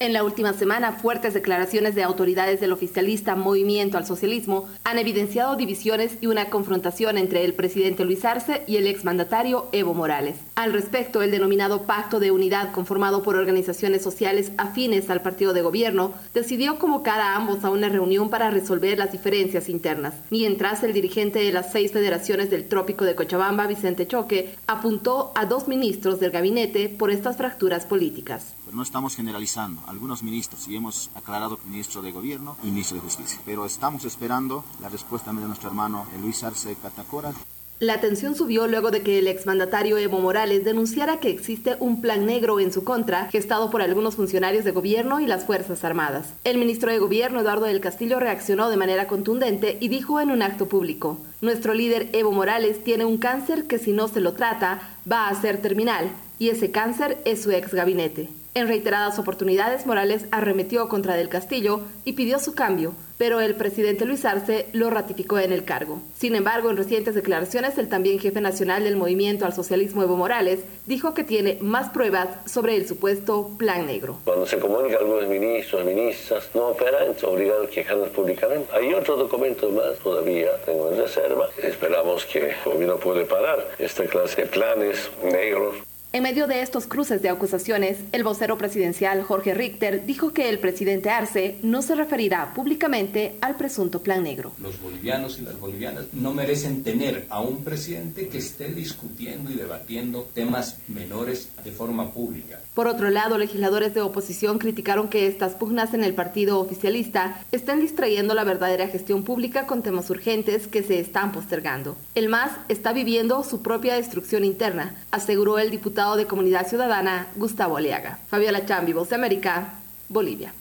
En 0.00 0.12
la 0.12 0.22
última 0.22 0.52
semana, 0.52 0.92
fuertes 0.92 1.34
declaraciones 1.34 1.96
de 1.96 2.04
autoridades 2.04 2.60
del 2.60 2.72
oficialista 2.72 3.34
Movimiento 3.34 3.98
al 3.98 4.06
Socialismo 4.06 4.68
han 4.84 4.96
evidenciado 4.96 5.56
divisiones 5.56 6.18
y 6.20 6.28
una 6.28 6.50
confrontación 6.50 7.18
entre 7.18 7.44
el 7.44 7.52
presidente 7.52 8.04
Luis 8.04 8.24
Arce 8.24 8.62
y 8.68 8.76
el 8.76 8.86
exmandatario 8.86 9.68
Evo 9.72 9.94
Morales. 9.94 10.36
Al 10.54 10.72
respecto, 10.72 11.20
el 11.20 11.32
denominado 11.32 11.82
Pacto 11.82 12.20
de 12.20 12.30
Unidad, 12.30 12.70
conformado 12.70 13.24
por 13.24 13.34
organizaciones 13.34 14.00
sociales 14.00 14.52
afines 14.56 15.10
al 15.10 15.20
partido 15.20 15.52
de 15.52 15.62
gobierno, 15.62 16.12
decidió 16.32 16.78
convocar 16.78 17.18
a 17.18 17.34
ambos 17.34 17.64
a 17.64 17.70
una 17.70 17.88
reunión 17.88 18.30
para 18.30 18.50
resolver 18.50 18.98
las 18.98 19.10
diferencias 19.10 19.68
internas, 19.68 20.14
mientras 20.30 20.84
el 20.84 20.92
dirigente 20.92 21.40
de 21.40 21.50
las 21.50 21.72
seis 21.72 21.90
federaciones 21.90 22.50
del 22.50 22.68
Trópico 22.68 23.04
de 23.04 23.16
Cochabamba, 23.16 23.66
Vicente 23.66 24.06
Choque, 24.06 24.54
apuntó 24.68 25.32
a 25.34 25.44
dos 25.46 25.66
ministros 25.66 26.20
del 26.20 26.30
gabinete 26.30 26.88
por 26.88 27.10
estas 27.10 27.36
fracturas 27.36 27.84
políticas. 27.84 28.54
No 28.72 28.82
estamos 28.82 29.16
generalizando. 29.16 29.82
Algunos 29.86 30.22
ministros, 30.22 30.68
y 30.68 30.76
hemos 30.76 31.10
aclarado 31.14 31.58
ministro 31.66 32.02
de 32.02 32.12
Gobierno 32.12 32.56
y 32.62 32.68
ministro 32.68 32.96
de 32.96 33.02
Justicia. 33.02 33.40
Pero 33.44 33.64
estamos 33.64 34.04
esperando 34.04 34.64
la 34.80 34.88
respuesta 34.88 35.32
de 35.32 35.40
nuestro 35.40 35.68
hermano 35.68 36.06
Luis 36.20 36.42
Arce 36.42 36.76
Catacora. 36.80 37.32
La 37.80 38.00
tensión 38.00 38.34
subió 38.34 38.66
luego 38.66 38.90
de 38.90 39.02
que 39.02 39.20
el 39.20 39.28
exmandatario 39.28 39.98
Evo 39.98 40.18
Morales 40.18 40.64
denunciara 40.64 41.20
que 41.20 41.30
existe 41.30 41.76
un 41.78 42.00
plan 42.00 42.26
negro 42.26 42.58
en 42.58 42.72
su 42.72 42.82
contra, 42.82 43.28
gestado 43.30 43.70
por 43.70 43.82
algunos 43.82 44.16
funcionarios 44.16 44.64
de 44.64 44.72
gobierno 44.72 45.20
y 45.20 45.26
las 45.26 45.44
Fuerzas 45.44 45.84
Armadas. 45.84 46.32
El 46.42 46.58
ministro 46.58 46.90
de 46.90 46.98
Gobierno, 46.98 47.38
Eduardo 47.38 47.66
del 47.66 47.80
Castillo, 47.80 48.18
reaccionó 48.18 48.68
de 48.68 48.76
manera 48.76 49.06
contundente 49.06 49.78
y 49.80 49.86
dijo 49.86 50.18
en 50.18 50.32
un 50.32 50.42
acto 50.42 50.66
público, 50.68 51.18
Nuestro 51.40 51.72
líder 51.72 52.08
Evo 52.12 52.32
Morales 52.32 52.82
tiene 52.82 53.04
un 53.04 53.16
cáncer 53.16 53.68
que 53.68 53.78
si 53.78 53.92
no 53.92 54.08
se 54.08 54.20
lo 54.20 54.32
trata, 54.32 54.96
va 55.10 55.28
a 55.28 55.40
ser 55.40 55.62
terminal, 55.62 56.10
y 56.40 56.48
ese 56.48 56.72
cáncer 56.72 57.22
es 57.24 57.44
su 57.44 57.52
ex 57.52 57.72
gabinete. 57.72 58.28
En 58.58 58.66
reiteradas 58.66 59.20
oportunidades, 59.20 59.86
Morales 59.86 60.24
arremetió 60.32 60.88
contra 60.88 61.14
Del 61.14 61.28
Castillo 61.28 61.82
y 62.04 62.14
pidió 62.14 62.40
su 62.40 62.56
cambio, 62.56 62.92
pero 63.16 63.38
el 63.38 63.54
presidente 63.54 64.04
Luis 64.04 64.24
Arce 64.24 64.66
lo 64.72 64.90
ratificó 64.90 65.38
en 65.38 65.52
el 65.52 65.62
cargo. 65.62 66.02
Sin 66.16 66.34
embargo, 66.34 66.68
en 66.68 66.76
recientes 66.76 67.14
declaraciones, 67.14 67.78
el 67.78 67.88
también 67.88 68.18
jefe 68.18 68.40
nacional 68.40 68.82
del 68.82 68.96
movimiento 68.96 69.46
al 69.46 69.52
socialismo 69.52 70.02
Evo 70.02 70.16
Morales 70.16 70.64
dijo 70.86 71.14
que 71.14 71.22
tiene 71.22 71.58
más 71.60 71.90
pruebas 71.90 72.30
sobre 72.46 72.74
el 72.74 72.88
supuesto 72.88 73.48
plan 73.58 73.86
negro. 73.86 74.18
Cuando 74.24 74.44
se 74.44 74.58
comunica 74.58 74.96
a 74.96 74.98
algunos 75.02 75.28
ministros, 75.28 75.84
ministras, 75.84 76.50
no 76.52 76.70
operan, 76.70 77.16
son 77.16 77.34
obligados 77.36 77.68
a 77.68 77.70
quejarnos 77.70 78.08
públicamente. 78.08 78.66
Hay 78.74 78.92
otros 78.92 79.20
documentos 79.20 79.72
más 79.72 79.96
todavía, 80.02 80.48
tengo 80.66 80.90
en 80.90 80.98
reserva. 80.98 81.48
Esperamos 81.62 82.26
que 82.26 82.50
el 82.50 82.56
gobierno 82.64 82.96
puede 82.96 83.24
parar 83.24 83.64
esta 83.78 84.04
clase 84.06 84.42
de 84.42 84.48
planes 84.48 85.12
negros 85.22 85.76
en 86.10 86.22
medio 86.22 86.46
de 86.46 86.62
estos 86.62 86.86
cruces 86.86 87.20
de 87.20 87.28
acusaciones, 87.28 87.98
el 88.12 88.24
vocero 88.24 88.56
presidencial 88.56 89.22
Jorge 89.22 89.52
Richter 89.52 90.06
dijo 90.06 90.32
que 90.32 90.48
el 90.48 90.58
presidente 90.58 91.10
Arce 91.10 91.58
no 91.62 91.82
se 91.82 91.94
referirá 91.94 92.54
públicamente 92.54 93.34
al 93.42 93.56
presunto 93.56 94.02
plan 94.02 94.22
negro. 94.22 94.52
Los 94.58 94.80
bolivianos 94.80 95.38
y 95.38 95.42
las 95.42 95.60
bolivianas 95.60 96.06
no 96.14 96.32
merecen 96.32 96.82
tener 96.82 97.26
a 97.28 97.42
un 97.42 97.62
presidente 97.62 98.28
que 98.28 98.38
esté 98.38 98.72
discutiendo 98.72 99.50
y 99.50 99.54
debatiendo 99.54 100.26
temas 100.32 100.78
menores 100.88 101.50
de 101.62 101.72
forma 101.72 102.10
pública. 102.10 102.58
Por 102.72 102.86
otro 102.86 103.10
lado, 103.10 103.36
legisladores 103.36 103.92
de 103.92 104.00
oposición 104.00 104.58
criticaron 104.58 105.08
que 105.08 105.26
estas 105.26 105.52
pugnas 105.54 105.92
en 105.92 106.04
el 106.04 106.14
partido 106.14 106.58
oficialista 106.58 107.44
estén 107.52 107.80
distrayendo 107.80 108.32
la 108.32 108.44
verdadera 108.44 108.88
gestión 108.88 109.24
pública 109.24 109.66
con 109.66 109.82
temas 109.82 110.08
urgentes 110.08 110.68
que 110.68 110.82
se 110.82 111.00
están 111.00 111.32
postergando. 111.32 111.96
El 112.14 112.30
MAS 112.30 112.52
está 112.70 112.94
viviendo 112.94 113.44
su 113.44 113.60
propia 113.60 113.96
destrucción 113.96 114.44
interna, 114.44 114.94
aseguró 115.10 115.58
el 115.58 115.70
diputado 115.70 115.97
de 115.98 116.26
Comunidad 116.26 116.64
Ciudadana, 116.64 117.26
Gustavo 117.34 117.76
Aliaga. 117.76 118.20
Fabiola 118.28 118.64
Chambi, 118.64 118.92
Voz 118.92 119.08
de 119.08 119.16
América, 119.16 119.74
Bolivia. 120.08 120.54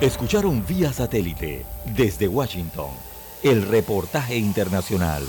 Escucharon 0.00 0.66
vía 0.66 0.92
satélite 0.92 1.64
desde 1.94 2.26
Washington 2.26 2.90
el 3.44 3.62
reportaje 3.68 4.36
internacional. 4.36 5.22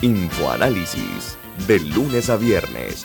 Infoanálisis, 0.00 1.36
de 1.66 1.80
lunes 1.80 2.30
a 2.30 2.36
viernes 2.36 3.04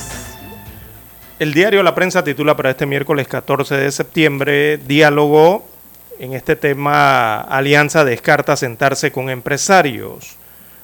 el 1.41 1.55
diario 1.55 1.81
La 1.81 1.95
Prensa 1.95 2.23
titula 2.23 2.55
para 2.55 2.69
este 2.69 2.85
miércoles 2.85 3.27
14 3.27 3.73
de 3.73 3.91
septiembre, 3.91 4.77
diálogo 4.77 5.65
en 6.19 6.33
este 6.33 6.55
tema, 6.55 7.41
Alianza 7.41 8.05
descarta 8.05 8.55
sentarse 8.55 9.11
con 9.11 9.27
empresarios. 9.27 10.35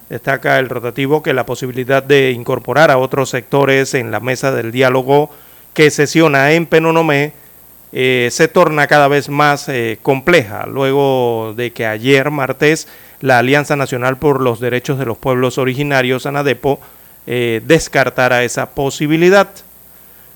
Destaca 0.10 0.58
el 0.58 0.68
rotativo 0.68 1.22
que 1.22 1.36
la 1.36 1.46
posibilidad 1.46 2.02
de 2.02 2.32
incorporar 2.32 2.90
a 2.90 2.98
otros 2.98 3.30
sectores 3.30 3.94
en 3.94 4.10
la 4.10 4.20
mesa 4.20 4.52
del 4.52 4.72
diálogo 4.72 5.30
que 5.76 5.92
sesiona 5.92 6.52
en 6.54 6.66
Penonomé 6.66 7.34
eh, 7.92 8.30
se 8.32 8.48
torna 8.48 8.88
cada 8.88 9.08
vez 9.08 9.30
más 9.30 9.70
eh, 9.70 10.00
compleja, 10.02 10.66
luego 10.66 11.54
de 11.56 11.72
que 11.72 11.86
ayer 11.86 12.32
martes 12.32 12.88
la 13.22 13.38
Alianza 13.38 13.76
Nacional 13.76 14.18
por 14.18 14.42
los 14.42 14.60
Derechos 14.60 14.98
de 14.98 15.06
los 15.06 15.20
Pueblos 15.20 15.60
Originarios, 15.60 16.26
ANADEPO, 16.26 16.80
eh, 17.28 17.62
descartara 17.64 18.44
esa 18.44 18.72
posibilidad. 18.72 19.50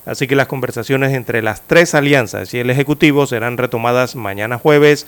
Así 0.05 0.27
que 0.27 0.35
las 0.35 0.47
conversaciones 0.47 1.13
entre 1.13 1.41
las 1.41 1.61
tres 1.61 1.93
alianzas 1.93 2.53
y 2.53 2.59
el 2.59 2.69
Ejecutivo 2.69 3.27
serán 3.27 3.57
retomadas 3.57 4.15
mañana 4.15 4.57
jueves 4.57 5.05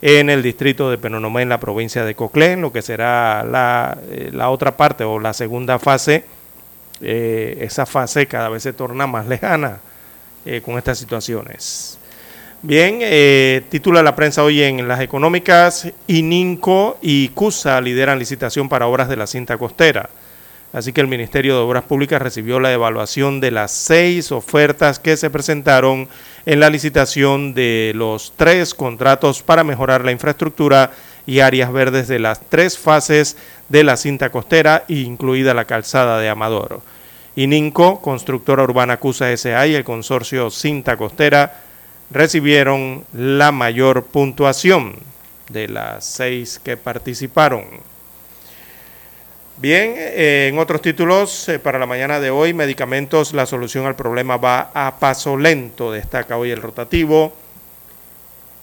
en 0.00 0.30
el 0.30 0.42
distrito 0.42 0.90
de 0.90 0.98
Penonomé, 0.98 1.42
en 1.42 1.48
la 1.48 1.58
provincia 1.58 2.04
de 2.04 2.14
Coclén, 2.14 2.60
lo 2.60 2.72
que 2.72 2.82
será 2.82 3.44
la, 3.44 3.98
eh, 4.10 4.30
la 4.32 4.50
otra 4.50 4.76
parte 4.76 5.02
o 5.04 5.18
la 5.18 5.32
segunda 5.32 5.78
fase. 5.78 6.24
Eh, 7.00 7.58
esa 7.60 7.86
fase 7.86 8.26
cada 8.26 8.48
vez 8.48 8.62
se 8.62 8.72
torna 8.72 9.06
más 9.06 9.26
lejana 9.26 9.80
eh, 10.44 10.60
con 10.64 10.78
estas 10.78 10.98
situaciones. 10.98 11.98
Bien, 12.60 12.98
titula 13.68 14.02
la 14.02 14.16
prensa 14.16 14.42
hoy 14.42 14.60
en 14.64 14.88
las 14.88 15.00
económicas, 15.00 15.92
ININCO 16.08 16.98
y 17.00 17.28
CUSA 17.28 17.80
lideran 17.80 18.18
licitación 18.18 18.68
para 18.68 18.88
obras 18.88 19.08
de 19.08 19.14
la 19.14 19.28
cinta 19.28 19.56
costera. 19.56 20.10
Así 20.72 20.92
que 20.92 21.00
el 21.00 21.06
Ministerio 21.06 21.54
de 21.54 21.62
Obras 21.62 21.84
Públicas 21.84 22.20
recibió 22.20 22.60
la 22.60 22.72
evaluación 22.72 23.40
de 23.40 23.50
las 23.50 23.70
seis 23.70 24.32
ofertas 24.32 24.98
que 24.98 25.16
se 25.16 25.30
presentaron 25.30 26.08
en 26.44 26.60
la 26.60 26.68
licitación 26.68 27.54
de 27.54 27.92
los 27.94 28.34
tres 28.36 28.74
contratos 28.74 29.42
para 29.42 29.64
mejorar 29.64 30.04
la 30.04 30.12
infraestructura 30.12 30.90
y 31.26 31.40
áreas 31.40 31.72
verdes 31.72 32.06
de 32.08 32.18
las 32.18 32.40
tres 32.40 32.78
fases 32.78 33.36
de 33.68 33.84
la 33.84 33.96
cinta 33.96 34.30
costera, 34.30 34.84
incluida 34.88 35.54
la 35.54 35.64
calzada 35.64 36.18
de 36.18 36.28
Amador. 36.28 36.82
ININCO, 37.36 38.00
Constructora 38.02 38.64
Urbana 38.64 38.98
CUSA 38.98 39.36
SA 39.36 39.66
y 39.68 39.74
el 39.74 39.84
consorcio 39.84 40.50
Cinta 40.50 40.96
Costera 40.96 41.62
recibieron 42.10 43.04
la 43.12 43.52
mayor 43.52 44.04
puntuación 44.04 44.96
de 45.48 45.68
las 45.68 46.04
seis 46.04 46.60
que 46.62 46.76
participaron. 46.76 47.64
Bien, 49.60 49.94
eh, 49.96 50.46
en 50.52 50.58
otros 50.60 50.80
títulos 50.80 51.48
eh, 51.48 51.58
para 51.58 51.80
la 51.80 51.86
mañana 51.86 52.20
de 52.20 52.30
hoy, 52.30 52.54
medicamentos, 52.54 53.32
la 53.32 53.44
solución 53.44 53.86
al 53.86 53.96
problema 53.96 54.36
va 54.36 54.70
a 54.72 55.00
paso 55.00 55.36
lento, 55.36 55.90
destaca 55.90 56.36
hoy 56.36 56.52
el 56.52 56.62
rotativo. 56.62 57.32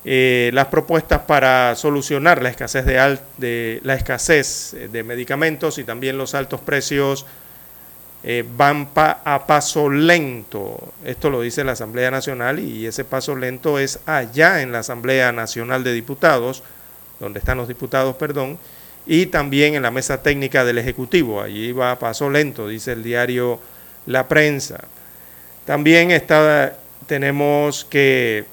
Eh, 0.05 0.51
las 0.53 0.67
propuestas 0.67 1.23
para 1.23 1.75
solucionar 1.75 2.41
la 2.41 2.47
escasez 2.47 2.85
de, 2.85 3.19
de, 3.37 3.81
la 3.83 3.95
escasez 3.95 4.73
de 4.89 5.03
medicamentos 5.03 5.79
y 5.79 5.83
también 5.83 6.17
los 6.17 6.33
altos 6.33 6.61
precios 6.61 7.25
van 8.55 8.87
a 8.95 9.45
paso 9.45 9.89
lento. 9.89 10.93
Esto 11.03 11.29
lo 11.29 11.41
dice 11.41 11.65
la 11.65 11.73
Asamblea 11.73 12.09
Nacional 12.09 12.59
y 12.59 12.85
ese 12.85 13.03
paso 13.03 13.35
lento 13.35 13.79
es 13.79 13.99
allá 14.05 14.61
en 14.61 14.71
la 14.71 14.79
Asamblea 14.79 15.33
Nacional 15.33 15.83
de 15.83 15.91
Diputados, 15.91 16.63
donde 17.19 17.39
están 17.39 17.57
los 17.57 17.67
diputados, 17.67 18.15
perdón, 18.15 18.57
y 19.05 19.27
también 19.27 19.75
en 19.75 19.83
la 19.83 19.91
mesa 19.91 20.23
técnica 20.23 20.65
del 20.65 20.77
Ejecutivo. 20.77 21.41
Allí 21.41 21.71
va 21.71 21.91
a 21.91 21.99
paso 21.99 22.29
lento, 22.29 22.67
dice 22.67 22.93
el 22.93 23.03
diario 23.03 23.59
La 24.05 24.27
Prensa. 24.27 24.85
También 25.65 26.11
está, 26.11 26.77
tenemos 27.07 27.85
que 27.85 28.45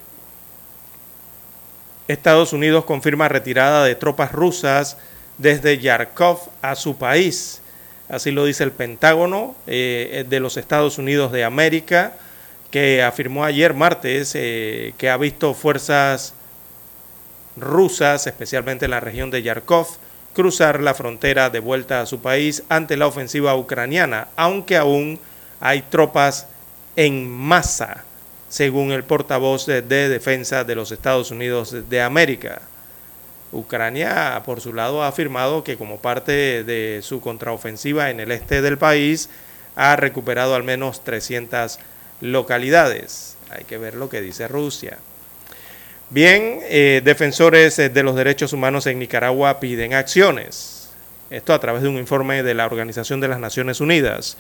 Estados 2.09 2.53
Unidos 2.53 2.85
confirma 2.85 3.29
retirada 3.29 3.85
de 3.85 3.95
tropas 3.95 4.33
rusas 4.33 4.97
desde 5.39 5.79
Yarkov 5.79 6.39
a 6.61 6.75
su 6.75 6.97
país. 6.97 7.61
Así 8.09 8.31
lo 8.31 8.45
dice 8.45 8.65
el 8.65 8.73
Pentágono 8.73 9.55
eh, 9.67 10.27
de 10.29 10.41
los 10.41 10.57
Estados 10.57 10.99
Unidos 10.99 11.33
de 11.33 11.45
América, 11.45 12.15
que 12.71 13.03
afirmó 13.03 13.45
ayer 13.45 13.73
martes 13.75 14.33
eh, 14.35 14.93
que 14.99 15.09
ha 15.09 15.17
visto 15.17 15.55
fuerzas 15.55 16.35
rusas, 17.57 18.27
especialmente 18.27 18.87
en 18.87 18.91
la 18.91 19.01
región 19.01 19.31
de 19.31 19.43
Yarkov, 19.43 19.87
cruzar 20.33 20.81
la 20.81 20.95
frontera 20.95 21.51
de 21.51 21.61
vuelta 21.61 22.01
a 22.01 22.07
su 22.07 22.21
país 22.21 22.63
ante 22.69 22.97
la 22.97 23.07
ofensiva 23.07 23.55
ucraniana, 23.57 24.29
aunque 24.37 24.77
aún 24.77 25.19
hay 25.61 25.83
tropas 25.83 26.47
en 26.97 27.31
masa, 27.31 28.05
según 28.49 28.93
el 28.93 29.05
portavoz 29.05 29.67
de, 29.67 29.83
de 29.83 30.09
Defensa 30.09 30.65
de 30.65 30.75
los 30.75 30.93
Estados 30.93 31.31
Unidos 31.31 31.75
de 31.89 32.03
América. 32.03 32.63
Ucrania, 33.53 34.43
por 34.47 34.61
su 34.61 34.73
lado, 34.73 35.03
ha 35.03 35.09
afirmado 35.09 35.63
que 35.63 35.77
como 35.77 35.99
parte 35.99 36.65
de 36.65 37.01
su 37.03 37.21
contraofensiva 37.21 38.11
en 38.11 38.21
el 38.21 38.33
este 38.33 38.63
del 38.63 38.79
país, 38.79 39.29
ha 39.77 39.97
recuperado 39.97 40.55
al 40.55 40.63
menos 40.63 41.05
300 41.05 41.79
localidades. 42.21 43.37
Hay 43.51 43.65
que 43.65 43.79
ver 43.79 43.95
lo 43.95 44.09
que 44.09 44.23
dice 44.23 44.49
Rusia. 44.49 44.99
Bien, 46.13 46.61
eh, 46.65 47.01
defensores 47.03 47.79
de 47.79 48.03
los 48.03 48.15
derechos 48.15 48.53
humanos 48.53 48.87
en 48.87 48.99
Nicaragua 48.99 49.61
piden 49.61 49.95
acciones. 49.95 50.91
Esto 51.31 51.55
a 51.55 51.59
través 51.59 51.81
de 51.83 51.89
un 51.89 51.97
informe 51.97 52.43
de 52.43 52.53
la 52.53 52.67
Organización 52.67 53.19
de 53.23 53.29
las 53.29 53.41
Naciones 53.41 53.81
Unidas. 53.81 54.37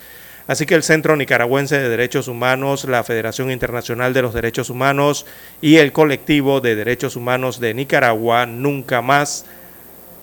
Así 0.46 0.66
que 0.66 0.74
el 0.74 0.82
Centro 0.82 1.16
Nicaragüense 1.16 1.78
de 1.78 1.88
Derechos 1.88 2.28
Humanos, 2.28 2.84
la 2.84 3.04
Federación 3.04 3.50
Internacional 3.50 4.12
de 4.12 4.20
los 4.20 4.34
Derechos 4.34 4.68
Humanos 4.68 5.24
y 5.62 5.76
el 5.76 5.92
Colectivo 5.92 6.60
de 6.60 6.76
Derechos 6.76 7.16
Humanos 7.16 7.58
de 7.58 7.72
Nicaragua 7.72 8.44
nunca 8.44 9.00
más 9.00 9.46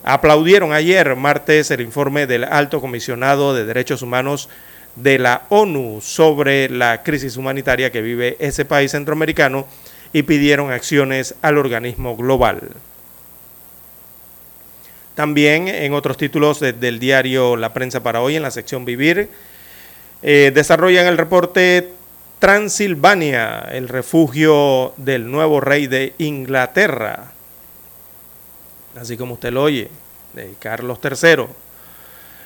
aplaudieron 0.03 0.71
ayer, 0.71 1.15
martes, 1.15 1.71
el 1.71 1.81
informe 1.81 2.27
del 2.27 2.43
Alto 2.43 2.79
Comisionado 2.79 3.55
de 3.55 3.65
Derechos 3.65 4.03
Humanos 4.03 4.49
de 4.95 5.17
la 5.17 5.47
ONU 5.49 5.99
sobre 6.01 6.69
la 6.69 7.01
crisis 7.01 7.37
humanitaria 7.37 7.91
que 7.91 8.03
vive 8.03 8.37
ese 8.39 8.65
país 8.65 8.91
centroamericano 8.91 9.65
y 10.13 10.23
pidieron 10.23 10.71
acciones 10.71 11.35
al 11.41 11.57
organismo 11.57 12.15
global. 12.15 12.69
También 15.15 15.67
en 15.67 15.93
otros 15.93 16.17
títulos 16.17 16.59
del 16.59 16.99
diario 16.99 17.57
La 17.57 17.73
Prensa 17.73 18.01
para 18.01 18.21
hoy, 18.21 18.37
en 18.37 18.41
la 18.41 18.51
sección 18.51 18.85
Vivir, 18.85 19.29
eh, 20.21 20.51
desarrollan 20.53 21.07
el 21.07 21.17
reporte 21.17 21.89
Transilvania, 22.39 23.67
el 23.71 23.89
refugio 23.89 24.93
del 24.95 25.29
nuevo 25.29 25.59
rey 25.59 25.87
de 25.87 26.13
Inglaterra, 26.19 27.33
así 28.95 29.17
como 29.17 29.33
usted 29.33 29.51
lo 29.51 29.63
oye, 29.63 29.89
de 30.33 30.53
Carlos 30.57 30.99
III. 31.03 31.47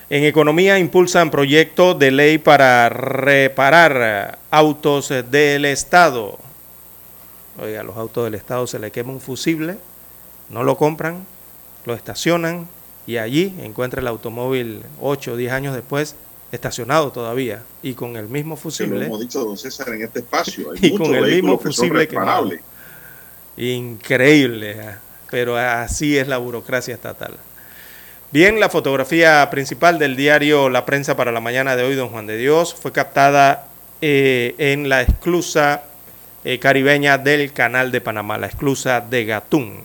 En 0.10 0.24
economía 0.24 0.80
impulsan 0.80 1.30
proyecto 1.30 1.94
de 1.94 2.10
ley 2.10 2.38
para 2.40 2.90
reparar 2.90 4.40
autos 4.50 5.14
del 5.30 5.66
Estado. 5.66 6.40
Oiga, 7.60 7.82
a 7.82 7.84
los 7.84 7.98
autos 7.98 8.24
del 8.26 8.36
Estado 8.36 8.66
se 8.68 8.80
le 8.80 8.92
quema 8.92 9.12
un 9.12 9.22
fusible, 9.22 9.78
no 10.50 10.64
lo 10.64 10.78
compran, 10.78 11.26
lo 11.86 11.94
estacionan 11.94 12.68
y 13.06 13.18
allí 13.18 13.54
encuentra 13.62 14.02
el 14.02 14.08
automóvil 14.08 14.82
8 15.02 15.34
o 15.34 15.36
10 15.36 15.52
años 15.52 15.76
después 15.76 16.16
estacionado 16.52 17.12
todavía 17.12 17.64
y 17.82 17.94
con 17.94 18.16
el 18.16 18.28
mismo 18.28 18.56
fusible. 18.56 19.00
lo 19.00 19.06
hemos 19.06 19.20
dicho, 19.20 19.44
don 19.44 19.58
César, 19.58 19.90
en 19.90 20.04
este 20.04 20.20
espacio. 20.20 20.72
Hay 20.72 20.80
y 20.82 20.98
con 20.98 21.14
el 21.14 21.26
mismo 21.26 21.60
fusible 21.60 22.08
que 22.08 22.18
Increíble, 23.58 24.72
¿eh? 24.72 24.96
pero 25.30 25.58
así 25.58 26.18
es 26.18 26.28
la 26.28 26.38
burocracia 26.38 26.94
estatal. 26.94 27.38
Bien, 28.32 28.60
la 28.60 28.70
fotografía 28.70 29.48
principal 29.52 30.00
del 30.00 30.16
diario 30.16 30.70
La 30.70 30.86
Prensa 30.86 31.16
para 31.16 31.32
la 31.32 31.40
mañana 31.40 31.76
de 31.76 31.84
hoy, 31.84 31.96
don 31.96 32.10
Juan 32.10 32.26
de 32.26 32.38
Dios, 32.38 32.74
fue 32.74 32.92
captada 32.92 33.68
eh, 34.02 34.56
en 34.58 34.90
la 34.90 35.04
esclusa 35.04 35.84
eh, 36.44 36.60
caribeña 36.60 37.18
del 37.18 37.54
Canal 37.54 37.92
de 37.92 38.02
Panamá, 38.02 38.38
la 38.38 38.48
esclusa 38.48 39.02
de 39.02 39.26
Gatún. 39.26 39.84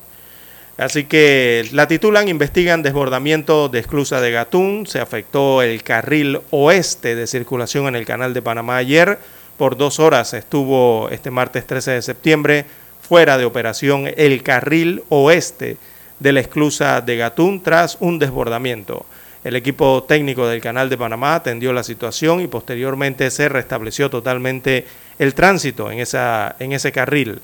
Así 0.76 1.04
que 1.04 1.68
la 1.72 1.88
titulan, 1.88 2.28
investigan 2.28 2.82
desbordamiento 2.82 3.68
de 3.68 3.80
esclusa 3.80 4.20
de 4.20 4.30
Gatún, 4.30 4.86
se 4.86 5.00
afectó 5.00 5.62
el 5.62 5.82
carril 5.82 6.40
oeste 6.50 7.16
de 7.16 7.26
circulación 7.26 7.88
en 7.88 7.96
el 7.96 8.06
canal 8.06 8.32
de 8.32 8.42
Panamá 8.42 8.76
ayer, 8.76 9.18
por 9.56 9.76
dos 9.76 9.98
horas 9.98 10.34
estuvo 10.34 11.08
este 11.10 11.32
martes 11.32 11.66
13 11.66 11.90
de 11.90 12.02
septiembre 12.02 12.64
fuera 13.02 13.38
de 13.38 13.44
operación 13.44 14.08
el 14.16 14.44
carril 14.44 15.02
oeste 15.08 15.78
de 16.20 16.32
la 16.32 16.40
esclusa 16.40 17.00
de 17.00 17.16
Gatún 17.16 17.62
tras 17.62 17.96
un 17.98 18.20
desbordamiento. 18.20 19.04
El 19.42 19.56
equipo 19.56 20.04
técnico 20.04 20.46
del 20.46 20.60
Canal 20.60 20.88
de 20.88 20.98
Panamá 20.98 21.34
atendió 21.34 21.72
la 21.72 21.82
situación 21.82 22.40
y 22.40 22.48
posteriormente 22.48 23.30
se 23.30 23.48
restableció 23.48 24.10
totalmente 24.10 24.84
el 25.18 25.34
tránsito 25.34 25.90
en, 25.90 25.98
esa, 25.98 26.56
en 26.58 26.72
ese 26.72 26.92
carril. 26.92 27.40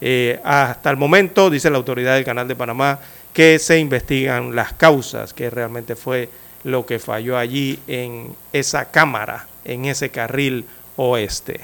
Eh, 0.00 0.40
hasta 0.44 0.90
el 0.90 0.96
momento, 0.96 1.50
dice 1.50 1.70
la 1.70 1.76
autoridad 1.76 2.14
del 2.14 2.24
Canal 2.24 2.48
de 2.48 2.56
Panamá, 2.56 3.00
que 3.32 3.58
se 3.58 3.78
investigan 3.78 4.54
las 4.54 4.72
causas, 4.72 5.34
que 5.34 5.50
realmente 5.50 5.96
fue 5.96 6.28
lo 6.64 6.86
que 6.86 6.98
falló 6.98 7.36
allí 7.36 7.78
en 7.86 8.34
esa 8.52 8.90
cámara, 8.90 9.46
en 9.64 9.84
ese 9.84 10.10
carril 10.10 10.64
oeste. 10.96 11.60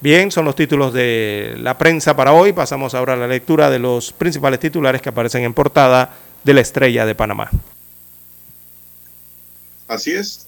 Bien, 0.00 0.30
son 0.30 0.44
los 0.44 0.54
títulos 0.54 0.92
de 0.92 1.54
la 1.58 1.78
prensa 1.78 2.14
para 2.14 2.32
hoy. 2.32 2.52
Pasamos 2.52 2.94
ahora 2.94 3.14
a 3.14 3.16
la 3.16 3.26
lectura 3.26 3.70
de 3.70 3.78
los 3.78 4.12
principales 4.12 4.60
titulares 4.60 5.00
que 5.00 5.08
aparecen 5.08 5.44
en 5.44 5.54
portada 5.54 6.14
de 6.42 6.52
la 6.52 6.60
Estrella 6.60 7.06
de 7.06 7.14
Panamá. 7.14 7.50
Así 9.88 10.12
es, 10.12 10.43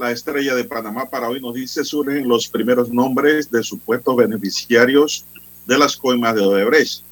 la 0.00 0.10
Estrella 0.12 0.54
de 0.54 0.64
Panamá 0.64 1.10
para 1.10 1.28
hoy 1.28 1.42
nos 1.42 1.52
dice 1.52 1.84
surgen 1.84 2.26
los 2.26 2.48
primeros 2.48 2.88
nombres 2.88 3.50
de 3.50 3.62
supuestos 3.62 4.16
beneficiarios 4.16 5.26
de 5.66 5.76
las 5.76 5.94
coimas 5.94 6.34
de 6.34 6.40
Odebrecht. 6.40 7.04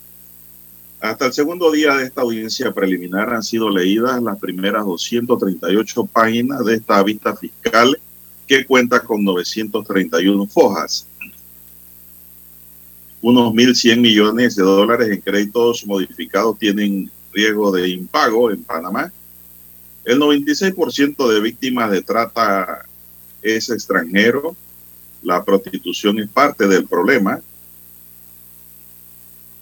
Hasta 0.99 1.27
el 1.27 1.35
segundo 1.35 1.71
día 1.71 1.97
de 1.97 2.05
esta 2.05 2.23
audiencia 2.23 2.73
preliminar 2.73 3.35
han 3.35 3.43
sido 3.43 3.69
leídas 3.69 4.23
las 4.23 4.39
primeras 4.39 4.87
238 4.87 6.07
páginas 6.07 6.65
de 6.65 6.77
esta 6.77 7.03
vista 7.03 7.37
fiscal 7.37 8.01
que 8.47 8.65
cuenta 8.65 9.01
con 9.01 9.23
931 9.23 10.47
fojas. 10.47 11.07
Unos 13.21 13.53
1.100 13.53 14.01
millones 14.01 14.57
de 14.57 14.63
dólares 14.63 15.11
en 15.11 15.21
créditos 15.21 15.87
modificados 15.87 16.59
tienen 16.59 17.11
riesgo 17.35 17.71
de 17.71 17.87
impago 17.87 18.51
en 18.51 18.65
Panamá. 18.65 19.13
El 20.09 20.21
96% 20.21 21.29
de 21.29 21.41
víctimas 21.43 21.91
de 21.91 22.01
trata 22.01 22.87
es 23.43 23.69
extranjero. 23.69 24.57
La 25.23 25.45
prostitución 25.45 26.19
es 26.19 26.31
parte 26.31 26.67
del 26.67 26.87
problema. 26.87 27.43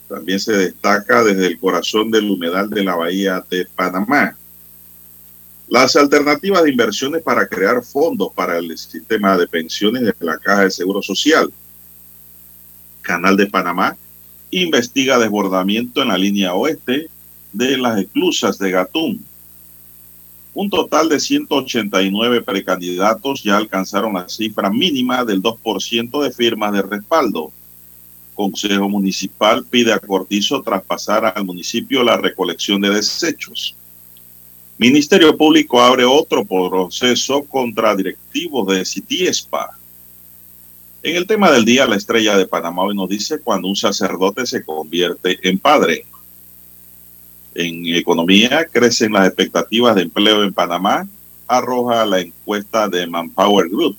También 0.08 0.38
se 0.38 0.52
destaca 0.52 1.24
desde 1.24 1.48
el 1.48 1.58
corazón 1.58 2.12
del 2.12 2.30
humedal 2.30 2.70
de 2.70 2.84
la 2.84 2.94
bahía 2.94 3.44
de 3.50 3.66
Panamá. 3.74 4.36
Las 5.66 5.96
alternativas 5.96 6.62
de 6.62 6.70
inversiones 6.70 7.24
para 7.24 7.48
crear 7.48 7.82
fondos 7.82 8.28
para 8.32 8.56
el 8.56 8.78
sistema 8.78 9.36
de 9.36 9.48
pensiones 9.48 10.02
de 10.02 10.14
la 10.20 10.38
Caja 10.38 10.62
de 10.62 10.70
Seguro 10.70 11.02
Social. 11.02 11.52
Canal 13.02 13.36
de 13.36 13.48
Panamá 13.48 13.96
investiga 14.52 15.18
desbordamiento 15.18 16.02
en 16.02 16.08
la 16.08 16.16
línea 16.16 16.54
oeste 16.54 17.10
de 17.52 17.76
las 17.78 17.98
esclusas 17.98 18.60
de 18.60 18.70
Gatún. 18.70 19.26
Un 20.58 20.70
total 20.70 21.10
de 21.10 21.20
189 21.20 22.40
precandidatos 22.40 23.42
ya 23.42 23.58
alcanzaron 23.58 24.14
la 24.14 24.26
cifra 24.26 24.70
mínima 24.70 25.22
del 25.22 25.42
2% 25.42 26.22
de 26.22 26.30
firmas 26.30 26.72
de 26.72 26.80
respaldo. 26.80 27.52
Consejo 28.34 28.88
Municipal 28.88 29.66
pide 29.66 29.92
a 29.92 29.98
Cortizo 29.98 30.62
traspasar 30.62 31.26
al 31.26 31.44
municipio 31.44 32.02
la 32.02 32.16
recolección 32.16 32.80
de 32.80 32.88
desechos. 32.88 33.76
Ministerio 34.78 35.36
Público 35.36 35.78
abre 35.78 36.06
otro 36.06 36.42
proceso 36.42 37.44
contra 37.44 37.94
directivos 37.94 38.66
de 38.74 38.82
Citiespa. 38.86 39.76
En 41.02 41.16
el 41.16 41.26
tema 41.26 41.50
del 41.50 41.66
día, 41.66 41.86
la 41.86 41.96
estrella 41.96 42.34
de 42.34 42.46
Panamá 42.46 42.84
hoy 42.84 42.96
nos 42.96 43.10
dice 43.10 43.40
cuando 43.40 43.68
un 43.68 43.76
sacerdote 43.76 44.46
se 44.46 44.64
convierte 44.64 45.38
en 45.46 45.58
padre. 45.58 46.06
En 47.58 47.86
economía 47.86 48.66
crecen 48.70 49.14
las 49.14 49.28
expectativas 49.28 49.94
de 49.94 50.02
empleo 50.02 50.42
en 50.42 50.52
Panamá, 50.52 51.08
arroja 51.48 52.04
la 52.04 52.20
encuesta 52.20 52.86
de 52.86 53.06
Manpower 53.06 53.70
Group. 53.70 53.96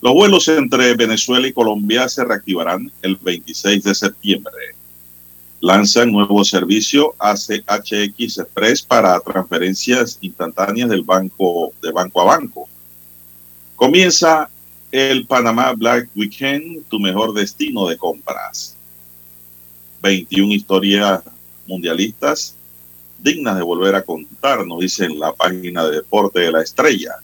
Los 0.00 0.12
vuelos 0.12 0.48
entre 0.48 0.96
Venezuela 0.96 1.46
y 1.46 1.52
Colombia 1.52 2.08
se 2.08 2.24
reactivarán 2.24 2.90
el 3.00 3.14
26 3.14 3.84
de 3.84 3.94
septiembre. 3.94 4.74
Lanzan 5.60 6.10
nuevo 6.10 6.44
servicio 6.44 7.14
ACHX 7.20 8.38
Express 8.38 8.82
para 8.82 9.20
transferencias 9.20 10.18
instantáneas 10.20 10.90
banco 11.04 11.72
de 11.80 11.92
banco 11.92 12.22
a 12.22 12.24
banco. 12.24 12.68
Comienza 13.76 14.50
el 14.90 15.28
Panamá 15.28 15.74
Black 15.74 16.08
Weekend, 16.16 16.88
tu 16.88 16.98
mejor 16.98 17.32
destino 17.34 17.86
de 17.86 17.96
compras. 17.96 18.74
21 20.02 20.54
historias 20.54 21.22
mundialistas 21.68 22.56
dignas 23.18 23.56
de 23.56 23.62
volver 23.62 23.94
a 23.94 24.02
contar, 24.02 24.66
nos 24.66 24.80
dice 24.80 25.04
en 25.04 25.18
la 25.18 25.32
página 25.32 25.84
de 25.86 25.96
Deporte 25.96 26.40
de 26.40 26.52
la 26.52 26.62
Estrella. 26.62 27.16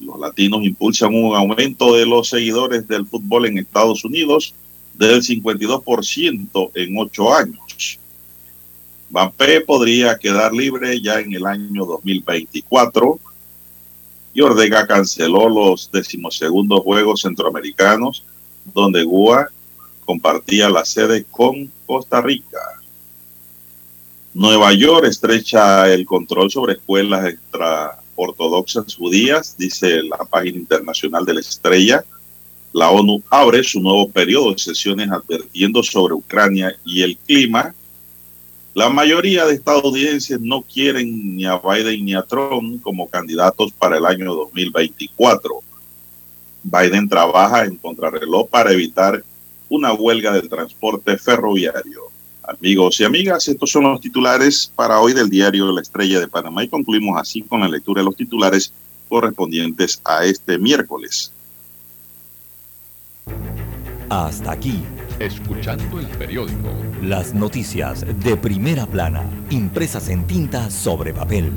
Los 0.00 0.18
latinos 0.18 0.62
impulsan 0.62 1.14
un 1.14 1.34
aumento 1.34 1.94
de 1.94 2.06
los 2.06 2.28
seguidores 2.28 2.86
del 2.86 3.06
fútbol 3.06 3.46
en 3.46 3.58
Estados 3.58 4.04
Unidos 4.04 4.54
del 4.94 5.22
52% 5.22 6.70
en 6.74 6.98
ocho 6.98 7.34
años. 7.34 7.98
Mbappé 9.10 9.60
podría 9.62 10.18
quedar 10.18 10.52
libre 10.52 11.00
ya 11.00 11.20
en 11.20 11.32
el 11.32 11.46
año 11.46 11.84
2024. 11.84 13.18
y 14.34 14.40
Ortega 14.42 14.86
canceló 14.86 15.48
los 15.48 15.90
decimosegundos 15.90 16.80
Juegos 16.80 17.22
Centroamericanos, 17.22 18.22
donde 18.74 19.02
Gua 19.04 19.48
compartía 20.04 20.68
la 20.68 20.84
sede 20.84 21.24
con 21.24 21.70
Costa 21.86 22.20
Rica. 22.20 22.58
Nueva 24.38 24.74
York 24.74 25.06
estrecha 25.06 25.90
el 25.90 26.04
control 26.04 26.50
sobre 26.50 26.74
escuelas 26.74 27.24
extra 27.24 28.02
ortodoxas 28.16 28.94
judías, 28.94 29.56
dice 29.56 30.02
la 30.02 30.26
página 30.26 30.58
internacional 30.58 31.24
de 31.24 31.32
la 31.32 31.40
estrella. 31.40 32.04
La 32.74 32.90
ONU 32.90 33.22
abre 33.30 33.64
su 33.64 33.80
nuevo 33.80 34.10
periodo 34.10 34.52
de 34.52 34.58
sesiones 34.58 35.10
advirtiendo 35.10 35.82
sobre 35.82 36.12
Ucrania 36.12 36.76
y 36.84 37.00
el 37.00 37.16
clima. 37.16 37.74
La 38.74 38.90
mayoría 38.90 39.46
de 39.46 39.54
estadounidenses 39.54 40.38
no 40.38 40.60
quieren 40.60 41.34
ni 41.34 41.46
a 41.46 41.56
Biden 41.56 42.04
ni 42.04 42.14
a 42.14 42.20
Trump 42.20 42.82
como 42.82 43.08
candidatos 43.08 43.72
para 43.72 43.96
el 43.96 44.04
año 44.04 44.34
2024. 44.34 45.62
Biden 46.62 47.08
trabaja 47.08 47.64
en 47.64 47.76
contrarreloj 47.76 48.50
para 48.50 48.70
evitar 48.70 49.24
una 49.70 49.94
huelga 49.94 50.34
del 50.34 50.50
transporte 50.50 51.16
ferroviario. 51.16 52.05
Amigos 52.46 53.00
y 53.00 53.04
amigas, 53.04 53.48
estos 53.48 53.70
son 53.70 53.84
los 53.84 54.00
titulares 54.00 54.70
para 54.74 55.00
hoy 55.00 55.12
del 55.12 55.28
diario 55.28 55.72
La 55.72 55.80
Estrella 55.80 56.20
de 56.20 56.28
Panamá 56.28 56.62
y 56.62 56.68
concluimos 56.68 57.20
así 57.20 57.42
con 57.42 57.60
la 57.60 57.68
lectura 57.68 58.00
de 58.00 58.04
los 58.04 58.14
titulares 58.14 58.72
correspondientes 59.08 60.00
a 60.04 60.24
este 60.24 60.56
miércoles. 60.56 61.32
Hasta 64.08 64.52
aquí. 64.52 64.80
Escuchando 65.18 65.98
el 65.98 66.06
periódico. 66.06 66.68
Las 67.02 67.34
noticias 67.34 68.04
de 68.22 68.36
primera 68.36 68.86
plana, 68.86 69.24
impresas 69.50 70.08
en 70.08 70.24
tinta 70.26 70.70
sobre 70.70 71.12
papel. 71.12 71.50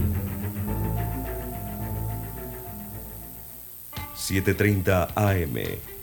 7:30 4.16 5.10
AM. 5.16 5.89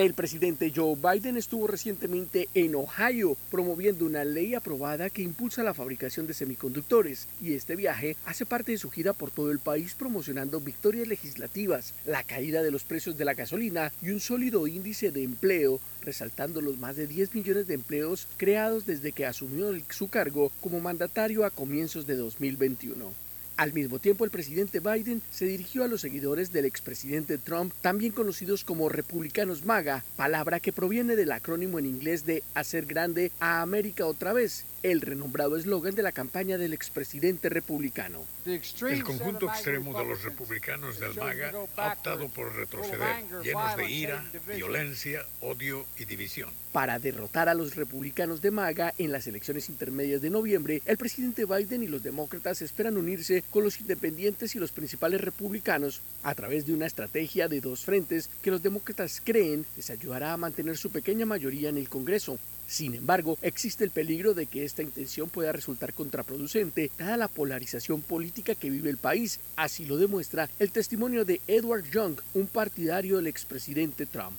El 0.00 0.14
presidente 0.14 0.72
Joe 0.74 0.96
Biden 0.96 1.36
estuvo 1.36 1.66
recientemente 1.66 2.48
en 2.54 2.74
Ohio 2.74 3.36
promoviendo 3.50 4.06
una 4.06 4.24
ley 4.24 4.54
aprobada 4.54 5.10
que 5.10 5.20
impulsa 5.20 5.62
la 5.62 5.74
fabricación 5.74 6.26
de 6.26 6.32
semiconductores 6.32 7.28
y 7.38 7.52
este 7.52 7.76
viaje 7.76 8.16
hace 8.24 8.46
parte 8.46 8.72
de 8.72 8.78
su 8.78 8.90
gira 8.90 9.12
por 9.12 9.30
todo 9.30 9.50
el 9.50 9.58
país 9.58 9.92
promocionando 9.92 10.58
victorias 10.58 11.06
legislativas, 11.06 11.92
la 12.06 12.24
caída 12.24 12.62
de 12.62 12.70
los 12.70 12.84
precios 12.84 13.18
de 13.18 13.26
la 13.26 13.34
gasolina 13.34 13.92
y 14.00 14.08
un 14.08 14.20
sólido 14.20 14.66
índice 14.66 15.10
de 15.10 15.22
empleo, 15.22 15.80
resaltando 16.00 16.62
los 16.62 16.78
más 16.78 16.96
de 16.96 17.06
10 17.06 17.34
millones 17.34 17.66
de 17.66 17.74
empleos 17.74 18.26
creados 18.38 18.86
desde 18.86 19.12
que 19.12 19.26
asumió 19.26 19.70
su 19.90 20.08
cargo 20.08 20.50
como 20.62 20.80
mandatario 20.80 21.44
a 21.44 21.50
comienzos 21.50 22.06
de 22.06 22.16
2021. 22.16 23.29
Al 23.60 23.74
mismo 23.74 23.98
tiempo, 23.98 24.24
el 24.24 24.30
presidente 24.30 24.80
Biden 24.80 25.20
se 25.30 25.44
dirigió 25.44 25.84
a 25.84 25.86
los 25.86 26.00
seguidores 26.00 26.50
del 26.50 26.64
expresidente 26.64 27.36
Trump, 27.36 27.74
también 27.82 28.10
conocidos 28.10 28.64
como 28.64 28.88
republicanos 28.88 29.66
MAGA, 29.66 30.02
palabra 30.16 30.60
que 30.60 30.72
proviene 30.72 31.14
del 31.14 31.30
acrónimo 31.30 31.78
en 31.78 31.84
inglés 31.84 32.24
de 32.24 32.42
hacer 32.54 32.86
grande 32.86 33.32
a 33.38 33.60
América 33.60 34.06
otra 34.06 34.32
vez, 34.32 34.64
el 34.82 35.00
renombrado 35.00 35.56
eslogan 35.56 35.94
de 35.94 36.02
la 36.02 36.12
campaña 36.12 36.58
del 36.58 36.72
expresidente 36.72 37.48
republicano. 37.48 38.24
El 38.46 39.04
conjunto 39.04 39.46
extremo 39.46 39.98
de 39.98 40.06
los 40.06 40.22
republicanos 40.22 40.98
del 40.98 41.14
MAGA 41.14 41.50
ha 41.50 41.92
optado 41.92 42.28
por 42.28 42.54
retroceder, 42.54 43.24
llenos 43.42 43.76
de 43.76 43.90
ira, 43.90 44.24
violencia, 44.56 45.26
odio 45.40 45.86
y 45.98 46.04
división. 46.04 46.50
Para 46.72 46.98
derrotar 46.98 47.48
a 47.48 47.54
los 47.54 47.74
republicanos 47.74 48.40
de 48.40 48.50
MAGA 48.50 48.94
en 48.96 49.12
las 49.12 49.26
elecciones 49.26 49.68
intermedias 49.68 50.22
de 50.22 50.30
noviembre, 50.30 50.82
el 50.86 50.96
presidente 50.96 51.44
Biden 51.44 51.82
y 51.82 51.88
los 51.88 52.02
demócratas 52.02 52.62
esperan 52.62 52.96
unirse 52.96 53.42
con 53.50 53.64
los 53.64 53.80
independientes 53.80 54.54
y 54.54 54.58
los 54.58 54.72
principales 54.72 55.20
republicanos 55.20 56.00
a 56.22 56.34
través 56.34 56.66
de 56.66 56.72
una 56.72 56.86
estrategia 56.86 57.48
de 57.48 57.60
dos 57.60 57.84
frentes 57.84 58.30
que 58.42 58.50
los 58.50 58.62
demócratas 58.62 59.20
creen 59.22 59.66
les 59.76 59.90
ayudará 59.90 60.32
a 60.32 60.36
mantener 60.36 60.76
su 60.76 60.90
pequeña 60.90 61.26
mayoría 61.26 61.68
en 61.68 61.76
el 61.76 61.88
Congreso. 61.88 62.38
Sin 62.70 62.94
embargo, 62.94 63.36
existe 63.42 63.82
el 63.82 63.90
peligro 63.90 64.32
de 64.32 64.46
que 64.46 64.64
esta 64.64 64.84
intención 64.84 65.28
pueda 65.28 65.50
resultar 65.50 65.92
contraproducente 65.92 66.92
dada 66.96 67.16
la 67.16 67.26
polarización 67.26 68.00
política 68.00 68.54
que 68.54 68.70
vive 68.70 68.88
el 68.88 68.96
país. 68.96 69.40
Así 69.56 69.86
lo 69.86 69.96
demuestra 69.96 70.48
el 70.60 70.70
testimonio 70.70 71.24
de 71.24 71.40
Edward 71.48 71.90
Young, 71.90 72.20
un 72.32 72.46
partidario 72.46 73.16
del 73.16 73.26
expresidente 73.26 74.06
Trump. 74.06 74.38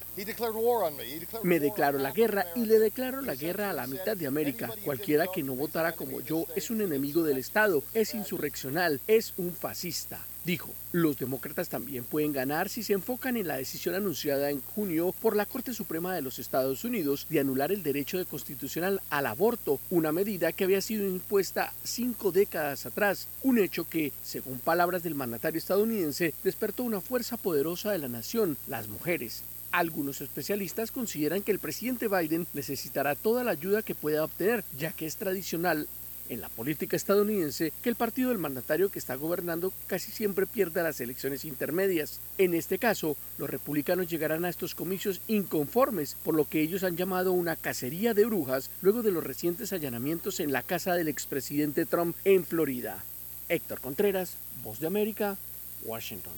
Me 1.42 1.60
declaro 1.60 1.98
la 1.98 2.12
guerra 2.12 2.46
y 2.56 2.64
le 2.64 2.78
declaro 2.78 3.20
la 3.20 3.34
guerra 3.34 3.68
a 3.68 3.74
la 3.74 3.86
mitad 3.86 4.16
de 4.16 4.26
América. 4.26 4.70
Cualquiera 4.82 5.26
que 5.26 5.42
no 5.42 5.54
votara 5.54 5.92
como 5.92 6.22
yo 6.22 6.46
es 6.56 6.70
un 6.70 6.80
enemigo 6.80 7.24
del 7.24 7.36
Estado, 7.36 7.84
es 7.92 8.14
insurreccional, 8.14 9.02
es 9.08 9.34
un 9.36 9.52
fascista. 9.52 10.24
Dijo, 10.44 10.74
los 10.90 11.16
demócratas 11.18 11.68
también 11.68 12.02
pueden 12.02 12.32
ganar 12.32 12.68
si 12.68 12.82
se 12.82 12.94
enfocan 12.94 13.36
en 13.36 13.46
la 13.46 13.58
decisión 13.58 13.94
anunciada 13.94 14.50
en 14.50 14.60
junio 14.60 15.14
por 15.22 15.36
la 15.36 15.46
Corte 15.46 15.72
Suprema 15.72 16.16
de 16.16 16.22
los 16.22 16.40
Estados 16.40 16.82
Unidos 16.84 17.26
de 17.28 17.38
anular 17.38 17.70
el 17.70 17.84
derecho 17.84 18.18
de 18.18 18.24
constitucional 18.24 19.00
al 19.08 19.26
aborto, 19.26 19.78
una 19.88 20.10
medida 20.10 20.50
que 20.50 20.64
había 20.64 20.80
sido 20.80 21.06
impuesta 21.06 21.72
cinco 21.84 22.32
décadas 22.32 22.86
atrás, 22.86 23.28
un 23.44 23.58
hecho 23.58 23.88
que, 23.88 24.12
según 24.24 24.58
palabras 24.58 25.04
del 25.04 25.14
mandatario 25.14 25.58
estadounidense, 25.58 26.34
despertó 26.42 26.82
una 26.82 27.00
fuerza 27.00 27.36
poderosa 27.36 27.92
de 27.92 27.98
la 27.98 28.08
nación, 28.08 28.56
las 28.66 28.88
mujeres. 28.88 29.44
Algunos 29.70 30.20
especialistas 30.20 30.90
consideran 30.90 31.42
que 31.42 31.52
el 31.52 31.60
presidente 31.60 32.08
Biden 32.08 32.48
necesitará 32.52 33.14
toda 33.14 33.44
la 33.44 33.52
ayuda 33.52 33.82
que 33.82 33.94
pueda 33.94 34.24
obtener, 34.24 34.64
ya 34.76 34.90
que 34.92 35.06
es 35.06 35.16
tradicional 35.16 35.86
en 36.32 36.40
la 36.40 36.48
política 36.48 36.96
estadounidense 36.96 37.72
que 37.82 37.90
el 37.90 37.94
partido 37.94 38.30
del 38.30 38.38
mandatario 38.38 38.90
que 38.90 38.98
está 38.98 39.14
gobernando 39.16 39.72
casi 39.86 40.10
siempre 40.10 40.46
pierda 40.46 40.82
las 40.82 41.00
elecciones 41.00 41.44
intermedias. 41.44 42.20
En 42.38 42.54
este 42.54 42.78
caso, 42.78 43.16
los 43.36 43.50
republicanos 43.50 44.08
llegarán 44.08 44.46
a 44.46 44.48
estos 44.48 44.74
comicios 44.74 45.20
inconformes 45.28 46.16
por 46.24 46.34
lo 46.34 46.46
que 46.46 46.62
ellos 46.62 46.84
han 46.84 46.96
llamado 46.96 47.32
una 47.32 47.54
cacería 47.56 48.14
de 48.14 48.24
brujas 48.24 48.70
luego 48.80 49.02
de 49.02 49.12
los 49.12 49.22
recientes 49.22 49.72
allanamientos 49.72 50.40
en 50.40 50.52
la 50.52 50.62
casa 50.62 50.94
del 50.94 51.08
expresidente 51.08 51.84
Trump 51.84 52.16
en 52.24 52.44
Florida. 52.44 53.04
Héctor 53.48 53.80
Contreras, 53.80 54.36
Voz 54.64 54.80
de 54.80 54.86
América, 54.86 55.36
Washington. 55.84 56.32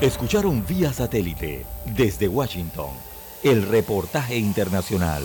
Escucharon 0.00 0.64
vía 0.66 0.92
satélite 0.92 1.66
desde 1.96 2.28
Washington 2.28 2.90
el 3.42 3.66
reportaje 3.66 4.36
internacional. 4.36 5.24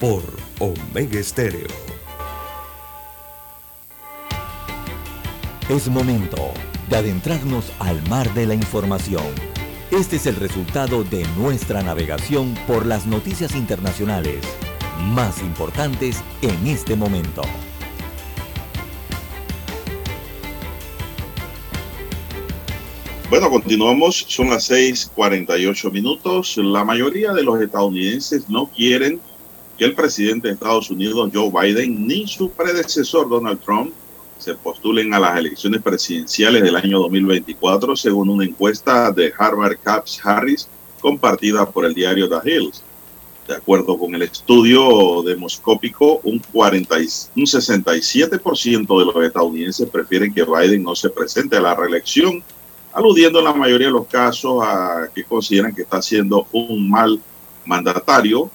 Por 0.00 0.22
Omega 0.60 1.20
Estéreo. 1.20 1.68
Es 5.68 5.88
momento 5.88 6.54
de 6.88 6.96
adentrarnos 6.96 7.70
al 7.80 8.00
mar 8.08 8.32
de 8.32 8.46
la 8.46 8.54
información. 8.54 9.26
Este 9.90 10.16
es 10.16 10.24
el 10.24 10.36
resultado 10.36 11.04
de 11.04 11.26
nuestra 11.36 11.82
navegación 11.82 12.54
por 12.66 12.86
las 12.86 13.06
noticias 13.06 13.54
internacionales 13.54 14.38
más 15.02 15.42
importantes 15.42 16.24
en 16.40 16.66
este 16.66 16.96
momento. 16.96 17.42
Bueno, 23.28 23.50
continuamos, 23.50 24.24
son 24.28 24.48
las 24.48 24.70
6:48 24.70 25.90
minutos. 25.92 26.56
La 26.56 26.86
mayoría 26.86 27.34
de 27.34 27.42
los 27.42 27.60
estadounidenses 27.60 28.48
no 28.48 28.66
quieren 28.66 29.20
que 29.80 29.86
el 29.86 29.94
presidente 29.94 30.48
de 30.48 30.52
Estados 30.52 30.90
Unidos, 30.90 31.30
Joe 31.32 31.50
Biden, 31.50 32.06
ni 32.06 32.28
su 32.28 32.50
predecesor, 32.50 33.30
Donald 33.30 33.60
Trump, 33.60 33.94
se 34.36 34.54
postulen 34.54 35.14
a 35.14 35.18
las 35.18 35.38
elecciones 35.38 35.80
presidenciales 35.80 36.62
del 36.62 36.76
año 36.76 36.98
2024, 36.98 37.96
según 37.96 38.28
una 38.28 38.44
encuesta 38.44 39.10
de 39.10 39.32
Harvard 39.38 39.78
Caps 39.82 40.20
Harris 40.22 40.68
compartida 41.00 41.64
por 41.64 41.86
el 41.86 41.94
diario 41.94 42.28
The 42.28 42.46
Hills. 42.46 42.82
De 43.48 43.54
acuerdo 43.54 43.98
con 43.98 44.14
el 44.14 44.20
estudio 44.20 45.22
demoscópico, 45.22 46.20
un, 46.24 46.40
40 46.40 46.96
un 46.96 47.46
67% 47.46 48.98
de 48.98 49.04
los 49.06 49.24
estadounidenses 49.24 49.88
prefieren 49.88 50.34
que 50.34 50.44
Biden 50.44 50.82
no 50.82 50.94
se 50.94 51.08
presente 51.08 51.56
a 51.56 51.62
la 51.62 51.74
reelección, 51.74 52.44
aludiendo 52.92 53.38
en 53.38 53.46
la 53.46 53.54
mayoría 53.54 53.86
de 53.86 53.94
los 53.94 54.06
casos 54.08 54.62
a 54.62 55.08
que 55.14 55.24
consideran 55.24 55.74
que 55.74 55.82
está 55.82 56.02
siendo 56.02 56.46
un 56.52 56.90
mal 56.90 57.18
mandatario. 57.64 58.50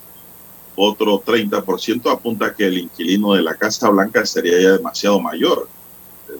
Otro 0.75 1.21
30% 1.23 2.11
apunta 2.11 2.53
que 2.53 2.65
el 2.65 2.77
inquilino 2.77 3.33
de 3.33 3.41
la 3.41 3.55
Casa 3.55 3.89
Blanca 3.89 4.25
sería 4.25 4.59
ya 4.61 4.71
demasiado 4.73 5.19
mayor 5.19 5.69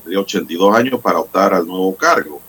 de 0.06 0.18
82 0.18 0.76
años 0.76 1.00
para 1.00 1.20
optar 1.20 1.54
al 1.54 1.66
nuevo 1.66 1.96
cargo. 1.96 2.42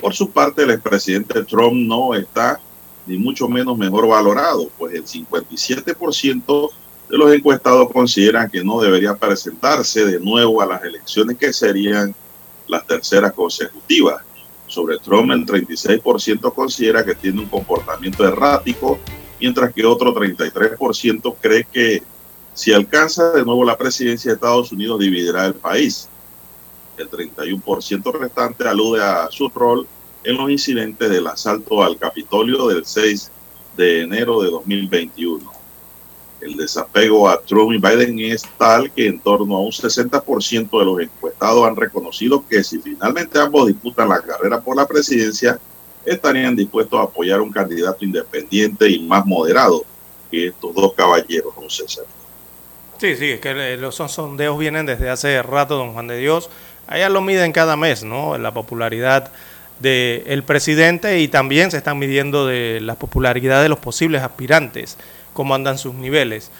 Por 0.00 0.14
su 0.14 0.30
parte, 0.30 0.62
el 0.62 0.70
expresidente 0.70 1.42
Trump 1.44 1.74
no 1.74 2.14
está 2.14 2.60
ni 3.06 3.16
mucho 3.16 3.48
menos 3.48 3.76
mejor 3.76 4.06
valorado, 4.06 4.68
pues 4.76 4.94
el 4.94 5.04
57% 5.04 6.70
de 7.08 7.18
los 7.18 7.32
encuestados 7.32 7.90
consideran 7.92 8.50
que 8.50 8.64
no 8.64 8.80
debería 8.80 9.14
presentarse 9.14 10.04
de 10.04 10.20
nuevo 10.20 10.60
a 10.60 10.66
las 10.66 10.82
elecciones 10.82 11.36
que 11.38 11.52
serían 11.52 12.14
las 12.68 12.86
terceras 12.86 13.32
consecutivas. 13.32 14.22
Sobre 14.66 14.98
Trump, 14.98 15.30
el 15.30 15.46
36% 15.46 16.52
considera 16.52 17.04
que 17.04 17.14
tiene 17.14 17.40
un 17.40 17.46
comportamiento 17.46 18.26
errático, 18.26 18.98
mientras 19.40 19.72
que 19.72 19.84
otro 19.84 20.14
33% 20.14 21.34
cree 21.40 21.66
que 21.70 22.02
si 22.54 22.72
alcanza 22.72 23.32
de 23.32 23.44
nuevo 23.44 23.64
la 23.64 23.76
presidencia 23.76 24.30
de 24.30 24.34
Estados 24.36 24.72
Unidos 24.72 24.98
dividirá 24.98 25.46
el 25.46 25.54
país. 25.54 26.08
El 26.96 27.10
31% 27.10 28.18
restante 28.18 28.66
alude 28.66 29.02
a 29.02 29.28
su 29.30 29.48
rol 29.50 29.86
en 30.24 30.36
los 30.36 30.50
incidentes 30.50 31.10
del 31.10 31.26
asalto 31.26 31.82
al 31.82 31.98
Capitolio 31.98 32.66
del 32.66 32.86
6 32.86 33.30
de 33.76 34.02
enero 34.02 34.40
de 34.40 34.50
2021. 34.50 35.52
El 36.40 36.56
desapego 36.56 37.28
a 37.28 37.40
Trump 37.40 37.72
y 37.72 37.78
Biden 37.78 38.18
es 38.20 38.42
tal 38.58 38.90
que 38.92 39.06
en 39.06 39.20
torno 39.20 39.56
a 39.56 39.60
un 39.60 39.70
60% 39.70 40.78
de 40.78 40.84
los 40.84 41.00
encuestados 41.00 41.66
han 41.66 41.76
reconocido 41.76 42.46
que 42.46 42.62
si 42.64 42.78
finalmente 42.78 43.38
ambos 43.38 43.66
disputan 43.66 44.08
la 44.08 44.20
carrera 44.20 44.60
por 44.60 44.76
la 44.76 44.86
presidencia, 44.86 45.58
estarían 46.06 46.56
dispuestos 46.56 46.98
a 46.98 47.02
apoyar 47.02 47.40
un 47.40 47.50
candidato 47.50 48.04
independiente 48.04 48.88
y 48.88 49.00
más 49.00 49.26
moderado 49.26 49.84
que 50.30 50.48
estos 50.48 50.74
dos 50.74 50.92
caballeros, 50.94 51.54
don 51.54 51.68
César. 51.68 52.04
Sí, 52.98 53.14
sí, 53.16 53.32
es 53.32 53.40
que 53.40 53.76
los 53.76 53.96
sondeos 53.96 54.58
vienen 54.58 54.86
desde 54.86 55.10
hace 55.10 55.42
rato, 55.42 55.76
don 55.76 55.92
Juan 55.92 56.06
de 56.06 56.16
Dios. 56.16 56.48
Allá 56.86 57.08
lo 57.08 57.20
miden 57.20 57.52
cada 57.52 57.76
mes, 57.76 58.04
¿no? 58.04 58.38
La 58.38 58.54
popularidad 58.54 59.30
del 59.80 60.42
presidente 60.44 61.20
y 61.20 61.28
también 61.28 61.70
se 61.70 61.76
están 61.76 61.98
midiendo 61.98 62.46
de 62.46 62.80
la 62.80 62.94
popularidad 62.94 63.62
de 63.62 63.68
los 63.68 63.78
posibles 63.78 64.22
aspirantes, 64.22 64.96
cómo 65.34 65.54
andan 65.54 65.76
sus 65.76 65.94
niveles. 65.94 66.50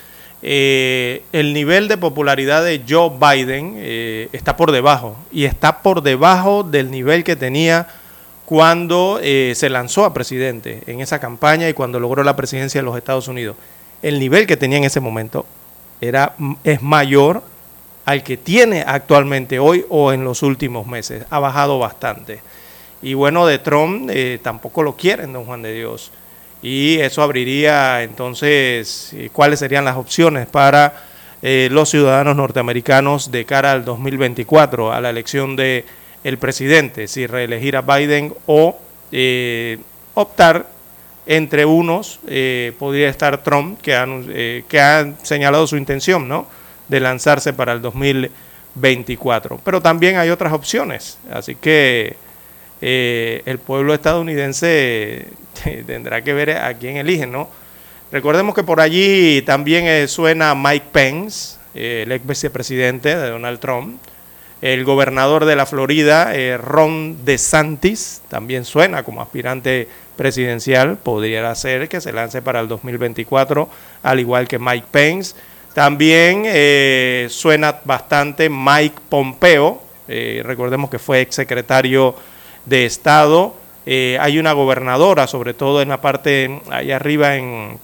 Eh, 0.43 1.23
el 1.32 1.55
nivel 1.55 1.89
de 1.89 1.97
popularidad 1.97 2.62
de 2.62 2.82
Joe 2.86 3.10
Biden 3.18 3.74
eh, 3.78 4.28
está 4.32 4.56
por 4.56 4.70
debajo 4.70 5.16
y 5.32 5.44
está 5.44 5.82
por 5.82 6.02
debajo 6.02 6.62
del 6.62 6.90
nivel 6.90 7.24
que 7.24 7.36
tenía 7.36 7.89
cuando 8.47 9.18
eh, 9.20 9.55
se 9.56 9.68
lanzó 9.68 10.05
a 10.05 10.14
presidente 10.14 10.81
en 10.86 11.01
esa 11.01 11.18
campaña 11.18 11.68
y 11.68 11.74
cuando 11.74 11.98
logró 11.98 12.23
la 12.23 12.36
presidencia 12.36 12.81
de 12.81 12.85
los 12.85 12.97
Estados 12.97 13.27
Unidos. 13.27 13.56
El 14.02 14.20
nivel 14.20 14.47
que 14.47 14.56
tenía 14.56 14.78
en 14.78 14.85
ese 14.85 15.01
momento 15.01 15.44
era, 16.01 16.35
es 16.62 16.81
mayor 16.81 17.43
al 18.05 18.23
que 18.23 18.36
tiene 18.36 18.85
actualmente 18.86 19.59
hoy 19.59 19.85
o 19.89 20.12
en 20.12 20.23
los 20.23 20.44
últimos 20.44 20.86
meses. 20.86 21.24
Ha 21.28 21.40
bajado 21.40 21.81
bastante. 21.81 22.40
Y 23.02 23.14
bueno, 23.14 23.47
de 23.47 23.59
Trump 23.59 24.09
eh, 24.12 24.39
tampoco 24.40 24.85
lo 24.85 24.94
quieren, 24.94 25.32
don 25.32 25.44
Juan 25.44 25.62
de 25.62 25.74
Dios. 25.74 26.12
Y 26.62 27.01
eso 27.01 27.23
abriría 27.23 28.05
entonces 28.05 29.12
eh, 29.12 29.28
cuáles 29.32 29.59
serían 29.59 29.85
las 29.85 29.97
opciones 29.97 30.47
para 30.47 31.02
los 31.43 31.90
ciudadanos 31.90 32.35
norteamericanos 32.35 33.31
de 33.31 33.44
cara 33.44 33.70
al 33.70 33.85
2024, 33.85 34.93
a 34.93 35.01
la 35.01 35.10
elección 35.10 35.55
de 35.55 35.85
el 36.27 36.39
presidente, 36.39 37.09
si 37.09 37.27
reelegir 37.27 37.77
a 37.77 37.82
Biden 37.82 38.35
o 38.47 38.78
optar 40.15 40.66
entre 41.27 41.65
unos, 41.65 42.20
podría 42.78 43.09
estar 43.09 43.43
Trump, 43.43 43.81
que, 43.81 43.94
han, 43.94 44.27
que 44.69 44.81
ha 44.81 45.15
señalado 45.23 45.66
su 45.66 45.77
intención, 45.77 46.28
¿no? 46.28 46.47
de 46.89 47.01
lanzarse 47.01 47.53
para 47.53 47.73
el 47.73 47.82
2024. 47.82 49.61
Pero 49.65 49.81
también 49.81 50.16
hay 50.16 50.31
otras 50.31 50.53
opciones, 50.53 51.19
así 51.31 51.55
que 51.55 52.16
eh, 52.81 53.43
el 53.47 53.59
pueblo 53.59 53.94
estadounidense 53.94 55.28
tendrá 55.86 56.23
que 56.23 56.32
ver 56.32 56.51
a 56.53 56.74
quién 56.74 56.97
eligen, 56.97 57.32
¿no? 57.32 57.48
Recordemos 58.12 58.55
que 58.55 58.62
por 58.62 58.81
allí 58.81 59.43
también 59.43 59.86
eh, 59.86 60.07
suena 60.07 60.55
Mike 60.55 60.86
Pence, 60.93 61.57
eh, 61.74 62.05
el 62.07 62.12
ex 62.12 62.24
vicepresidente 62.24 63.16
de 63.16 63.31
Donald 63.31 63.59
Trump, 63.59 64.01
el 64.62 64.85
gobernador 64.85 65.45
de 65.45 65.57
la 65.57 65.66
Florida, 65.66 66.33
Ron 66.59 67.24
DeSantis, 67.24 68.23
también 68.28 68.65
suena 68.65 69.03
como 69.03 69.20
aspirante 69.20 69.89
presidencial, 70.16 70.97
podría 70.97 71.55
ser 71.55 71.89
que 71.89 72.01
se 72.01 72.12
lance 72.12 72.43
para 72.43 72.61
el 72.61 72.69
2024, 72.69 73.69
al 74.03 74.20
igual 74.20 74.49
que 74.49 74.59
Mike 74.59 74.87
Pence. 74.91 75.37
También 75.74 76.45
eh, 76.47 77.27
suena 77.31 77.77
bastante 77.85 78.49
Mike 78.49 78.97
Pompeo, 79.09 79.83
eh, 80.09 80.43
recordemos 80.45 80.89
que 80.89 80.99
fue 80.99 81.20
exsecretario 81.20 82.15
de 82.65 82.87
Estado. 82.87 83.55
Eh, 83.85 84.16
hay 84.20 84.39
una 84.39 84.53
gobernadora, 84.53 85.27
sobre 85.27 85.55
todo 85.55 85.83
en 85.83 85.91
la 85.91 86.01
parte 86.01 86.61
ahí 86.70 86.91
arriba 86.91 87.37
en, 87.37 87.78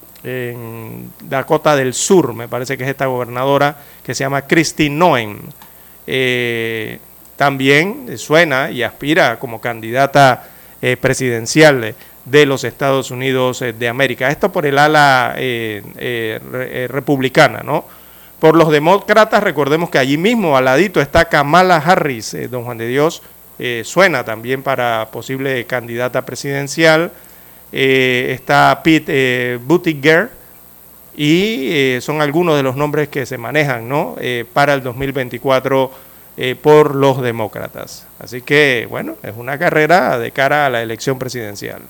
Dakota 1.23 1.75
del 1.75 1.95
Sur, 1.95 2.33
me 2.33 2.47
parece 2.47 2.79
que 2.79 2.85
es 2.85 2.91
esta 2.91 3.07
gobernadora, 3.07 3.77
que 4.05 4.15
se 4.15 4.23
llama 4.23 4.43
Christine 4.43 4.95
Noen. 6.07 7.01
también 7.37 8.19
suena 8.19 8.71
y 8.71 8.83
aspira 8.83 9.39
como 9.39 9.61
candidata 9.61 10.49
presidencial 11.01 11.95
de 12.25 12.47
los 12.47 12.65
Estados 12.65 13.11
Unidos 13.11 13.63
eh, 13.63 13.73
de 13.73 13.89
América. 13.89 14.31
Esto 14.31 14.53
por 14.53 14.67
el 14.67 14.79
ala 14.79 15.35
eh, 15.37 15.83
eh, 15.97 16.89
republicana, 16.91 17.63
¿no? 17.65 17.85
Por 18.39 18.57
los 18.57 18.71
demócratas, 18.71 19.43
recordemos 19.43 19.91
que 19.91 19.99
allí 19.99 20.19
mismo, 20.19 20.57
al 20.57 20.65
ladito, 20.65 21.01
está 21.01 21.27
Kamala 21.27 21.77
Harris, 21.77 22.37
don 22.51 22.65
Juan 22.65 22.77
de 22.77 22.89
Dios, 22.89 23.23
suena 23.85 24.25
también 24.25 24.65
para 24.65 25.11
posible 25.13 25.65
candidata 25.67 26.27
presidencial. 26.27 27.13
está 27.71 28.81
Pete 28.83 29.61
Buttigieg, 29.63 30.29
y 31.17 31.97
son 32.01 32.23
algunos 32.23 32.57
de 32.57 32.63
los 32.63 32.77
nombres 32.77 33.09
que 33.09 33.27
se 33.27 33.39
manejan, 33.39 33.89
¿no? 33.89 34.17
para 34.53 34.75
el 34.75 34.83
2024 34.83 35.91
por 36.61 36.95
los 36.95 37.21
demócratas. 37.21 38.07
Así 38.19 38.43
que, 38.43 38.87
bueno, 38.89 39.17
es 39.23 39.35
una 39.37 39.59
carrera 39.59 40.19
de 40.19 40.31
cara 40.31 40.67
a 40.67 40.71
la 40.71 40.83
elección 40.83 41.19
presidencial. 41.19 41.83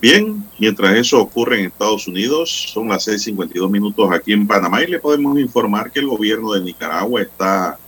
Bien, 0.00 0.44
mientras 0.58 0.94
eso 0.94 1.20
ocurre 1.20 1.58
en 1.58 1.66
Estados 1.66 2.06
Unidos, 2.06 2.70
son 2.72 2.88
las 2.88 3.08
6:52 3.08 3.70
minutos 3.70 4.10
aquí 4.12 4.32
en 4.32 4.46
Panamá 4.46 4.82
y 4.82 4.88
le 4.88 4.98
podemos 4.98 5.38
informar 5.38 5.90
que 5.90 6.00
el 6.00 6.06
gobierno 6.06 6.52
de 6.52 6.60
Nicaragua 6.60 7.22
está 7.22 7.78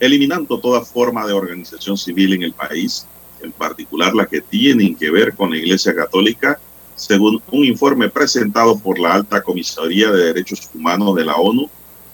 eliminando 0.00 0.58
toda 0.58 0.80
forma 0.80 1.24
de 1.24 1.32
organización 1.32 1.96
civil 1.96 2.32
en 2.32 2.42
el 2.42 2.52
país, 2.52 3.06
en 3.40 3.52
particular 3.52 4.12
las 4.12 4.26
que 4.26 4.40
tienen 4.40 4.96
que 4.96 5.10
ver 5.10 5.34
con 5.34 5.50
la 5.50 5.56
Iglesia 5.56 5.94
Católica, 5.94 6.58
según 6.96 7.42
un 7.50 7.64
informe 7.64 8.08
presentado 8.08 8.78
por 8.78 8.98
la 8.98 9.14
Alta 9.14 9.42
Comisaría 9.42 10.10
de 10.10 10.26
Derechos 10.26 10.70
Humanos 10.74 11.14
de 11.16 11.24
la 11.24 11.36
ONU, 11.36 11.68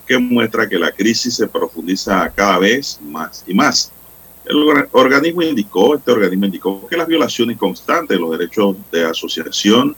que 0.07 0.19
muestra 0.19 0.69
que 0.69 0.79
la 0.79 0.91
crisis 0.91 1.35
se 1.37 1.47
profundiza 1.47 2.33
cada 2.35 2.59
vez 2.59 2.99
más 3.03 3.45
y 3.47 3.55
más. 3.55 3.93
El 4.47 4.89
organismo 4.93 5.43
indicó, 5.43 5.95
este 5.95 6.11
organismo 6.11 6.47
indicó 6.47 6.87
que 6.89 6.97
las 6.97 7.07
violaciones 7.07 7.59
constantes 7.59 8.17
de 8.17 8.21
los 8.21 8.31
derechos 8.31 8.77
de 8.91 9.05
asociación, 9.05 9.95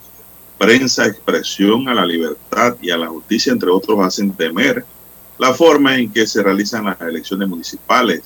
prensa, 0.59 1.07
expresión, 1.07 1.89
a 1.89 1.95
la 1.95 2.05
libertad 2.05 2.77
y 2.83 2.91
a 2.91 2.97
la 2.97 3.07
justicia, 3.07 3.53
entre 3.53 3.71
otros, 3.71 4.01
hacen 4.01 4.33
temer 4.33 4.85
la 5.39 5.55
forma 5.55 5.97
en 5.97 6.13
que 6.13 6.27
se 6.27 6.43
realizan 6.43 6.85
las 6.87 7.01
elecciones 7.01 7.49
municipales 7.49 8.23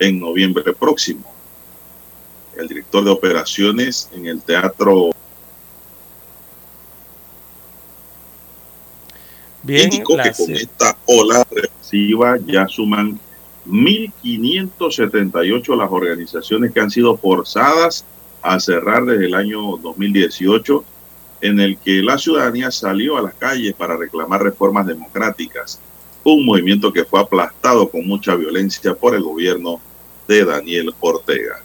en 0.00 0.18
noviembre 0.18 0.74
próximo. 0.74 1.32
El 2.58 2.66
director 2.66 3.04
de 3.04 3.10
operaciones 3.10 4.10
en 4.12 4.26
el 4.26 4.42
Teatro 4.42 5.13
Bien, 9.64 9.92
indicó 9.92 10.16
que 10.16 10.32
con 10.32 10.54
esta 10.54 10.96
ola 11.06 11.44
represiva 11.50 12.38
ya 12.46 12.68
suman 12.68 13.18
1.578 13.66 15.76
las 15.76 15.90
organizaciones 15.90 16.72
que 16.72 16.80
han 16.80 16.90
sido 16.90 17.16
forzadas 17.16 18.04
a 18.42 18.60
cerrar 18.60 19.06
desde 19.06 19.24
el 19.24 19.34
año 19.34 19.78
2018, 19.78 20.84
en 21.40 21.60
el 21.60 21.78
que 21.78 22.02
la 22.02 22.18
ciudadanía 22.18 22.70
salió 22.70 23.16
a 23.16 23.22
las 23.22 23.32
calles 23.34 23.72
para 23.74 23.96
reclamar 23.96 24.42
reformas 24.42 24.86
democráticas, 24.86 25.80
un 26.24 26.44
movimiento 26.44 26.92
que 26.92 27.06
fue 27.06 27.20
aplastado 27.20 27.88
con 27.88 28.06
mucha 28.06 28.34
violencia 28.34 28.94
por 28.94 29.14
el 29.14 29.22
gobierno 29.22 29.80
de 30.28 30.44
Daniel 30.44 30.94
Ortega. 31.00 31.63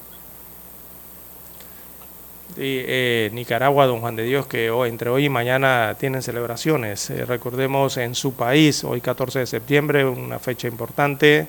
Eh, 2.61 3.29
Nicaragua, 3.31 3.85
don 3.85 4.01
Juan 4.01 4.17
de 4.17 4.23
Dios, 4.23 4.45
que 4.45 4.69
hoy, 4.69 4.89
entre 4.89 5.09
hoy 5.09 5.25
y 5.25 5.29
mañana 5.29 5.95
tienen 5.97 6.21
celebraciones. 6.21 7.09
Eh, 7.09 7.23
recordemos 7.25 7.95
en 7.95 8.15
su 8.15 8.33
país, 8.33 8.83
hoy 8.83 8.99
14 8.99 9.39
de 9.39 9.47
septiembre, 9.47 10.03
una 10.03 10.39
fecha 10.39 10.67
importante, 10.67 11.47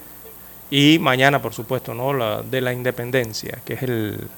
y 0.71 1.01
mañana, 1.01 1.43
por 1.43 1.53
supuesto, 1.53 1.95
¿no? 1.95 2.13
la 2.13 2.43
de 2.43 2.61
la 2.61 2.73
independencia, 2.73 3.59
que 3.65 3.75
es 3.75 3.83
el 3.83 4.29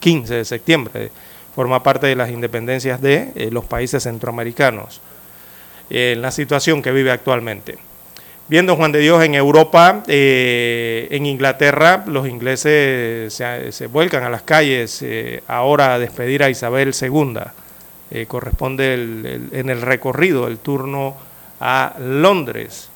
15 0.00 0.36
de 0.36 0.44
septiembre, 0.46 1.10
forma 1.54 1.82
parte 1.82 2.06
de 2.06 2.16
las 2.16 2.30
independencias 2.30 3.02
de 3.02 3.32
eh, 3.34 3.50
los 3.50 3.66
países 3.66 4.02
centroamericanos, 4.04 5.02
en 5.90 6.22
la 6.22 6.30
situación 6.30 6.80
que 6.80 6.90
vive 6.90 7.10
actualmente. 7.10 7.76
Viendo 8.46 8.76
Juan 8.76 8.92
de 8.92 8.98
Dios 8.98 9.24
en 9.24 9.34
Europa, 9.34 10.02
eh, 10.06 11.08
en 11.10 11.24
Inglaterra, 11.24 12.04
los 12.06 12.28
ingleses 12.28 13.32
se, 13.32 13.86
vuelcan 13.86 14.22
a 14.22 14.28
las 14.28 14.42
calles 14.42 15.00
eh, 15.00 15.42
ahora 15.48 15.94
a 15.94 15.98
despedir 15.98 16.42
a 16.42 16.50
Isabel 16.50 16.92
II. 17.00 17.38
Eh, 18.10 18.26
corresponde 18.26 18.92
en 19.50 19.70
el 19.70 19.80
recorrido 19.80 20.46
el 20.46 20.58
turno 20.58 21.16
a 21.58 21.94
Londres, 21.98 22.90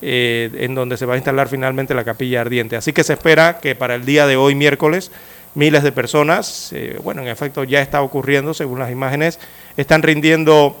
en 0.00 0.74
donde 0.76 0.96
se 0.96 1.06
va 1.06 1.14
a 1.14 1.16
instalar 1.16 1.48
finalmente 1.48 1.92
la 1.92 2.04
capilla 2.04 2.42
ardiente. 2.42 2.76
Así 2.76 2.92
que 2.92 3.02
se 3.02 3.14
espera 3.14 3.58
que 3.58 3.74
para 3.74 3.96
el 3.96 4.04
día 4.04 4.28
de 4.28 4.36
hoy, 4.36 4.54
miércoles, 4.54 5.10
miles 5.56 5.82
de 5.82 5.90
personas, 5.90 6.72
bueno, 7.02 7.22
en 7.22 7.28
efecto 7.28 7.64
ya 7.64 7.80
está 7.80 8.00
ocurriendo 8.00 8.54
según 8.54 8.78
las 8.78 8.92
imágenes, 8.92 9.40
están 9.76 10.02
rindiendo 10.02 10.80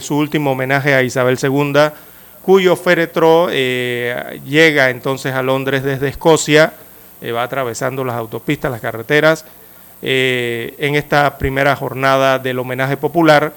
su 0.00 0.16
último 0.16 0.52
homenaje 0.52 0.94
a 0.94 1.02
Isabel 1.02 1.38
II 1.42 1.90
cuyo 2.42 2.74
féretro 2.76 3.48
eh, 3.50 4.40
llega 4.44 4.90
entonces 4.90 5.32
a 5.32 5.42
Londres 5.42 5.82
desde 5.82 6.08
Escocia, 6.08 6.72
eh, 7.20 7.30
va 7.32 7.44
atravesando 7.44 8.04
las 8.04 8.16
autopistas, 8.16 8.70
las 8.70 8.80
carreteras, 8.80 9.44
eh, 10.02 10.74
en 10.78 10.96
esta 10.96 11.38
primera 11.38 11.76
jornada 11.76 12.40
del 12.40 12.58
homenaje 12.58 12.96
popular 12.96 13.52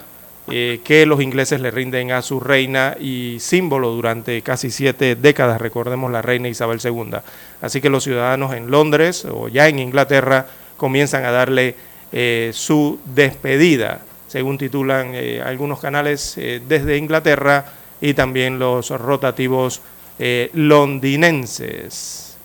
que 0.48 1.08
los 1.08 1.24
ingleses 1.24 1.60
le 1.60 1.72
rinden 1.72 2.12
a 2.12 2.22
su 2.22 2.40
reina 2.40 2.96
y 3.00 3.38
símbolo 3.40 3.90
durante 3.90 4.44
casi 4.44 4.70
siete 4.70 5.16
décadas, 5.16 5.60
recordemos 5.60 6.12
la 6.12 6.22
reina 6.22 6.48
Isabel 6.48 6.80
II. 6.84 7.16
Así 7.64 7.82
que 7.82 7.90
los 7.90 8.04
ciudadanos 8.04 8.54
en 8.54 8.70
Londres 8.70 9.26
o 9.26 9.48
ya 9.48 9.68
en 9.68 9.80
Inglaterra 9.80 10.46
comienzan 10.78 11.26
a 11.26 11.32
darle 11.32 11.76
su 12.54 13.00
despedida, 13.06 14.02
según 14.28 14.60
titulan 14.60 15.16
algunos 15.44 15.80
canales 15.80 16.36
desde 16.36 16.98
Inglaterra 16.98 17.66
y 18.02 18.14
también 18.14 18.60
los 18.60 18.90
rotativos 18.90 19.82
eh, 20.20 20.52
londinenses. 20.54 22.36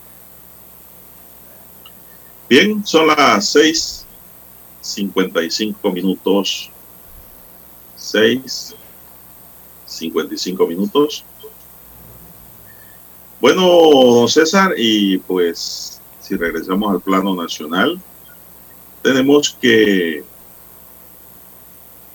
Bien, 2.48 2.82
son 2.84 3.08
las 3.08 3.54
6.55 3.54 5.92
minutos. 5.92 6.70
6.55 7.96 10.66
minutos. 10.66 11.24
Bueno, 13.40 14.26
César, 14.28 14.74
y 14.76 15.18
pues 15.18 16.00
si 16.20 16.36
regresamos 16.36 16.92
al 16.92 17.00
plano 17.00 17.34
nacional, 17.34 17.98
tenemos 19.02 19.56
que 19.60 20.22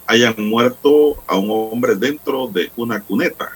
hayan 0.07 0.35
muerto 0.37 1.15
a 1.27 1.37
un 1.37 1.49
hombre 1.49 1.95
dentro 1.95 2.47
de 2.47 2.71
una 2.75 3.01
cuneta. 3.01 3.51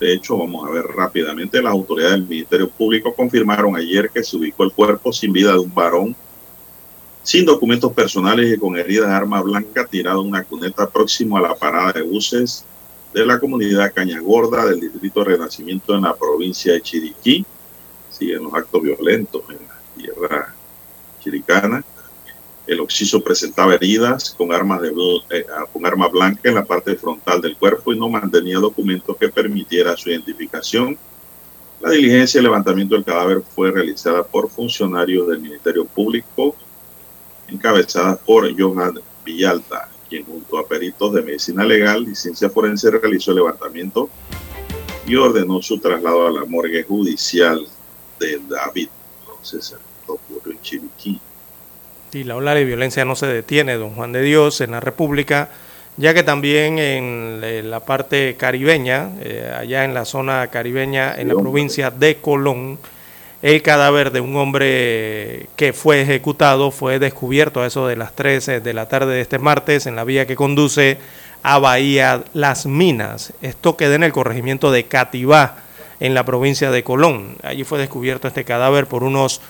De 0.00 0.12
hecho, 0.12 0.36
vamos 0.36 0.68
a 0.68 0.72
ver 0.72 0.84
rápidamente, 0.84 1.62
las 1.62 1.72
autoridades 1.72 2.14
del 2.14 2.28
Ministerio 2.28 2.68
Público 2.68 3.14
confirmaron 3.14 3.76
ayer 3.76 4.10
que 4.10 4.22
se 4.22 4.36
ubicó 4.36 4.64
el 4.64 4.72
cuerpo 4.72 5.12
sin 5.12 5.32
vida 5.32 5.52
de 5.52 5.58
un 5.58 5.74
varón 5.74 6.16
sin 7.24 7.46
documentos 7.46 7.90
personales 7.94 8.52
y 8.52 8.58
con 8.58 8.76
heridas 8.76 9.08
de 9.08 9.14
arma 9.14 9.40
blanca 9.40 9.86
tirado 9.86 10.20
en 10.20 10.28
una 10.28 10.44
cuneta 10.44 10.88
próximo 10.90 11.38
a 11.38 11.40
la 11.40 11.54
parada 11.54 11.92
de 11.92 12.02
buses 12.02 12.66
de 13.14 13.24
la 13.24 13.40
comunidad 13.40 13.94
Cañagorda 13.94 14.66
del 14.66 14.80
distrito 14.80 15.24
Renacimiento 15.24 15.94
en 15.94 16.02
la 16.02 16.14
provincia 16.14 16.74
de 16.74 16.82
Chiriquí. 16.82 17.46
Siguen 18.10 18.44
los 18.44 18.52
actos 18.52 18.82
violentos 18.82 19.42
en 19.48 19.66
la 19.66 19.80
tierra 19.96 20.54
chiricana. 21.20 21.82
El 22.66 22.80
occiso 22.80 23.22
presentaba 23.22 23.74
heridas 23.74 24.34
con 24.36 24.52
armas, 24.52 24.80
de, 24.80 24.90
eh, 25.30 25.44
con 25.72 25.84
arma 25.84 26.08
blanca 26.08 26.48
en 26.48 26.54
la 26.54 26.64
parte 26.64 26.96
frontal 26.96 27.42
del 27.42 27.56
cuerpo 27.56 27.92
y 27.92 27.98
no 27.98 28.08
mantenía 28.08 28.58
documentos 28.58 29.16
que 29.18 29.28
permitiera 29.28 29.96
su 29.96 30.08
identificación. 30.10 30.96
La 31.80 31.90
diligencia 31.90 32.38
de 32.38 32.44
levantamiento 32.44 32.94
del 32.94 33.04
cadáver 33.04 33.42
fue 33.42 33.70
realizada 33.70 34.22
por 34.22 34.48
funcionarios 34.48 35.28
del 35.28 35.40
Ministerio 35.40 35.84
Público, 35.84 36.56
encabezada 37.48 38.16
por 38.16 38.50
Johan 38.58 38.98
Villalta, 39.24 39.90
quien 40.08 40.24
junto 40.24 40.58
a 40.58 40.66
peritos 40.66 41.12
de 41.12 41.22
medicina 41.22 41.64
legal 41.64 42.08
y 42.08 42.14
ciencia 42.14 42.48
forense 42.48 42.90
realizó 42.90 43.32
el 43.32 43.38
levantamiento 43.38 44.08
y 45.06 45.16
ordenó 45.16 45.60
su 45.60 45.78
traslado 45.78 46.26
a 46.26 46.30
la 46.30 46.44
morgue 46.46 46.82
judicial 46.82 47.66
de 48.18 48.40
David. 48.48 48.88
Entonces, 49.20 49.76
ocurrió 50.06 50.52
en 50.52 50.62
y 52.14 52.24
la 52.24 52.36
ola 52.36 52.54
de 52.54 52.64
violencia 52.64 53.04
no 53.04 53.16
se 53.16 53.26
detiene, 53.26 53.74
don 53.74 53.90
Juan 53.90 54.12
de 54.12 54.22
Dios, 54.22 54.60
en 54.60 54.70
la 54.70 54.80
República, 54.80 55.48
ya 55.96 56.14
que 56.14 56.22
también 56.22 56.78
en 56.78 57.70
la 57.70 57.80
parte 57.80 58.36
caribeña, 58.36 59.10
eh, 59.20 59.52
allá 59.56 59.84
en 59.84 59.94
la 59.94 60.04
zona 60.04 60.46
caribeña, 60.48 61.14
en 61.16 61.28
la 61.28 61.34
provincia 61.34 61.90
de 61.90 62.16
Colón, 62.16 62.78
el 63.42 63.62
cadáver 63.62 64.10
de 64.10 64.20
un 64.20 64.36
hombre 64.36 65.48
que 65.56 65.72
fue 65.72 66.00
ejecutado 66.00 66.70
fue 66.70 66.98
descubierto 66.98 67.60
a 67.60 67.66
eso 67.66 67.86
de 67.86 67.96
las 67.96 68.14
13 68.14 68.60
de 68.60 68.72
la 68.72 68.88
tarde 68.88 69.14
de 69.14 69.20
este 69.20 69.38
martes 69.38 69.86
en 69.86 69.96
la 69.96 70.04
vía 70.04 70.26
que 70.26 70.34
conduce 70.34 70.98
a 71.42 71.58
Bahía 71.58 72.24
Las 72.32 72.64
Minas. 72.64 73.34
Esto 73.42 73.76
queda 73.76 73.96
en 73.96 74.02
el 74.02 74.12
corregimiento 74.12 74.72
de 74.72 74.84
Cativá, 74.84 75.56
en 76.00 76.14
la 76.14 76.24
provincia 76.24 76.70
de 76.70 76.82
Colón. 76.82 77.36
Allí 77.42 77.64
fue 77.64 77.78
descubierto 77.78 78.28
este 78.28 78.44
cadáver 78.44 78.86
por 78.86 79.04
unos 79.04 79.42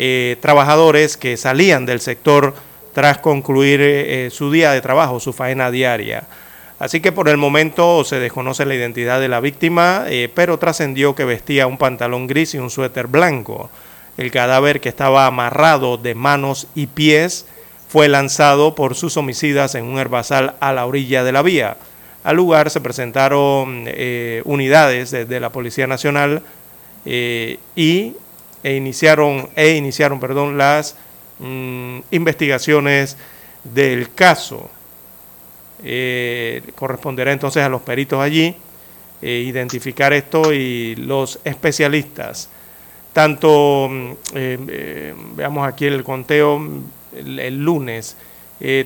eh, 0.00 0.36
trabajadores 0.38 1.16
que 1.16 1.36
salían 1.36 1.84
del 1.84 1.98
sector 1.98 2.54
tras 2.94 3.18
concluir 3.18 3.80
eh, 3.82 4.28
su 4.30 4.52
día 4.52 4.70
de 4.70 4.80
trabajo, 4.80 5.18
su 5.18 5.32
faena 5.32 5.72
diaria. 5.72 6.22
Así 6.78 7.00
que 7.00 7.10
por 7.10 7.28
el 7.28 7.36
momento 7.36 8.04
se 8.04 8.20
desconoce 8.20 8.64
la 8.64 8.76
identidad 8.76 9.18
de 9.18 9.26
la 9.26 9.40
víctima, 9.40 10.04
eh, 10.06 10.30
pero 10.32 10.56
trascendió 10.56 11.16
que 11.16 11.24
vestía 11.24 11.66
un 11.66 11.78
pantalón 11.78 12.28
gris 12.28 12.54
y 12.54 12.58
un 12.58 12.70
suéter 12.70 13.08
blanco. 13.08 13.70
El 14.16 14.30
cadáver 14.30 14.80
que 14.80 14.88
estaba 14.88 15.26
amarrado 15.26 15.96
de 15.96 16.14
manos 16.14 16.68
y 16.76 16.86
pies 16.86 17.46
fue 17.88 18.06
lanzado 18.06 18.76
por 18.76 18.94
sus 18.94 19.16
homicidas 19.16 19.74
en 19.74 19.84
un 19.84 19.98
herbazal 19.98 20.54
a 20.60 20.72
la 20.72 20.86
orilla 20.86 21.24
de 21.24 21.32
la 21.32 21.42
vía. 21.42 21.76
Al 22.22 22.36
lugar 22.36 22.70
se 22.70 22.80
presentaron 22.80 23.88
unidades 24.44 25.10
de, 25.10 25.40
la 25.40 25.50
Policía 25.50 25.86
Nacional 25.86 26.42
y 27.04 28.12
e 28.62 28.74
iniciaron, 28.74 29.48
e 29.54 29.76
iniciaron 29.76 30.20
perdón, 30.20 30.58
las 30.58 30.96
mm, 31.38 32.00
investigaciones 32.10 33.16
del 33.64 34.12
caso. 34.14 34.70
Eh, 35.84 36.62
corresponderá 36.74 37.32
entonces 37.32 37.62
a 37.62 37.68
los 37.68 37.82
peritos 37.82 38.20
allí 38.20 38.56
eh, 39.22 39.44
identificar 39.46 40.12
esto 40.12 40.52
y 40.52 40.96
los 40.96 41.38
especialistas 41.44 42.50
tanto, 43.12 43.88
mm, 43.88 44.12
eh, 44.34 45.14
veamos 45.34 45.66
aquí 45.66 45.86
el 45.86 46.04
conteo, 46.04 46.60
el, 47.16 47.38
el 47.38 47.64
lunes, 47.64 48.16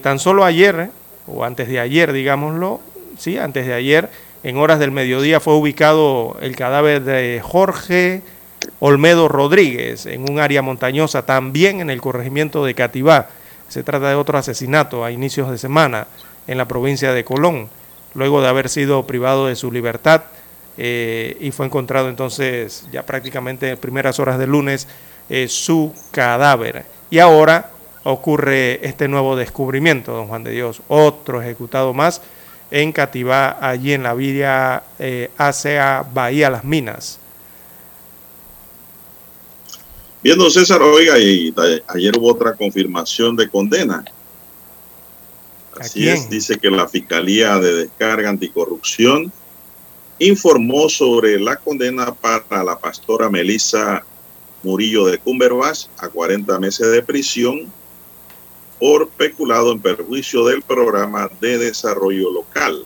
tan 0.02 0.18
solo 0.18 0.44
ayer, 0.44 0.90
o 1.26 1.44
antes 1.44 1.68
de 1.68 1.80
ayer, 1.80 2.12
digámoslo, 2.12 2.80
sí, 3.18 3.38
antes 3.38 3.66
de 3.66 3.74
ayer, 3.74 4.10
en 4.42 4.56
horas 4.56 4.78
del 4.78 4.90
mediodía 4.90 5.40
fue 5.40 5.54
ubicado 5.54 6.36
el 6.40 6.56
cadáver 6.56 7.02
de 7.02 7.40
Jorge 7.42 8.22
Olmedo 8.80 9.28
Rodríguez 9.28 10.06
en 10.06 10.30
un 10.30 10.40
área 10.40 10.62
montañosa, 10.62 11.24
también 11.24 11.80
en 11.80 11.90
el 11.90 12.00
corregimiento 12.00 12.64
de 12.64 12.74
Cativá. 12.74 13.28
Se 13.68 13.82
trata 13.82 14.08
de 14.08 14.14
otro 14.14 14.38
asesinato 14.38 15.04
a 15.04 15.10
inicios 15.10 15.50
de 15.50 15.58
semana 15.58 16.06
en 16.46 16.58
la 16.58 16.66
provincia 16.66 17.12
de 17.12 17.24
Colón, 17.24 17.68
luego 18.14 18.42
de 18.42 18.48
haber 18.48 18.68
sido 18.68 19.06
privado 19.06 19.46
de 19.46 19.56
su 19.56 19.72
libertad 19.72 20.22
eh, 20.78 21.36
y 21.40 21.50
fue 21.50 21.66
encontrado 21.66 22.08
entonces 22.08 22.86
ya 22.90 23.04
prácticamente 23.04 23.68
en 23.70 23.76
primeras 23.76 24.18
horas 24.18 24.38
del 24.38 24.50
lunes 24.50 24.88
eh, 25.28 25.48
su 25.48 25.94
cadáver. 26.10 26.84
Y 27.10 27.18
ahora 27.18 27.70
ocurre 28.04 28.86
este 28.86 29.06
nuevo 29.08 29.36
descubrimiento, 29.36 30.12
don 30.12 30.28
Juan 30.28 30.44
de 30.44 30.50
Dios, 30.50 30.82
otro 30.88 31.40
ejecutado 31.42 31.92
más 31.92 32.22
en 32.70 32.90
Cativá, 32.92 33.58
allí 33.60 33.92
en 33.92 34.02
la 34.02 34.82
eh, 34.98 35.30
hacia 35.36 36.04
Bahía 36.12 36.50
Las 36.50 36.64
Minas. 36.64 37.21
Viendo 40.22 40.48
César, 40.50 40.80
oiga, 40.82 41.18
y 41.18 41.52
ayer 41.88 42.16
hubo 42.16 42.30
otra 42.30 42.54
confirmación 42.54 43.34
de 43.34 43.48
condena. 43.48 44.04
Así 45.78 46.08
es, 46.08 46.30
dice 46.30 46.58
que 46.58 46.70
la 46.70 46.86
Fiscalía 46.86 47.58
de 47.58 47.74
Descarga 47.74 48.30
Anticorrupción 48.30 49.32
informó 50.20 50.88
sobre 50.88 51.40
la 51.40 51.56
condena 51.56 52.14
para 52.14 52.62
la 52.62 52.78
pastora 52.78 53.28
Melissa 53.28 54.04
Murillo 54.62 55.06
de 55.06 55.18
Cumberbatch 55.18 55.86
a 55.98 56.08
40 56.08 56.56
meses 56.60 56.92
de 56.92 57.02
prisión 57.02 57.72
por 58.78 59.08
peculado 59.08 59.72
en 59.72 59.80
perjuicio 59.80 60.44
del 60.44 60.62
programa 60.62 61.28
de 61.40 61.58
desarrollo 61.58 62.30
local. 62.30 62.84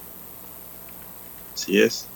Así 1.52 1.80
es, 1.80 2.06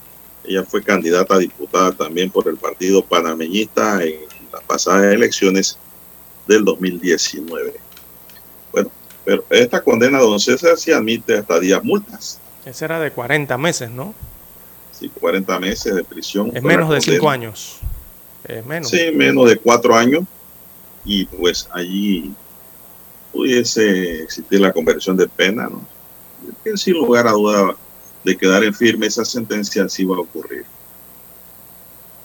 ella 0.44 0.64
fue 0.64 0.82
candidata 0.82 1.34
a 1.34 1.38
diputada 1.38 1.92
también 1.92 2.30
por 2.30 2.48
el 2.48 2.56
Partido 2.56 3.04
Panameñista 3.04 4.02
en 4.02 4.29
las 4.52 4.62
pasadas 4.64 5.12
elecciones 5.12 5.78
del 6.46 6.64
2019. 6.64 7.74
Bueno, 8.72 8.90
pero 9.24 9.44
esta 9.50 9.82
condena, 9.82 10.18
don 10.18 10.40
César, 10.40 10.76
se 10.76 10.94
admite 10.94 11.38
hasta 11.38 11.60
10 11.60 11.84
multas. 11.84 12.40
Esa 12.64 12.84
era 12.84 13.00
de 13.00 13.10
40 13.10 13.56
meses, 13.58 13.90
¿no? 13.90 14.14
Sí, 14.92 15.08
40 15.08 15.58
meses 15.60 15.94
de 15.94 16.04
prisión. 16.04 16.50
Es 16.54 16.62
menos 16.62 16.90
de 16.90 17.00
5 17.00 17.30
años. 17.30 17.78
Es 18.44 18.64
menos. 18.66 18.90
Sí, 18.90 19.10
menos 19.14 19.48
de 19.48 19.56
4 19.56 19.96
años. 19.96 20.24
Y 21.04 21.24
pues 21.24 21.68
allí 21.72 22.34
pudiese 23.32 24.22
existir 24.22 24.60
la 24.60 24.72
conversión 24.72 25.16
de 25.16 25.28
pena, 25.28 25.64
¿no? 25.64 25.86
Que 26.62 26.76
sin 26.76 26.94
lugar 26.94 27.26
a 27.26 27.32
duda 27.32 27.74
de 28.24 28.36
quedar 28.36 28.64
en 28.64 28.74
firme 28.74 29.06
esa 29.06 29.24
sentencia 29.24 29.88
sí 29.88 30.04
va 30.04 30.16
a 30.16 30.20
ocurrir. 30.20 30.64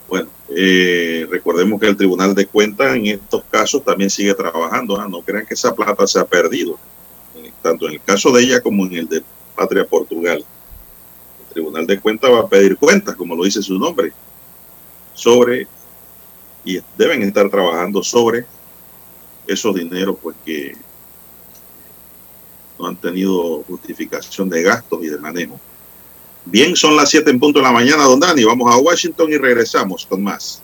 Bueno, 0.08 0.30
eh, 0.50 1.28
recordemos 1.30 1.80
que 1.80 1.88
el 1.88 1.98
Tribunal 1.98 2.36
de 2.36 2.46
Cuentas 2.46 2.96
en 2.96 3.08
estos 3.08 3.44
casos 3.50 3.84
también 3.84 4.10
sigue 4.10 4.34
trabajando. 4.34 5.00
¿ah? 5.00 5.08
No 5.10 5.22
crean 5.22 5.46
que 5.46 5.56
esa 5.56 5.74
plata 5.74 6.06
se 6.06 6.20
ha 6.20 6.26
perdido, 6.26 6.78
eh, 7.36 7.52
tanto 7.62 7.88
en 7.88 7.94
el 7.94 8.02
caso 8.02 8.32
de 8.32 8.44
ella 8.44 8.62
como 8.62 8.86
en 8.86 8.94
el 8.94 9.08
de 9.08 9.24
Patria 9.56 9.86
Portugal. 9.86 10.46
El 11.48 11.54
Tribunal 11.54 11.88
de 11.88 12.00
Cuentas 12.00 12.32
va 12.32 12.42
a 12.42 12.48
pedir 12.48 12.78
cuentas, 12.78 13.16
como 13.16 13.36
lo 13.36 13.44
dice 13.44 13.62
su 13.62 13.80
nombre, 13.80 14.14
sobre, 15.14 15.68
y 16.64 16.80
deben 16.98 17.24
estar 17.24 17.50
trabajando 17.50 18.04
sobre 18.04 18.46
esos 19.48 19.76
dineros 19.76 20.18
pues 20.22 20.36
que 20.44 20.76
no 22.78 22.88
han 22.88 22.96
tenido 22.98 23.64
justificación 23.64 24.50
de 24.50 24.64
gastos 24.64 25.04
y 25.04 25.08
de 25.08 25.18
manejo. 25.18 25.60
Bien, 26.46 26.76
son 26.76 26.96
las 26.96 27.10
7 27.10 27.30
en 27.32 27.40
punto 27.40 27.60
de 27.60 27.64
la 27.64 27.72
mañana, 27.72 28.04
don 28.04 28.20
Dani. 28.20 28.44
Vamos 28.44 28.72
a 28.72 28.78
Washington 28.78 29.32
y 29.32 29.38
regresamos 29.38 30.06
con 30.06 30.24
más. 30.24 30.62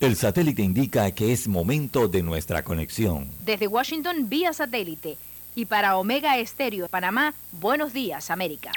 El 0.00 0.16
satélite 0.16 0.60
indica 0.60 1.10
que 1.12 1.32
es 1.32 1.48
momento 1.48 2.08
de 2.08 2.22
nuestra 2.22 2.62
conexión. 2.62 3.30
Desde 3.42 3.66
Washington 3.66 4.28
vía 4.28 4.52
satélite 4.52 5.16
y 5.54 5.66
para 5.66 5.96
Omega 5.96 6.36
Estéreo 6.38 6.84
de 6.84 6.88
Panamá, 6.88 7.34
buenos 7.52 7.92
días 7.92 8.30
América. 8.30 8.72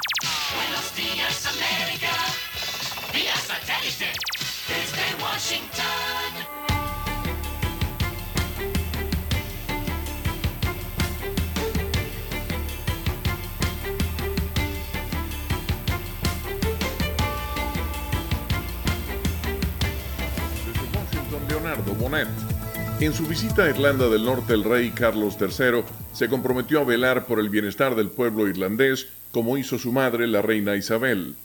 Buenos 0.54 0.94
días 0.94 1.46
América, 1.46 2.12
vía 3.12 3.36
satélite 3.36 4.12
desde 4.68 5.22
Washington. 5.22 6.58
Leonardo 21.48 21.94
Bonet. 21.94 22.47
En 23.00 23.12
su 23.14 23.26
visita 23.26 23.62
a 23.62 23.70
Irlanda 23.70 24.08
del 24.08 24.24
Norte, 24.24 24.54
el 24.54 24.64
rey 24.64 24.90
Carlos 24.90 25.36
III 25.40 25.84
se 26.12 26.28
comprometió 26.28 26.80
a 26.80 26.84
velar 26.84 27.26
por 27.26 27.38
el 27.38 27.48
bienestar 27.48 27.94
del 27.94 28.10
pueblo 28.10 28.48
irlandés, 28.48 29.06
como 29.30 29.56
hizo 29.56 29.78
su 29.78 29.92
madre, 29.92 30.26
la 30.26 30.42
reina 30.42 30.74
Isabel. 30.74 31.36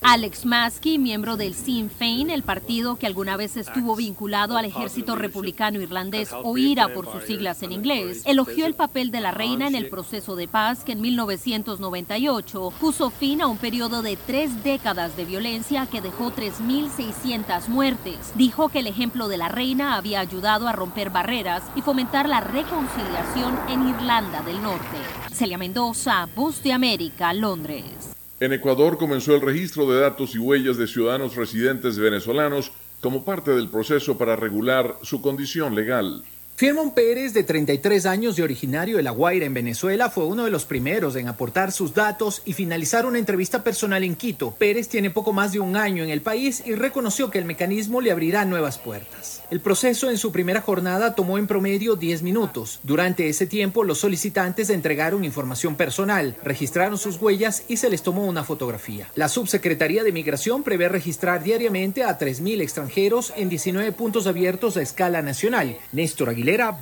Alex 0.00 0.46
Maskey, 0.46 0.96
miembro 0.96 1.36
del 1.36 1.54
Sinn 1.54 1.90
Féin, 1.90 2.30
el 2.30 2.42
partido 2.42 2.96
que 2.96 3.06
alguna 3.06 3.36
vez 3.36 3.56
estuvo 3.56 3.96
vinculado 3.96 4.56
al 4.56 4.64
ejército 4.64 5.16
republicano 5.16 5.80
irlandés 5.80 6.30
o 6.32 6.56
IRA 6.56 6.94
por 6.94 7.10
sus 7.10 7.24
siglas 7.24 7.62
en 7.62 7.72
inglés, 7.72 8.22
elogió 8.24 8.66
el 8.66 8.74
papel 8.74 9.10
de 9.10 9.20
la 9.20 9.32
reina 9.32 9.66
en 9.66 9.74
el 9.74 9.88
proceso 9.88 10.36
de 10.36 10.46
paz 10.46 10.84
que 10.84 10.92
en 10.92 11.00
1998 11.00 12.72
puso 12.80 13.10
fin 13.10 13.42
a 13.42 13.48
un 13.48 13.58
periodo 13.58 14.02
de 14.02 14.16
tres 14.16 14.62
décadas 14.62 15.16
de 15.16 15.24
violencia 15.24 15.86
que 15.86 16.00
dejó 16.00 16.32
3.600 16.32 17.68
muertes. 17.68 18.32
Dijo 18.36 18.68
que 18.68 18.78
el 18.78 18.86
ejemplo 18.86 19.28
de 19.28 19.36
la 19.36 19.48
reina 19.48 19.96
había 19.96 20.20
ayudado 20.20 20.68
a 20.68 20.72
romper 20.72 21.10
barreras 21.10 21.64
y 21.74 21.82
fomentar 21.82 22.28
la 22.28 22.40
reconciliación 22.40 23.58
en 23.68 23.88
Irlanda 23.88 24.42
del 24.42 24.62
Norte. 24.62 24.98
Celia 25.32 25.58
Mendoza, 25.58 26.28
Voz 26.34 26.62
de 26.62 26.72
América, 26.72 27.32
Londres. 27.32 28.17
En 28.40 28.52
Ecuador 28.52 28.98
comenzó 28.98 29.34
el 29.34 29.40
registro 29.40 29.90
de 29.90 30.00
datos 30.00 30.36
y 30.36 30.38
huellas 30.38 30.76
de 30.76 30.86
ciudadanos 30.86 31.34
residentes 31.34 31.98
venezolanos 31.98 32.70
como 33.00 33.24
parte 33.24 33.50
del 33.50 33.68
proceso 33.68 34.16
para 34.16 34.36
regular 34.36 34.96
su 35.02 35.20
condición 35.20 35.74
legal. 35.74 36.22
Firmón 36.58 36.90
Pérez, 36.90 37.34
de 37.34 37.44
33 37.44 38.04
años 38.04 38.36
y 38.36 38.42
originario 38.42 38.96
de 38.96 39.04
La 39.04 39.12
Guaira 39.12 39.46
en 39.46 39.54
Venezuela, 39.54 40.10
fue 40.10 40.26
uno 40.26 40.44
de 40.44 40.50
los 40.50 40.64
primeros 40.64 41.14
en 41.14 41.28
aportar 41.28 41.70
sus 41.70 41.94
datos 41.94 42.42
y 42.44 42.52
finalizar 42.52 43.06
una 43.06 43.20
entrevista 43.20 43.62
personal 43.62 44.02
en 44.02 44.16
Quito. 44.16 44.56
Pérez 44.58 44.88
tiene 44.88 45.10
poco 45.10 45.32
más 45.32 45.52
de 45.52 45.60
un 45.60 45.76
año 45.76 46.02
en 46.02 46.10
el 46.10 46.20
país 46.20 46.64
y 46.66 46.74
reconoció 46.74 47.30
que 47.30 47.38
el 47.38 47.44
mecanismo 47.44 48.00
le 48.00 48.10
abrirá 48.10 48.44
nuevas 48.44 48.76
puertas. 48.76 49.40
El 49.52 49.60
proceso 49.60 50.10
en 50.10 50.18
su 50.18 50.32
primera 50.32 50.60
jornada 50.60 51.14
tomó 51.14 51.38
en 51.38 51.46
promedio 51.46 51.94
10 51.94 52.22
minutos. 52.22 52.80
Durante 52.82 53.28
ese 53.28 53.46
tiempo, 53.46 53.84
los 53.84 54.00
solicitantes 54.00 54.68
entregaron 54.68 55.24
información 55.24 55.76
personal, 55.76 56.36
registraron 56.42 56.98
sus 56.98 57.22
huellas 57.22 57.62
y 57.68 57.76
se 57.76 57.88
les 57.88 58.02
tomó 58.02 58.26
una 58.26 58.42
fotografía. 58.42 59.08
La 59.14 59.28
Subsecretaría 59.28 60.02
de 60.02 60.10
Migración 60.10 60.64
prevé 60.64 60.88
registrar 60.88 61.40
diariamente 61.40 62.02
a 62.02 62.18
3.000 62.18 62.62
extranjeros 62.62 63.32
en 63.36 63.48
19 63.48 63.92
puntos 63.92 64.26
abiertos 64.26 64.76
a 64.76 64.82
escala 64.82 65.22
nacional. 65.22 65.78
Néstor 65.92 66.30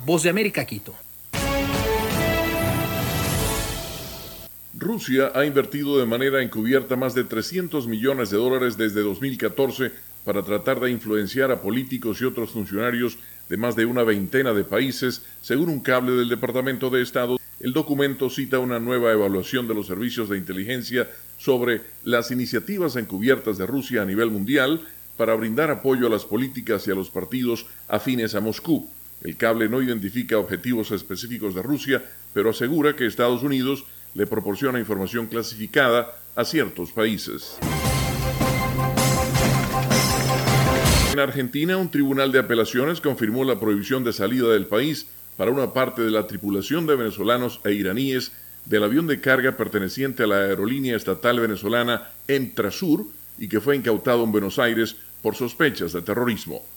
Voz 0.05 0.23
de 0.23 0.29
América, 0.29 0.63
Quito. 0.65 0.95
Rusia 4.73 5.33
ha 5.35 5.45
invertido 5.45 5.99
de 5.99 6.05
manera 6.05 6.41
encubierta 6.41 6.95
más 6.95 7.13
de 7.13 7.25
300 7.25 7.85
millones 7.85 8.29
de 8.29 8.37
dólares 8.37 8.77
desde 8.77 9.01
2014 9.01 9.91
para 10.23 10.41
tratar 10.43 10.79
de 10.79 10.89
influenciar 10.89 11.51
a 11.51 11.61
políticos 11.61 12.21
y 12.21 12.25
otros 12.25 12.51
funcionarios 12.51 13.17
de 13.49 13.57
más 13.57 13.75
de 13.75 13.85
una 13.85 14.03
veintena 14.03 14.53
de 14.53 14.63
países, 14.63 15.23
según 15.41 15.67
un 15.67 15.81
cable 15.81 16.13
del 16.13 16.29
Departamento 16.29 16.89
de 16.89 17.01
Estado. 17.01 17.37
El 17.59 17.73
documento 17.73 18.29
cita 18.29 18.59
una 18.59 18.79
nueva 18.79 19.11
evaluación 19.11 19.67
de 19.67 19.73
los 19.73 19.87
servicios 19.87 20.29
de 20.29 20.37
inteligencia 20.37 21.09
sobre 21.37 21.81
las 22.05 22.31
iniciativas 22.31 22.95
encubiertas 22.95 23.57
de 23.57 23.67
Rusia 23.67 24.03
a 24.03 24.05
nivel 24.05 24.31
mundial 24.31 24.79
para 25.17 25.35
brindar 25.35 25.71
apoyo 25.71 26.07
a 26.07 26.09
las 26.09 26.23
políticas 26.23 26.87
y 26.87 26.91
a 26.91 26.95
los 26.95 27.09
partidos 27.09 27.65
afines 27.89 28.33
a 28.33 28.39
Moscú. 28.39 28.89
El 29.23 29.35
cable 29.35 29.67
no 29.67 29.81
identifica 29.81 30.37
objetivos 30.37 30.91
específicos 30.91 31.55
de 31.55 31.63
Rusia, 31.63 32.03
pero 32.33 32.51
asegura 32.51 32.95
que 32.95 33.05
Estados 33.05 33.43
Unidos 33.43 33.83
le 34.13 34.27
proporciona 34.27 34.79
información 34.79 35.27
clasificada 35.27 36.13
a 36.35 36.45
ciertos 36.45 36.91
países. 36.91 37.57
En 41.11 41.19
Argentina, 41.19 41.77
un 41.77 41.89
tribunal 41.89 42.31
de 42.31 42.39
apelaciones 42.39 43.01
confirmó 43.01 43.43
la 43.43 43.59
prohibición 43.59 44.03
de 44.03 44.13
salida 44.13 44.49
del 44.49 44.67
país 44.67 45.07
para 45.35 45.51
una 45.51 45.73
parte 45.73 46.03
de 46.03 46.11
la 46.11 46.27
tripulación 46.27 46.85
de 46.85 46.95
venezolanos 46.95 47.59
e 47.63 47.73
iraníes 47.73 48.31
del 48.65 48.83
avión 48.83 49.07
de 49.07 49.21
carga 49.21 49.57
perteneciente 49.57 50.23
a 50.23 50.27
la 50.27 50.37
aerolínea 50.37 50.95
estatal 50.95 51.39
venezolana 51.39 52.09
Entrasur 52.27 53.07
y 53.37 53.47
que 53.47 53.61
fue 53.61 53.75
incautado 53.75 54.23
en 54.23 54.31
Buenos 54.31 54.59
Aires 54.59 54.95
por 55.21 55.35
sospechas 55.35 55.93
de 55.93 56.01
terrorismo. 56.01 56.63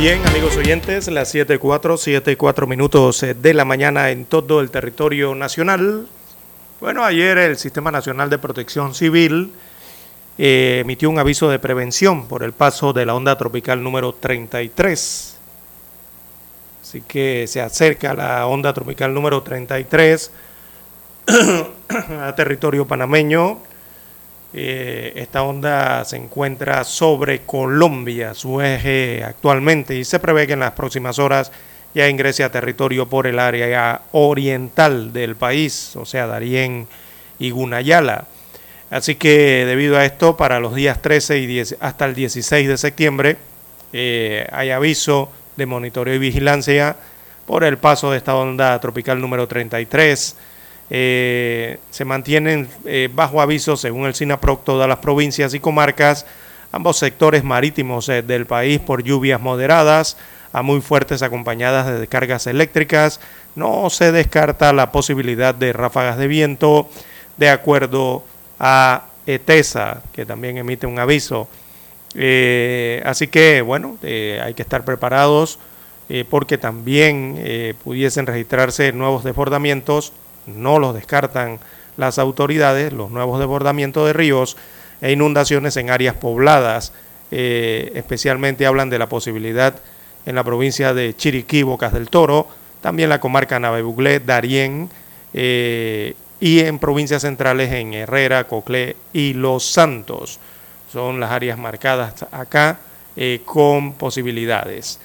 Bien, 0.00 0.26
amigos 0.26 0.56
oyentes, 0.56 1.08
las 1.08 1.28
7 1.28 1.58
4, 1.58 1.98
7 1.98 2.38
4 2.38 2.66
minutos 2.66 3.22
eh, 3.22 3.34
de 3.34 3.52
la 3.52 3.66
mañana 3.66 4.08
en 4.08 4.24
todo 4.24 4.62
el 4.62 4.70
territorio 4.70 5.34
nacional. 5.34 6.06
Bueno, 6.80 7.04
ayer 7.04 7.36
el 7.36 7.58
Sistema 7.58 7.90
Nacional 7.90 8.30
de 8.30 8.38
Protección 8.38 8.94
Civil 8.94 9.52
eh, 10.38 10.78
emitió 10.80 11.10
un 11.10 11.18
aviso 11.18 11.50
de 11.50 11.58
prevención 11.58 12.28
por 12.28 12.44
el 12.44 12.54
paso 12.54 12.94
de 12.94 13.04
la 13.04 13.14
onda 13.14 13.36
tropical 13.36 13.82
número 13.82 14.14
33. 14.14 15.38
Así 16.80 17.02
que 17.02 17.44
se 17.46 17.60
acerca 17.60 18.14
la 18.14 18.46
onda 18.46 18.72
tropical 18.72 19.12
número 19.12 19.42
33 19.42 20.30
a 22.22 22.34
territorio 22.34 22.86
panameño. 22.86 23.58
Eh, 24.52 25.12
esta 25.14 25.42
onda 25.42 26.04
se 26.04 26.16
encuentra 26.16 26.82
sobre 26.82 27.42
Colombia, 27.42 28.34
su 28.34 28.60
eje 28.60 29.22
actualmente, 29.24 29.94
y 29.96 30.04
se 30.04 30.18
prevé 30.18 30.46
que 30.46 30.54
en 30.54 30.60
las 30.60 30.72
próximas 30.72 31.18
horas 31.20 31.52
ya 31.94 32.08
ingrese 32.08 32.42
a 32.42 32.50
territorio 32.50 33.08
por 33.08 33.26
el 33.26 33.38
área 33.38 34.02
oriental 34.12 35.12
del 35.12 35.36
país, 35.36 35.94
o 35.96 36.04
sea, 36.04 36.26
Darién 36.26 36.88
y 37.38 37.50
Gunayala. 37.50 38.26
Así 38.90 39.14
que 39.14 39.64
debido 39.66 39.96
a 39.96 40.04
esto, 40.04 40.36
para 40.36 40.58
los 40.58 40.74
días 40.74 41.00
13 41.00 41.38
y 41.38 41.46
10, 41.46 41.76
hasta 41.80 42.06
el 42.06 42.14
16 42.14 42.68
de 42.68 42.76
septiembre, 42.76 43.36
eh, 43.92 44.48
hay 44.52 44.70
aviso 44.70 45.30
de 45.56 45.66
monitoreo 45.66 46.14
y 46.14 46.18
vigilancia 46.18 46.96
por 47.46 47.62
el 47.62 47.78
paso 47.78 48.10
de 48.10 48.18
esta 48.18 48.34
onda 48.34 48.78
tropical 48.80 49.20
número 49.20 49.46
33 49.46 50.36
eh, 50.92 51.78
se 51.90 52.04
mantienen 52.04 52.68
eh, 52.84 53.08
bajo 53.14 53.40
aviso, 53.40 53.76
según 53.76 54.06
el 54.06 54.14
SINAPROC, 54.14 54.64
todas 54.64 54.88
las 54.88 54.98
provincias 54.98 55.54
y 55.54 55.60
comarcas, 55.60 56.26
ambos 56.72 56.98
sectores 56.98 57.44
marítimos 57.44 58.08
eh, 58.08 58.22
del 58.22 58.44
país 58.44 58.80
por 58.80 59.04
lluvias 59.04 59.40
moderadas 59.40 60.16
a 60.52 60.62
muy 60.62 60.80
fuertes 60.80 61.22
acompañadas 61.22 61.86
de 61.86 62.00
descargas 62.00 62.48
eléctricas. 62.48 63.20
No 63.54 63.88
se 63.88 64.10
descarta 64.10 64.72
la 64.72 64.90
posibilidad 64.90 65.54
de 65.54 65.72
ráfagas 65.72 66.18
de 66.18 66.26
viento 66.26 66.90
de 67.36 67.50
acuerdo 67.50 68.24
a 68.58 69.04
ETESA, 69.26 70.02
que 70.12 70.26
también 70.26 70.58
emite 70.58 70.88
un 70.88 70.98
aviso. 70.98 71.48
así 73.04 73.28
que, 73.28 73.62
bueno, 73.62 73.96
hay 74.02 74.54
que 74.54 74.62
estar 74.62 74.84
preparados 74.84 75.60
porque 76.28 76.58
también 76.58 77.76
pudiesen 77.84 78.26
registrarse 78.26 78.92
nuevos 78.92 79.22
desbordamientos 79.22 80.12
no 80.46 80.78
los 80.78 80.94
descartan 80.94 81.58
las 81.96 82.18
autoridades, 82.18 82.92
los 82.92 83.10
nuevos 83.10 83.38
desbordamientos 83.38 84.06
de 84.06 84.12
ríos 84.12 84.56
e 85.00 85.12
inundaciones 85.12 85.76
en 85.76 85.90
áreas 85.90 86.14
pobladas. 86.14 86.92
Eh, 87.30 87.92
especialmente 87.94 88.66
hablan 88.66 88.90
de 88.90 88.98
la 88.98 89.08
posibilidad 89.08 89.76
en 90.26 90.34
la 90.34 90.42
provincia 90.42 90.92
de 90.94 91.14
Chiriquí, 91.14 91.62
Bocas 91.62 91.92
del 91.92 92.10
Toro, 92.10 92.48
también 92.80 93.08
la 93.08 93.20
comarca 93.20 93.60
Navebuglé, 93.60 94.20
Darién, 94.20 94.90
eh, 95.32 96.14
y 96.40 96.60
en 96.60 96.78
provincias 96.78 97.22
centrales 97.22 97.70
en 97.72 97.94
Herrera, 97.94 98.44
Coclé 98.44 98.96
y 99.12 99.34
Los 99.34 99.64
Santos. 99.64 100.40
Son 100.90 101.20
las 101.20 101.30
áreas 101.30 101.56
marcadas 101.56 102.26
acá 102.32 102.80
eh, 103.16 103.42
con 103.44 103.92
posibilidades. 103.92 104.98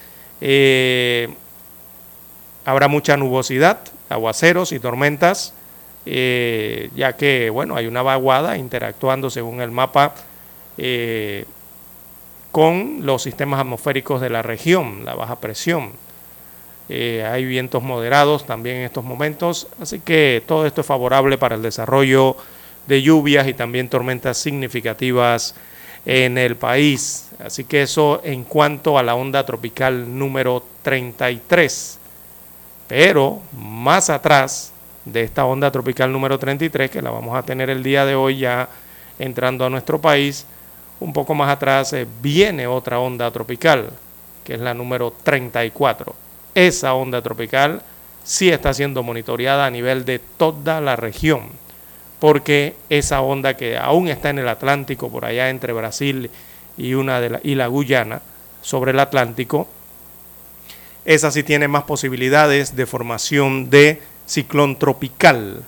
habrá 2.66 2.88
mucha 2.88 3.18
nubosidad, 3.18 3.80
aguaceros 4.10 4.72
y 4.72 4.80
tormentas, 4.80 5.54
eh, 6.06 6.90
ya 6.96 7.14
que 7.14 7.50
bueno, 7.50 7.76
hay 7.76 7.88
una 7.88 8.02
vaguada 8.02 8.58
interactuando 8.58 9.30
según 9.30 9.62
el 9.62 9.72
mapa 9.72 10.14
eh, 10.78 11.46
con 12.52 13.06
los 13.06 13.24
sistemas 13.24 13.60
atmosféricos 13.60 14.22
de 14.22 14.30
la 14.30 14.42
región, 14.42 15.04
la 15.04 15.16
baja 15.16 15.40
presión. 15.40 15.92
Eh, 16.88 17.28
hay 17.30 17.44
vientos 17.46 17.82
moderados 17.82 18.46
también 18.46 18.78
en 18.78 18.84
estos 18.84 19.04
momentos, 19.04 19.68
así 19.82 20.00
que 20.00 20.44
todo 20.46 20.68
esto 20.68 20.82
es 20.82 20.88
favorable 20.88 21.38
para 21.38 21.56
el 21.56 21.64
desarrollo 21.64 22.38
de 22.86 23.02
lluvias 23.02 23.48
y 23.48 23.54
también 23.56 23.90
tormentas 23.90 24.38
significativas 24.38 25.56
en 26.06 26.38
el 26.38 26.56
país. 26.56 27.30
Así 27.44 27.64
que 27.64 27.82
eso 27.82 28.22
en 28.24 28.44
cuanto 28.44 28.98
a 28.98 29.04
la 29.04 29.16
onda 29.16 29.46
tropical 29.46 30.18
número 30.18 30.64
33. 30.84 32.00
Pero 32.88 33.42
más 33.58 34.10
atrás 34.10 34.72
de 35.06 35.22
esta 35.22 35.46
onda 35.46 35.72
tropical 35.72 36.12
número 36.12 36.38
33, 36.38 36.90
que 36.90 37.02
la 37.02 37.12
vamos 37.12 37.36
a 37.36 37.44
tener 37.44 37.70
el 37.70 37.84
día 37.84 38.06
de 38.06 38.16
hoy 38.16 38.40
ya 38.40 38.70
entrando 39.20 39.66
a 39.66 39.70
nuestro 39.70 40.00
país, 40.00 40.46
un 41.00 41.14
poco 41.14 41.34
más 41.36 41.50
atrás 41.50 41.94
eh, 41.94 42.08
viene 42.22 42.68
otra 42.68 43.00
onda 43.00 43.30
tropical, 43.32 43.90
que 44.44 44.54
es 44.54 44.60
la 44.60 44.74
número 44.74 45.14
34. 45.24 46.16
Esa 46.54 46.94
onda 46.94 47.22
tropical 47.22 47.82
sí 48.24 48.50
está 48.50 48.74
siendo 48.74 49.04
monitoreada 49.04 49.66
a 49.66 49.70
nivel 49.70 50.06
de 50.06 50.20
toda 50.20 50.82
la 50.82 50.96
región, 50.96 51.50
porque 52.20 52.76
esa 52.90 53.22
onda 53.22 53.56
que 53.56 53.78
aún 53.78 54.08
está 54.08 54.30
en 54.30 54.40
el 54.40 54.48
Atlántico, 54.48 55.10
por 55.10 55.26
allá 55.26 55.50
entre 55.50 55.74
Brasil 55.74 56.30
y, 56.78 56.94
una 56.94 57.20
de 57.20 57.30
la, 57.30 57.40
y 57.44 57.56
la 57.56 57.68
Guyana, 57.68 58.22
sobre 58.62 58.92
el 58.92 59.00
Atlántico, 59.00 59.68
esa 61.06 61.32
sí 61.32 61.44
tiene 61.44 61.68
más 61.68 61.84
posibilidades 61.84 62.76
de 62.76 62.86
formación 62.86 63.70
de 63.70 64.02
ciclón 64.26 64.78
tropical. 64.78 65.64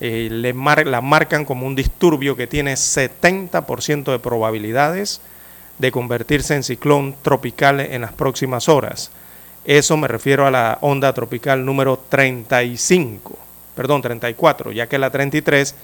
Eh, 0.00 0.28
le 0.30 0.52
la 0.84 1.00
marcan 1.00 1.44
como 1.44 1.66
un 1.66 1.74
disturbio 1.74 2.36
que 2.36 2.46
tiene 2.46 2.74
70% 2.74 4.12
de 4.12 4.18
probabilidades 4.18 5.20
de 5.78 5.90
convertirse 5.90 6.54
en 6.54 6.62
ciclón 6.62 7.14
tropical 7.22 7.80
en 7.80 8.02
las 8.02 8.12
próximas 8.12 8.68
horas. 8.68 9.10
Eso 9.64 9.96
me 9.96 10.08
refiero 10.08 10.46
a 10.46 10.50
la 10.50 10.78
onda 10.80 11.12
tropical 11.12 11.64
número 11.64 11.98
35, 12.08 13.38
perdón, 13.74 14.02
34, 14.02 14.72
ya 14.72 14.88
que 14.88 14.98
la 14.98 15.10
33 15.10 15.74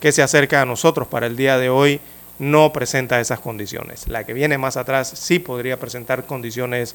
que 0.00 0.12
se 0.12 0.22
acerca 0.22 0.62
a 0.62 0.66
nosotros 0.66 1.08
para 1.08 1.26
el 1.26 1.36
día 1.36 1.58
de 1.58 1.68
hoy 1.68 2.00
no 2.38 2.72
presenta 2.72 3.20
esas 3.20 3.40
condiciones. 3.40 4.08
La 4.08 4.24
que 4.24 4.32
viene 4.32 4.58
más 4.58 4.76
atrás 4.76 5.08
sí 5.08 5.38
podría 5.38 5.78
presentar 5.78 6.26
condiciones 6.26 6.94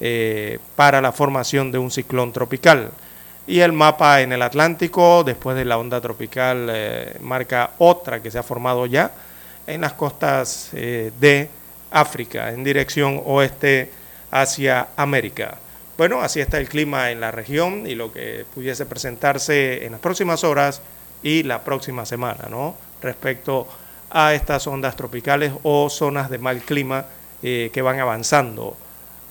eh, 0.00 0.58
para 0.74 1.00
la 1.00 1.12
formación 1.12 1.70
de 1.70 1.78
un 1.78 1.90
ciclón 1.90 2.32
tropical. 2.32 2.90
Y 3.46 3.60
el 3.60 3.72
mapa 3.72 4.22
en 4.22 4.32
el 4.32 4.42
Atlántico, 4.42 5.22
después 5.22 5.56
de 5.56 5.64
la 5.64 5.78
onda 5.78 6.00
tropical, 6.00 6.68
eh, 6.70 7.16
marca 7.20 7.70
otra 7.78 8.20
que 8.20 8.30
se 8.30 8.38
ha 8.38 8.42
formado 8.42 8.86
ya 8.86 9.12
en 9.66 9.82
las 9.82 9.92
costas 9.92 10.70
eh, 10.72 11.12
de 11.20 11.48
África, 11.92 12.50
en 12.50 12.64
dirección 12.64 13.22
oeste 13.24 13.90
hacia 14.32 14.88
América. 14.96 15.58
bueno, 15.96 16.20
así 16.22 16.40
está 16.40 16.58
el 16.58 16.68
clima 16.68 17.12
en 17.12 17.20
la 17.20 17.30
región 17.30 17.86
y 17.86 17.94
lo 17.94 18.12
que 18.12 18.44
pudiese 18.52 18.84
presentarse 18.86 19.86
en 19.86 19.92
las 19.92 20.00
próximas 20.00 20.42
horas 20.42 20.82
y 21.22 21.44
la 21.44 21.62
próxima 21.62 22.04
semana, 22.04 22.48
¿no? 22.50 22.74
Respecto 23.00 23.68
a 24.10 24.34
estas 24.34 24.66
ondas 24.66 24.96
tropicales 24.96 25.52
o 25.62 25.88
zonas 25.88 26.30
de 26.30 26.38
mal 26.38 26.62
clima 26.62 27.06
que 27.40 27.82
van 27.82 28.00
avanzando 28.00 28.76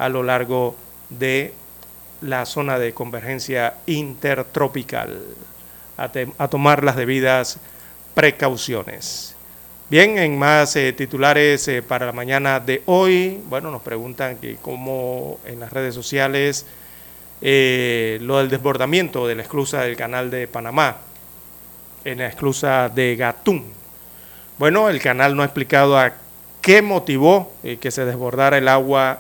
a 0.04 0.10
lo 0.10 0.22
largo 0.22 0.76
de 1.10 1.54
la 2.20 2.46
zona 2.46 2.78
de 2.78 2.94
convergencia 2.94 3.76
intertropical. 3.86 5.18
A, 5.96 6.48
tomar 6.50 6.84
las 6.84 6.98
debidas 6.98 7.58
precauciones. 8.14 9.34
Bien, 9.90 10.18
en 10.18 10.38
más 10.38 10.76
eh, 10.76 10.92
titulares 10.92 11.70
eh, 11.70 11.82
para 11.82 12.08
la 12.08 12.12
mañana 12.12 12.60
de 12.60 12.82
hoy, 12.86 13.40
bueno, 13.48 13.72
nos 13.72 13.82
preguntan 13.82 14.36
que 14.38 14.58
cómo 14.62 15.40
en 15.46 15.62
las 15.62 15.72
redes 15.72 15.96
sociales 15.96 16.66
eh, 17.42 18.18
lo 18.22 18.40
del 18.40 18.50
desbordamiento 18.50 19.26
de 19.26 19.36
la 19.36 19.44
esclusa 19.44 19.84
del 19.84 19.96
canal 19.96 20.30
de 20.30 20.50
Panamá, 20.50 20.98
en 22.04 22.18
la 22.18 22.28
esclusa 22.28 22.90
de 22.90 23.16
Gatún. 23.16 23.64
Bueno, 24.58 24.90
el 24.90 25.00
canal 25.00 25.34
no 25.34 25.44
ha 25.44 25.46
explicado 25.46 25.98
a 25.98 26.14
qué 26.62 26.82
motivó 26.82 27.54
que 27.80 27.92
se 27.92 28.04
desbordara 28.04 28.58
el 28.58 28.68
agua 28.68 29.20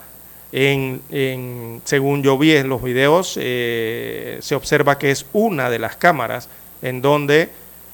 en, 0.55 1.81
según 1.83 2.21
yo 2.23 2.37
vi 2.37 2.51
en 2.55 2.69
los 2.69 2.81
videos, 2.81 3.33
se 3.33 4.55
observa 4.55 4.99
que 4.99 5.11
es 5.11 5.25
una 5.33 5.69
de 5.69 5.79
las 5.79 5.95
cámaras 5.95 6.47
en 6.83 7.01
donde 7.01 7.49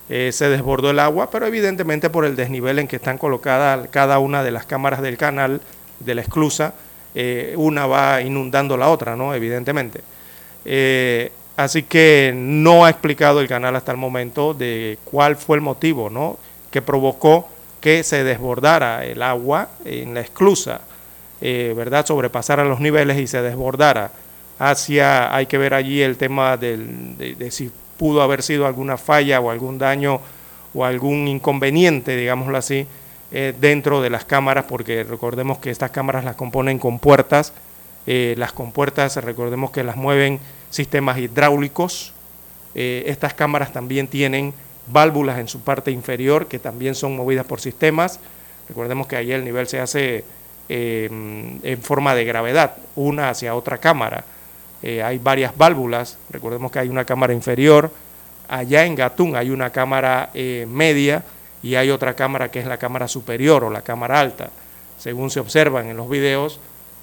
eh, 0.10 0.32
se 0.34 0.50
desbordó 0.50 0.90
el 0.90 0.98
agua, 0.98 1.30
pero 1.30 1.46
evidentemente 1.46 2.10
por 2.10 2.26
el 2.26 2.36
desnivel 2.36 2.80
en 2.80 2.88
que 2.88 2.96
están 2.96 3.20
colocadas 3.20 3.88
cada 3.92 4.18
una 4.18 4.44
de 4.44 4.50
las 4.50 4.66
cámaras 4.66 5.04
del 5.04 5.18
canal, 5.18 5.62
de 6.00 6.16
la 6.16 6.22
esclusa, 6.22 6.74
eh, 7.14 7.54
una 7.56 7.86
va 7.86 8.22
inundando 8.22 8.76
la 8.76 8.90
otra, 8.90 9.16
¿no? 9.16 9.36
Evidentemente. 9.36 10.02
Eh, 10.66 11.32
así 11.58 11.84
que 11.84 12.34
no 12.36 12.86
ha 12.86 12.90
explicado 12.90 13.40
el 13.40 13.48
canal 13.48 13.76
hasta 13.76 13.92
el 13.92 14.00
momento 14.00 14.56
de 14.56 14.98
cuál 15.06 15.36
fue 15.36 15.58
el 15.58 15.62
motivo, 15.62 16.10
¿no? 16.10 16.40
Que 16.72 16.82
provocó 16.82 17.48
que 17.80 18.04
se 18.04 18.24
desbordara 18.24 19.06
el 19.06 19.22
agua 19.22 19.70
en 19.86 20.16
la 20.16 20.22
esclusa, 20.22 20.82
¿verdad? 21.42 22.06
Sobrepasara 22.06 22.66
los 22.66 22.80
niveles 22.80 23.18
y 23.18 23.28
se 23.28 23.42
desbordara 23.42 24.12
hacia, 24.60 25.34
hay 25.34 25.46
que 25.46 25.58
ver 25.58 25.74
allí 25.74 26.02
el 26.02 26.18
tema 26.18 26.58
del, 26.58 27.18
de, 27.18 27.36
de 27.36 27.52
si 27.52 27.72
pudo 27.98 28.22
haber 28.22 28.42
sido 28.44 28.66
alguna 28.66 28.98
falla 28.98 29.40
o 29.40 29.52
algún 29.52 29.78
daño 29.78 30.22
o 30.74 30.86
algún 30.86 31.28
inconveniente, 31.28 32.16
digámoslo 32.16 32.58
así, 32.58 32.88
eh, 33.32 33.54
dentro 33.60 34.02
de 34.02 34.10
las 34.10 34.26
cámaras, 34.26 34.66
porque 34.68 35.04
recordemos 35.04 35.60
que 35.60 35.70
estas 35.70 35.92
cámaras 35.92 36.24
las 36.24 36.36
componen 36.36 36.80
con 36.80 36.98
puertas, 36.98 37.54
eh, 38.08 38.34
las 38.38 38.54
compuertas 38.54 39.18
recordemos 39.18 39.72
que 39.72 39.84
las 39.84 39.98
mueven 39.98 40.40
sistemas 40.70 41.18
hidráulicos, 41.20 42.14
eh, 42.74 43.04
estas 43.08 43.34
cámaras 43.34 43.74
también 43.74 44.08
tienen 44.08 44.54
válvulas 44.88 45.38
en 45.40 45.48
su 45.48 45.62
parte 45.62 45.92
inferior 45.92 46.48
que 46.48 46.58
también 46.58 46.96
son 46.96 47.16
movidas 47.16 47.46
por 47.46 47.60
sistemas, 47.60 48.20
recordemos 48.68 49.08
que 49.08 49.16
ahí 49.16 49.32
el 49.32 49.44
nivel 49.44 49.68
se 49.68 49.80
hace 49.80 50.24
en 50.70 51.80
forma 51.82 52.14
de 52.14 52.26
gravedad, 52.26 52.78
una 52.96 53.30
hacia 53.30 53.56
otra 53.56 53.80
cámara, 53.80 54.24
eh, 54.82 55.04
hay 55.04 55.18
varias 55.18 55.56
válvulas, 55.58 56.18
recordemos 56.30 56.72
que 56.72 56.80
hay 56.80 56.90
una 56.90 57.04
cámara 57.06 57.34
inferior, 57.34 57.92
allá 58.48 58.86
en 58.86 58.96
Gatún 58.96 59.36
hay 59.36 59.50
una 59.50 59.72
cámara 59.72 60.30
eh, 60.34 60.66
media 60.70 61.24
y 61.62 61.76
hay 61.76 61.90
otra 61.90 62.14
cámara 62.14 62.50
que 62.50 62.60
es 62.60 62.66
la 62.66 62.78
cámara 62.78 63.08
superior 63.08 63.66
o 63.66 63.70
la 63.70 63.82
cámara 63.82 64.20
alta. 64.20 64.50
Según 64.98 65.30
se 65.30 65.40
observan 65.40 65.88
en 65.88 65.98
los 65.98 66.10
videos, 66.10 66.60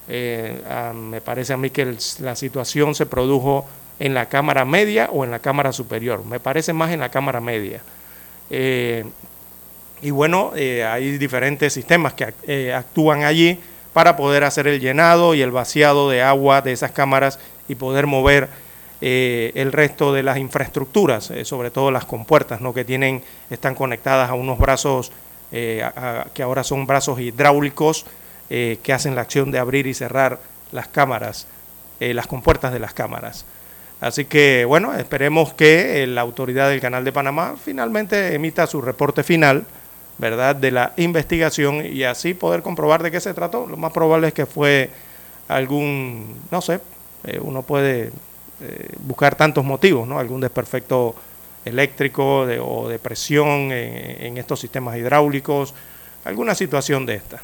eh, 0.08 0.62
me 0.94 1.20
parece 1.20 1.52
a 1.52 1.56
mí 1.56 1.70
que 1.70 1.96
la 2.20 2.36
situación 2.36 2.94
se 2.94 3.04
produjo 3.04 3.66
en 3.98 4.14
la 4.14 4.26
cámara 4.28 4.64
media 4.64 5.10
o 5.12 5.24
en 5.24 5.30
la 5.30 5.40
cámara 5.40 5.72
superior, 5.72 6.24
me 6.24 6.40
parece 6.40 6.72
más 6.72 6.92
en 6.92 7.00
la 7.00 7.10
cámara 7.10 7.40
media. 7.40 7.82
Y 10.02 10.10
bueno, 10.10 10.52
hay 10.54 11.18
diferentes 11.18 11.72
sistemas 11.72 12.14
que 12.14 12.72
actúan 12.72 13.24
allí 13.24 13.58
para 13.96 14.14
poder 14.14 14.44
hacer 14.44 14.66
el 14.66 14.78
llenado 14.78 15.34
y 15.34 15.40
el 15.40 15.50
vaciado 15.50 16.10
de 16.10 16.20
agua 16.20 16.60
de 16.60 16.72
esas 16.72 16.92
cámaras 16.92 17.38
y 17.66 17.76
poder 17.76 18.06
mover 18.06 18.50
eh, 19.00 19.52
el 19.54 19.72
resto 19.72 20.12
de 20.12 20.22
las 20.22 20.38
infraestructuras, 20.38 21.30
eh, 21.30 21.44
sobre 21.44 21.70
todo 21.70 21.90
las 21.90 22.06
compuertas, 22.06 22.60
¿no? 22.60 22.72
que 22.72 22.84
tienen, 22.84 23.22
están 23.50 23.74
conectadas 23.74 24.30
a 24.30 24.34
unos 24.34 24.58
brazos 24.58 25.12
eh, 25.52 25.82
que 26.32 26.42
ahora 26.42 26.64
son 26.64 26.86
brazos 26.86 27.20
hidráulicos 27.20 28.04
que 28.48 28.92
hacen 28.92 29.14
la 29.14 29.22
acción 29.22 29.50
de 29.50 29.58
abrir 29.58 29.86
y 29.86 29.94
cerrar 29.94 30.38
las 30.72 30.88
cámaras, 30.88 31.48
las 31.98 32.26
compuertas 32.26 32.72
de 32.72 32.78
las 32.78 32.94
cámaras. 32.94 33.44
Así 34.00 34.26
que 34.26 34.64
bueno, 34.64 34.94
esperemos 34.94 35.52
que 35.54 36.06
la 36.06 36.20
autoridad 36.20 36.68
del 36.68 36.80
Canal 36.80 37.02
de 37.02 37.12
Panamá 37.12 37.56
finalmente 37.60 38.34
emita 38.34 38.68
su 38.68 38.80
reporte 38.82 39.24
final, 39.24 39.64
¿verdad?, 40.18 40.56
de 40.56 40.70
la 40.70 40.92
investigación 40.96 41.84
y 41.84 42.04
así 42.04 42.34
poder 42.34 42.62
comprobar 42.62 43.02
de 43.02 43.10
qué 43.10 43.20
se 43.20 43.34
trató. 43.34 43.66
Lo 43.66 43.76
más 43.76 43.92
probable 43.92 44.28
es 44.28 44.34
que 44.34 44.46
fue 44.46 44.90
algún, 45.48 46.36
no 46.50 46.60
sé, 46.60 46.80
eh, 47.24 47.38
uno 47.40 47.62
puede 47.62 48.10
eh, 48.60 48.88
buscar 49.00 49.34
tantos 49.34 49.64
motivos, 49.64 50.08
¿no? 50.08 50.18
Algún 50.18 50.40
desperfecto 50.40 51.14
eléctrico 51.64 52.42
o 52.62 52.88
de 52.88 52.98
presión 52.98 53.72
en, 53.72 54.38
estos 54.38 54.60
sistemas 54.60 54.96
hidráulicos, 54.96 55.74
alguna 56.24 56.54
situación 56.54 57.04
de 57.06 57.16
esta, 57.16 57.42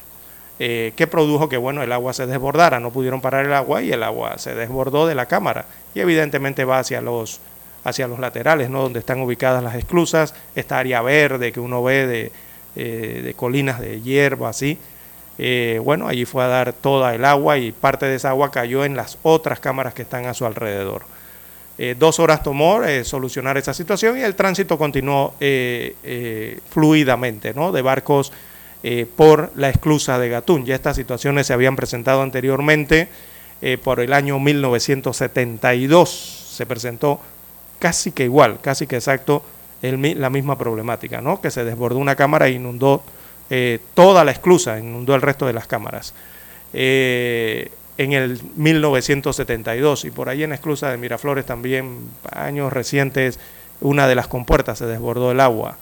eh, 0.59 0.93
que 0.95 1.07
produjo 1.07 1.49
que 1.49 1.57
bueno, 1.57 1.83
el 1.83 1.91
agua 1.91 2.13
se 2.13 2.25
desbordara, 2.25 2.79
no 2.79 2.91
pudieron 2.91 3.19
parar 3.19 3.45
el 3.45 3.53
agua 3.53 3.81
y 3.81 3.91
el 3.91 4.01
agua 4.01 4.37
se 4.37 4.55
desbordó 4.55 5.07
de 5.07 5.15
la 5.15 5.25
cámara 5.25 5.65
y 5.93 5.99
evidentemente 5.99 6.63
va 6.63 6.79
hacia 6.79 7.01
los, 7.01 7.41
hacia 7.83 8.07
los 8.07 8.17
laterales, 8.17 8.69
¿no? 8.69 8.83
donde 8.83 8.99
están 8.99 9.19
ubicadas 9.19 9.61
las 9.61 9.75
esclusas, 9.75 10.33
esta 10.55 10.79
área 10.79 11.01
verde 11.01 11.51
que 11.51 11.59
uno 11.59 11.83
ve 11.83 12.07
de, 12.07 12.31
de 12.75 13.33
colinas 13.35 13.79
de 13.79 14.01
hierba, 14.01 14.49
así, 14.49 14.79
eh, 15.39 15.79
bueno, 15.83 16.07
allí 16.07 16.25
fue 16.25 16.43
a 16.43 16.47
dar 16.47 16.73
toda 16.73 17.15
el 17.15 17.25
agua 17.25 17.57
y 17.57 17.71
parte 17.71 18.05
de 18.05 18.15
esa 18.15 18.29
agua 18.29 18.51
cayó 18.51 18.85
en 18.85 18.95
las 18.95 19.17
otras 19.23 19.59
cámaras 19.59 19.93
que 19.93 20.03
están 20.03 20.25
a 20.25 20.33
su 20.33 20.45
alrededor. 20.45 21.03
Eh, 21.79 21.95
dos 21.97 22.19
horas 22.19 22.43
tomó 22.43 22.83
eh, 22.83 23.03
solucionar 23.03 23.57
esa 23.57 23.73
situación 23.73 24.17
y 24.17 24.21
el 24.21 24.35
tránsito 24.35 24.77
continuó 24.77 25.33
fluidamente, 26.69 27.53
¿no? 27.53 27.71
De 27.71 27.81
barcos 27.81 28.31
por 29.15 29.51
la 29.55 29.69
esclusa 29.69 30.19
de 30.19 30.29
Gatún. 30.29 30.65
Ya 30.65 30.75
estas 30.75 30.97
situaciones 30.97 31.47
se 31.47 31.53
habían 31.53 31.75
presentado 31.75 32.21
anteriormente 32.21 33.07
por 33.81 34.01
el 34.01 34.11
año 34.11 34.39
1972. 34.39 36.09
Se 36.53 36.65
presentó 36.65 37.21
casi 37.79 38.11
que 38.11 38.25
igual, 38.25 38.59
casi 38.61 38.85
que 38.85 38.97
exacto 38.97 39.41
la 39.91 40.29
misma 40.29 40.57
problemática, 40.57 41.21
¿no? 41.21 41.41
Que 41.41 41.51
se 41.51 41.63
desbordó 41.65 41.99
una 41.99 42.15
cámara 42.15 42.47
e 42.47 42.51
inundó 42.51 43.03
eh, 43.49 43.79
toda 43.93 44.23
la 44.23 44.31
esclusa, 44.31 44.79
inundó 44.79 45.13
el 45.13 45.21
resto 45.21 45.45
de 45.45 45.53
las 45.53 45.67
cámaras. 45.67 46.13
Eh, 46.71 47.69
en 47.97 48.13
el 48.13 48.39
1972 48.55 50.05
y 50.05 50.11
por 50.11 50.29
ahí 50.29 50.43
en 50.43 50.49
la 50.49 50.55
esclusa 50.55 50.89
de 50.89 50.97
Miraflores 50.97 51.45
también, 51.45 52.09
años 52.31 52.71
recientes, 52.71 53.39
una 53.81 54.07
de 54.07 54.15
las 54.15 54.27
compuertas 54.27 54.79
se 54.79 54.85
desbordó 54.85 55.31
el 55.31 55.41
agua, 55.41 55.77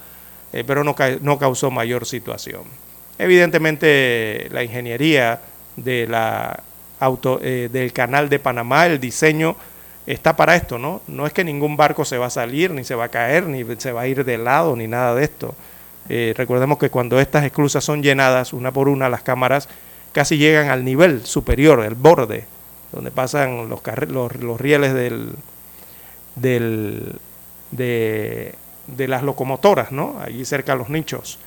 eh, 0.51 0.63
pero 0.65 0.83
no, 0.83 0.95
no 1.21 1.37
causó 1.37 1.69
mayor 1.69 2.05
situación. 2.05 2.63
Evidentemente 3.19 4.49
la 4.51 4.63
ingeniería 4.63 5.39
de 5.75 6.07
la 6.07 6.63
auto, 6.99 7.37
del 7.37 7.93
canal 7.93 8.29
de 8.29 8.39
Panamá, 8.39 8.87
el 8.87 8.99
diseño 8.99 9.55
está 10.05 10.35
para 10.35 10.55
esto, 10.55 10.77
¿no? 10.77 11.01
No 11.07 11.25
es 11.25 11.33
que 11.33 11.43
ningún 11.43 11.77
barco 11.77 12.05
se 12.05 12.17
va 12.17 12.27
a 12.27 12.31
salir, 12.31 12.71
ni 12.71 12.83
se 12.83 12.95
va 12.95 13.05
a 13.05 13.09
caer, 13.09 13.45
ni 13.47 13.63
se 13.77 13.91
va 13.91 14.01
a 14.01 14.07
ir 14.07 14.23
de 14.25 14.37
lado, 14.37 14.75
ni 14.75 14.87
nada 14.87 15.15
de 15.15 15.23
esto. 15.23 15.55
Eh, 16.09 16.33
recordemos 16.35 16.77
que 16.77 16.89
cuando 16.89 17.19
estas 17.19 17.45
esclusas 17.45 17.83
son 17.83 18.01
llenadas 18.01 18.53
una 18.53 18.71
por 18.71 18.89
una, 18.89 19.09
las 19.09 19.21
cámaras 19.21 19.69
casi 20.11 20.37
llegan 20.37 20.69
al 20.69 20.83
nivel 20.83 21.25
superior, 21.25 21.83
el 21.83 21.95
borde, 21.95 22.45
donde 22.91 23.11
pasan 23.11 23.69
los, 23.69 23.81
los, 24.39 24.59
rieles 24.59 24.93
del, 24.93 25.31
del, 26.35 27.15
de, 27.71 28.53
las 29.07 29.23
locomotoras, 29.23 29.91
¿no? 29.91 30.19
allí 30.19 30.43
cerca 30.43 30.73
de 30.73 30.79
los 30.79 30.89
nichos. 30.89 31.39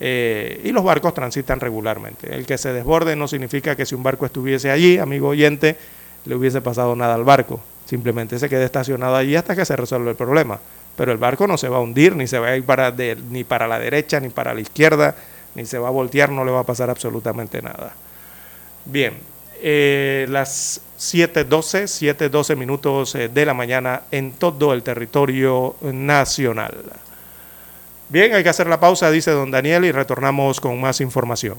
Eh, 0.00 0.60
y 0.64 0.72
los 0.72 0.84
barcos 0.84 1.14
transitan 1.14 1.60
regularmente. 1.60 2.34
El 2.34 2.46
que 2.46 2.58
se 2.58 2.72
desborde 2.72 3.16
no 3.16 3.26
significa 3.26 3.76
que 3.76 3.86
si 3.86 3.94
un 3.94 4.02
barco 4.02 4.26
estuviese 4.26 4.70
allí, 4.70 4.98
amigo 4.98 5.28
oyente, 5.28 5.76
le 6.24 6.34
hubiese 6.34 6.60
pasado 6.60 6.94
nada 6.96 7.14
al 7.14 7.24
barco. 7.24 7.60
Simplemente 7.84 8.38
se 8.38 8.48
quede 8.48 8.64
estacionado 8.64 9.16
allí 9.16 9.36
hasta 9.36 9.54
que 9.54 9.64
se 9.64 9.76
resuelva 9.76 10.10
el 10.10 10.16
problema 10.16 10.58
pero 10.96 11.12
el 11.12 11.18
barco 11.18 11.46
no 11.46 11.56
se 11.56 11.68
va 11.68 11.78
a 11.78 11.80
hundir, 11.80 12.14
ni 12.14 12.26
se 12.26 12.38
va 12.38 12.48
a 12.48 12.56
ir 12.56 12.64
para 12.64 12.90
ni 12.90 13.44
para 13.44 13.66
la 13.66 13.78
derecha, 13.78 14.20
ni 14.20 14.28
para 14.28 14.54
la 14.54 14.60
izquierda, 14.60 15.14
ni 15.54 15.66
se 15.66 15.78
va 15.78 15.88
a 15.88 15.90
voltear, 15.90 16.30
no 16.30 16.44
le 16.44 16.52
va 16.52 16.60
a 16.60 16.64
pasar 16.64 16.90
absolutamente 16.90 17.60
nada. 17.60 17.94
Bien, 18.84 19.14
eh, 19.60 20.26
las 20.28 20.80
7.12, 20.98 21.84
7.12 22.28 22.56
minutos 22.56 23.14
eh, 23.14 23.28
de 23.28 23.46
la 23.46 23.54
mañana 23.54 24.02
en 24.10 24.32
todo 24.32 24.72
el 24.72 24.82
territorio 24.82 25.76
nacional. 25.82 26.74
Bien, 28.08 28.34
hay 28.34 28.42
que 28.42 28.50
hacer 28.50 28.66
la 28.66 28.78
pausa, 28.78 29.10
dice 29.10 29.30
don 29.30 29.50
Daniel, 29.50 29.84
y 29.84 29.92
retornamos 29.92 30.60
con 30.60 30.80
más 30.80 31.00
información. 31.00 31.58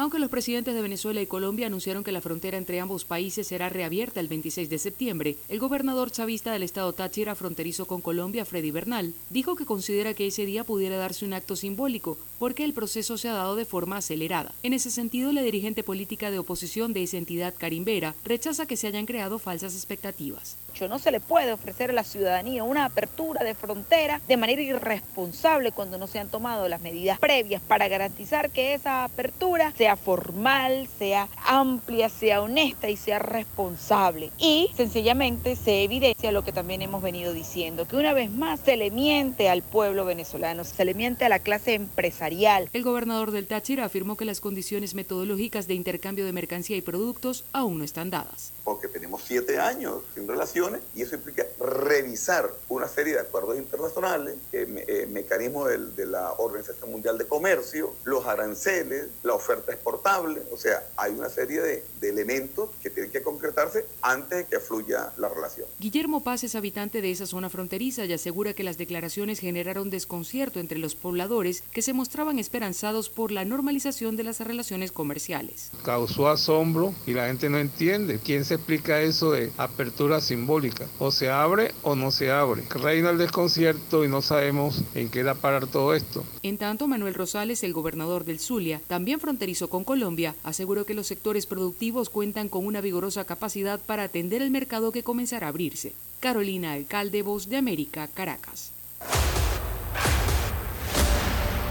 Aunque 0.00 0.18
los 0.18 0.30
presidentes 0.30 0.74
de 0.74 0.80
Venezuela 0.80 1.20
y 1.20 1.26
Colombia 1.26 1.66
anunciaron 1.66 2.02
que 2.04 2.10
la 2.10 2.22
frontera 2.22 2.56
entre 2.56 2.80
ambos 2.80 3.04
países 3.04 3.46
será 3.46 3.68
reabierta 3.68 4.20
el 4.20 4.28
26 4.28 4.70
de 4.70 4.78
septiembre, 4.78 5.36
el 5.50 5.58
gobernador 5.58 6.10
chavista 6.10 6.52
del 6.52 6.62
estado 6.62 6.94
Táchira 6.94 7.34
fronterizo 7.34 7.84
con 7.84 8.00
Colombia, 8.00 8.46
Freddy 8.46 8.70
Bernal, 8.70 9.12
dijo 9.28 9.56
que 9.56 9.66
considera 9.66 10.14
que 10.14 10.28
ese 10.28 10.46
día 10.46 10.64
pudiera 10.64 10.96
darse 10.96 11.26
un 11.26 11.34
acto 11.34 11.54
simbólico 11.54 12.16
porque 12.40 12.64
el 12.64 12.72
proceso 12.72 13.18
se 13.18 13.28
ha 13.28 13.34
dado 13.34 13.54
de 13.54 13.66
forma 13.66 13.98
acelerada. 13.98 14.52
En 14.62 14.72
ese 14.72 14.90
sentido, 14.90 15.30
la 15.30 15.42
dirigente 15.42 15.84
política 15.84 16.30
de 16.30 16.38
oposición 16.38 16.94
de 16.94 17.02
esa 17.02 17.18
entidad, 17.18 17.52
Carimbera, 17.56 18.14
rechaza 18.24 18.64
que 18.64 18.78
se 18.78 18.86
hayan 18.86 19.04
creado 19.04 19.38
falsas 19.38 19.74
expectativas. 19.74 20.56
No 20.88 20.98
se 20.98 21.10
le 21.10 21.20
puede 21.20 21.52
ofrecer 21.52 21.90
a 21.90 21.92
la 21.92 22.04
ciudadanía 22.04 22.64
una 22.64 22.86
apertura 22.86 23.44
de 23.44 23.54
frontera 23.54 24.22
de 24.26 24.38
manera 24.38 24.62
irresponsable 24.62 25.72
cuando 25.72 25.98
no 25.98 26.06
se 26.06 26.18
han 26.18 26.30
tomado 26.30 26.68
las 26.68 26.80
medidas 26.80 27.18
previas 27.18 27.60
para 27.60 27.86
garantizar 27.86 28.48
que 28.48 28.72
esa 28.72 29.04
apertura 29.04 29.74
sea 29.76 29.96
formal, 29.96 30.88
sea 30.98 31.28
amplia, 31.44 32.08
sea 32.08 32.40
honesta 32.40 32.88
y 32.88 32.96
sea 32.96 33.18
responsable. 33.18 34.30
Y 34.38 34.70
sencillamente 34.74 35.54
se 35.54 35.84
evidencia 35.84 36.32
lo 36.32 36.44
que 36.44 36.52
también 36.52 36.80
hemos 36.80 37.02
venido 37.02 37.34
diciendo, 37.34 37.86
que 37.86 37.96
una 37.96 38.14
vez 38.14 38.30
más 38.30 38.60
se 38.60 38.78
le 38.78 38.90
miente 38.90 39.50
al 39.50 39.60
pueblo 39.60 40.06
venezolano, 40.06 40.64
se 40.64 40.86
le 40.86 40.94
miente 40.94 41.26
a 41.26 41.28
la 41.28 41.40
clase 41.40 41.74
empresarial. 41.74 42.29
El 42.72 42.82
gobernador 42.84 43.30
del 43.32 43.46
Táchira 43.46 43.84
afirmó 43.84 44.16
que 44.16 44.24
las 44.24 44.40
condiciones 44.40 44.94
metodológicas 44.94 45.66
de 45.66 45.74
intercambio 45.74 46.24
de 46.24 46.32
mercancía 46.32 46.76
y 46.76 46.80
productos 46.80 47.44
aún 47.52 47.78
no 47.78 47.84
están 47.84 48.10
dadas. 48.10 48.52
Porque 48.64 48.86
tenemos 48.88 49.22
siete 49.26 49.58
años 49.58 50.02
sin 50.14 50.28
relaciones 50.28 50.80
y 50.94 51.02
eso 51.02 51.16
implica 51.16 51.44
revisar 51.58 52.50
una 52.68 52.86
serie 52.88 53.14
de 53.14 53.20
acuerdos 53.20 53.56
internacionales, 53.56 54.36
eh, 54.52 54.66
me- 54.66 54.84
eh, 54.86 55.06
mecanismos 55.06 55.68
de 55.96 56.06
la 56.06 56.32
Organización 56.34 56.90
Mundial 56.92 57.18
de 57.18 57.26
Comercio, 57.26 57.94
los 58.04 58.26
aranceles, 58.26 59.06
la 59.22 59.34
oferta 59.34 59.72
exportable, 59.72 60.40
o 60.52 60.56
sea, 60.56 60.84
hay 60.96 61.12
una 61.12 61.28
serie 61.28 61.60
de, 61.60 61.84
de 62.00 62.08
elementos 62.10 62.70
que 62.82 62.90
tienen 62.90 63.10
que 63.10 63.22
concretarse 63.22 63.86
antes 64.02 64.38
de 64.38 64.44
que 64.46 64.60
fluya 64.60 65.12
la 65.16 65.28
relación. 65.28 65.66
Guillermo 65.78 66.22
Paz 66.22 66.44
es 66.44 66.54
habitante 66.54 67.00
de 67.00 67.10
esa 67.10 67.26
zona 67.26 67.50
fronteriza 67.50 68.04
y 68.04 68.12
asegura 68.12 68.54
que 68.54 68.62
las 68.62 68.78
declaraciones 68.78 69.40
generaron 69.40 69.90
desconcierto 69.90 70.60
entre 70.60 70.78
los 70.78 70.94
pobladores 70.94 71.62
que 71.72 71.82
se 71.82 71.92
mostraban 72.20 72.38
esperanzados 72.38 73.08
por 73.08 73.32
la 73.32 73.46
normalización 73.46 74.14
de 74.14 74.24
las 74.24 74.40
relaciones 74.40 74.92
comerciales. 74.92 75.70
causó 75.82 76.28
asombro 76.28 76.92
y 77.06 77.14
la 77.14 77.28
gente 77.28 77.48
no 77.48 77.56
entiende. 77.56 78.20
¿Quién 78.22 78.44
se 78.44 78.56
explica 78.56 79.00
eso 79.00 79.30
de 79.30 79.50
apertura 79.56 80.20
simbólica? 80.20 80.86
O 80.98 81.12
se 81.12 81.30
abre 81.30 81.72
o 81.82 81.94
no 81.94 82.10
se 82.10 82.30
abre. 82.30 82.62
Reina 82.68 83.08
el 83.08 83.16
desconcierto 83.16 84.04
y 84.04 84.08
no 84.08 84.20
sabemos 84.20 84.82
en 84.94 85.08
qué 85.08 85.22
da 85.22 85.34
parar 85.34 85.66
todo 85.66 85.94
esto. 85.94 86.22
En 86.42 86.58
tanto, 86.58 86.86
Manuel 86.86 87.14
Rosales, 87.14 87.64
el 87.64 87.72
gobernador 87.72 88.26
del 88.26 88.38
Zulia, 88.38 88.82
también 88.86 89.18
fronterizo 89.18 89.70
con 89.70 89.84
Colombia, 89.84 90.34
aseguró 90.42 90.84
que 90.84 90.92
los 90.92 91.06
sectores 91.06 91.46
productivos 91.46 92.10
cuentan 92.10 92.50
con 92.50 92.66
una 92.66 92.82
vigorosa 92.82 93.24
capacidad 93.24 93.80
para 93.80 94.02
atender 94.02 94.42
el 94.42 94.50
mercado 94.50 94.92
que 94.92 95.02
comenzará 95.02 95.46
a 95.46 95.48
abrirse. 95.48 95.94
Carolina 96.20 96.72
Alcalde, 96.72 97.22
Voz 97.22 97.48
de 97.48 97.56
América, 97.56 98.08
Caracas. 98.12 98.72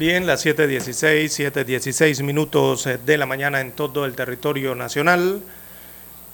Bien, 0.00 0.26
las 0.26 0.46
7.16, 0.46 1.52
7.16 1.52 2.22
minutos 2.22 2.86
eh, 2.86 2.98
de 3.04 3.18
la 3.18 3.26
mañana 3.26 3.60
en 3.60 3.72
todo 3.72 4.06
el 4.06 4.14
territorio 4.14 4.74
nacional. 4.74 5.42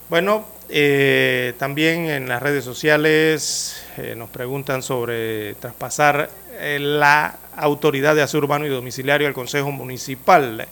Bueno, 0.08 0.44
eh, 0.68 1.52
también 1.58 2.08
en 2.08 2.28
las 2.28 2.40
redes 2.40 2.64
sociales 2.64 3.84
eh, 3.96 4.14
nos 4.16 4.30
preguntan 4.30 4.84
sobre 4.84 5.54
traspasar 5.54 6.30
la 6.78 7.38
autoridad 7.56 8.14
de 8.14 8.22
aseo 8.22 8.38
urbano 8.38 8.66
y 8.66 8.68
domiciliario 8.68 9.26
al 9.26 9.34
Consejo 9.34 9.72
Municipal. 9.72 10.68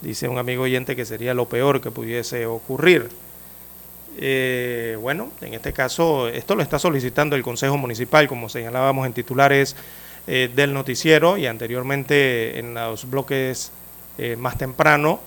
Dice 0.00 0.26
un 0.26 0.38
amigo 0.38 0.62
oyente 0.62 0.96
que 0.96 1.04
sería 1.04 1.34
lo 1.34 1.50
peor 1.50 1.82
que 1.82 1.90
pudiese 1.90 2.46
ocurrir. 2.46 3.10
Bueno, 5.02 5.32
en 5.42 5.52
este 5.52 5.74
caso, 5.74 6.28
esto 6.28 6.54
lo 6.54 6.62
está 6.62 6.78
solicitando 6.78 7.36
el 7.36 7.42
Consejo 7.42 7.76
Municipal, 7.76 8.26
como 8.26 8.48
señalábamos 8.48 9.06
en 9.06 9.12
titulares 9.12 9.76
eh, 10.30 10.50
del 10.54 10.74
noticiero 10.74 11.38
y 11.38 11.46
anteriormente 11.46 12.58
en 12.58 12.74
los 12.74 13.08
bloques 13.08 13.72
eh, 14.18 14.36
más 14.36 14.58
temprano, 14.58 15.20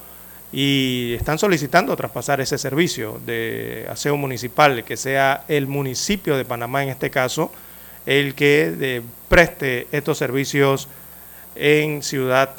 y 0.54 1.16
están 1.16 1.40
solicitando 1.40 1.96
traspasar 1.96 2.40
ese 2.40 2.60
servicio 2.60 3.20
de 3.26 3.88
aseo 3.90 4.16
municipal, 4.16 4.84
que 4.84 4.98
sea 4.98 5.44
el 5.48 5.66
municipio 5.66 6.38
de 6.38 6.46
Panamá 6.46 6.84
en 6.84 6.90
este 6.90 7.10
caso, 7.10 7.52
el 8.06 8.36
que 8.36 8.76
eh, 8.80 9.02
preste 9.28 9.88
estos 9.92 10.20
servicios 10.20 10.88
en 11.56 12.04
Ciudad 12.04 12.52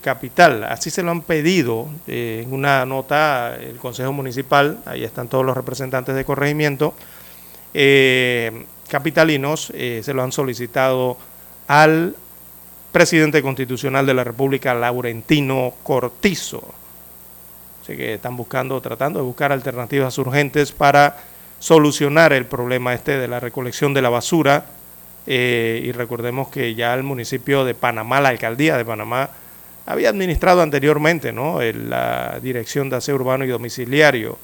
Capital. 0.00 0.64
Así 0.64 0.88
se 0.88 1.02
lo 1.02 1.10
han 1.10 1.20
pedido 1.20 1.86
en 2.06 2.50
una 2.50 2.86
nota 2.86 3.56
el 3.60 3.76
Consejo 3.76 4.12
Municipal, 4.12 4.78
ahí 4.86 5.04
están 5.04 5.28
todos 5.28 5.44
los 5.44 5.54
representantes 5.54 6.14
de 6.14 6.24
corregimiento, 6.24 6.94
capitalinos, 8.88 9.66
se 9.66 10.14
lo 10.14 10.22
han 10.22 10.32
solicitado 10.32 11.16
al 11.70 12.16
presidente 12.90 13.42
constitucional 13.42 14.04
de 14.04 14.12
la 14.12 14.24
República, 14.24 14.74
Laurentino 14.74 15.74
Cortizo. 15.84 16.64
Así 17.80 17.96
que 17.96 18.14
están 18.14 18.36
buscando, 18.36 18.80
tratando 18.80 19.20
de 19.20 19.24
buscar 19.24 19.52
alternativas 19.52 20.18
urgentes 20.18 20.72
para 20.72 21.18
solucionar 21.60 22.32
el 22.32 22.46
problema 22.46 22.92
este 22.92 23.18
de 23.18 23.28
la 23.28 23.38
recolección 23.38 23.94
de 23.94 24.02
la 24.02 24.08
basura. 24.08 24.64
Eh, 25.28 25.80
y 25.84 25.92
recordemos 25.92 26.48
que 26.48 26.74
ya 26.74 26.92
el 26.94 27.04
municipio 27.04 27.64
de 27.64 27.74
Panamá, 27.74 28.20
la 28.20 28.30
alcaldía 28.30 28.76
de 28.76 28.84
Panamá, 28.84 29.30
había 29.86 30.08
administrado 30.08 30.62
anteriormente 30.62 31.32
¿no? 31.32 31.60
La 31.62 32.40
dirección 32.42 32.90
de 32.90 32.96
aseo 32.96 33.14
urbano 33.14 33.44
y 33.44 33.48
domiciliario 33.48 34.38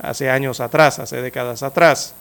hace 0.00 0.30
años 0.30 0.60
atrás, 0.60 1.00
hace 1.00 1.20
décadas 1.20 1.64
atrás. 1.64 2.14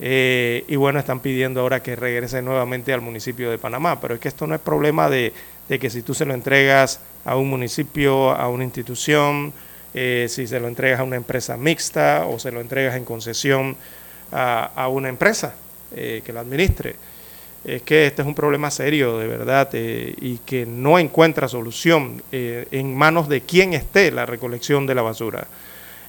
Eh, 0.00 0.64
y 0.68 0.76
bueno, 0.76 0.98
están 0.98 1.20
pidiendo 1.20 1.60
ahora 1.60 1.82
que 1.82 1.96
regrese 1.96 2.42
nuevamente 2.42 2.92
al 2.92 3.00
municipio 3.00 3.50
de 3.50 3.58
Panamá. 3.58 4.00
Pero 4.00 4.14
es 4.14 4.20
que 4.20 4.28
esto 4.28 4.46
no 4.46 4.54
es 4.54 4.60
problema 4.60 5.08
de, 5.08 5.32
que 5.68 5.90
si 5.90 6.02
tú 6.02 6.14
se 6.14 6.24
lo 6.24 6.34
entregas 6.34 7.00
a 7.24 7.36
un 7.36 7.48
municipio, 7.48 8.32
a 8.32 8.48
una 8.48 8.64
institución, 8.64 9.52
eh, 9.94 10.26
si 10.28 10.46
se 10.46 10.60
lo 10.60 10.68
entregas 10.68 11.00
a 11.00 11.04
una 11.04 11.16
empresa 11.16 11.56
mixta 11.56 12.26
o 12.26 12.38
se 12.38 12.50
lo 12.50 12.60
entregas 12.60 12.96
en 12.96 13.04
concesión 13.04 13.76
a, 14.32 14.64
a 14.74 14.88
una 14.88 15.08
empresa 15.08 15.54
eh, 15.96 16.22
que 16.24 16.32
lo 16.32 16.40
administre. 16.40 16.96
Es 17.64 17.82
que 17.82 18.06
este 18.06 18.22
es 18.22 18.28
un 18.28 18.34
problema 18.34 18.70
serio, 18.70 19.18
de 19.18 19.28
verdad, 19.28 19.70
eh, 19.74 20.12
y 20.20 20.38
que 20.38 20.66
no 20.66 20.98
encuentra 20.98 21.46
solución 21.46 22.20
eh, 22.32 22.66
en 22.72 22.96
manos 22.96 23.28
de 23.28 23.42
quien 23.42 23.74
esté 23.74 24.10
la 24.10 24.26
recolección 24.26 24.86
de 24.86 24.94
la 24.96 25.02
basura. 25.02 25.46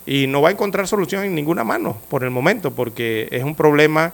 Y 0.06 0.28
no 0.28 0.42
va 0.42 0.50
a 0.50 0.52
encontrar 0.52 0.88
solución 0.88 1.24
en 1.24 1.36
ninguna 1.36 1.64
mano 1.64 1.98
por 2.10 2.24
el 2.24 2.30
momento, 2.30 2.72
porque 2.72 3.28
es 3.32 3.44
un 3.44 3.56
problema 3.56 4.14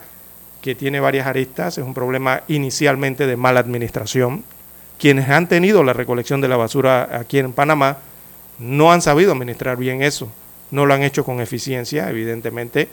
que 0.61 0.75
tiene 0.75 0.99
varias 0.99 1.27
aristas, 1.27 1.77
es 1.77 1.83
un 1.83 1.93
problema 1.93 2.43
inicialmente 2.47 3.27
de 3.27 3.35
mala 3.35 3.59
administración. 3.59 4.43
Quienes 4.99 5.29
han 5.29 5.49
tenido 5.49 5.83
la 5.83 5.93
recolección 5.93 6.39
de 6.39 6.47
la 6.47 6.57
basura 6.57 7.09
aquí 7.19 7.39
en 7.39 7.51
Panamá 7.51 7.97
no 8.59 8.91
han 8.91 9.01
sabido 9.01 9.31
administrar 9.31 9.75
bien 9.77 10.03
eso, 10.03 10.31
no 10.69 10.85
lo 10.85 10.93
han 10.93 11.03
hecho 11.03 11.25
con 11.25 11.41
eficiencia, 11.41 12.09
evidentemente. 12.09 12.87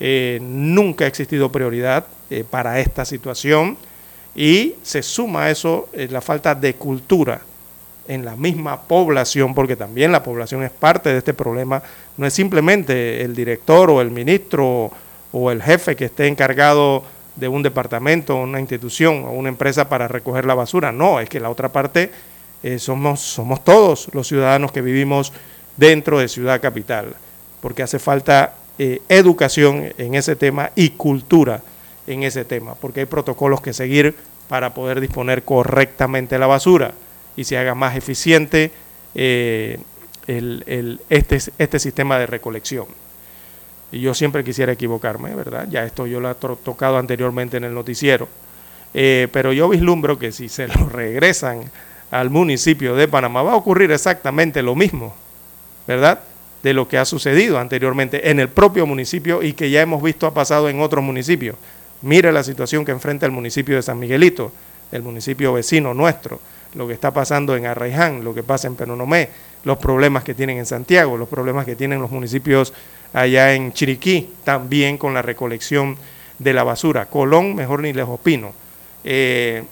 Eh, 0.00 0.40
nunca 0.42 1.04
ha 1.04 1.08
existido 1.08 1.52
prioridad 1.52 2.06
eh, 2.28 2.44
para 2.48 2.80
esta 2.80 3.04
situación 3.04 3.78
y 4.34 4.74
se 4.82 5.02
suma 5.02 5.44
a 5.44 5.50
eso 5.50 5.88
eh, 5.92 6.08
la 6.10 6.20
falta 6.20 6.56
de 6.56 6.74
cultura 6.74 7.40
en 8.08 8.24
la 8.24 8.36
misma 8.36 8.82
población, 8.82 9.54
porque 9.54 9.76
también 9.76 10.12
la 10.12 10.22
población 10.22 10.62
es 10.62 10.70
parte 10.70 11.10
de 11.10 11.18
este 11.18 11.34
problema, 11.34 11.82
no 12.16 12.26
es 12.26 12.32
simplemente 12.32 13.22
el 13.22 13.34
director 13.34 13.90
o 13.90 14.00
el 14.00 14.10
ministro 14.10 14.90
o 15.32 15.50
el 15.50 15.62
jefe 15.62 15.96
que 15.96 16.06
esté 16.06 16.26
encargado 16.26 17.04
de 17.36 17.48
un 17.48 17.62
departamento, 17.62 18.36
una 18.36 18.60
institución 18.60 19.24
o 19.24 19.32
una 19.32 19.48
empresa 19.48 19.88
para 19.88 20.08
recoger 20.08 20.44
la 20.44 20.54
basura, 20.54 20.92
no, 20.92 21.20
es 21.20 21.28
que 21.28 21.40
la 21.40 21.50
otra 21.50 21.70
parte 21.70 22.10
eh, 22.62 22.78
somos, 22.78 23.20
somos 23.20 23.64
todos 23.64 24.08
los 24.12 24.28
ciudadanos 24.28 24.72
que 24.72 24.82
vivimos 24.82 25.32
dentro 25.76 26.18
de 26.18 26.28
Ciudad 26.28 26.60
Capital, 26.60 27.14
porque 27.60 27.82
hace 27.82 27.98
falta 27.98 28.54
eh, 28.78 29.00
educación 29.08 29.92
en 29.96 30.14
ese 30.14 30.36
tema 30.36 30.70
y 30.74 30.90
cultura 30.90 31.62
en 32.06 32.24
ese 32.24 32.44
tema, 32.44 32.74
porque 32.74 33.00
hay 33.00 33.06
protocolos 33.06 33.60
que 33.60 33.72
seguir 33.72 34.14
para 34.48 34.74
poder 34.74 35.00
disponer 35.00 35.44
correctamente 35.44 36.38
la 36.38 36.46
basura 36.46 36.92
y 37.36 37.44
se 37.44 37.58
haga 37.58 37.74
más 37.74 37.96
eficiente 37.96 38.70
eh, 39.14 39.78
este, 40.26 41.38
este 41.58 41.78
sistema 41.78 42.18
de 42.18 42.26
recolección. 42.26 42.86
Y 43.92 44.00
yo 44.00 44.14
siempre 44.14 44.42
quisiera 44.42 44.72
equivocarme, 44.72 45.34
¿verdad? 45.34 45.68
Ya 45.70 45.84
esto 45.84 46.06
yo 46.06 46.18
lo 46.18 46.30
he 46.30 46.34
to 46.34 46.56
tocado 46.56 46.96
anteriormente 46.96 47.58
en 47.58 47.64
el 47.64 47.74
noticiero. 47.74 48.28
Eh, 48.94 49.28
pero 49.32 49.52
yo 49.52 49.68
vislumbro 49.68 50.18
que 50.18 50.32
si 50.32 50.48
se 50.48 50.68
lo 50.78 50.88
regresan 50.88 51.70
al 52.10 52.30
municipio 52.30 52.94
de 52.94 53.08
Panamá 53.08 53.42
va 53.42 53.52
a 53.52 53.56
ocurrir 53.56 53.90
exactamente 53.90 54.62
lo 54.62 54.74
mismo, 54.74 55.14
¿verdad? 55.86 56.20
De 56.62 56.74
lo 56.74 56.88
que 56.88 56.98
ha 56.98 57.04
sucedido 57.04 57.58
anteriormente 57.58 58.30
en 58.30 58.38
el 58.38 58.48
propio 58.48 58.86
municipio 58.86 59.42
y 59.42 59.54
que 59.54 59.70
ya 59.70 59.80
hemos 59.80 60.02
visto 60.02 60.26
ha 60.26 60.34
pasado 60.34 60.68
en 60.68 60.80
otros 60.80 61.02
municipios. 61.02 61.56
Mire 62.02 62.32
la 62.32 62.42
situación 62.42 62.84
que 62.84 62.92
enfrenta 62.92 63.26
el 63.26 63.32
municipio 63.32 63.76
de 63.76 63.82
San 63.82 63.98
Miguelito, 63.98 64.52
el 64.90 65.02
municipio 65.02 65.52
vecino 65.52 65.94
nuestro, 65.94 66.40
lo 66.74 66.86
que 66.86 66.94
está 66.94 67.12
pasando 67.12 67.56
en 67.56 67.66
Arraiján, 67.66 68.24
lo 68.24 68.34
que 68.34 68.42
pasa 68.42 68.66
en 68.66 68.76
Penonomé, 68.76 69.28
los 69.64 69.78
problemas 69.78 70.24
que 70.24 70.34
tienen 70.34 70.58
en 70.58 70.66
Santiago, 70.66 71.16
los 71.16 71.28
problemas 71.28 71.64
que 71.64 71.76
tienen 71.76 72.00
los 72.00 72.10
municipios 72.10 72.72
allá 73.12 73.54
en 73.54 73.72
Chiriquí, 73.72 74.32
también 74.44 74.98
con 74.98 75.14
la 75.14 75.22
recolección 75.22 75.96
de 76.38 76.52
la 76.52 76.64
basura. 76.64 77.06
Colón, 77.06 77.54
mejor 77.54 77.80
ni 77.80 77.92
les 77.92 78.06
opino, 78.06 78.52
eh, 79.04 79.64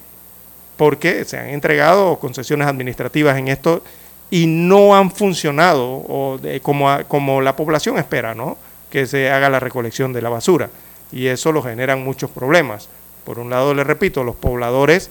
porque 0.76 1.24
se 1.24 1.38
han 1.38 1.48
entregado 1.48 2.18
concesiones 2.18 2.66
administrativas 2.66 3.36
en 3.38 3.48
esto 3.48 3.82
y 4.30 4.46
no 4.46 4.96
han 4.96 5.10
funcionado 5.10 5.86
o 5.86 6.38
de, 6.40 6.60
como, 6.60 6.88
como 7.08 7.40
la 7.40 7.56
población 7.56 7.98
espera, 7.98 8.34
¿no? 8.34 8.56
Que 8.90 9.06
se 9.06 9.30
haga 9.30 9.50
la 9.50 9.60
recolección 9.60 10.12
de 10.12 10.22
la 10.22 10.28
basura. 10.28 10.70
Y 11.12 11.26
eso 11.26 11.52
lo 11.52 11.62
generan 11.62 12.04
muchos 12.04 12.30
problemas. 12.30 12.88
Por 13.24 13.38
un 13.38 13.50
lado, 13.50 13.74
le 13.74 13.84
repito, 13.84 14.22
los 14.22 14.36
pobladores 14.36 15.10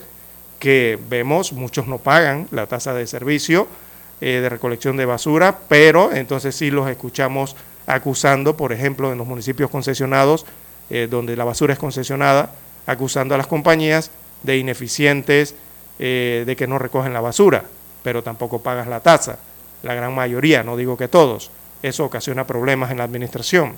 que 0.60 1.00
vemos, 1.10 1.54
muchos 1.54 1.88
no 1.88 1.98
pagan 1.98 2.48
la 2.52 2.68
tasa 2.68 2.94
de 2.94 3.08
servicio 3.08 3.68
eh, 4.22 4.40
de 4.42 4.50
recolección 4.50 4.98
de 4.98 5.06
basura, 5.06 5.58
pero 5.70 6.12
entonces 6.12 6.54
sí 6.54 6.70
los 6.72 6.90
escuchamos 6.90 7.56
acusando, 7.88 8.58
por 8.58 8.74
ejemplo, 8.74 9.12
en 9.12 9.18
los 9.18 9.26
municipios 9.26 9.70
concesionados, 9.70 10.46
eh, 10.90 11.08
donde 11.10 11.38
la 11.38 11.46
basura 11.46 11.74
es 11.74 11.80
concesionada, 11.80 12.52
acusando 12.86 13.34
a 13.34 13.38
las 13.38 13.48
compañías 13.48 14.12
de 14.44 14.58
ineficientes, 14.58 15.56
eh, 16.00 16.44
de 16.46 16.56
que 16.56 16.68
no 16.68 16.78
recogen 16.78 17.14
la 17.14 17.22
basura, 17.22 17.64
pero 18.04 18.22
tampoco 18.22 18.62
pagas 18.62 18.88
la 18.88 19.00
tasa. 19.00 19.40
La 19.84 19.94
gran 19.94 20.14
mayoría, 20.14 20.64
no 20.64 20.76
digo 20.76 20.98
que 20.98 21.08
todos. 21.08 21.50
Eso 21.82 22.04
ocasiona 22.04 22.46
problemas 22.46 22.92
en 22.92 22.98
la 22.98 23.06
administración. 23.06 23.76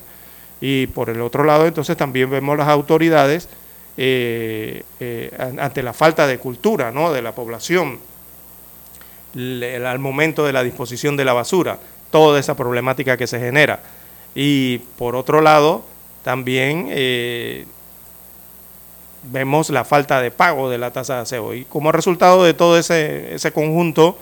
Y 0.59 0.87
por 0.87 1.09
el 1.09 1.21
otro 1.21 1.43
lado, 1.43 1.67
entonces 1.67 1.95
también 1.97 2.29
vemos 2.29 2.57
las 2.57 2.67
autoridades 2.67 3.47
eh, 3.97 4.83
eh, 5.01 5.31
ante 5.59 5.83
la 5.83 5.91
falta 5.91 6.25
de 6.25 6.39
cultura 6.39 6.91
de 6.91 7.21
la 7.21 7.35
población 7.35 7.99
al 9.35 9.99
momento 9.99 10.45
de 10.45 10.53
la 10.53 10.63
disposición 10.63 11.17
de 11.17 11.25
la 11.25 11.33
basura, 11.33 11.77
toda 12.09 12.39
esa 12.39 12.55
problemática 12.55 13.17
que 13.17 13.27
se 13.27 13.39
genera. 13.39 13.81
Y 14.33 14.79
por 14.97 15.15
otro 15.15 15.41
lado, 15.41 15.85
también 16.23 16.87
eh, 16.89 17.65
vemos 19.23 19.69
la 19.69 19.83
falta 19.83 20.21
de 20.21 20.31
pago 20.31 20.69
de 20.69 20.77
la 20.77 20.91
tasa 20.91 21.15
de 21.15 21.21
aseo. 21.21 21.53
Y 21.53 21.65
como 21.65 21.91
resultado 21.91 22.43
de 22.43 22.53
todo 22.53 22.77
ese, 22.77 23.35
ese 23.35 23.51
conjunto, 23.51 24.17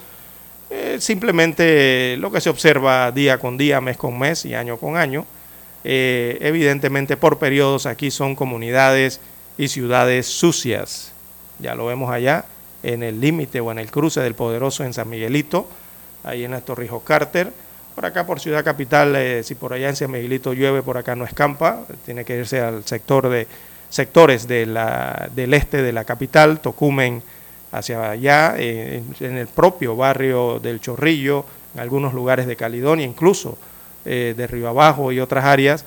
simplemente 0.99 2.15
lo 2.17 2.31
que 2.31 2.41
se 2.41 2.49
observa 2.49 3.11
día 3.11 3.39
con 3.39 3.57
día, 3.57 3.81
mes 3.81 3.97
con 3.97 4.17
mes 4.17 4.45
y 4.45 4.53
año 4.53 4.77
con 4.77 4.97
año, 4.97 5.25
evidentemente 5.83 7.17
por 7.17 7.39
periodos 7.39 7.87
aquí 7.87 8.11
son 8.11 8.35
comunidades 8.35 9.19
y 9.59 9.67
ciudades 9.67 10.25
sucias. 10.25 11.11
Ya 11.59 11.75
lo 11.75 11.85
vemos 11.85 12.09
allá 12.09 12.45
en 12.81 13.03
el 13.03 13.19
límite 13.19 13.59
o 13.59 13.73
en 13.73 13.77
el 13.77 13.91
cruce 13.91 14.21
del 14.21 14.33
Poderoso 14.33 14.85
en 14.85 14.93
San 14.93 15.09
Miguelito, 15.09 15.67
ahí 16.23 16.45
en 16.45 16.53
el 16.53 16.61
Torrijos 16.61 17.03
Carter. 17.03 17.51
Por 17.93 18.05
acá, 18.05 18.25
por 18.25 18.39
Ciudad 18.39 18.63
Capital, 18.63 19.13
eh, 19.17 19.43
si 19.43 19.55
por 19.55 19.73
allá 19.73 19.89
en 19.89 19.97
San 19.97 20.11
Miguelito 20.11 20.53
llueve, 20.53 20.81
por 20.81 20.97
acá 20.97 21.13
no 21.13 21.25
escampa, 21.25 21.81
tiene 22.05 22.23
que 22.23 22.37
irse 22.37 22.61
al 22.61 22.85
sector 22.85 23.27
de 23.27 23.47
sectores 23.89 24.47
del 24.47 24.77
este 25.53 25.81
de 25.81 25.91
la 25.91 26.05
capital, 26.05 26.61
Tocumen 26.61 27.21
hacia 27.73 28.11
allá, 28.11 28.55
en 28.57 29.13
el 29.19 29.47
propio 29.47 29.97
barrio 29.97 30.59
del 30.59 30.79
Chorrillo, 30.79 31.43
en 31.73 31.81
algunos 31.81 32.13
lugares 32.13 32.47
de 32.47 32.55
Caledonia, 32.55 33.05
incluso 33.05 33.57
eh, 34.05 34.33
de 34.37 34.47
Río 34.47 34.69
Abajo 34.69 35.11
y 35.11 35.19
otras 35.19 35.43
áreas, 35.43 35.83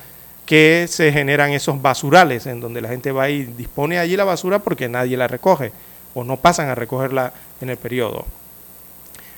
que 0.46 0.86
se 0.88 1.12
generan 1.12 1.52
esos 1.52 1.80
basurales 1.80 2.46
en 2.46 2.60
donde 2.60 2.80
la 2.80 2.88
gente 2.88 3.12
va 3.12 3.30
y 3.30 3.44
dispone 3.44 3.98
allí 3.98 4.16
la 4.16 4.24
basura 4.24 4.58
porque 4.58 4.88
nadie 4.88 5.16
la 5.16 5.28
recoge 5.28 5.72
o 6.14 6.24
no 6.24 6.36
pasan 6.36 6.68
a 6.68 6.74
recogerla 6.74 7.32
en 7.60 7.70
el 7.70 7.76
periodo. 7.76 8.26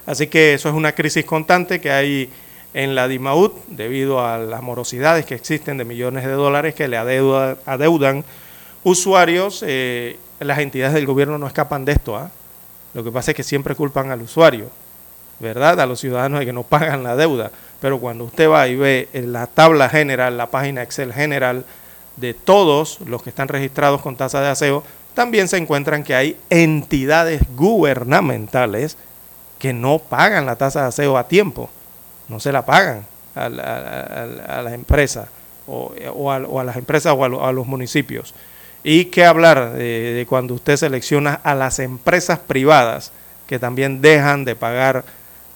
Así 0.07 0.27
que 0.27 0.55
eso 0.55 0.69
es 0.69 0.75
una 0.75 0.93
crisis 0.93 1.25
constante 1.25 1.81
que 1.81 1.91
hay 1.91 2.31
en 2.75 2.95
la 2.95 3.09
DIMAUD 3.09 3.53
debido 3.69 4.27
a 4.27 4.39
las 4.39 4.63
morosidades 4.63 5.25
que 5.25 5.35
existen 5.35 5.79
de 5.79 5.85
millones 5.85 6.25
de 6.25 6.33
dólares 6.33 6.75
que 6.75 6.89
le 6.89 6.97
adeuda, 6.97 7.57
adeudan 7.65 8.25
usuarios. 8.83 9.65
Eh, 9.67 10.19
las 10.41 10.59
entidades 10.59 10.95
del 10.95 11.07
gobierno 11.07 11.39
no 11.39 11.47
escapan 11.47 11.85
de 11.85 11.93
esto. 11.93 12.19
¿eh? 12.19 12.29
Lo 12.93 13.05
que 13.05 13.13
pasa 13.13 13.31
es 13.31 13.37
que 13.37 13.45
siempre 13.45 13.75
culpan 13.75 14.11
al 14.11 14.23
usuario, 14.23 14.71
¿verdad? 15.41 15.81
A 15.81 15.87
los 15.87 16.01
ciudadanos 16.01 16.41
de 16.41 16.47
que 16.47 16.53
no 16.53 16.63
pagan 16.63 17.03
la 17.03 17.17
deuda. 17.17 17.51
Pero 17.81 17.99
cuando 17.99 18.25
usted 18.25 18.49
va 18.49 18.67
y 18.69 18.77
ve 18.77 19.09
en 19.13 19.33
la 19.33 19.47
tabla 19.47 19.89
general, 19.89 20.37
la 20.37 20.47
página 20.47 20.83
Excel 20.83 21.13
general 21.13 21.65
de 22.17 22.35
todos 22.35 23.01
los 23.07 23.23
que 23.23 23.31
están 23.31 23.49
registrados 23.49 24.01
con 24.01 24.17
tasa 24.17 24.41
de 24.41 24.49
aseo, 24.49 24.85
también 25.15 25.49
se 25.49 25.59
encuentran 25.59 26.03
que 26.03 26.15
hay 26.15 26.37
entidades 26.51 27.43
gubernamentales 27.57 28.97
que 29.59 29.73
no 29.73 29.99
pagan 29.99 30.47
la 30.47 30.57
tasa 30.57 30.83
de 30.83 30.89
aseo 30.89 31.17
a 31.17 31.29
tiempo, 31.29 31.71
no 32.29 32.41
se 32.41 32.53
la 32.53 32.65
pagan 32.65 33.07
a 33.35 33.49
la, 33.49 33.63
a, 33.63 34.59
a 34.59 34.63
la 34.63 34.75
empresa 34.75 35.29
o, 35.67 36.31
a, 36.31 36.65
las 36.65 36.77
empresas 36.77 37.15
o 37.17 37.45
a, 37.45 37.53
los 37.53 37.67
municipios. 37.67 38.35
Y 38.83 39.07
qué 39.07 39.25
hablar 39.25 39.73
de, 39.73 40.27
cuando 40.29 40.55
usted 40.55 40.77
selecciona 40.77 41.35
a 41.43 41.55
las 41.55 41.79
empresas 41.79 42.39
privadas 42.39 43.13
que 43.47 43.59
también 43.59 44.01
dejan 44.01 44.45
de 44.45 44.57
pagar 44.57 45.05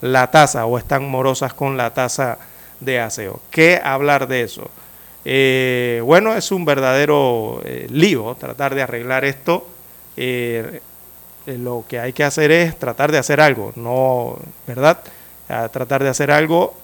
la 0.00 0.30
tasa 0.30 0.66
o 0.66 0.78
están 0.78 1.08
morosas 1.08 1.54
con 1.54 1.76
la 1.76 1.92
tasa 1.92 2.38
de 2.80 3.00
aseo. 3.00 3.40
¿Qué 3.50 3.80
hablar 3.82 4.28
de 4.28 4.42
eso? 4.42 4.70
Eh, 5.24 6.00
bueno, 6.04 6.34
es 6.34 6.50
un 6.52 6.64
verdadero 6.64 7.60
eh, 7.64 7.86
lío 7.90 8.36
tratar 8.38 8.74
de 8.74 8.82
arreglar 8.82 9.24
esto. 9.24 9.66
Eh, 10.16 10.80
lo 11.46 11.84
que 11.88 11.98
hay 11.98 12.12
que 12.12 12.24
hacer 12.24 12.50
es 12.50 12.78
tratar 12.78 13.10
de 13.10 13.18
hacer 13.18 13.40
algo, 13.40 13.72
no, 13.76 14.38
¿verdad? 14.66 15.00
A 15.48 15.68
tratar 15.68 16.02
de 16.02 16.10
hacer 16.10 16.30
algo 16.30 16.74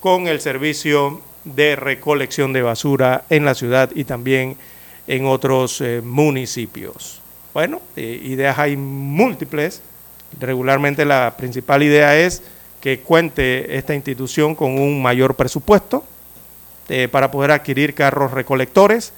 con 0.00 0.28
el 0.28 0.40
servicio 0.40 1.20
de 1.44 1.76
recolección 1.76 2.52
de 2.52 2.62
basura 2.62 3.24
en 3.30 3.44
la 3.44 3.54
ciudad 3.54 3.90
y 3.94 4.04
también 4.04 4.56
en 5.06 5.26
otros 5.26 5.82
municipios. 6.02 7.20
Bueno, 7.52 7.80
ideas 7.96 8.58
hay 8.58 8.76
múltiples. 8.76 9.82
Regularmente 10.40 11.04
la 11.04 11.34
principal 11.36 11.82
idea 11.82 12.16
es 12.16 12.42
que 12.80 13.00
cuente 13.00 13.76
esta 13.76 13.94
institución 13.94 14.54
con 14.54 14.78
un 14.78 15.02
mayor 15.02 15.34
presupuesto 15.34 16.04
eh, 16.88 17.08
para 17.08 17.30
poder 17.30 17.50
adquirir 17.50 17.94
carros 17.94 18.30
recolectores, 18.30 19.12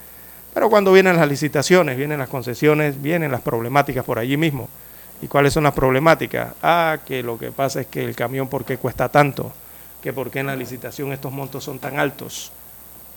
pero 0.55 0.71
cuando 0.71 0.93
vienen 0.93 1.17
las 1.17 1.29
licitaciones, 1.29 1.97
vienen 1.97 2.19
las 2.19 2.29
concesiones, 2.29 3.01
vienen 3.01 3.31
las 3.31 3.41
problemáticas 3.41 4.05
por 4.05 4.19
allí 4.19 4.37
mismo. 4.37 4.69
¿Y 5.23 5.27
cuáles 5.29 5.53
son 5.53 5.65
las 5.65 5.75
problemáticas? 5.75 6.55
Ah, 6.63 6.99
que 7.05 7.23
lo 7.23 7.39
que 7.39 7.53
pasa 7.53 7.83
es 7.83 7.87
que 7.87 8.05
el 8.05 8.17
camión, 8.17 8.49
¿por 8.49 8.65
qué 8.65 8.79
cuesta 8.79 9.09
tanto? 9.09 9.53
Que 10.03 10.13
por 10.13 10.31
qué 10.31 10.41
en 10.41 10.47
la 10.47 10.57
licitación 10.57 11.13
estos 11.13 11.31
montos 11.31 11.63
son 11.63 11.79
tan 11.79 11.99
altos. 11.99 12.51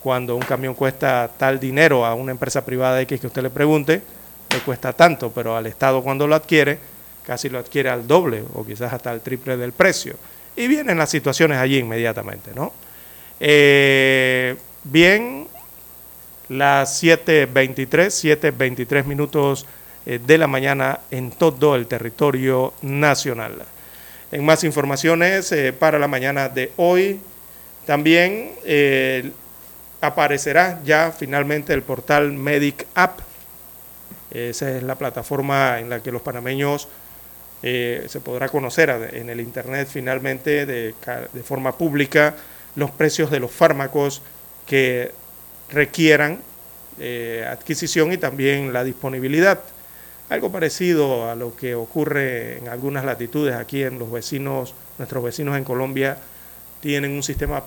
Cuando 0.01 0.35
un 0.35 0.41
camión 0.41 0.73
cuesta 0.73 1.31
tal 1.37 1.59
dinero 1.59 2.05
a 2.05 2.13
una 2.13 2.31
empresa 2.31 2.65
privada 2.65 2.99
X 3.01 3.21
que 3.21 3.27
usted 3.27 3.41
le 3.41 3.49
pregunte, 3.49 4.01
le 4.51 4.59
cuesta 4.59 4.91
tanto, 4.91 5.31
pero 5.31 5.55
al 5.55 5.65
Estado 5.65 6.03
cuando 6.03 6.27
lo 6.27 6.35
adquiere, 6.35 6.77
casi 7.25 7.49
lo 7.49 7.59
adquiere 7.59 7.89
al 7.89 8.05
doble 8.05 8.43
o 8.53 8.65
quizás 8.65 8.93
hasta 8.93 9.11
al 9.11 9.21
triple 9.21 9.57
del 9.57 9.71
precio. 9.71 10.15
Y 10.55 10.67
vienen 10.67 10.97
las 10.97 11.09
situaciones 11.09 11.57
allí 11.57 11.79
inmediatamente, 11.79 12.51
¿no? 12.55 12.73
Eh, 13.39 14.55
bien, 14.83 15.47
las 16.49 17.03
7.23, 17.03 17.87
7.23 18.53 19.05
minutos 19.05 19.65
eh, 20.05 20.19
de 20.25 20.37
la 20.37 20.47
mañana 20.47 20.99
en 21.09 21.31
todo 21.31 21.75
el 21.75 21.87
territorio 21.87 22.73
nacional. 22.81 23.63
En 24.31 24.45
más 24.45 24.63
informaciones 24.63 25.51
eh, 25.51 25.73
para 25.73 25.97
la 25.99 26.07
mañana 26.07 26.49
de 26.49 26.71
hoy, 26.77 27.19
también 27.85 28.53
aparecerá 29.99 30.79
ya 30.85 31.11
finalmente 31.11 31.73
el 31.73 31.81
portal 31.81 32.31
Medic 32.31 32.87
App. 32.95 33.19
Esa 34.31 34.71
es 34.71 34.83
la 34.83 34.95
plataforma 34.95 35.79
en 35.79 35.89
la 35.89 36.01
que 36.01 36.11
los 36.11 36.21
panameños 36.21 36.87
se 37.63 38.19
podrá 38.21 38.49
conocer 38.49 38.89
en 39.13 39.29
el 39.29 39.39
Internet 39.39 39.87
finalmente 39.89 40.65
de, 40.65 40.93
de 41.31 41.43
forma 41.43 41.77
pública 41.77 42.35
los 42.75 42.91
precios 42.91 43.31
de 43.31 43.39
los 43.39 43.51
fármacos 43.51 44.21
que 44.67 45.11
requieran 45.69 46.39
adquisición 47.49 48.11
y 48.11 48.17
también 48.17 48.73
la 48.73 48.83
disponibilidad 48.83 49.61
algo 50.29 50.51
parecido 50.51 51.29
a 51.29 51.35
lo 51.35 51.55
que 51.55 51.75
ocurre 51.75 52.57
en 52.57 52.67
algunas 52.67 53.05
latitudes 53.05 53.55
aquí 53.55 53.83
en 53.83 53.99
los 53.99 54.11
vecinos, 54.11 54.73
nuestros 54.97 55.23
vecinos 55.23 55.57
en 55.57 55.63
Colombia 55.63 56.17
tienen 56.81 57.11
un 57.11 57.23
sistema, 57.23 57.63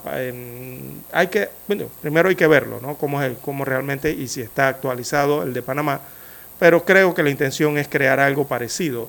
hay 1.12 1.26
que, 1.28 1.48
bueno, 1.66 1.86
primero 2.02 2.28
hay 2.28 2.34
que 2.34 2.46
verlo, 2.46 2.80
¿no? 2.82 2.96
Cómo, 2.96 3.22
es 3.22 3.38
cómo 3.38 3.64
realmente 3.64 4.10
y 4.10 4.28
si 4.28 4.42
está 4.42 4.68
actualizado 4.68 5.42
el 5.42 5.54
de 5.54 5.62
Panamá, 5.62 6.00
pero 6.58 6.84
creo 6.84 7.14
que 7.14 7.22
la 7.22 7.30
intención 7.30 7.78
es 7.78 7.88
crear 7.88 8.20
algo 8.20 8.46
parecido 8.46 9.08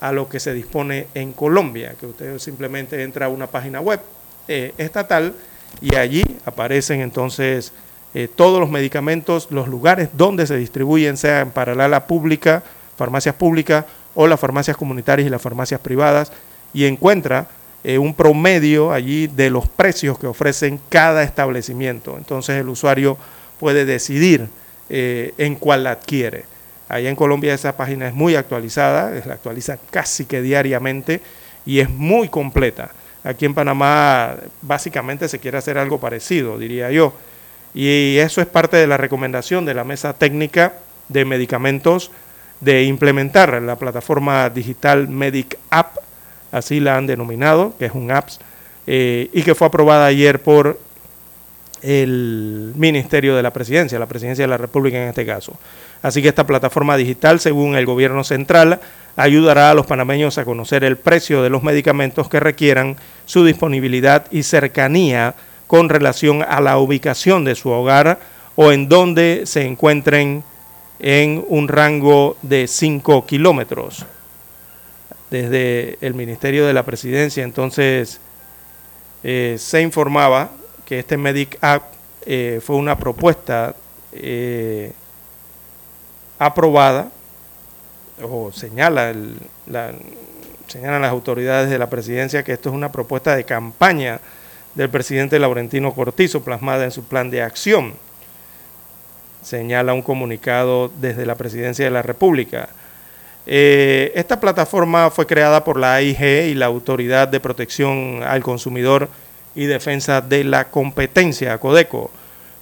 a 0.00 0.12
lo 0.12 0.28
que 0.28 0.40
se 0.40 0.52
dispone 0.52 1.06
en 1.14 1.32
Colombia, 1.32 1.94
que 1.98 2.06
usted 2.06 2.38
simplemente 2.38 3.02
entra 3.02 3.26
a 3.26 3.28
una 3.28 3.46
página 3.46 3.80
web 3.80 4.00
eh, 4.48 4.72
estatal 4.78 5.34
y 5.80 5.96
allí 5.96 6.22
aparecen 6.44 7.00
entonces 7.00 7.72
eh, 8.14 8.28
todos 8.34 8.60
los 8.60 8.70
medicamentos, 8.70 9.48
los 9.50 9.68
lugares 9.68 10.08
donde 10.14 10.46
se 10.46 10.56
distribuyen, 10.56 11.16
sea 11.16 11.40
en 11.40 11.50
paralela 11.50 12.06
pública, 12.06 12.62
farmacias 12.96 13.34
públicas 13.34 13.84
o 14.14 14.26
las 14.26 14.40
farmacias 14.40 14.76
comunitarias 14.76 15.26
y 15.26 15.30
las 15.30 15.42
farmacias 15.42 15.80
privadas 15.80 16.32
y 16.72 16.86
encuentra 16.86 17.48
eh, 17.84 17.98
un 17.98 18.14
promedio 18.14 18.92
allí 18.92 19.26
de 19.26 19.50
los 19.50 19.68
precios 19.68 20.18
que 20.18 20.26
ofrecen 20.26 20.80
cada 20.88 21.22
establecimiento. 21.22 22.16
Entonces 22.16 22.56
el 22.58 22.68
usuario 22.68 23.16
puede 23.60 23.84
decidir 23.84 24.48
eh, 24.88 25.34
en 25.38 25.54
cuál 25.54 25.86
adquiere. 25.86 26.44
Allá 26.88 27.08
en 27.08 27.16
Colombia 27.16 27.54
esa 27.54 27.76
página 27.76 28.08
es 28.08 28.14
muy 28.14 28.36
actualizada, 28.36 29.10
la 29.26 29.34
actualiza 29.34 29.78
casi 29.90 30.24
que 30.24 30.40
diariamente 30.40 31.20
y 31.64 31.80
es 31.80 31.90
muy 31.90 32.28
completa. 32.28 32.90
Aquí 33.24 33.44
en 33.44 33.54
Panamá 33.54 34.36
básicamente 34.62 35.28
se 35.28 35.40
quiere 35.40 35.58
hacer 35.58 35.78
algo 35.78 35.98
parecido, 35.98 36.58
diría 36.58 36.90
yo. 36.92 37.12
Y 37.74 38.16
eso 38.18 38.40
es 38.40 38.46
parte 38.46 38.76
de 38.76 38.86
la 38.86 38.96
recomendación 38.96 39.64
de 39.64 39.74
la 39.74 39.84
mesa 39.84 40.12
técnica 40.12 40.74
de 41.08 41.24
medicamentos 41.24 42.10
de 42.60 42.84
implementar 42.84 43.60
la 43.62 43.76
plataforma 43.76 44.48
digital 44.48 45.08
Medic 45.08 45.58
App, 45.70 45.96
así 46.52 46.80
la 46.80 46.96
han 46.96 47.06
denominado, 47.06 47.76
que 47.78 47.86
es 47.86 47.92
un 47.92 48.10
apps, 48.10 48.38
eh, 48.86 49.28
y 49.32 49.42
que 49.42 49.54
fue 49.54 49.66
aprobada 49.66 50.06
ayer 50.06 50.40
por 50.40 50.78
el 51.82 52.72
Ministerio 52.76 53.36
de 53.36 53.42
la 53.42 53.52
Presidencia, 53.52 53.98
la 53.98 54.06
Presidencia 54.06 54.44
de 54.44 54.48
la 54.48 54.56
República 54.56 54.96
en 54.96 55.08
este 55.08 55.26
caso. 55.26 55.54
Así 56.02 56.22
que 56.22 56.28
esta 56.28 56.46
plataforma 56.46 56.96
digital, 56.96 57.40
según 57.40 57.76
el 57.76 57.86
gobierno 57.86 58.24
central, 58.24 58.80
ayudará 59.16 59.70
a 59.70 59.74
los 59.74 59.86
panameños 59.86 60.38
a 60.38 60.44
conocer 60.44 60.84
el 60.84 60.96
precio 60.96 61.42
de 61.42 61.50
los 61.50 61.62
medicamentos 61.62 62.28
que 62.28 62.40
requieran 62.40 62.96
su 63.24 63.44
disponibilidad 63.44 64.26
y 64.30 64.42
cercanía 64.42 65.34
con 65.66 65.88
relación 65.88 66.44
a 66.46 66.60
la 66.60 66.78
ubicación 66.78 67.44
de 67.44 67.54
su 67.54 67.70
hogar 67.70 68.20
o 68.54 68.72
en 68.72 68.88
donde 68.88 69.42
se 69.46 69.66
encuentren 69.66 70.44
en 70.98 71.44
un 71.48 71.68
rango 71.68 72.36
de 72.42 72.66
5 72.68 73.26
kilómetros. 73.26 74.06
Desde 75.30 75.98
el 76.00 76.14
Ministerio 76.14 76.66
de 76.66 76.72
la 76.72 76.84
Presidencia 76.84 77.42
entonces 77.42 78.20
eh, 79.24 79.56
se 79.58 79.82
informaba 79.82 80.50
que 80.86 80.98
este 80.98 81.18
Medic 81.18 81.58
Act 81.60 81.92
eh, 82.24 82.60
fue 82.64 82.76
una 82.76 82.96
propuesta 82.96 83.74
eh, 84.12 84.92
aprobada 86.38 87.10
o 88.22 88.50
señala 88.52 89.12
la, 89.66 89.92
señalan 90.68 91.02
las 91.02 91.10
autoridades 91.10 91.68
de 91.68 91.78
la 91.78 91.90
presidencia 91.90 92.42
que 92.42 92.52
esto 92.52 92.70
es 92.70 92.74
una 92.74 92.90
propuesta 92.90 93.36
de 93.36 93.44
campaña 93.44 94.20
del 94.74 94.88
presidente 94.88 95.38
Laurentino 95.38 95.94
Cortizo 95.94 96.42
plasmada 96.42 96.84
en 96.84 96.90
su 96.90 97.04
plan 97.04 97.30
de 97.30 97.42
acción 97.42 97.94
señala 99.46 99.94
un 99.94 100.02
comunicado 100.02 100.90
desde 101.00 101.24
la 101.24 101.36
Presidencia 101.36 101.84
de 101.84 101.92
la 101.92 102.02
República. 102.02 102.68
Eh, 103.46 104.10
esta 104.16 104.40
plataforma 104.40 105.08
fue 105.10 105.24
creada 105.24 105.62
por 105.62 105.78
la 105.78 105.94
AIG 105.94 106.48
y 106.48 106.54
la 106.54 106.66
Autoridad 106.66 107.28
de 107.28 107.38
Protección 107.38 108.24
al 108.24 108.42
Consumidor 108.42 109.08
y 109.56 109.66
Defensa 109.66 110.20
de 110.20 110.44
la 110.44 110.68
Competencia, 110.68 111.58
CODECO. 111.58 112.10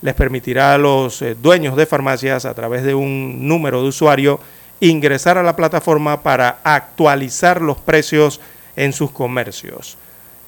Les 0.00 0.14
permitirá 0.14 0.74
a 0.74 0.78
los 0.78 1.20
eh, 1.20 1.34
dueños 1.34 1.76
de 1.76 1.84
farmacias, 1.84 2.46
a 2.46 2.54
través 2.54 2.82
de 2.84 2.94
un 2.94 3.46
número 3.46 3.82
de 3.82 3.88
usuario, 3.88 4.40
ingresar 4.80 5.36
a 5.36 5.42
la 5.42 5.56
plataforma 5.56 6.22
para 6.22 6.60
actualizar 6.64 7.60
los 7.60 7.78
precios 7.78 8.40
en 8.76 8.92
sus 8.92 9.10
comercios. 9.10 9.98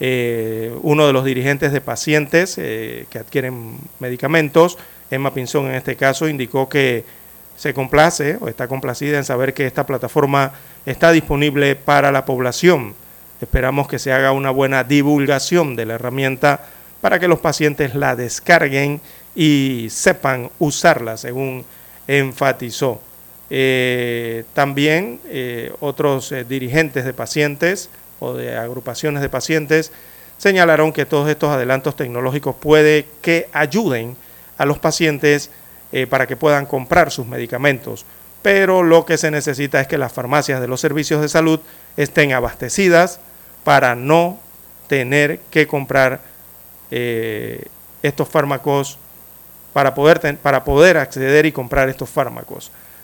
Eh, 0.01 0.75
uno 0.83 1.07
de 1.07 1.13
los 1.13 1.25
dirigentes 1.25 1.73
de 1.73 1.81
pacientes 1.81 2.55
que 2.57 3.19
adquieren 3.19 3.79
medicamentos 3.99 4.77
Emma 5.11 5.33
Pinzón 5.33 5.67
en 5.67 5.75
este 5.75 5.97
caso 5.97 6.29
indicó 6.29 6.69
que 6.69 7.05
se 7.57 7.73
complace 7.73 8.37
o 8.41 8.49
está 8.49 8.69
complacida 8.69 9.19
en 9.19 9.25
saber 9.25 9.55
que 9.55 9.67
esta 9.67 9.87
plataforma 9.87 10.53
está 10.85 11.13
disponible 11.13 11.77
para 11.77 12.13
la 12.13 12.25
población. 12.25 12.95
Esperamos 13.41 13.89
que 13.89 13.99
se 13.99 14.13
haga 14.13 14.33
una 14.33 14.51
buena 14.51 14.85
divulgación 14.85 15.77
de 15.77 15.87
la 15.87 15.95
herramienta 15.95 16.61
para 17.01 17.19
que 17.19 17.29
los 17.29 17.41
pacientes 17.41 17.95
la 17.95 18.17
descarguen 18.17 19.01
y 19.35 19.89
sepan 19.91 20.51
usarla, 20.59 21.17
según 21.17 21.65
enfatizó. 22.09 23.01
Eh, 23.51 24.45
también 24.55 25.21
eh, 25.27 25.73
otros 25.81 26.33
eh, 26.33 26.45
dirigentes 26.45 27.05
de 27.05 27.13
pacientes 27.13 27.91
o 28.19 28.35
de 28.35 28.57
agrupaciones 28.57 29.23
de 29.23 29.29
pacientes 29.29 29.93
señalaron 30.37 30.93
que 30.93 31.07
todos 31.07 31.29
estos 31.29 31.51
adelantos 31.51 31.95
tecnológicos 31.95 32.57
puede 32.57 33.07
que 33.23 33.49
ayuden 33.53 34.17
a 34.59 34.65
los 34.65 34.79
pacientes 34.79 35.51
para 36.11 36.27
que 36.27 36.37
puedan 36.37 36.67
comprar 36.67 37.11
sus 37.11 37.27
medicamentos. 37.27 38.05
Pero 38.47 38.85
lo 38.85 39.05
que 39.05 39.19
se 39.19 39.33
necesita 39.33 39.81
es 39.81 39.89
que 39.89 39.99
las 39.99 40.13
farmacias 40.13 40.61
de 40.61 40.69
los 40.69 40.81
servicios 40.81 41.21
de 41.21 41.29
salud 41.29 41.59
estén 41.97 42.33
abastecidas 42.33 43.19
para 43.65 43.97
no 43.97 44.39
tener 44.87 45.41
que 45.51 45.67
comprar 45.67 46.21
eh, 46.93 47.65
estos 48.05 48.29
fármacos, 48.29 49.01
para 49.73 49.97
poder, 49.97 50.39
para 50.39 50.63
poder 50.63 50.97
acceder 50.97 51.45
y 51.45 51.51
comprar 51.51 51.89
estos 51.89 52.09
fármacos. 52.09 52.71